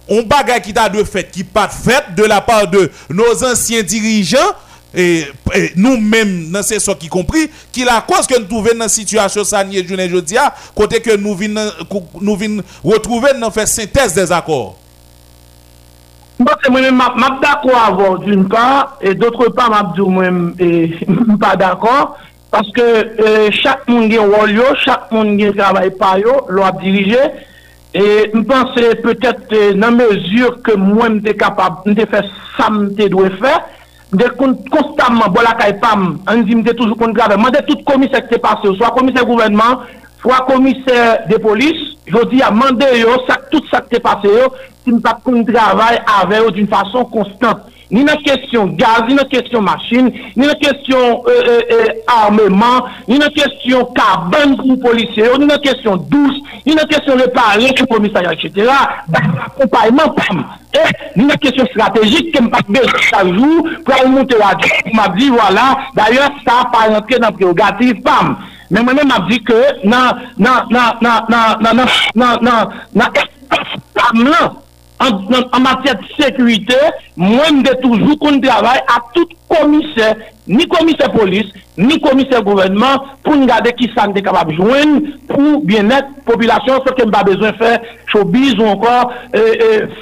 un 0.09 0.21
bagage 0.23 0.61
qui 0.63 0.73
t'a 0.73 0.89
de 0.89 1.03
fait 1.03 1.31
qui 1.31 1.43
pas 1.45 1.69
fait 1.69 2.13
de 2.15 2.23
la 2.23 2.41
part 2.41 2.67
de 2.67 2.91
nos 3.09 3.43
anciens 3.43 3.81
dirigeants 3.81 4.37
et, 4.93 5.25
nous-mêmes 5.75 6.51
dans 6.51 6.63
ces 6.63 6.77
qui 6.99 7.07
compris 7.07 7.49
qui 7.71 7.83
la 7.83 8.01
cause 8.01 8.27
que 8.27 8.37
nous 8.37 8.45
trouvons 8.45 8.77
dans 8.77 8.87
situation 8.87 9.43
sanitaire 9.43 9.87
journée 9.87 10.09
jeudi 10.09 10.35
côté 10.75 10.99
que 11.01 11.15
nous 11.15 11.35
venons 11.35 12.63
retrouver 12.83 13.31
dans 13.39 13.51
faire 13.51 13.67
synthèse 13.67 14.13
des 14.13 14.31
accords? 14.31 14.77
Mwen 16.37 16.57
se 16.61 16.69
mwen 16.69 16.83
mwen 16.91 17.15
map 17.15 17.39
d'akor 17.39 17.77
avon 17.79 18.15
d'une 18.17 18.49
part, 18.49 18.97
et 18.99 19.15
d'autre 19.15 19.47
part 19.55 19.69
map 19.69 19.93
d'ou 19.95 20.09
mwen 20.11 20.51
mwen 20.59 21.37
pa 21.39 21.53
d'akor, 21.55 22.17
paske 22.51 22.83
euh, 22.83 23.47
chak 23.55 23.85
moun 23.87 24.09
gen 24.11 24.33
wol 24.33 24.51
yo, 24.51 24.65
chak 24.83 25.13
moun 25.15 25.37
gen 25.39 25.55
travay 25.55 25.93
pa 25.95 26.17
yo, 26.19 26.41
lo 26.51 26.65
ap 26.67 26.81
dirije, 26.83 27.21
et 27.95 28.35
mwen 28.35 28.43
pense 28.49 28.75
peut-et 29.05 29.55
nan 29.79 29.95
e, 29.95 30.09
mezur 30.09 30.59
ke 30.65 30.75
mwen 30.75 30.97
mwen 30.97 31.17
te 31.23 31.37
kapab, 31.39 31.85
mwen 31.85 31.95
te 32.01 32.09
fe 32.11 32.25
sa 32.57 32.67
mwen 32.67 32.91
te 32.99 33.07
dwe 33.15 33.31
fe, 33.37 33.55
mwen 34.11 34.25
te 34.25 34.67
konstanman 34.75 35.31
bolakay 35.31 35.77
pam, 35.79 36.17
an 36.27 36.43
di 36.43 36.57
mwen 36.57 36.67
te 36.67 36.75
toujou 36.75 36.99
kon 36.99 37.15
grave, 37.15 37.39
mwen 37.39 37.55
te 37.55 37.63
tout 37.69 37.87
komise 37.87 38.19
ek 38.19 38.27
te 38.33 38.43
pase, 38.43 38.75
swa 38.75 38.91
komise 38.97 39.23
gouvernement, 39.23 39.87
swa 40.19 40.43
komise 40.51 40.99
de 41.31 41.39
polis, 41.39 41.84
Jodi 42.07 42.41
a 42.41 42.51
mande 42.51 42.85
yo, 42.99 43.15
sak, 43.25 43.49
tout 43.49 43.65
sak 43.71 43.89
te 43.89 43.99
pase 44.03 44.29
yo, 44.29 44.49
si 44.83 44.93
nou 44.93 45.01
pa 45.01 45.15
kon 45.23 45.45
travay 45.47 45.97
ave 46.19 46.43
yo 46.43 46.51
d'une 46.53 46.69
fason 46.69 47.07
konstant. 47.09 47.65
Ni 47.89 48.01
nan 48.03 48.17
kesyon 48.25 48.73
gaz, 48.79 49.03
ni 49.07 49.13
nan 49.17 49.27
kesyon 49.29 49.61
machin, 49.65 50.09
ni 50.35 50.45
nan 50.45 50.57
kesyon 50.61 51.21
euh, 51.29 51.41
euh, 51.49 51.61
euh, 51.75 51.89
armeman, 52.09 52.89
ni 53.07 53.19
nan 53.21 53.29
kesyon 53.33 53.85
kaban 53.97 54.55
pou 54.57 54.77
polisye 54.81 55.27
yo, 55.27 55.37
ni 55.41 55.49
nan 55.49 55.61
kesyon 55.61 56.01
douche, 56.09 56.41
ni 56.65 56.73
nan 56.77 56.89
kesyon 56.89 57.21
repare, 57.21 57.69
ki 57.77 57.85
komisaryan, 57.89 58.37
etc. 58.37 58.73
Dan 59.13 59.37
akompayman, 59.45 60.13
pam! 60.17 60.41
Eh, 60.75 60.89
ni 61.15 61.29
nan 61.29 61.41
kesyon 61.41 61.69
strategik, 61.73 62.33
kem 62.33 62.49
pa 62.53 62.61
be 62.65 62.81
chak 63.05 63.29
jou, 63.29 63.69
pou 63.85 63.97
an 63.97 64.13
monte 64.17 64.41
la 64.41 64.55
di, 64.61 64.73
pou 64.81 64.97
ma 64.97 65.07
di, 65.13 65.29
wala, 65.33 65.45
voilà, 65.45 65.69
d'ayor, 65.97 66.41
sa 66.45 66.63
pa 66.73 66.87
rentre 66.89 67.21
nan 67.21 67.37
prerogatif, 67.37 68.01
pam! 68.05 68.35
Men 68.69 68.85
mwen 68.85 69.01
men 69.01 69.13
ap 69.13 69.29
di 69.29 69.39
ke 69.45 69.61
nan 69.83 70.21
nan 70.37 70.69
nan 70.73 71.01
nan 71.01 71.25
nan 71.29 71.57
nan 71.61 71.75
nan 71.75 71.89
nan 72.15 72.37
nan 72.41 72.69
nan 72.93 73.09
nan 74.15 74.53
nan 75.29 75.43
an 75.51 75.61
matye 75.61 75.93
de 75.99 76.07
sekurite 76.15 76.77
mwen 77.19 77.61
de 77.65 77.73
toujou 77.81 78.15
kon 78.21 78.39
travay 78.41 78.79
a 78.87 78.99
tout 79.13 79.29
komise 79.51 80.07
ni 80.47 80.67
komise 80.67 81.07
polis, 81.13 81.49
ni 81.77 81.99
komise 81.99 82.39
gouvenman 82.45 83.01
pou 83.25 83.35
n 83.35 83.45
gade 83.49 83.73
ki 83.77 83.89
san 83.95 84.13
de 84.15 84.23
kapab 84.25 84.53
jwen 84.55 84.95
pou 85.29 85.59
bienet 85.67 86.07
populasyon 86.27 86.83
se 86.85 86.95
ke 86.97 87.07
mba 87.09 87.25
bezon 87.27 87.57
fè 87.59 87.75
chobiz 88.11 88.55
ou 88.59 88.71
ankon 88.71 89.11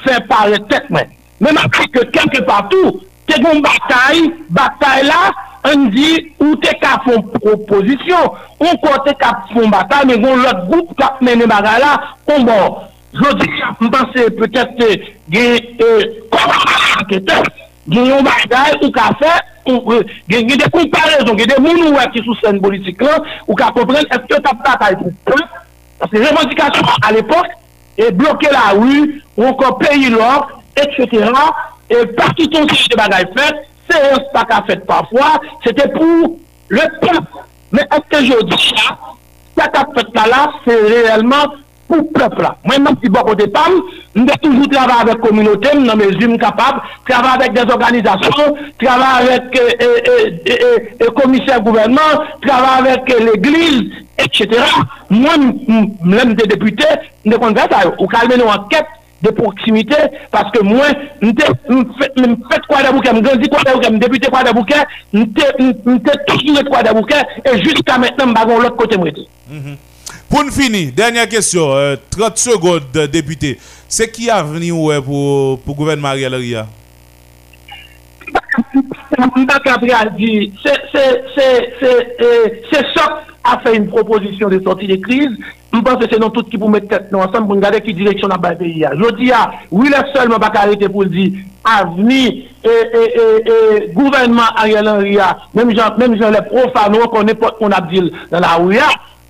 fè 0.06 0.20
pare 0.30 0.62
tek 0.70 0.92
men 0.94 1.10
men 1.44 1.60
ap 1.60 1.74
di 1.80 1.90
ke 1.96 2.06
kelke 2.14 2.44
patou 2.48 3.00
te 3.28 3.40
goun 3.42 3.62
batay, 3.64 4.28
batay 4.54 5.04
la, 5.08 5.32
an 5.70 5.88
di 5.94 6.10
ou 6.42 6.56
te 6.62 6.74
ka 6.82 6.98
fon 7.06 7.24
proposisyon, 7.38 8.34
ou 8.60 8.74
kon 8.84 9.00
te 9.08 9.16
ka 9.20 9.34
fon 9.54 9.72
batay, 9.74 10.08
men 10.10 10.22
goun 10.24 10.44
lot 10.44 10.66
goup 10.70 10.94
kap 11.00 11.22
mene 11.24 11.48
bagay 11.50 11.80
la, 11.84 11.96
kon 12.28 12.46
bon, 12.48 12.78
jodi, 13.20 13.50
mpense 13.80 14.28
peut-et 14.40 15.08
gen 15.32 15.58
e, 15.80 15.90
komaketer, 16.34 17.50
gen 17.88 18.12
yon 18.12 18.28
bagay 18.28 18.78
ou 18.82 18.92
ka 18.96 19.10
fe, 19.22 19.34
e, 19.70 20.00
gen 20.32 20.56
de 20.56 20.70
komparezon, 20.74 21.38
gen 21.40 21.54
de 21.54 21.60
moun 21.64 21.84
ou 21.88 21.98
wè 21.98 22.08
ki 22.14 22.26
sou 22.26 22.36
sen 22.42 22.60
politik 22.64 23.04
lan, 23.06 23.24
ou 23.48 23.58
ka 23.60 23.72
kompren, 23.76 24.08
eske 24.10 24.42
tap 24.44 24.64
batay 24.66 24.98
pou 25.00 25.16
pou, 25.30 25.52
parce 26.02 26.26
revendikasyon 26.26 27.08
al 27.08 27.22
epok, 27.24 27.56
e 27.94 28.10
bloke 28.12 28.50
la 28.52 28.72
ou, 28.76 29.08
ou 29.38 29.56
kon 29.60 29.80
peyi 29.80 30.12
lor, 30.12 30.50
et 30.76 30.90
cetera, 30.98 31.52
et 31.94 32.06
par 32.08 32.34
tout 32.36 32.48
ton 32.48 32.68
série 32.68 32.90
de 32.90 32.96
bagaille 32.96 33.28
faite, 33.36 33.56
séance 33.90 34.32
pas 34.34 34.46
qu'à 34.46 34.64
faite 34.68 34.86
parfois, 34.86 35.40
c'était 35.64 35.90
pour 35.90 36.38
le 36.70 36.82
peuple. 37.02 37.44
Mais 37.72 37.82
est-ce 37.82 38.20
que 38.20 38.26
je 38.26 38.46
dis 38.46 38.74
là, 38.76 38.98
ça 39.58 39.68
qu'a 39.68 39.86
fait 39.96 40.08
là, 40.16 40.28
là 40.28 40.52
c'est 40.66 40.82
réellement 40.82 41.46
pour 41.88 41.98
le 41.98 42.04
peuple 42.06 42.42
là. 42.42 42.56
Moi, 42.64 42.80
même 42.80 42.96
si 43.04 43.10
beaucoup 43.10 43.36
de 43.36 43.44
femmes, 43.44 43.82
nous 44.16 44.24
avons 44.24 44.52
toujours 44.54 44.70
travaillé 44.70 45.02
avec 45.02 45.16
la 45.16 45.30
communauté, 45.30 45.70
nous 45.78 45.90
sommes 45.90 46.38
capables, 46.38 46.82
travailler 47.08 47.46
avec 47.46 47.54
des 47.54 47.72
organisations, 47.72 48.56
travailler 48.82 49.32
avec 49.32 49.60
euh, 49.60 49.70
euh, 49.82 50.30
euh, 50.50 50.78
le 51.00 51.12
commissaire 51.12 51.62
gouvernement, 51.62 52.02
travailler 52.46 52.92
avec 52.92 53.20
l'église, 53.20 53.92
etc. 54.18 54.48
Moi, 55.10 55.34
même 56.04 56.34
des 56.36 56.48
députés, 56.48 56.86
nous 57.26 57.36
avons 57.36 57.56
fait 57.56 57.72
ça. 57.72 57.94
Ou 58.00 58.08
calmer 58.08 58.38
nos 58.38 58.48
enquêtes 58.48 58.86
de 59.24 59.30
proximité 59.30 59.96
parce 60.32 60.52
que 60.52 60.62
moi 60.64 60.86
je 61.22 61.30
fais 61.30 62.60
quoi 62.68 62.84
de 62.84 62.94
bouquet 62.94 63.12
je 63.16 63.20
grandis 63.22 63.50
quoi 63.50 63.64
de 63.64 63.74
bouquet 63.74 63.88
je 63.92 63.98
député 63.98 64.28
quoi 64.30 64.44
de 64.44 64.52
bouquet 64.54 64.84
je 65.14 65.24
toujours 66.28 66.64
quoi 66.70 66.84
de 66.84 66.94
bouquet 66.94 67.22
et 67.46 67.58
jusqu'à 67.64 67.98
maintenant 67.98 68.26
je 68.28 68.48
vais 68.48 68.60
l'autre 68.62 68.76
côté 68.76 68.98
pour 70.30 70.44
nous 70.44 70.52
finir 70.52 70.92
dernière 70.96 71.30
question 71.30 71.68
30 71.70 71.74
euh, 71.76 71.98
secondes 72.36 73.08
député. 73.12 73.60
C'est 73.88 74.10
qui 74.12 74.30
a 74.30 74.42
venu 74.42 74.72
pour 74.72 75.60
pour 75.60 75.76
gouvernement 75.76 76.08
Ariel 76.10 76.34
m'a 79.26 79.60
capable 79.60 79.92
à 79.92 80.06
dire, 80.06 80.52
c'est 80.64 80.86
ça 82.96 83.24
a 83.44 83.60
fait 83.60 83.76
une 83.76 83.88
proposition 83.88 84.48
de 84.48 84.62
sortie 84.62 84.88
de 84.88 84.96
crise. 84.96 85.32
Je 85.74 85.80
pense 85.80 85.96
que 85.96 86.06
c'est 86.10 86.20
nous 86.20 86.30
tous 86.30 86.44
qui 86.44 86.58
pour 86.58 86.70
mettre 86.70 86.88
tête 86.88 87.12
nous 87.12 87.20
ensemble 87.20 87.48
pour 87.48 87.56
regarder 87.56 87.82
qui 87.82 87.94
direction 87.94 88.28
n'a 88.28 88.38
pas 88.38 88.52
pays. 88.52 88.86
Je 88.94 89.16
dis, 89.16 89.32
ah, 89.34 89.52
oui, 89.72 89.90
là 89.90 90.06
seulement 90.14 90.40
pas 90.40 90.52
arrêter 90.56 90.88
pour 90.88 91.06
dire, 91.06 91.32
avenir, 91.64 92.32
et, 92.64 92.70
et, 92.70 93.88
et, 93.88 93.94
gouvernement 93.94 94.44
Ariel 94.56 94.88
Henry, 94.88 95.18
même 95.54 95.76
gens, 95.76 95.96
même 95.98 96.22
gens 96.22 96.30
les 96.30 96.42
profanes, 96.42 96.98
qu'on 97.12 97.24
n'est 97.24 97.34
pas, 97.34 97.52
qu'on 97.52 97.72
a 97.72 97.82
dit 97.82 98.12
dans 98.32 98.40
la 98.40 98.56
rue, 98.56 98.78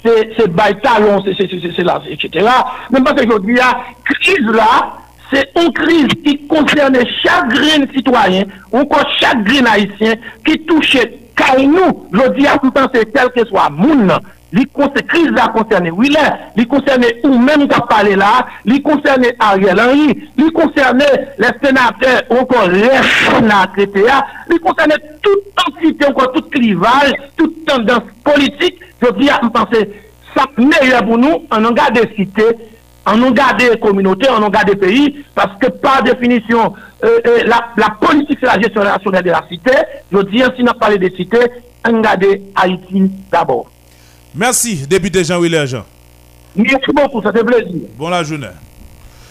c'est, 0.06 0.34
c'est 0.38 0.54
bail 0.54 0.80
talon, 0.82 1.24
c'est, 1.24 1.34
c'est, 1.36 1.50
c'est, 1.50 1.72
c'est 1.76 1.84
là, 1.84 2.02
etc. 2.08 2.46
Même 2.92 3.04
parce 3.04 3.22
que 3.22 3.32
je 3.32 3.38
dis, 3.40 3.60
ah, 3.62 3.80
crise 4.04 4.46
là, 4.46 4.98
c'est 5.34 5.50
une 5.62 5.74
crise 5.74 6.08
qui 6.24 6.48
concernait 6.48 7.08
chaque 7.24 7.50
grain 7.50 7.86
citoyen, 7.94 8.44
encore 8.72 9.08
chaque 9.20 9.44
grain 9.44 9.66
haïtien, 9.66 10.16
qui 10.46 10.60
touchait 10.60 11.20
car 11.36 11.58
nous, 11.60 12.08
je 12.12 12.32
dis 12.34 12.48
à 12.48 12.58
tout 12.58 12.70
temps, 12.70 12.88
c'est 12.94 13.12
quel 13.12 13.30
que 13.32 13.48
soit 13.48 13.70
moun, 13.72 14.12
li 14.52 14.68
crise 15.08 15.32
la 15.32 15.48
concerne 15.48 15.90
Willet, 15.98 16.20
li 16.56 16.68
concerne 16.68 17.06
ou 17.24 17.38
même 17.38 17.68
qui 17.68 17.76
a 17.76 17.82
parlé 17.82 18.16
là, 18.16 18.46
li 18.66 18.82
concerne 18.82 19.26
Ariel 19.40 19.80
Henry, 19.80 20.30
li 20.38 20.52
concerne 20.52 21.04
les 21.40 21.48
sénateurs, 21.64 22.22
encore 22.30 22.68
les 22.68 22.90
sénateurs, 23.32 24.24
li 24.50 24.60
concerne 24.60 24.94
toute 25.22 25.44
entité, 25.68 26.06
encore 26.06 26.32
tout 26.34 26.44
clivage, 26.52 27.14
toute 27.36 27.66
tendance 27.66 28.04
politique, 28.24 28.80
je 29.02 29.12
dis 29.20 29.30
à 29.30 29.40
tout 29.40 29.50
temps, 29.50 29.68
c'est 29.72 29.90
ça 30.36 30.46
meilleur 30.58 31.04
pour 31.06 31.18
nous, 31.18 31.44
on 31.52 31.66
en 31.66 31.72
garde 31.72 32.00
cité, 32.16 32.44
on 33.06 33.36
a 33.36 33.54
des 33.54 33.80
communautés, 33.80 34.28
on 34.30 34.44
a 34.44 34.64
des 34.64 34.76
pays, 34.76 35.26
parce 35.36 35.58
que 35.60 35.68
par 35.70 36.04
définition, 36.04 36.74
euh, 37.04 37.20
euh, 37.28 37.44
la, 37.46 37.68
la, 37.78 37.90
politique, 38.00 38.38
c'est 38.40 38.46
la 38.48 38.60
gestion 38.62 38.82
rationnelle 38.82 39.24
de 39.24 39.30
la 39.32 39.44
cité. 39.50 39.72
Je 40.12 40.20
dis, 40.24 40.38
si 40.56 40.64
on 40.64 40.68
a 40.68 40.74
parlé 40.74 40.98
des 40.98 41.12
cités, 41.16 41.40
on 41.88 42.02
a 42.04 42.16
Haïti 42.56 43.12
d'abord. 43.32 43.70
Merci, 44.36 44.88
député 44.88 45.24
Jean-Willy 45.24 45.68
Jean. 45.68 45.84
Merci 46.56 46.92
beaucoup, 46.94 47.22
ça 47.22 47.32
fait 47.34 47.44
plaisir. 47.44 47.82
Bon 47.98 48.10
la 48.10 48.24
journée. 48.24 48.48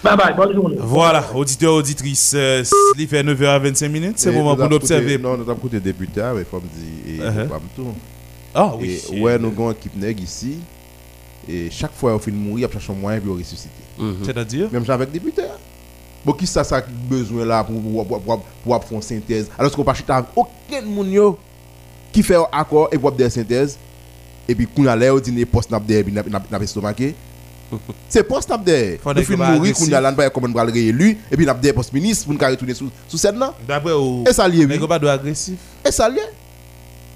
Bye 0.03 0.17
bye, 0.17 0.35
bonne 0.35 0.53
journée. 0.53 0.77
Voilà, 0.81 1.25
auditeur, 1.35 1.75
auditrice, 1.75 2.33
euh, 2.37 2.65
il 2.99 3.07
fait 3.07 3.23
9h25 3.23 3.89
minutes, 3.89 4.15
c'est 4.17 4.33
le 4.33 4.37
moment 4.39 4.57
pour 4.57 4.69
nous 4.69 4.77
observer. 4.77 5.17
Non, 5.17 5.37
nous 5.37 5.43
avons 5.45 5.55
écouté 5.55 5.79
député, 5.79 6.21
mais 6.35 6.41
il 6.41 6.45
faut 6.45 6.61
me 6.61 7.19
dire, 7.23 7.43
et 7.45 7.49
pas 7.49 7.61
tout. 7.77 7.87
Ah 8.55 8.73
oui. 8.79 9.01
Et 9.13 9.21
ouais, 9.21 9.39
nous 9.39 9.49
avons 9.49 9.71
une 9.71 9.77
équipe 9.77 9.97
nègre 9.97 10.23
ici, 10.23 10.59
et 11.49 11.71
chaque 11.71 11.93
fois 11.93 12.13
qu'on 12.13 12.19
fait 12.19 12.31
mourir, 12.31 12.69
on 12.69 12.73
cherche 12.73 12.91
un 12.91 12.95
moyen 12.95 13.21
pour 13.21 13.37
ressusciter. 13.37 13.71
Mm-hmm. 13.99 14.25
C'est-à-dire? 14.25 14.73
Même 14.73 14.85
avec 14.89 15.11
député. 15.11 15.43
Bon, 16.25 16.33
qui 16.33 16.47
ça, 16.47 16.63
ça 16.63 16.77
a 16.77 16.83
besoin 17.09 17.45
là 17.45 17.65
pour, 17.65 17.81
pour, 17.83 18.21
pour, 18.23 18.43
pour, 18.65 18.85
faire 18.85 18.97
une 18.97 19.03
synthèse? 19.03 19.51
Alors 19.59 19.73
qu'on 19.73 19.83
ne 19.83 19.87
peut 19.87 20.03
pas 20.07 20.27
aucun 20.37 20.83
monde 20.83 21.37
qui 22.13 22.23
fait 22.23 22.37
un 22.37 22.47
accord 22.53 22.89
et 22.93 22.99
pour 22.99 23.11
faire 23.11 23.19
des 23.19 23.31
synthèses 23.31 23.77
et 24.49 24.55
puis 24.55 24.67
qu'on 24.67 24.87
a 24.87 24.95
l'air 24.95 25.21
dit 25.21 25.45
poste 25.47 25.71
n'a 25.71 25.81
pas 25.81 25.95
n'a 26.21 26.59
pas 26.59 26.67
stomaqué 26.67 27.15
c'est 28.09 28.23
poste 28.23 28.51
n'a 28.51 28.59
pas 28.59 29.15
nous 29.15 29.23
fin 29.23 29.37
mourir 29.37 29.75
qu'on 29.75 29.93
a 29.93 30.01
là 30.01 30.13
pas 30.13 30.31
comment 30.31 30.49
on 30.49 30.53
va 30.53 30.65
réélu 30.65 31.19
et 31.31 31.37
puis 31.37 31.47
n'a 31.47 31.55
pas 31.55 31.73
poste 31.73 31.93
ministre 31.93 32.27
pour 32.27 32.35
nous 32.35 32.41
retourner 32.41 32.75
sous 32.75 32.91
sous 33.09 33.17
scène 33.17 33.39
là. 33.39 33.55
D'après 33.67 33.93
et 34.29 34.33
ça 34.33 34.47
lié 34.47 34.67
mais 34.67 34.79
pas 34.79 34.97
agressif? 34.97 35.57
Et 35.87 35.91
ça 35.91 36.09
lié 36.09 36.21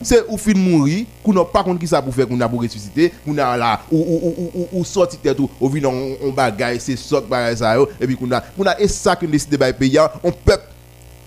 c'est 0.02 0.24
ou 0.28 0.36
fin 0.36 0.52
mourir, 0.55 1.06
qu'on 1.24 1.32
n'a 1.32 1.44
pas 1.44 1.62
contre 1.64 1.81
qui 1.81 1.86
ça 1.86 2.02
pour 2.02 2.14
faire 2.14 2.28
qu'on 2.28 2.40
a 2.40 2.48
pour 2.48 2.60
ressusciter, 2.62 3.12
qu'on 3.24 3.36
a 3.39 3.56
là 3.56 3.81
ou 3.90 3.97
ou 3.98 4.35
ou 4.36 4.51
ou, 4.55 4.81
ou 4.81 4.85
sorti 4.85 5.16
tête 5.16 5.39
ou 5.40 5.48
on, 5.60 6.16
on 6.23 6.31
bagaille, 6.32 6.78
c'est 6.81 6.97
sorte 6.97 7.28
bagaille 7.28 7.56
ça 7.56 7.77
et 8.01 8.06
puis 8.06 8.16
qu'on 8.16 8.31
a 8.32 8.40
qu'on 8.40 8.64
a 8.66 8.78
et 8.81 8.89
ça 8.89 9.16
qu'on 9.16 9.27
décide 9.27 9.51
de 9.51 9.56
payer 9.73 10.01
on 10.23 10.31
peuple 10.32 10.64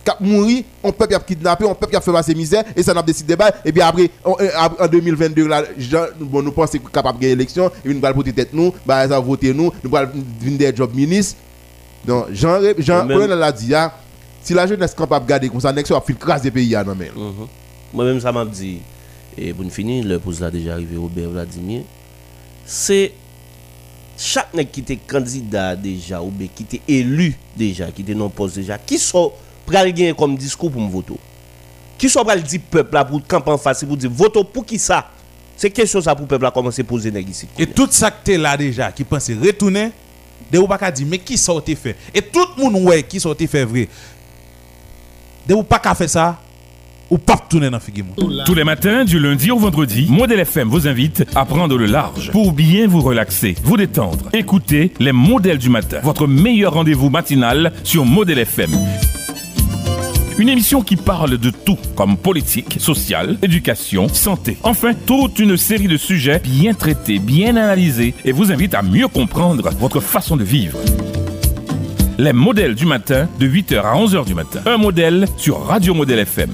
cap 0.05 0.21
mourir, 0.21 0.63
on 0.83 0.91
peuple 0.91 1.15
a 1.15 1.19
kidnappé, 1.19 1.65
on 1.65 1.75
peuple 1.75 1.95
a 1.95 2.01
fait 2.01 2.11
passer 2.11 2.33
misère 2.35 2.63
et 2.75 2.81
ça 2.83 2.93
n'a 2.93 3.01
décidé 3.01 3.35
de 3.35 3.41
et 3.65 3.71
puis 3.71 3.81
après 3.81 4.09
on- 4.23 4.35
euh, 4.39 4.49
en 4.79 4.87
2022 4.87 5.47
là 5.47 5.63
Jean- 5.77 6.05
bon 6.19 6.41
nous 6.41 6.51
pensons 6.51 6.77
capable 6.93 7.17
de 7.17 7.23
gagner 7.23 7.35
l'élection 7.35 7.69
et 7.83 7.93
nous 7.93 8.05
allons 8.05 8.15
voter 8.15 8.33
tête 8.33 8.53
nous, 8.53 8.73
bah 8.85 9.07
ça 9.07 9.19
voter 9.19 9.53
nous, 9.53 9.71
nous 9.83 9.95
allons 9.95 10.11
venir 10.39 10.57
des 10.59 10.75
jobs 10.75 10.93
ministres. 10.95 11.37
Donc 12.05 12.27
Jean 12.31 12.59
Jean 12.77 13.05
Colonel 13.15 13.39
l'a 13.39 13.51
dit 13.51 13.73
ah, 13.75 13.93
si 14.41 14.53
la 14.53 14.65
jeunesse 14.67 14.93
capable 14.93 15.25
de 15.25 15.29
garder 15.29 15.49
comme 15.49 15.59
ça, 15.59 15.73
next 15.73 15.91
va 15.91 15.99
faire 16.01 16.17
craser 16.17 16.49
pays 16.51 16.73
ah, 16.75 16.83
non 16.83 16.95
mais. 16.97 17.09
Moi-même, 17.93 18.19
ça 18.19 18.31
m'a 18.31 18.45
dit, 18.45 18.79
et 19.37 19.53
pour 19.53 19.69
finir, 19.71 20.05
le 20.05 20.19
pose 20.19 20.41
là 20.41 20.51
déjà 20.51 20.73
arrivé, 20.73 20.97
Robert 20.97 21.29
Vladimir, 21.29 21.81
c'est 22.65 23.13
chaque 24.17 24.53
nèg 24.53 24.69
qui 24.69 24.81
était 24.81 24.97
candidat 24.97 25.75
déjà, 25.75 26.21
ou 26.21 26.29
bien 26.29 26.47
qui 26.53 26.63
était 26.63 26.81
élu 26.87 27.35
déjà, 27.55 27.89
qui 27.91 28.01
était 28.01 28.13
non 28.13 28.29
poste 28.29 28.55
déjà, 28.55 28.77
qui 28.77 28.99
sont 28.99 29.31
pral 29.65 29.93
comme 30.15 30.35
discours 30.35 30.71
pour 30.71 30.81
me 30.81 30.89
voter 30.89 31.13
Qui 31.97 32.09
sont 32.09 32.23
pral 32.23 32.43
dire 32.43 32.61
peuple 32.69 32.93
là 32.93 33.05
pour 33.05 33.25
camper 33.25 33.51
en 33.51 33.57
face, 33.57 33.83
pour 33.85 33.97
dire 33.97 34.11
vote 34.11 34.51
pour 34.51 34.65
qui 34.65 34.77
ça? 34.77 35.09
C'est 35.55 35.69
question 35.69 36.01
ça 36.01 36.15
pour 36.15 36.27
peuple 36.27 36.43
là 36.43 36.51
commencer 36.51 36.81
à 36.81 36.85
poser 36.85 37.11
nèg 37.11 37.29
ici. 37.29 37.47
Et 37.57 37.65
tout 37.65 37.87
ça 37.89 38.11
que 38.11 38.17
t'es 38.23 38.37
là 38.37 38.55
déjà, 38.55 38.91
qui 38.91 39.03
pense 39.03 39.29
retourner, 39.29 39.91
de 40.51 40.59
ou 40.59 40.67
pas 40.67 40.91
dire, 40.91 41.07
mais 41.09 41.19
qui 41.19 41.35
te 41.35 41.75
fait? 41.75 41.95
Et 42.13 42.21
tout 42.21 42.45
le 42.57 42.63
monde 42.63 42.83
ouais 42.83 43.03
qui 43.03 43.19
te 43.19 43.47
fait 43.47 43.65
vrai? 43.65 43.87
De 45.47 45.53
ou 45.53 45.63
pas 45.63 45.79
qu'à 45.79 45.95
faire 45.95 46.09
ça, 46.09 46.39
Tous 48.45 48.53
les 48.53 48.63
matins, 48.63 49.03
du 49.03 49.19
lundi 49.19 49.49
au 49.49 49.57
vendredi, 49.57 50.05
Modèle 50.09 50.41
FM 50.41 50.69
vous 50.69 50.87
invite 50.87 51.25
à 51.35 51.43
prendre 51.43 51.75
le 51.75 51.87
large 51.87 52.29
pour 52.31 52.51
bien 52.53 52.87
vous 52.87 53.01
relaxer, 53.01 53.55
vous 53.63 53.77
détendre. 53.77 54.29
Écoutez 54.31 54.93
les 54.99 55.11
modèles 55.11 55.57
du 55.57 55.69
matin, 55.69 55.99
votre 56.03 56.27
meilleur 56.27 56.73
rendez-vous 56.73 57.09
matinal 57.09 57.73
sur 57.83 58.05
Modèle 58.05 58.39
FM. 58.39 58.71
Une 60.37 60.49
émission 60.49 60.83
qui 60.83 60.95
parle 60.95 61.37
de 61.37 61.49
tout, 61.49 61.77
comme 61.95 62.15
politique, 62.15 62.77
sociale, 62.79 63.37
éducation, 63.41 64.07
santé. 64.07 64.57
Enfin, 64.63 64.93
toute 64.93 65.39
une 65.39 65.57
série 65.57 65.87
de 65.87 65.97
sujets 65.97 66.39
bien 66.39 66.73
traités, 66.73 67.19
bien 67.19 67.55
analysés 67.57 68.13
et 68.23 68.31
vous 68.31 68.51
invite 68.51 68.73
à 68.75 68.81
mieux 68.81 69.07
comprendre 69.07 69.69
votre 69.79 69.99
façon 69.99 70.37
de 70.37 70.43
vivre. 70.43 70.77
Les 72.19 72.33
modèles 72.33 72.75
du 72.75 72.85
matin 72.85 73.29
de 73.39 73.47
8h 73.47 73.79
à 73.79 73.95
11h 73.95 74.25
du 74.25 74.35
matin. 74.35 74.59
Un 74.65 74.75
modèle 74.75 75.25
sur 75.37 75.65
Radio 75.65 75.93
Modèle 75.93 76.19
FM. 76.19 76.49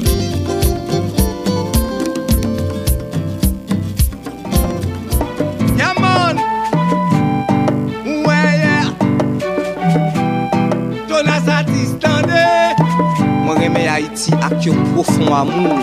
Haiti 13.95 14.33
ak 14.41 14.65
yon 14.65 14.75
profond 14.93 15.33
amour. 15.33 15.79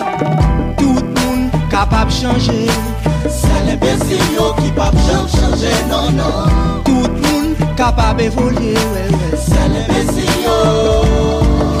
Tout 0.77 1.01
moun 1.15 1.49
kapab 1.71 2.11
chanje. 2.11 2.69
Se 3.25 3.55
le 3.65 3.75
besil 3.81 4.21
yo 4.35 4.53
ki 4.61 4.69
pap 4.77 4.93
jam 5.07 5.25
chanje, 5.27 5.73
non, 5.89 6.11
non. 6.11 6.81
Tout 6.85 7.09
moun 7.09 7.22
Kapab 7.75 8.19
evolye 8.19 8.75
Se 9.37 9.63
le 9.73 9.81
mesi 9.89 10.25
yo 10.43 10.57
oh. 10.61 11.77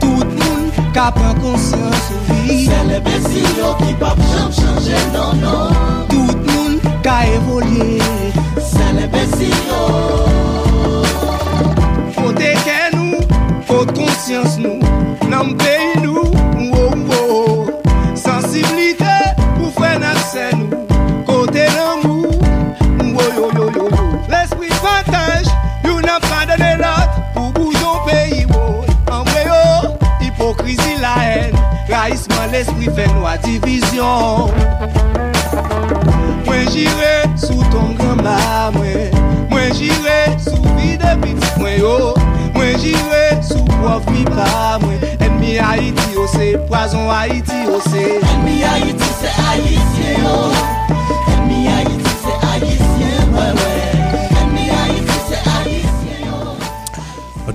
Tout 0.00 0.24
moun 0.24 0.72
kap 0.92 1.16
an 1.18 1.38
konsyans 1.40 2.08
ou 2.10 2.34
vi 2.42 2.64
Se 2.66 2.80
le 2.88 2.98
mesi 3.06 3.44
yo 3.58 3.74
ki 3.78 3.94
pap 4.00 4.18
chanm 4.32 4.50
chanje 4.58 4.98
nan 5.14 5.38
nan 5.44 6.06
Tout 6.10 6.36
moun 6.50 6.80
ka 7.06 7.20
evolye 7.36 8.00
Se 8.58 8.90
le 8.98 9.06
mesi 9.14 9.52
yo 9.68 9.82
Fote 12.18 12.54
ken 12.66 12.98
nou, 12.98 13.22
fote 13.70 13.94
konsyans 14.00 14.58
nou 14.58 14.82
Nan 15.30 15.54
mpeyi 15.54 16.02
nou 16.02 16.41
Mèv 32.52 32.66
espri 32.66 32.90
fè 32.92 33.06
nou 33.08 33.24
a 33.24 33.38
divizyon 33.40 34.50
Mwen 36.44 36.66
jire 36.68 37.12
sou 37.40 37.64
ton 37.72 37.94
grama 37.96 38.34
mwen. 38.74 39.14
Mwen 39.48 39.72
jire 39.78 40.18
sou 40.36 40.60
vide 40.76 41.14
de 41.22 41.32
mwen 41.56 41.78
yo. 41.80 41.94
Mwen 42.52 42.76
jire 42.82 43.22
sou 43.40 43.64
prof 43.78 44.04
mi 44.12 44.26
pa 44.28 44.76
mwen. 44.84 45.00
Enmi 45.24 45.56
Haiti 45.56 46.12
yo 46.12 46.26
se, 46.28 46.50
poison 46.68 47.08
Haiti 47.08 47.64
yo 47.64 47.80
se 47.88 48.04
Enmi 48.20 48.60
Haiti 48.60 49.08
se 49.22 49.32
Haitien 49.38 50.28
oh. 50.28 50.52
yo 50.52 51.32
Enmi 51.38 51.66
Haiti 51.72 51.91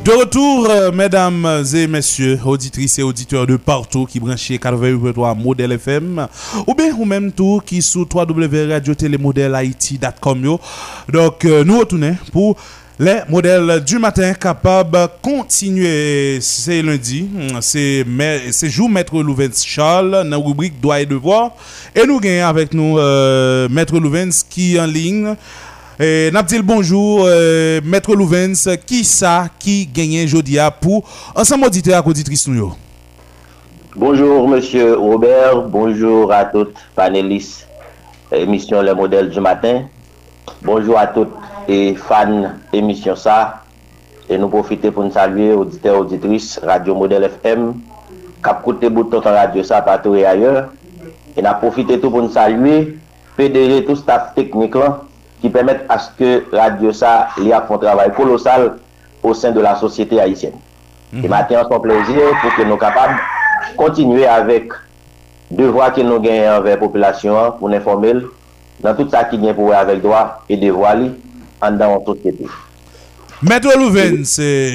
De 0.07 0.13
retour, 0.13 0.67
euh, 0.69 0.91
mesdames 0.93 1.65
et 1.75 1.85
messieurs, 1.85 2.39
auditrices 2.45 2.97
et 2.97 3.03
auditeurs 3.03 3.45
de 3.45 3.57
partout 3.57 4.05
qui 4.05 4.21
branchent 4.21 4.51
88.3 4.51 5.37
Modèle 5.37 5.73
FM, 5.73 6.25
ou 6.65 6.73
bien 6.73 6.93
ou 6.97 7.03
même 7.03 7.33
tout 7.33 7.61
qui 7.65 7.81
sous 7.81 8.07
www.radiotélémodèlehaïti.com. 8.09 10.57
Donc, 11.11 11.43
euh, 11.43 11.65
nous 11.65 11.79
retournons 11.79 12.15
pour 12.31 12.55
les 12.97 13.17
modèles 13.27 13.83
du 13.85 13.99
matin 13.99 14.33
capables 14.33 14.97
de 14.97 15.07
continuer. 15.21 16.39
C'est 16.39 16.81
lundi, 16.81 17.27
hum, 17.35 17.59
c'est 17.61 18.05
jour 18.69 18.89
Maître 18.89 19.21
Louvens 19.21 19.61
Charles, 19.65 20.11
dans 20.11 20.29
la 20.29 20.37
rubrique 20.37 20.79
Droit 20.79 21.01
et 21.01 21.05
Devoir. 21.05 21.51
Et 21.93 22.07
nous 22.07 22.21
gagnons 22.21 22.47
avec 22.47 22.73
nous 22.73 22.97
euh, 22.97 23.67
Maître 23.69 23.99
Louvens 23.99 24.45
qui 24.49 24.77
est 24.77 24.79
en 24.79 24.85
ligne. 24.85 25.35
Et 25.99 26.29
n'a 26.29 26.43
le 26.43 26.61
bonjour, 26.61 27.23
euh, 27.25 27.81
Maître 27.83 28.13
Louvens, 28.13 28.69
qui 28.85 29.03
ça 29.03 29.45
qui 29.57 29.87
gagne 29.87 30.27
Jodia 30.27 30.69
pour 30.69 31.03
ensemble 31.35 31.65
auditeur 31.65 32.05
et 32.05 32.07
auditrice 32.07 32.47
nous? 32.47 32.71
Bonjour 33.95 34.47
Monsieur 34.47 34.95
Robert, 34.95 35.63
bonjour 35.63 36.31
à 36.31 36.45
toutes 36.45 36.75
panélistes 36.95 37.67
émission 38.31 38.79
Les 38.83 38.93
modèles 38.93 39.31
du 39.31 39.39
matin. 39.39 39.85
Bonjour 40.61 40.99
à 40.99 41.07
toutes 41.07 41.33
et 41.67 41.95
fans 41.95 42.51
émission 42.71 43.15
ça. 43.15 43.63
Et 44.29 44.37
nous 44.37 44.49
profiter 44.49 44.91
pour 44.91 45.03
nous 45.03 45.11
saluer 45.13 45.51
auditeurs 45.53 45.97
auditrices 45.97 46.59
Radio 46.63 46.93
Modèle 46.93 47.23
FM, 47.23 47.73
cap 48.43 48.61
côté 48.61 48.87
bouton 48.91 49.19
dans 49.19 49.31
radio 49.31 49.63
ça 49.63 49.81
partout 49.81 50.13
et 50.13 50.27
ailleurs. 50.27 50.69
Et 51.35 51.41
nous 51.41 51.49
profiter 51.59 51.99
tout 51.99 52.11
pour 52.11 52.21
nous 52.21 52.31
saluer 52.31 52.99
PDG 53.35 53.83
tout 53.85 53.95
staff 53.95 54.35
technique 54.35 54.75
là 54.75 55.01
ki 55.41 55.51
pemet 55.53 55.85
aske 55.93 56.43
radio 56.53 56.93
sa 56.95 57.29
li 57.37 57.53
ap 57.53 57.67
fon 57.69 57.81
travay 57.81 58.11
kolosal 58.17 58.71
ou 59.21 59.35
sen 59.37 59.53
de 59.53 59.61
la 59.61 59.75
sosyete 59.79 60.19
Haitienne. 60.19 60.57
Mm 61.11 61.19
-hmm. 61.19 61.25
E 61.25 61.27
maten 61.27 61.59
an 61.59 61.69
son 61.69 61.81
plezir 61.81 62.33
pou 62.41 62.51
ke 62.57 62.65
nou 62.65 62.77
kapab 62.77 63.17
kontinue 63.75 64.27
avèk 64.27 64.73
devwa 65.51 65.91
ke 65.91 66.03
nou 66.03 66.19
genye 66.19 66.47
anvek 66.47 66.79
populasyon 66.79 67.57
pou 67.59 67.69
n'informel 67.69 68.25
nan 68.83 68.95
tout 68.95 69.09
sa 69.11 69.23
ki 69.23 69.37
genye 69.37 69.53
pou 69.53 69.69
wè 69.69 69.77
avèk 69.77 70.01
doa 70.01 70.41
e 70.49 70.57
devwa 70.57 70.93
li 70.95 71.11
an 71.61 71.77
dan 71.77 71.91
an 71.91 72.05
sosyete. 72.05 72.47
Mètre 73.41 73.77
Louven, 73.77 74.23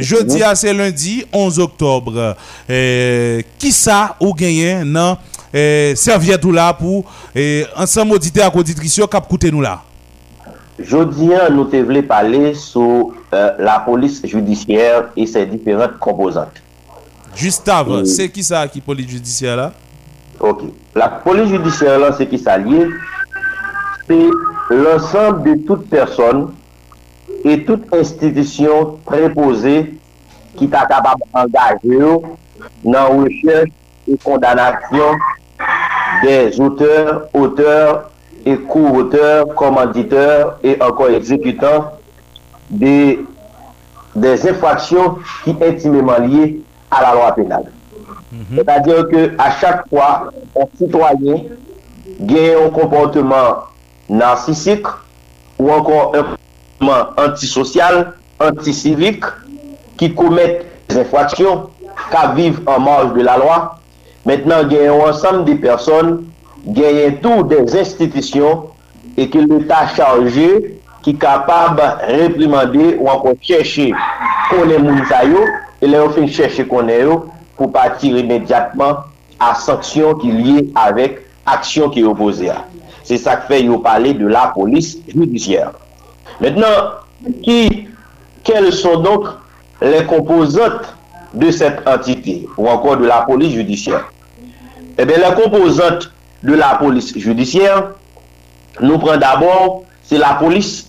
jeudi 0.03 0.35
mm 0.35 0.41
-hmm. 0.41 0.51
a 0.51 0.55
se 0.55 0.73
lundi 0.73 1.25
11 1.33 1.59
oktobre, 1.59 2.37
eh, 2.69 3.45
ki 3.59 3.73
sa 3.73 4.17
ou 4.21 4.35
genye 4.39 4.85
nan 4.85 5.17
eh, 5.53 5.95
servietou 5.97 6.53
la 6.53 6.73
pou 6.73 7.05
eh, 7.35 7.67
ansan 7.77 8.07
modite 8.07 8.43
ak 8.43 8.55
auditrisyon 8.55 9.09
kap 9.09 9.29
koute 9.29 9.51
nou 9.51 9.61
la? 9.61 9.81
Jodian 10.89 11.55
nou 11.57 11.69
te 11.71 11.81
vle 11.87 12.03
pale 12.07 12.53
sou 12.59 13.13
euh, 13.33 13.51
la 13.63 13.79
polis 13.87 14.21
judisyèr 14.25 15.11
e 15.17 15.27
se 15.29 15.45
diferent 15.49 15.99
kompozant. 16.03 16.61
Just 17.39 17.69
avan, 17.73 18.05
se 18.09 18.29
ki 18.29 18.45
sa 18.45 18.67
ki 18.69 18.83
polis 18.85 19.09
judisyèr 19.09 19.57
la? 19.59 19.71
Ok, 20.43 20.67
la 20.99 21.09
polis 21.25 21.49
judisyèr 21.53 22.01
la 22.03 22.13
se 22.17 22.27
ki 22.29 22.41
sa 22.41 22.59
liye, 22.61 22.89
se 24.09 24.19
l'ensemble 24.73 25.43
de 25.49 25.67
tout 25.67 25.89
person 25.91 26.51
et 27.45 27.65
tout 27.65 27.81
institisyon 27.97 28.99
preposé 29.09 29.77
ki 30.59 30.69
ta 30.71 30.85
kabab 30.91 31.23
angaje 31.33 31.97
yo 31.97 32.15
nan 32.85 33.23
wèche 33.23 33.65
et 34.09 34.19
kondanasyon 34.23 35.19
des 36.23 36.61
auteurs, 36.61 37.29
auteurs 37.35 38.12
et 38.45 38.57
co-auteur, 38.57 39.47
commanditeur 39.55 40.59
et 40.63 40.81
encore 40.83 41.11
exécutant 41.11 41.93
des, 42.71 43.21
des 44.15 44.49
infractions 44.49 45.19
qui 45.45 45.55
intimement 45.63 46.19
liées 46.19 46.61
à 46.91 47.03
la 47.03 47.13
loi 47.15 47.33
pénale. 47.35 47.65
Mm 48.33 48.39
-hmm. 48.39 48.57
C'est-à-dire 48.57 49.09
qu'à 49.09 49.51
chaque 49.61 49.89
fois, 49.89 50.31
un 50.61 50.67
citoyen 50.79 51.37
gagne 52.21 52.57
un 52.67 52.71
comportement 52.71 53.49
narcissique 54.09 54.87
ou 55.59 55.71
encore 55.71 56.15
un 56.15 56.23
comportement 56.23 57.03
antisocial, 57.17 58.13
anticivique, 58.41 59.25
qui 59.97 60.15
commettent 60.15 60.67
des 60.89 60.99
infractions, 60.99 61.69
qui 62.11 62.25
vivent 62.37 62.61
en 62.67 62.81
marge 62.81 63.13
de 63.15 63.23
la 63.23 63.37
loi. 63.37 63.79
Maintenant, 64.27 64.65
gagne 64.65 64.89
un 64.89 65.11
ensemble 65.11 65.45
de 65.45 65.55
personnes 65.55 66.25
genyen 66.67 67.19
tou 67.23 67.47
des 67.51 67.75
institisyon 67.81 68.69
e 69.19 69.27
ki 69.31 69.43
l'Etat 69.47 69.97
chanje 69.97 70.49
ki 71.03 71.17
kapab 71.21 71.81
reprimande 72.07 72.95
ou 73.01 73.11
anpon 73.11 73.39
chèche 73.43 73.91
konen 74.51 74.87
moun 74.87 75.03
sayo 75.11 75.43
e 75.83 75.91
lè 75.91 75.99
ou 76.03 76.13
fin 76.15 76.31
chèche 76.31 76.67
konen 76.71 77.03
yo 77.09 77.19
pou 77.59 77.73
patir 77.75 78.17
imediatman 78.21 79.03
a 79.43 79.53
sanksyon 79.59 80.21
ki 80.23 80.31
liye 80.31 80.67
avèk 80.79 81.19
aksyon 81.51 81.91
ki 81.91 82.07
yo 82.07 82.15
pose 82.15 82.47
a. 82.53 82.63
Se 83.03 83.19
sa 83.19 83.37
k 83.41 83.49
fè 83.51 83.61
yo 83.65 83.81
pale 83.83 84.15
de 84.15 84.29
la 84.31 84.49
polis 84.55 84.95
judisyèr. 85.11 85.73
Mètnen, 86.43 86.93
ki, 87.43 87.89
kel 88.47 88.71
son 88.75 89.03
donk 89.03 89.29
lè 89.83 90.05
kompozant 90.11 90.87
de 91.35 91.51
set 91.55 91.83
entité 91.89 92.43
ou 92.57 92.71
ankon 92.71 93.03
de 93.03 93.11
la 93.11 93.23
polis 93.27 93.55
judisyèr? 93.57 94.05
Ebe, 94.97 95.17
eh 95.17 95.19
lè 95.19 95.33
kompozant 95.39 96.07
de 96.43 96.57
la 96.59 96.75
polis 96.81 97.13
judisyèr, 97.15 97.93
nou 98.81 98.99
pren 99.03 99.21
d'abord, 99.23 99.83
se 100.07 100.19
la 100.21 100.35
polis 100.41 100.89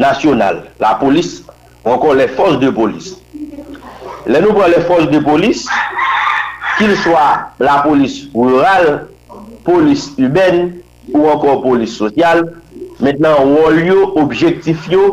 nasyonal. 0.00 0.64
La 0.82 0.96
polis, 1.00 1.40
ankon 1.84 2.18
le 2.18 2.26
fos 2.36 2.58
de 2.62 2.72
polis. 2.74 3.14
Le 4.26 4.42
nou 4.42 4.56
pren 4.56 4.72
le 4.72 4.82
fos 4.88 5.06
de 5.12 5.22
polis, 5.24 5.66
kil 6.78 6.94
chwa 7.04 7.26
la 7.62 7.80
polis 7.86 8.22
rural, 8.34 9.06
polis 9.66 10.10
uben, 10.18 10.80
ou 11.14 11.30
ankon 11.32 11.62
polis 11.64 11.98
sosyal, 12.00 12.44
mennen 13.00 13.54
wol 13.54 13.80
yo, 13.84 14.10
objektif 14.20 14.88
yo, 14.90 15.06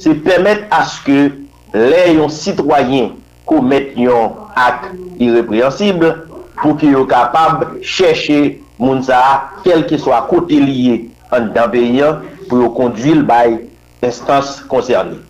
se 0.00 0.14
pemet 0.24 0.64
aske 0.72 1.30
le 1.76 2.04
yon 2.16 2.30
sitwayen 2.32 3.12
komet 3.48 3.92
yon 3.98 4.36
ak 4.58 4.90
irreprehensible 5.20 6.14
pou 6.60 6.76
ki 6.80 6.92
yo 6.94 7.04
kapab 7.10 7.78
chèche 7.84 8.60
moun 8.80 9.02
sa 9.04 9.20
a, 9.20 9.32
kel 9.64 9.84
ki 9.88 10.00
swa 10.00 10.24
kote 10.30 10.58
liye 10.60 11.02
an 11.34 11.50
danbeyan 11.54 12.22
pou 12.48 12.62
yo 12.62 12.70
kondwil 12.74 13.22
bay 13.28 13.58
instans 14.02 14.58
konserni. 14.70 15.20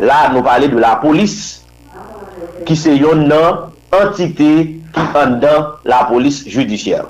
La 0.00 0.26
nou 0.32 0.44
pale 0.44 0.68
de 0.70 0.80
la 0.80 0.96
polis 1.02 1.36
ki 2.68 2.76
se 2.78 2.92
yon 2.94 3.26
nan 3.30 3.70
entite 3.96 4.50
ki 4.94 5.06
an 5.18 5.38
dan 5.42 5.72
la 5.88 6.04
polis 6.10 6.42
judisyel. 6.46 7.08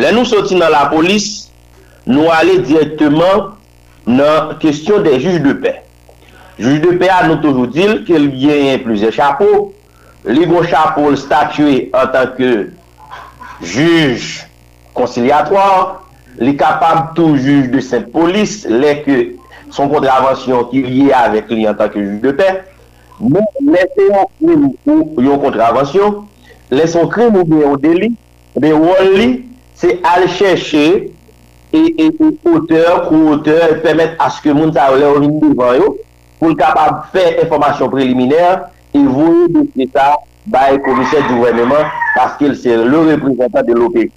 Le 0.00 0.12
nou 0.16 0.24
soti 0.28 0.56
nan 0.56 0.72
la 0.72 0.86
polis, 0.92 1.48
nou 2.08 2.30
ale 2.32 2.60
direktman 2.64 3.52
nan 4.08 4.54
kestyon 4.62 5.04
de 5.04 5.16
juj 5.18 5.40
de 5.44 5.56
pe. 5.64 5.74
Juj 6.60 6.78
de 6.84 6.94
pe 7.00 7.08
a 7.12 7.22
nou 7.26 7.40
toujou 7.42 7.68
dil 7.72 8.02
ke 8.06 8.20
li 8.20 8.30
gen 8.44 8.66
yon 8.68 8.84
plize 8.86 9.12
chapo, 9.16 9.72
li 10.24 10.46
go 10.48 10.62
chapo 10.68 11.08
l 11.10 11.18
statue 11.20 11.88
en 11.90 12.12
tanke 12.14 12.52
juj 13.62 14.42
konsiliatoir, 14.96 16.02
li 16.40 16.56
kapab 16.58 17.12
tou 17.16 17.36
juj 17.36 17.68
de 17.72 17.80
se 17.84 18.00
polis, 18.12 18.62
le 18.68 18.96
ke 19.04 19.16
son 19.72 19.90
kontravensyon 19.92 20.68
ki 20.72 20.82
liye 20.86 21.14
avèk 21.16 21.50
li 21.52 21.66
an 21.68 21.78
tanke 21.78 22.00
juj 22.00 22.20
de 22.24 22.34
pe, 22.38 22.48
nou 23.22 23.44
lese 23.72 24.08
yon 24.10 25.40
kontravensyon, 25.42 26.22
lese 26.72 26.98
yon 27.00 27.10
krim 27.12 27.38
ou 27.40 27.48
de 27.48 27.62
yon 27.62 27.80
deli, 27.82 28.12
de 28.58 28.72
wol 28.76 29.16
li, 29.16 29.30
se 29.78 29.96
al 30.06 30.26
chèche, 30.30 30.86
e, 31.72 31.80
e, 31.80 32.08
e 32.10 32.32
auteur, 32.50 33.06
kou 33.08 33.32
auteur, 33.32 33.78
pèmèt 33.84 34.18
aske 34.20 34.52
moun 34.52 34.74
ta 34.74 34.90
wè 34.92 35.06
ou 35.08 35.22
vini 35.22 35.40
devan 35.40 35.78
yo, 35.80 35.94
pou 36.40 36.52
l 36.52 36.58
kapab 36.58 37.06
fè 37.14 37.38
informasyon 37.44 37.92
preliminèr, 37.92 38.66
e 38.92 39.00
vou 39.06 39.46
yon 39.46 39.54
desi 39.56 39.88
sa, 39.94 40.12
by 40.46 40.80
commissaire 40.84 41.26
du 41.28 41.34
gouvernement 41.34 41.84
parce 42.16 42.36
qu'il 42.36 42.56
c'est 42.56 42.76
le 42.76 42.98
représentant 42.98 43.62
de 43.62 43.72
l'OPJ. 43.72 44.08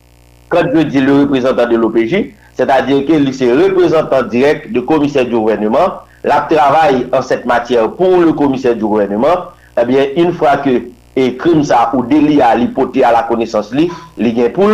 Quand 0.49 0.63
je 0.73 0.81
dis 0.81 1.01
le 1.01 1.21
représentant 1.21 1.67
de 1.67 1.75
l'OPJ, 1.75 2.33
c'est-à-dire 2.55 3.05
qu'il 3.05 3.33
c'est 3.33 3.51
représentant 3.51 4.23
direct 4.23 4.71
du 4.71 4.83
commissaire 4.83 5.25
du 5.25 5.31
gouvernement, 5.31 6.01
la 6.23 6.41
travaille 6.41 7.07
en 7.11 7.21
cette 7.21 7.45
matière 7.45 7.91
pour 7.91 8.17
le 8.17 8.33
commissaire 8.33 8.75
du 8.75 8.85
gouvernement, 8.85 9.51
eh 9.79 9.85
bien, 9.85 10.05
une 10.15 10.33
fois 10.33 10.57
que 10.57 10.81
et 11.15 11.37
crime 11.37 11.63
ça 11.63 11.91
ou 11.93 12.03
délit 12.03 12.41
à 12.41 12.55
l'hypothèse 12.55 13.03
à 13.03 13.11
la 13.11 13.23
connaissance 13.23 13.73
li, 13.73 13.89
li 14.17 14.35
gen 14.35 14.51
pour 14.51 14.69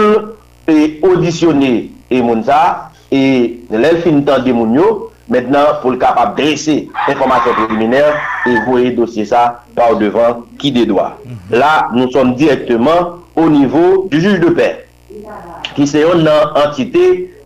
et 0.68 1.00
auditionner 1.04 1.92
et 2.10 2.22
moun 2.22 2.44
ça 2.44 2.90
et 3.12 3.60
l'elfin 3.70 4.22
tan 4.22 4.40
de 4.40 4.52
moun 4.52 4.74
yo, 4.74 5.11
Mètnen, 5.32 5.78
pou 5.80 5.94
l 5.94 6.00
kapap 6.02 6.34
dresse 6.36 6.74
informasyon 7.08 7.56
preliminèr, 7.56 8.18
e 8.50 8.56
voye 8.66 8.92
dosye 8.98 9.24
sa 9.30 9.62
par 9.78 9.96
devan 10.02 10.42
ki 10.60 10.74
mhm. 10.74 10.78
de 10.78 10.86
doa. 10.90 11.08
La, 11.54 11.88
nou 11.96 12.12
som 12.12 12.34
direktman 12.36 13.14
ou 13.38 13.48
nivou 13.52 14.08
du 14.12 14.20
juj 14.20 14.42
de 14.44 14.52
pae. 14.58 14.74
Ki 15.78 15.88
se 15.88 16.04
yon 16.04 16.26
nan 16.28 16.58
entite, 16.66 17.06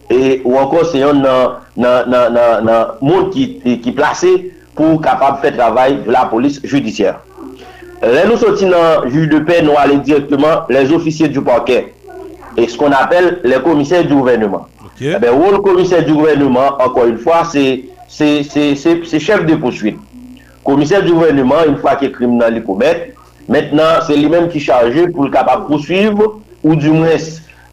e, 0.09 0.17
ou 0.41 0.57
ankon 0.61 0.87
se 0.89 1.03
yon 1.03 1.21
nan, 1.21 1.61
nan, 1.77 2.09
nan, 2.09 2.65
nan 2.65 2.97
moun 3.05 3.29
ki, 3.33 3.51
ki 3.83 3.93
plase 3.97 4.33
pou 4.75 4.97
kapap 5.03 5.43
fè 5.43 5.53
travay 5.53 5.99
la 6.09 6.25
polis 6.31 6.57
judisyèr. 6.65 7.21
Lè 8.01 8.25
nou 8.25 8.37
soti 8.41 8.65
nan 8.69 9.05
juj 9.11 9.29
de 9.29 9.43
pae, 9.45 9.61
nou 9.65 9.77
alè 9.81 10.01
direktman 10.01 10.65
les 10.73 10.89
ofisye 10.93 11.29
du 11.29 11.45
parquet. 11.45 11.93
E 12.55 12.65
skon 12.71 12.93
apel 12.95 13.41
les 13.43 13.61
komisèr 13.61 14.05
du 14.07 14.15
gouvernement. 14.15 14.65
Eh 15.01 15.19
bien, 15.19 15.31
le 15.31 15.57
commissaire 15.59 16.05
du 16.05 16.13
gouvernement, 16.13 16.77
encore 16.79 17.05
une 17.05 17.17
fois, 17.17 17.43
c'est 17.43 17.83
chef 18.07 19.45
de 19.45 19.55
poursuite. 19.55 19.97
Commissaire 20.63 21.03
du 21.03 21.11
gouvernement, 21.11 21.65
une 21.67 21.77
fois 21.77 21.95
que 21.95 22.05
le 22.05 22.11
criminel 22.11 22.55
le 22.55 22.61
commet, 22.61 23.13
maintenant, 23.49 24.01
c'est 24.07 24.15
lui-même 24.15 24.47
qui 24.47 24.57
est 24.57 24.61
chargé 24.61 25.07
pour 25.09 25.25
le 25.25 25.31
capable 25.31 25.67
poursuivre, 25.67 26.39
ou 26.63 26.75
du 26.75 26.89
moins, 26.91 27.09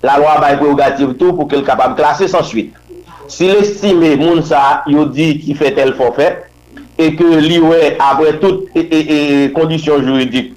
la 0.02 0.18
loi 0.18 0.36
va 0.40 0.56
prérogative 0.56 1.14
tout 1.14 1.32
pour 1.32 1.46
qu'il 1.48 1.58
soit 1.58 1.66
capable 1.66 1.94
de 1.94 2.00
classer 2.00 2.26
sans 2.28 2.42
suite. 2.42 2.74
Si 3.28 3.46
l'estimé, 3.46 4.16
Mounsa, 4.16 4.82
il 4.86 5.08
dit 5.10 5.38
qu'il 5.38 5.56
fait 5.56 5.70
tel 5.72 5.94
forfait, 5.94 6.42
et 6.98 7.14
que 7.14 7.38
l'IOE, 7.38 7.96
après 7.98 8.38
toutes 8.38 8.68
les 8.74 9.50
conditions 9.54 10.02
juridiques 10.02 10.54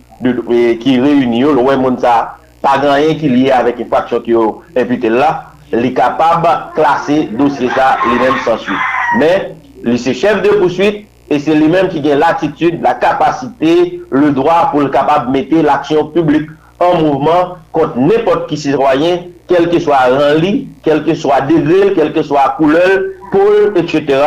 qui 0.80 1.00
réunissent, 1.00 1.46
l'OE 1.46 1.78
Mounsa, 1.78 2.38
pas 2.62 2.80
grand 2.80 2.96
rien 2.96 3.14
qui 3.14 3.30
lié 3.30 3.52
avec 3.52 3.80
une 3.80 3.88
faction 3.88 4.20
qui 4.20 4.32
est 4.32 4.82
imputée 4.82 5.10
là, 5.10 5.52
li 5.74 5.94
kapab 5.96 6.46
klasè 6.76 7.26
dosye 7.38 7.70
sa 7.74 7.96
li 8.06 8.20
men 8.22 8.38
san 8.46 8.60
suite. 8.62 8.94
Men, 9.20 9.54
li 9.86 9.98
se 10.02 10.14
chef 10.18 10.42
de 10.44 10.54
poursuite, 10.60 11.06
e 11.30 11.40
se 11.42 11.56
li 11.58 11.70
men 11.72 11.90
ki 11.90 12.04
gen 12.06 12.20
l'attitude, 12.22 12.82
la 12.84 12.96
kapasite, 13.02 14.02
le 14.12 14.32
droit 14.36 14.70
pou 14.72 14.84
li 14.84 14.92
kapab 14.94 15.32
mette 15.34 15.64
l'aksyon 15.66 16.12
publik 16.14 16.52
an 16.84 17.00
mouvment 17.02 17.56
kont 17.74 17.96
nepot 17.98 18.46
ki 18.50 18.60
sirwayen, 18.60 19.30
kelke 19.50 19.80
swa 19.82 20.04
ran 20.12 20.40
li, 20.42 20.54
kelke 20.86 21.16
swa 21.18 21.42
degril, 21.48 21.94
kelke 21.98 22.24
swa 22.26 22.50
koulel, 22.60 23.12
poul, 23.32 23.74
etc. 23.82 24.22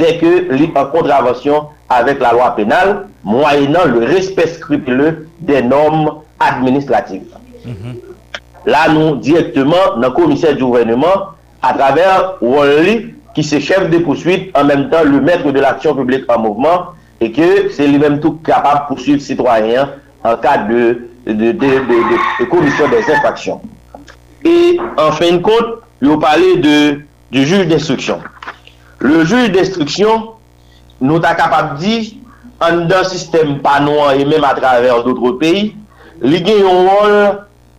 Dèkè 0.00 0.32
li 0.54 0.70
an 0.74 0.90
kontravensyon 0.92 1.70
avèk 1.90 2.22
la 2.22 2.34
loi 2.36 2.50
penal, 2.58 2.94
mwayenan 3.26 3.90
le 3.94 4.06
respect 4.10 4.54
skripileux 4.58 5.28
des 5.40 5.62
normes 5.62 6.22
administratives. 6.38 7.36
Mm 7.64 7.72
-hmm. 7.72 8.09
la 8.68 8.88
nou 8.92 9.16
direktman 9.22 10.00
nan 10.02 10.12
komiser 10.16 10.56
di 10.56 10.62
gouvernement 10.64 11.32
a 11.62 11.72
traver 11.76 12.36
Wally 12.40 13.14
ki 13.34 13.44
se 13.46 13.60
chef 13.60 13.88
de 13.90 13.98
poursuite 13.98 14.50
en 14.58 14.64
menm 14.64 14.88
tan 14.90 15.04
le 15.04 15.20
mètre 15.20 15.52
de 15.52 15.60
l'aksyon 15.60 15.96
publik 15.96 16.30
en 16.32 16.40
mouvment 16.42 16.96
e 17.20 17.30
ke 17.32 17.70
se 17.74 17.86
li 17.86 18.00
menm 18.00 18.18
tou 18.20 18.40
kapab 18.46 18.88
poursuite 18.88 19.24
citoyen 19.24 19.94
an 20.24 20.36
ka 20.42 20.56
de, 20.68 21.08
de, 21.26 21.52
de, 21.52 21.70
de 22.40 22.48
komisyon 22.50 22.90
des 22.92 23.08
infraksyon. 23.08 23.60
E 24.44 24.76
an 25.00 25.12
fin 25.16 25.40
kont, 25.44 25.78
yo 26.00 26.18
pale 26.20 26.56
de 26.64 26.76
juj 27.32 27.66
d'instruksyon. 27.70 28.24
Le 29.04 29.24
juj 29.24 29.50
d'instruksyon 29.54 30.30
nou 31.00 31.20
ta 31.22 31.36
kapab 31.38 31.78
di 31.80 32.16
an 32.60 32.86
dan 32.90 33.06
sistem 33.08 33.58
panouan 33.64 34.18
e 34.20 34.26
menm 34.28 34.44
a 34.44 34.56
traver 34.58 35.04
doutre 35.06 35.36
peyi, 35.40 35.70
li 36.20 36.42
gen 36.44 36.64
yon 36.66 36.88
rol 36.88 37.14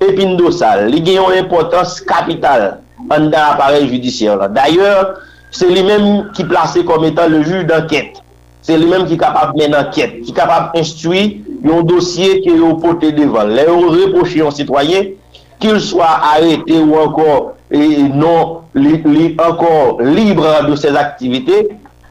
epin 0.02 0.36
dosal, 0.40 0.88
li 0.90 1.02
gen 1.06 1.20
yon 1.20 1.38
importans 1.44 2.00
kapital 2.08 2.80
an 3.12 3.30
dan 3.30 3.54
aparel 3.54 3.88
judisyen 3.90 4.40
la. 4.42 4.50
D'ayor, 4.52 5.16
se 5.54 5.70
li 5.70 5.84
menm 5.86 6.32
ki 6.36 6.48
plase 6.50 6.84
kom 6.88 7.06
etan 7.08 7.32
le 7.34 7.44
ju 7.46 7.64
d'anket. 7.70 8.20
Se 8.66 8.78
li 8.78 8.90
menm 8.90 9.08
ki 9.10 9.18
kapab 9.22 9.56
men 9.58 9.76
anket, 9.78 10.20
ki 10.26 10.36
kapab 10.38 10.76
instui 10.80 11.42
yon 11.66 11.86
dosye 11.90 12.42
ki 12.44 12.58
yo 12.58 12.76
pote 12.82 13.14
devan. 13.18 13.54
Le 13.58 13.68
yo 13.70 13.94
reproche 13.94 14.42
yon 14.42 14.54
sitwayen, 14.56 15.14
ki 15.62 15.74
yo 15.74 15.80
swa 15.84 16.10
arete 16.34 16.82
ou 16.82 17.00
ankor 17.04 17.54
e, 17.70 17.82
non, 18.10 18.60
li, 18.74 18.98
li 19.06 19.32
ankor 19.42 20.02
libre 20.06 20.60
de 20.68 20.78
sez 20.82 20.98
aktivite. 20.98 21.64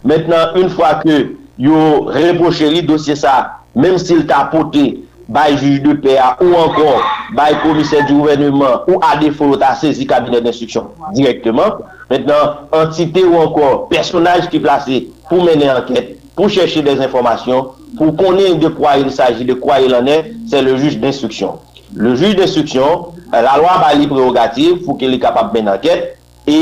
Mètnen, 0.06 0.54
un 0.56 0.70
fwa 0.72 0.94
ke 1.02 1.22
yo 1.60 2.08
reproche 2.14 2.70
li 2.72 2.82
dosye 2.86 3.18
sa, 3.18 3.36
menm 3.76 3.98
si 4.00 4.16
l 4.16 4.26
ta 4.30 4.46
pote 4.52 4.86
bay 5.30 5.56
juj 5.56 5.78
de 5.84 5.94
pe 6.02 6.16
a, 6.18 6.34
ou 6.42 6.58
ankon, 6.58 7.02
bay 7.36 7.54
komiser 7.62 8.02
di 8.08 8.14
gouvernement, 8.14 8.82
ou 8.90 8.98
a 9.06 9.14
defo 9.20 9.52
ta 9.60 9.72
sezi 9.78 10.06
kabinet 10.10 10.42
d'instruksyon 10.44 10.88
direktman. 11.14 11.78
Mètenan, 12.10 12.56
entite 12.74 13.22
ou 13.22 13.38
ankon, 13.44 13.84
personaj 13.92 14.48
ki 14.50 14.60
plase 14.62 15.04
pou 15.28 15.46
mène 15.46 15.68
anket, 15.70 16.16
pou 16.34 16.50
chèche 16.50 16.82
des 16.82 17.02
informasyon, 17.06 17.70
pou 17.98 18.14
konen 18.18 18.58
de 18.62 18.72
kwa 18.74 18.96
il 18.98 19.12
saji, 19.14 19.46
de 19.46 19.54
kwa 19.58 19.78
il 19.84 19.94
anè, 19.94 20.20
se 20.50 20.62
le 20.66 20.74
juj 20.80 20.98
d'instruksyon. 21.02 21.60
Le 21.94 22.16
juj 22.18 22.34
d'instruksyon, 22.38 23.06
la 23.30 23.54
lwa 23.60 23.78
ba 23.84 23.92
li 23.94 24.10
prerogative, 24.10 24.80
fou 24.82 24.98
ke 24.98 25.06
li 25.10 25.20
kapab 25.22 25.54
mène 25.54 25.70
anket, 25.76 26.16
e 26.50 26.58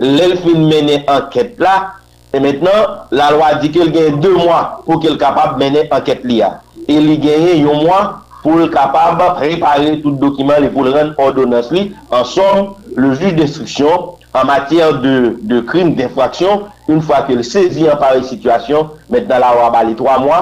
lèl 0.00 0.38
fin 0.40 0.64
mène 0.64 1.02
anket 1.12 1.60
la, 1.60 1.76
e 2.32 2.40
mètenan, 2.40 3.04
la 3.12 3.28
lwa 3.36 3.52
di 3.60 3.68
ke 3.74 3.84
l 3.84 3.92
gen 3.92 4.16
2 4.24 4.32
mwa 4.38 4.62
pou 4.86 4.96
ke 5.02 5.12
l 5.12 5.20
kapab 5.20 5.60
mène 5.60 5.84
anket 5.92 6.24
li 6.24 6.40
a. 6.46 6.54
e 6.88 6.96
li 7.04 7.18
genye 7.20 7.58
yon 7.60 7.84
mwa 7.84 7.98
pou 8.42 8.58
l 8.58 8.70
kapab 8.72 9.20
prepare 9.38 9.98
tout 10.02 10.16
dokiman 10.22 10.62
li 10.64 10.70
pou 10.72 10.86
l 10.86 10.94
ren 10.94 11.12
ordonans 11.20 11.68
li. 11.74 11.88
En 12.14 12.24
som, 12.24 12.74
le 12.96 13.12
juj 13.14 13.34
d'instruction 13.36 14.14
en 14.34 14.44
matière 14.46 15.00
de, 15.00 15.36
de 15.42 15.60
crime 15.60 15.94
d'infraction, 15.94 16.64
une 16.88 17.02
fois 17.02 17.22
que 17.22 17.32
le 17.32 17.42
saisi 17.42 17.88
en 17.90 17.96
pareille 17.96 18.24
situation, 18.24 18.90
maintenant 19.10 19.38
la 19.42 19.54
waba 19.56 19.84
li 19.84 19.96
3 19.98 20.18
mwa, 20.24 20.40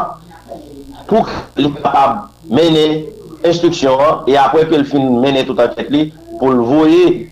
pou 1.09 1.24
li 1.56 1.73
kapab 1.81 2.28
mene 2.51 2.86
instruction 3.47 3.98
an, 4.02 4.23
e 4.31 4.36
apwe 4.39 4.66
ke 4.70 4.78
l 4.78 4.86
fin 4.86 5.10
mene 5.23 5.44
tout 5.48 5.59
an 5.62 5.74
tèt 5.74 5.90
li, 5.94 6.09
pou 6.36 6.52
l 6.52 6.60
voye 6.68 7.31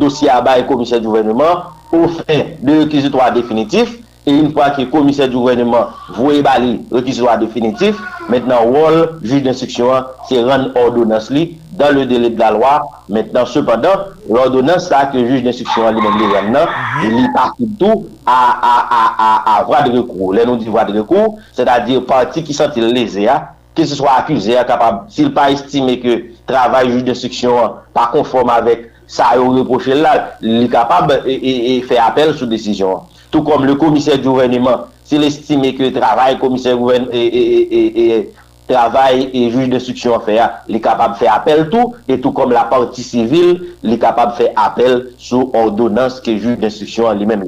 dosye 0.00 0.30
abay 0.32 0.66
komisyen 0.68 1.04
jouvennement, 1.04 1.70
ou 1.92 2.08
fin 2.08 2.52
de 2.62 2.82
rekizitoire 2.84 3.32
définitif, 3.32 3.99
E 4.28 4.32
yon 4.34 4.50
fwa 4.52 4.66
ki 4.76 4.84
komise 4.92 5.24
di 5.30 5.32
gouvernement 5.32 5.94
vwe 6.18 6.42
bali 6.44 6.74
rekizwa 6.92 7.38
definitif, 7.40 7.96
maintenant 8.28 8.68
wol, 8.68 8.98
juj 9.24 9.40
d'instruksyon 9.46 9.94
an, 9.96 10.08
se 10.28 10.42
ren 10.44 10.66
ordonans 10.76 11.30
li, 11.32 11.46
dan 11.80 11.94
le 11.96 12.04
dele 12.04 12.28
de 12.34 12.40
la 12.42 12.50
lwa, 12.52 12.72
maintenant 13.08 13.48
sepadan, 13.48 14.10
l'ordonans 14.28 14.90
sa 14.90 15.06
ke 15.08 15.22
juj 15.24 15.40
d'instruksyon 15.46 15.88
an 15.88 15.96
li 15.96 16.04
men 16.04 16.18
li 16.20 16.28
ren 16.34 16.50
nan, 16.52 16.74
li 17.06 17.24
parti 17.32 17.68
tout 17.80 18.04
a, 18.28 18.36
a, 18.36 18.74
a, 18.98 19.30
a 19.54 19.54
vwa 19.64 19.80
de 19.86 19.94
rekou. 19.96 20.34
Le 20.36 20.44
nou 20.44 20.60
di 20.60 20.68
vwa 20.68 20.84
de 20.84 20.98
rekou, 20.98 21.38
se 21.56 21.64
da 21.64 21.78
di 21.86 21.96
parti 22.04 22.44
ki 22.44 22.56
santi 22.56 22.84
lese 22.84 23.24
a, 23.24 23.38
ki 23.72 23.86
se 23.88 23.96
swa 23.96 24.18
akuse 24.20 24.58
a 24.60 24.66
kapab, 24.68 25.06
sil 25.14 25.32
pa 25.32 25.48
estime 25.54 25.96
ke 26.02 26.18
travay 26.50 26.92
juj 26.92 27.06
d'instruksyon 27.08 27.56
an, 27.62 27.80
pa 27.96 28.10
konform 28.12 28.52
avek 28.52 28.90
sa 29.08 29.32
yo 29.40 29.48
reproche 29.56 29.96
la, 29.96 30.12
li 30.44 30.68
kapab 30.68 31.16
e, 31.24 31.38
e, 31.40 31.54
e 31.72 31.80
fe 31.88 31.96
apel 32.04 32.36
sou 32.36 32.50
desisyon 32.50 33.00
an. 33.00 33.16
tout 33.30 33.42
comme 33.42 33.64
le 33.64 33.74
commissaire 33.74 34.18
du 34.18 34.28
gouvernement, 34.28 34.86
s'il 35.04 35.22
estime 35.24 35.62
que 35.74 35.82
le 35.82 35.92
travail 35.92 36.38
commissaire 36.38 36.76
gouvernement 36.76 37.10
et, 37.12 37.18
et, 37.26 38.16
et, 38.18 38.32
travail 38.70 39.28
et 39.32 39.50
juge 39.50 39.68
d'instruction 39.68 40.14
en 40.14 40.20
fait, 40.20 40.38
il 40.68 40.76
est 40.76 40.80
capable 40.80 41.14
de 41.14 41.18
faire 41.18 41.34
appel 41.34 41.68
tout, 41.70 41.94
et 42.08 42.20
tout 42.20 42.30
comme 42.32 42.52
la 42.52 42.64
partie 42.64 43.02
civile, 43.02 43.62
il 43.82 43.92
est 43.92 43.98
capable 43.98 44.32
de 44.32 44.36
faire 44.36 44.52
appel 44.56 45.08
sous 45.18 45.50
ordonnance 45.52 46.20
que 46.20 46.36
juge 46.36 46.58
d'instruction 46.58 47.06
en 47.06 47.14
lui-même. 47.14 47.44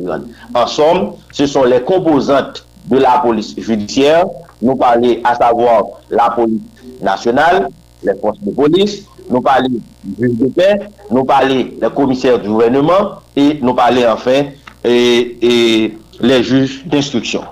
En 0.54 0.66
somme, 0.66 1.12
ce 1.30 1.46
sont 1.46 1.64
les 1.64 1.80
composantes 1.82 2.64
de 2.86 2.98
la 2.98 3.18
police 3.18 3.54
judiciaire, 3.56 4.26
nous 4.60 4.74
parlons 4.74 5.16
à 5.22 5.34
savoir 5.36 5.84
la 6.10 6.30
police 6.30 6.60
nationale, 7.00 7.68
les 8.02 8.14
forces 8.20 8.40
de 8.40 8.50
police, 8.50 9.04
nous 9.30 9.40
parlons 9.40 9.68
du 9.68 9.80
juge 10.28 10.38
de 10.38 10.46
paix, 10.48 10.80
nous 11.10 11.24
parlons 11.24 11.66
des 11.80 11.88
commissaires 11.94 12.40
du 12.40 12.48
gouvernement, 12.48 13.20
et 13.36 13.58
nous 13.62 13.74
parlons 13.74 14.02
enfin 14.12 14.46
et, 14.84 15.36
et 15.42 15.98
les 16.20 16.42
juges 16.42 16.82
d'instruction. 16.84 17.42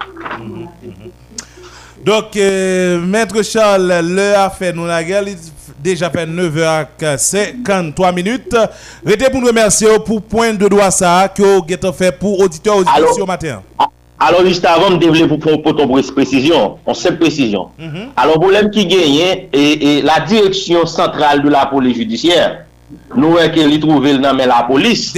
Donc, 2.05 2.35
euh, 2.36 2.98
Maître 3.01 3.43
Charles, 3.43 4.01
l'heure 4.02 4.40
a 4.40 4.51
fait 4.51 4.73
nous 4.73 4.86
la 4.86 5.05
gueule, 5.05 5.28
il 5.28 5.36
déjà 5.82 6.09
fait 6.11 6.27
9h53 6.27 8.15
minutes. 8.15 8.57
Restez 9.05 9.31
pour 9.31 9.40
nous 9.40 9.47
remercier 9.48 9.89
pour 10.05 10.23
point 10.23 10.55
de 10.55 10.66
droit 10.69 10.90
ça 10.90 11.31
que 11.35 11.43
vous 11.43 11.65
avez 11.69 11.93
fait 11.93 12.12
pour 12.19 12.40
auditeurs 12.40 12.77
Alors- 12.94 13.15
ce 13.15 13.23
matin. 13.24 13.62
Alors, 14.23 14.44
juste 14.44 14.65
avant 14.66 14.90
de 14.90 14.97
développer 14.98 15.39
pour, 15.39 15.62
pour 15.62 15.74
ton 15.77 15.89
précision, 16.12 16.77
on 16.85 16.93
sait 16.93 17.12
précision. 17.16 17.69
Alors, 18.16 18.35
problème 18.39 18.70
qui 18.70 18.85
gagne, 18.86 19.47
et, 19.52 19.98
et 19.98 20.02
la 20.02 20.20
direction 20.20 20.85
centrale 20.85 21.43
de 21.43 21.48
la 21.48 21.65
police 21.66 21.97
judiciaire, 21.97 22.66
nou 23.16 23.36
wè 23.38 23.48
ke 23.54 23.64
li 23.66 23.78
trouvel 23.82 24.20
nan 24.22 24.36
men 24.38 24.50
la 24.50 24.62
polis, 24.68 25.10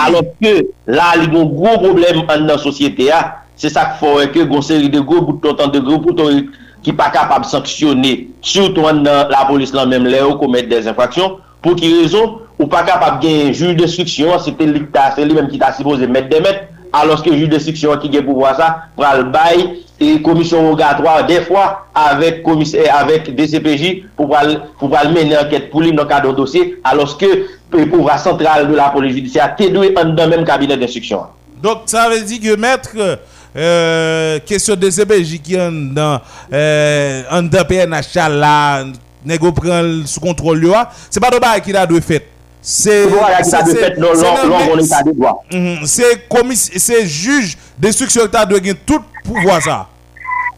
alop 0.00 0.34
ke 0.42 0.52
la 0.90 1.14
li 1.20 1.30
gon 1.32 1.50
gro 1.52 1.76
problem 1.82 2.24
an 2.32 2.46
nan 2.48 2.60
sosyete 2.60 3.08
a, 3.14 3.22
se 3.60 3.70
sak 3.72 3.98
fò 4.00 4.16
wè 4.18 4.28
ke 4.34 4.46
gonseri 4.50 4.90
de 4.92 5.02
gro 5.04 5.22
bouton 5.28 5.56
tan 5.58 5.72
de 5.72 5.82
gro 5.84 6.00
bouton 6.02 6.44
ki 6.84 6.92
pa 6.96 7.08
kapab 7.14 7.46
sanksyonè, 7.48 8.14
soutou 8.44 8.90
an 8.90 9.02
nan 9.06 9.32
la 9.32 9.44
polis 9.48 9.72
lan 9.76 9.92
men 9.92 10.08
lè 10.10 10.20
ou 10.24 10.38
komet 10.40 10.68
des 10.68 10.88
infraksyon, 10.90 11.38
pou 11.64 11.78
ki 11.78 11.90
rezon 12.00 12.40
ou 12.58 12.68
pa 12.70 12.84
kapab 12.86 13.22
gen 13.24 13.54
juj 13.54 13.74
destriksyon, 13.78 14.36
se 14.44 14.52
te 14.56 14.68
li, 14.68 14.84
ta, 14.92 15.10
se 15.16 15.24
li 15.24 15.36
men 15.36 15.48
ki 15.52 15.60
ta 15.62 15.72
sipoze 15.76 16.08
met 16.10 16.28
demet, 16.32 16.68
aloske 16.94 17.32
juj 17.32 17.48
destriksyon 17.52 18.02
ki 18.02 18.12
gen 18.12 18.28
pou 18.28 18.42
wwa 18.42 18.52
sa, 18.58 18.70
pral 18.98 19.24
baye, 19.34 19.83
et 20.00 20.20
commission 20.22 20.68
rogatoire 20.68 21.24
des 21.26 21.40
fois 21.42 21.86
avec, 21.94 22.44
avec 22.92 23.34
DCPJ 23.34 24.04
pour 24.16 24.34
pouvoir 24.78 25.10
mener 25.10 25.36
enquête 25.38 25.70
pour 25.70 25.82
lui 25.82 25.92
dans 25.92 26.02
le 26.02 26.08
cadre 26.08 26.30
d'un 26.30 26.36
dossier 26.36 26.78
alors 26.82 27.16
que 27.16 27.46
le 27.72 27.86
pouvoir 27.88 28.18
central 28.18 28.68
de 28.68 28.74
la 28.74 28.88
police 28.90 29.14
judiciaire 29.14 29.54
est 29.58 29.70
dans 29.70 29.82
le 29.82 30.26
même 30.28 30.44
cabinet 30.44 30.76
d'instruction. 30.76 31.20
Donc 31.62 31.82
ça 31.86 32.08
veut 32.08 32.20
dire 32.20 32.40
que 32.40 32.56
maître, 32.56 33.18
euh, 33.56 34.38
question 34.44 34.74
DCPJ 34.74 35.40
qui 35.40 35.54
est 35.54 35.70
dans, 35.70 36.20
euh, 36.52 37.22
dans 37.42 37.64
PNH 37.64 38.14
là, 38.14 38.84
négo 39.24 39.52
prend 39.52 39.82
sous 40.04 40.20
contrôle, 40.20 40.70
ah, 40.74 40.90
c'est 41.08 41.20
pas 41.20 41.30
de 41.30 41.60
qui 41.60 41.74
a 41.74 41.86
dû 41.86 42.00
fait. 42.00 42.33
Se 42.64 42.96
juj 47.04 47.56
de 47.76 47.92
suksyon 47.92 48.30
ta 48.32 48.46
dwe 48.48 48.62
gen 48.64 48.78
tout 48.88 49.04
pouvoa 49.26 49.60
sa 49.64 49.82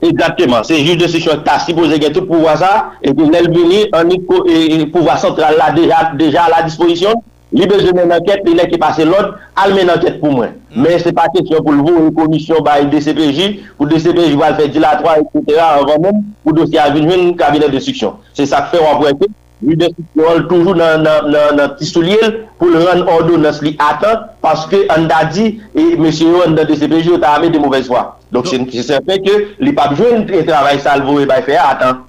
Exactement, 0.05 0.63
se 0.69 0.77
juj 0.79 1.01
de 1.01 1.09
suksyon 1.11 1.43
ta 1.47 1.59
si 1.65 1.75
pou 1.75 1.91
gen 1.91 2.13
tout 2.13 2.27
pouvoa 2.29 2.55
sa 2.61 2.73
E 3.03 3.11
pou 3.11 3.27
nel 3.31 3.51
vini, 3.51 3.87
an 3.97 4.07
ni 4.07 4.21
pouvoa 4.23 5.19
sentral 5.19 5.59
la 5.59 5.73
deja 5.75 6.47
la 6.53 6.63
disposisyon 6.69 7.25
Li 7.55 7.67
beze 7.71 7.93
men 7.95 8.11
anket, 8.11 8.43
li 8.45 8.57
lè 8.59 8.65
ki 8.67 8.79
pase 8.83 9.05
lòd, 9.07 9.37
al 9.63 9.75
men 9.77 9.91
anket 9.93 10.19
pou 10.19 10.35
mwen. 10.35 10.57
Men 10.75 10.99
se 10.99 11.13
pa 11.15 11.29
kèsyon 11.31 11.63
pou 11.63 11.77
l'vou, 11.77 12.03
yon 12.03 12.15
komisyon 12.17 12.65
ba 12.67 12.81
yon 12.81 12.91
DCPJ, 12.91 13.61
pou 13.79 13.87
DCPJ 13.89 14.35
wal 14.41 14.57
fè 14.59 14.67
dilatoa, 14.75 15.21
etc. 15.23 15.61
anvan 15.63 16.03
men, 16.03 16.19
pou 16.43 16.57
dosye 16.57 16.81
avin 16.83 17.07
yon 17.07 17.31
kabinet 17.39 17.71
de 17.71 17.81
suksyon. 17.81 18.19
Se 18.37 18.49
sa 18.51 18.65
k 18.67 18.75
fè 18.75 18.83
wapwè 18.83 19.15
kèsyon. 19.21 19.37
Jude 19.63 19.89
Sikyo 19.89 20.41
toujou 20.51 20.75
nan, 20.77 21.01
nan, 21.01 21.31
nan, 21.33 21.55
nan 21.57 21.77
tisoulil 21.79 22.43
pou 22.61 22.69
l 22.69 22.83
ren 22.85 23.07
ordonans 23.09 23.63
li 23.65 23.73
atan 23.81 24.27
paske 24.45 24.83
an 24.93 25.07
da 25.09 25.23
di, 25.31 25.47
e 25.73 25.85
mesye 25.97 26.29
yo 26.29 26.43
an 26.45 26.57
da 26.59 26.67
DCPJ 26.69 27.15
yo 27.15 27.21
ta 27.23 27.33
ame 27.39 27.49
de 27.53 27.61
mouvez 27.63 27.89
fwa. 27.89 28.19
Donk 28.33 28.51
se 28.51 28.61
se 28.85 29.01
fe 29.07 29.17
ke 29.25 29.37
li 29.63 29.73
pap 29.77 29.95
jwen 29.97 30.27
e 30.29 30.43
travay 30.45 30.81
salvo 30.85 31.17
e 31.23 31.29
bay 31.29 31.41
fe 31.47 31.57
atan. 31.57 32.03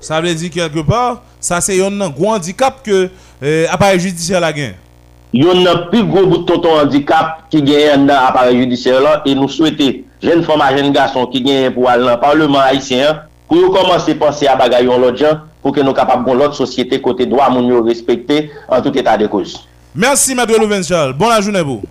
Sa 0.00 0.22
vle 0.22 0.32
di 0.38 0.48
kelke 0.52 0.84
par, 0.88 1.20
sa 1.40 1.60
se 1.64 1.76
yon 1.76 2.00
nan 2.00 2.14
gwo 2.16 2.32
handikap 2.32 2.80
ke 2.86 3.06
eh, 3.42 3.66
apare 3.72 4.00
judisyen 4.00 4.40
la 4.40 4.54
gen? 4.56 4.72
Yon 5.36 5.60
nan 5.66 5.86
pi 5.92 6.00
gwo 6.00 6.24
boutoton 6.30 6.80
handikap 6.80 7.50
ki 7.52 7.60
gen 7.66 8.06
nan 8.08 8.22
apare 8.30 8.56
judisyen 8.56 9.04
la 9.04 9.18
e 9.28 9.36
nou 9.36 9.52
souwete 9.52 9.90
jen 10.24 10.40
foma 10.48 10.70
jen 10.72 10.88
gason 10.96 11.28
ki 11.28 11.44
gen 11.44 11.74
pou 11.76 11.90
al 11.92 12.08
nan 12.08 12.16
parleman 12.24 12.70
haisyen 12.70 13.20
pou 13.50 13.60
yo 13.60 13.68
komanse 13.74 14.16
panse 14.16 14.48
a 14.48 14.56
bagay 14.56 14.88
yon 14.88 15.04
lot 15.04 15.20
jan 15.20 15.44
pou 15.66 15.74
ke 15.74 15.82
nou 15.82 15.98
kapap 15.98 16.22
kon 16.22 16.38
lot 16.38 16.54
sosyete 16.54 17.02
kote 17.02 17.26
doa 17.26 17.50
moun 17.50 17.66
yo 17.72 17.82
respekte 17.82 18.44
an 18.70 18.84
tout 18.86 18.94
etat 18.94 19.18
de 19.18 19.26
kouz. 19.30 19.58
Mersi 19.96 20.36
Mèdre 20.38 20.60
Louvenchal, 20.62 21.14
bon 21.18 21.32
la 21.32 21.40
jounè 21.42 21.64
pou. 21.66 21.82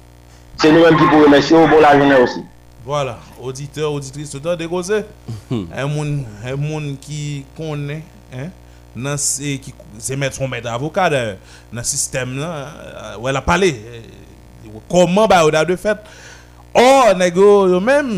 Se 0.61 0.69
nou 0.71 0.85
mèm 0.85 0.95
ki 0.95 1.07
pou 1.09 1.25
remèsyo, 1.25 1.65
bon 1.67 1.81
la 1.83 1.95
jounè 1.97 2.19
osi. 2.23 2.43
Voilà, 2.85 3.17
auditeur, 3.41 3.91
auditrice, 3.91 4.29
tout 4.29 4.45
an 4.47 4.55
de 4.59 4.67
kouzè. 4.69 5.01
Un 5.49 5.87
moun, 5.89 6.19
un 6.45 6.59
moun 6.61 6.91
ki 7.01 7.43
konè, 7.57 7.97
nan 8.95 9.19
se 9.19 9.57
ki 9.59 9.73
se 9.99 10.15
mèd 10.21 10.37
son 10.37 10.51
mèd 10.51 10.69
avokade, 10.71 11.23
nan 11.75 11.87
sistem 11.87 12.37
nan, 12.37 12.77
wè 13.25 13.33
la 13.35 13.41
pale, 13.43 13.73
koman 14.87 15.25
euh, 15.25 15.31
ba 15.33 15.41
ou 15.43 15.51
da 15.51 15.65
de 15.67 15.75
fèt. 15.81 16.07
Or, 16.77 17.11
nègo 17.17 17.65
yo 17.73 17.81
mèm, 17.83 18.13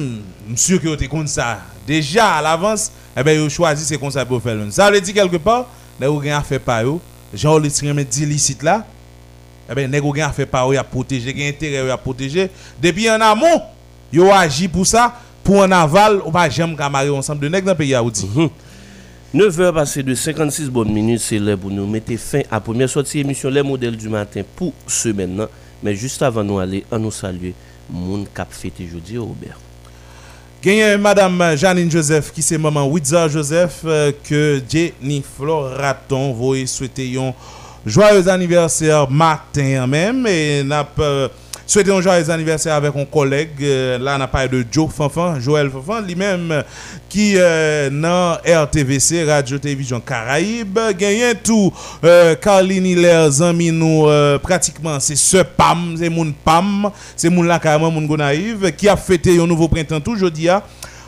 msye 0.51 0.77
ki 0.83 0.91
yo 0.91 0.99
te 0.99 1.09
kon 1.09 1.31
sa, 1.31 1.55
deja 1.87 2.27
al 2.37 2.51
avans, 2.51 2.91
eh 3.17 3.23
ben, 3.23 3.35
yo 3.35 3.49
choisi 3.49 3.83
c'est 3.83 3.97
comme 3.97 4.11
pour 4.25 4.41
faire. 4.41 4.57
Ça 4.69 4.91
veut 4.91 5.01
dire 5.01 5.13
quelque 5.13 5.37
part, 5.37 5.65
négo 5.99 6.21
gen 6.21 6.33
a 6.33 6.41
fait 6.41 6.59
par 6.59 6.83
yo, 6.83 7.01
genre 7.33 7.59
le 7.59 7.69
tirement 7.71 8.03
d'illicite 8.07 8.61
là, 8.61 8.85
eh 9.69 9.73
ben, 9.73 9.89
négo 9.89 10.13
gen 10.13 10.25
a 10.25 10.31
fait 10.31 10.45
par 10.45 10.71
yo, 10.71 10.79
a 10.79 10.83
protéger, 10.83 11.35
gen 11.35 11.47
intérêt 11.49 11.89
a 11.89 11.97
protéger. 11.97 12.51
Depuis 12.79 13.09
en 13.09 13.19
amont, 13.19 13.61
yo 14.13 14.31
agi 14.31 14.67
pour 14.67 14.85
ça, 14.85 15.15
pour 15.43 15.57
en 15.57 15.71
aval, 15.71 16.21
on 16.25 16.29
va 16.29 16.47
jamais 16.47 16.75
camarade 16.75 17.09
ensemble 17.09 17.41
de 17.41 17.49
nèg 17.49 17.63
dans 17.63 17.71
le 17.71 17.77
pays 17.77 17.95
Aoudi. 17.95 18.27
9h 19.35 19.73
passées 19.73 20.03
de 20.03 20.13
56 20.13 20.69
bonnes 20.69 20.93
minutes, 20.93 21.19
c'est 21.19 21.39
l'heure 21.39 21.57
pour 21.57 21.71
nous 21.71 21.87
mettre 21.87 22.15
fin 22.17 22.39
à 22.51 22.55
la 22.55 22.59
première 22.61 22.89
sortie 22.89 23.19
émission 23.19 23.49
Les 23.49 23.61
modèles 23.61 23.97
du 23.97 24.09
matin 24.09 24.41
pour 24.55 24.73
ce 24.85 25.09
maintenant. 25.09 25.47
Mais 25.83 25.95
juste 25.95 26.21
avant 26.21 26.43
nous 26.43 26.59
aller, 26.59 26.85
on 26.91 26.99
nous 26.99 27.11
saluer, 27.11 27.53
moun 27.89 28.25
cap 28.33 28.47
fêté 28.51 28.87
jeudi 28.87 29.17
Robert. 29.17 29.57
Gagné 30.67 30.97
Madame 30.97 31.55
Janine 31.55 31.89
Joseph, 31.89 32.33
qui 32.33 32.41
c'est 32.41 32.57
maman 32.57 32.85
Witzer 32.87 33.29
Joseph, 33.29 33.83
euh, 33.85 34.11
que 34.21 34.61
Jenny 34.69 35.23
Floraton 35.23 36.33
voulait 36.33 36.65
souhaiter 36.65 37.17
un 37.17 37.33
joyeux 37.85 38.27
anniversaire 38.27 39.09
matin 39.09 39.87
même. 39.87 40.27
Et 40.27 40.63
n'a 40.63 40.83
pas 40.83 41.29
souhaité 41.67 41.91
un 41.91 42.01
joyeux 42.01 42.29
anniversaire 42.31 42.73
avec 42.73 42.95
un 42.95 43.05
collègue. 43.05 43.49
euh, 43.61 43.99
là, 43.99 44.15
on 44.17 44.21
a 44.21 44.27
parlé 44.27 44.47
de 44.47 44.65
Joe 44.71 44.89
Fanfan, 44.91 45.39
Joël 45.39 45.69
Fanfan, 45.69 46.01
lui-même 46.01 46.51
euh, 46.51 46.63
qui 47.09 47.33
euh, 47.35 47.89
dans 47.91 48.37
RTVC, 48.45 49.23
Radio 49.25 49.57
Télévision 49.59 49.99
Caraïbe. 49.99 50.79
Gagné 50.97 51.33
tout, 51.43 51.71
euh, 52.03 52.35
Carline 52.35 52.85
Hilaire, 52.85 53.29
zami 53.29 53.71
nous, 53.71 54.07
euh, 54.07 54.39
pratiquement, 54.39 54.99
c'est 54.99 55.15
ce 55.17 55.37
PAM, 55.43 55.95
c'est 55.99 56.09
mon 56.09 56.31
PAM, 56.31 56.89
c'est 57.15 57.29
mon 57.29 57.43
là 57.43 57.59
carrément, 57.59 57.91
mon 57.91 58.01
gonaïve, 58.03 58.71
qui 58.71 58.87
a 58.87 58.95
fêté 58.95 59.39
un 59.39 59.45
nouveau 59.45 59.67
printemps 59.67 59.99
tout 59.99 60.15
jeudi. 60.15 60.49
hein. 60.49 60.61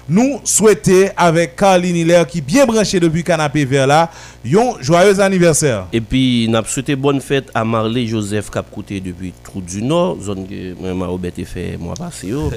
Nous 0.09 0.39
souhaitons 0.43 1.09
avec 1.15 1.55
Carline 1.55 1.95
Hilaire 1.95 2.25
qui 2.25 2.41
bien 2.41 2.65
branché 2.65 2.99
depuis 2.99 3.23
canapé 3.23 3.63
vers 3.63 3.85
là, 3.85 4.09
un 4.43 4.81
joyeux 4.81 5.19
anniversaire. 5.19 5.85
Et 5.93 6.01
puis, 6.01 6.47
n'a 6.49 6.63
souhaité 6.65 6.95
bonne 6.95 7.21
fête 7.21 7.51
à 7.53 7.63
Marley 7.63 8.07
Joseph 8.07 8.49
qui 8.49 8.57
a 8.57 8.63
coûté 8.63 8.99
depuis 8.99 9.33
Trou 9.43 9.61
du 9.61 9.83
Nord, 9.83 10.17
zone 10.21 10.47
que 10.47 10.73
moi, 10.93 11.07
Robert 11.07 11.33
a 11.39 11.45
fait 11.45 11.77
mois 11.77 11.93
passé. 11.93 12.27
yo. 12.29 12.51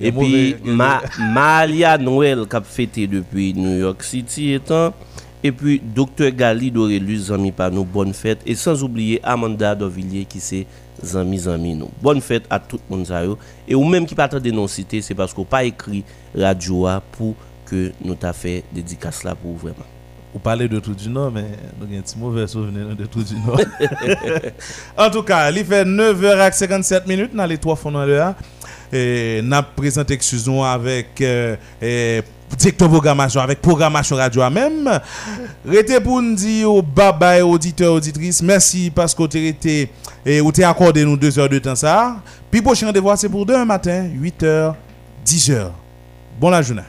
Et 0.00 0.12
puis, 0.12 0.54
Ma, 0.62 1.02
Malia 1.18 1.98
Noël 1.98 2.46
qui 2.48 2.54
a 2.56 2.60
fêté 2.60 3.06
depuis 3.08 3.52
New 3.54 3.78
York 3.78 4.00
City 4.04 4.52
étant. 4.52 4.94
Et 5.42 5.50
puis, 5.50 5.80
Dr. 5.82 6.30
Gali 6.30 6.70
Dorelus, 6.70 7.18
zami 7.26 7.50
par 7.50 7.72
nous, 7.72 7.84
bonne 7.84 8.14
fête. 8.14 8.38
Et 8.46 8.54
sans 8.54 8.84
oublier 8.84 9.20
Amanda 9.24 9.74
Dovillier 9.74 10.24
qui 10.24 10.38
c'est 10.38 10.66
zami 11.02 11.38
zami 11.38 11.74
nous. 11.74 11.90
Bonne 12.02 12.20
fête 12.20 12.44
à 12.50 12.58
tout 12.58 12.80
ça 13.04 13.24
yo. 13.24 13.38
Et 13.66 13.74
ou 13.74 13.84
même 13.84 14.06
qui 14.06 14.14
pas 14.14 14.28
de 14.28 14.50
non 14.50 14.66
citer, 14.66 15.02
c'est 15.02 15.14
parce 15.14 15.32
qu'on 15.32 15.44
pas 15.44 15.64
écrit 15.64 16.04
radio 16.34 16.86
a 16.86 17.00
pour 17.00 17.34
que 17.66 17.92
nous 18.02 18.14
t'a 18.14 18.32
fait 18.32 18.64
dédicace 18.72 19.24
là 19.24 19.34
pour 19.34 19.54
vraiment. 19.56 19.86
Vous 20.32 20.38
parlez 20.40 20.68
de 20.68 20.78
tout 20.78 20.94
du 20.94 21.08
Nord, 21.08 21.32
mais 21.32 21.44
nous 21.78 21.86
avons 21.86 21.98
un 21.98 22.02
petit 22.02 22.18
mauvais 22.18 22.46
souvenir 22.46 22.94
de 22.94 23.06
tout 23.06 23.22
du 23.22 23.34
Nord. 23.34 23.60
En 24.96 25.10
tout 25.10 25.22
cas, 25.22 25.50
il 25.50 25.64
fait 25.64 25.84
9h57 25.84 27.08
minutes 27.08 27.32
les 27.48 27.58
trois 27.58 27.76
fonds 27.76 27.90
dans 27.90 28.04
le 28.04 28.20
A. 28.20 28.36
Et 28.92 29.40
n'a 29.42 29.66
avec 30.64 31.20
euh, 31.20 31.56
eh, 31.82 32.22
directeur 32.56 32.88
programmation 32.88 33.40
avec 33.40 33.60
programmation 33.60 34.16
radio 34.16 34.42
à 34.42 34.50
même. 34.50 35.00
Rete 35.66 36.00
pour 36.02 36.22
nous 36.22 36.34
dire 36.34 36.82
bye 36.82 37.12
bye 37.18 37.42
auditeurs 37.42 37.94
auditrices. 37.94 38.42
Merci 38.42 38.90
parce 38.94 39.14
que 39.14 39.22
avez 39.22 39.48
été 39.48 39.90
et 40.24 40.40
accordé 40.64 41.04
nous 41.04 41.16
deux 41.16 41.38
heures 41.38 41.48
de 41.48 41.58
temps 41.58 41.76
ça. 41.76 42.16
Puis 42.50 42.62
prochain 42.62 42.86
rendez-vous 42.86 43.10
c'est 43.16 43.28
pour 43.28 43.46
demain 43.46 43.64
matin 43.64 44.08
8h 44.20 44.74
10h. 45.24 45.70
Bon 46.40 46.50
la 46.50 46.62
journée. 46.62 46.82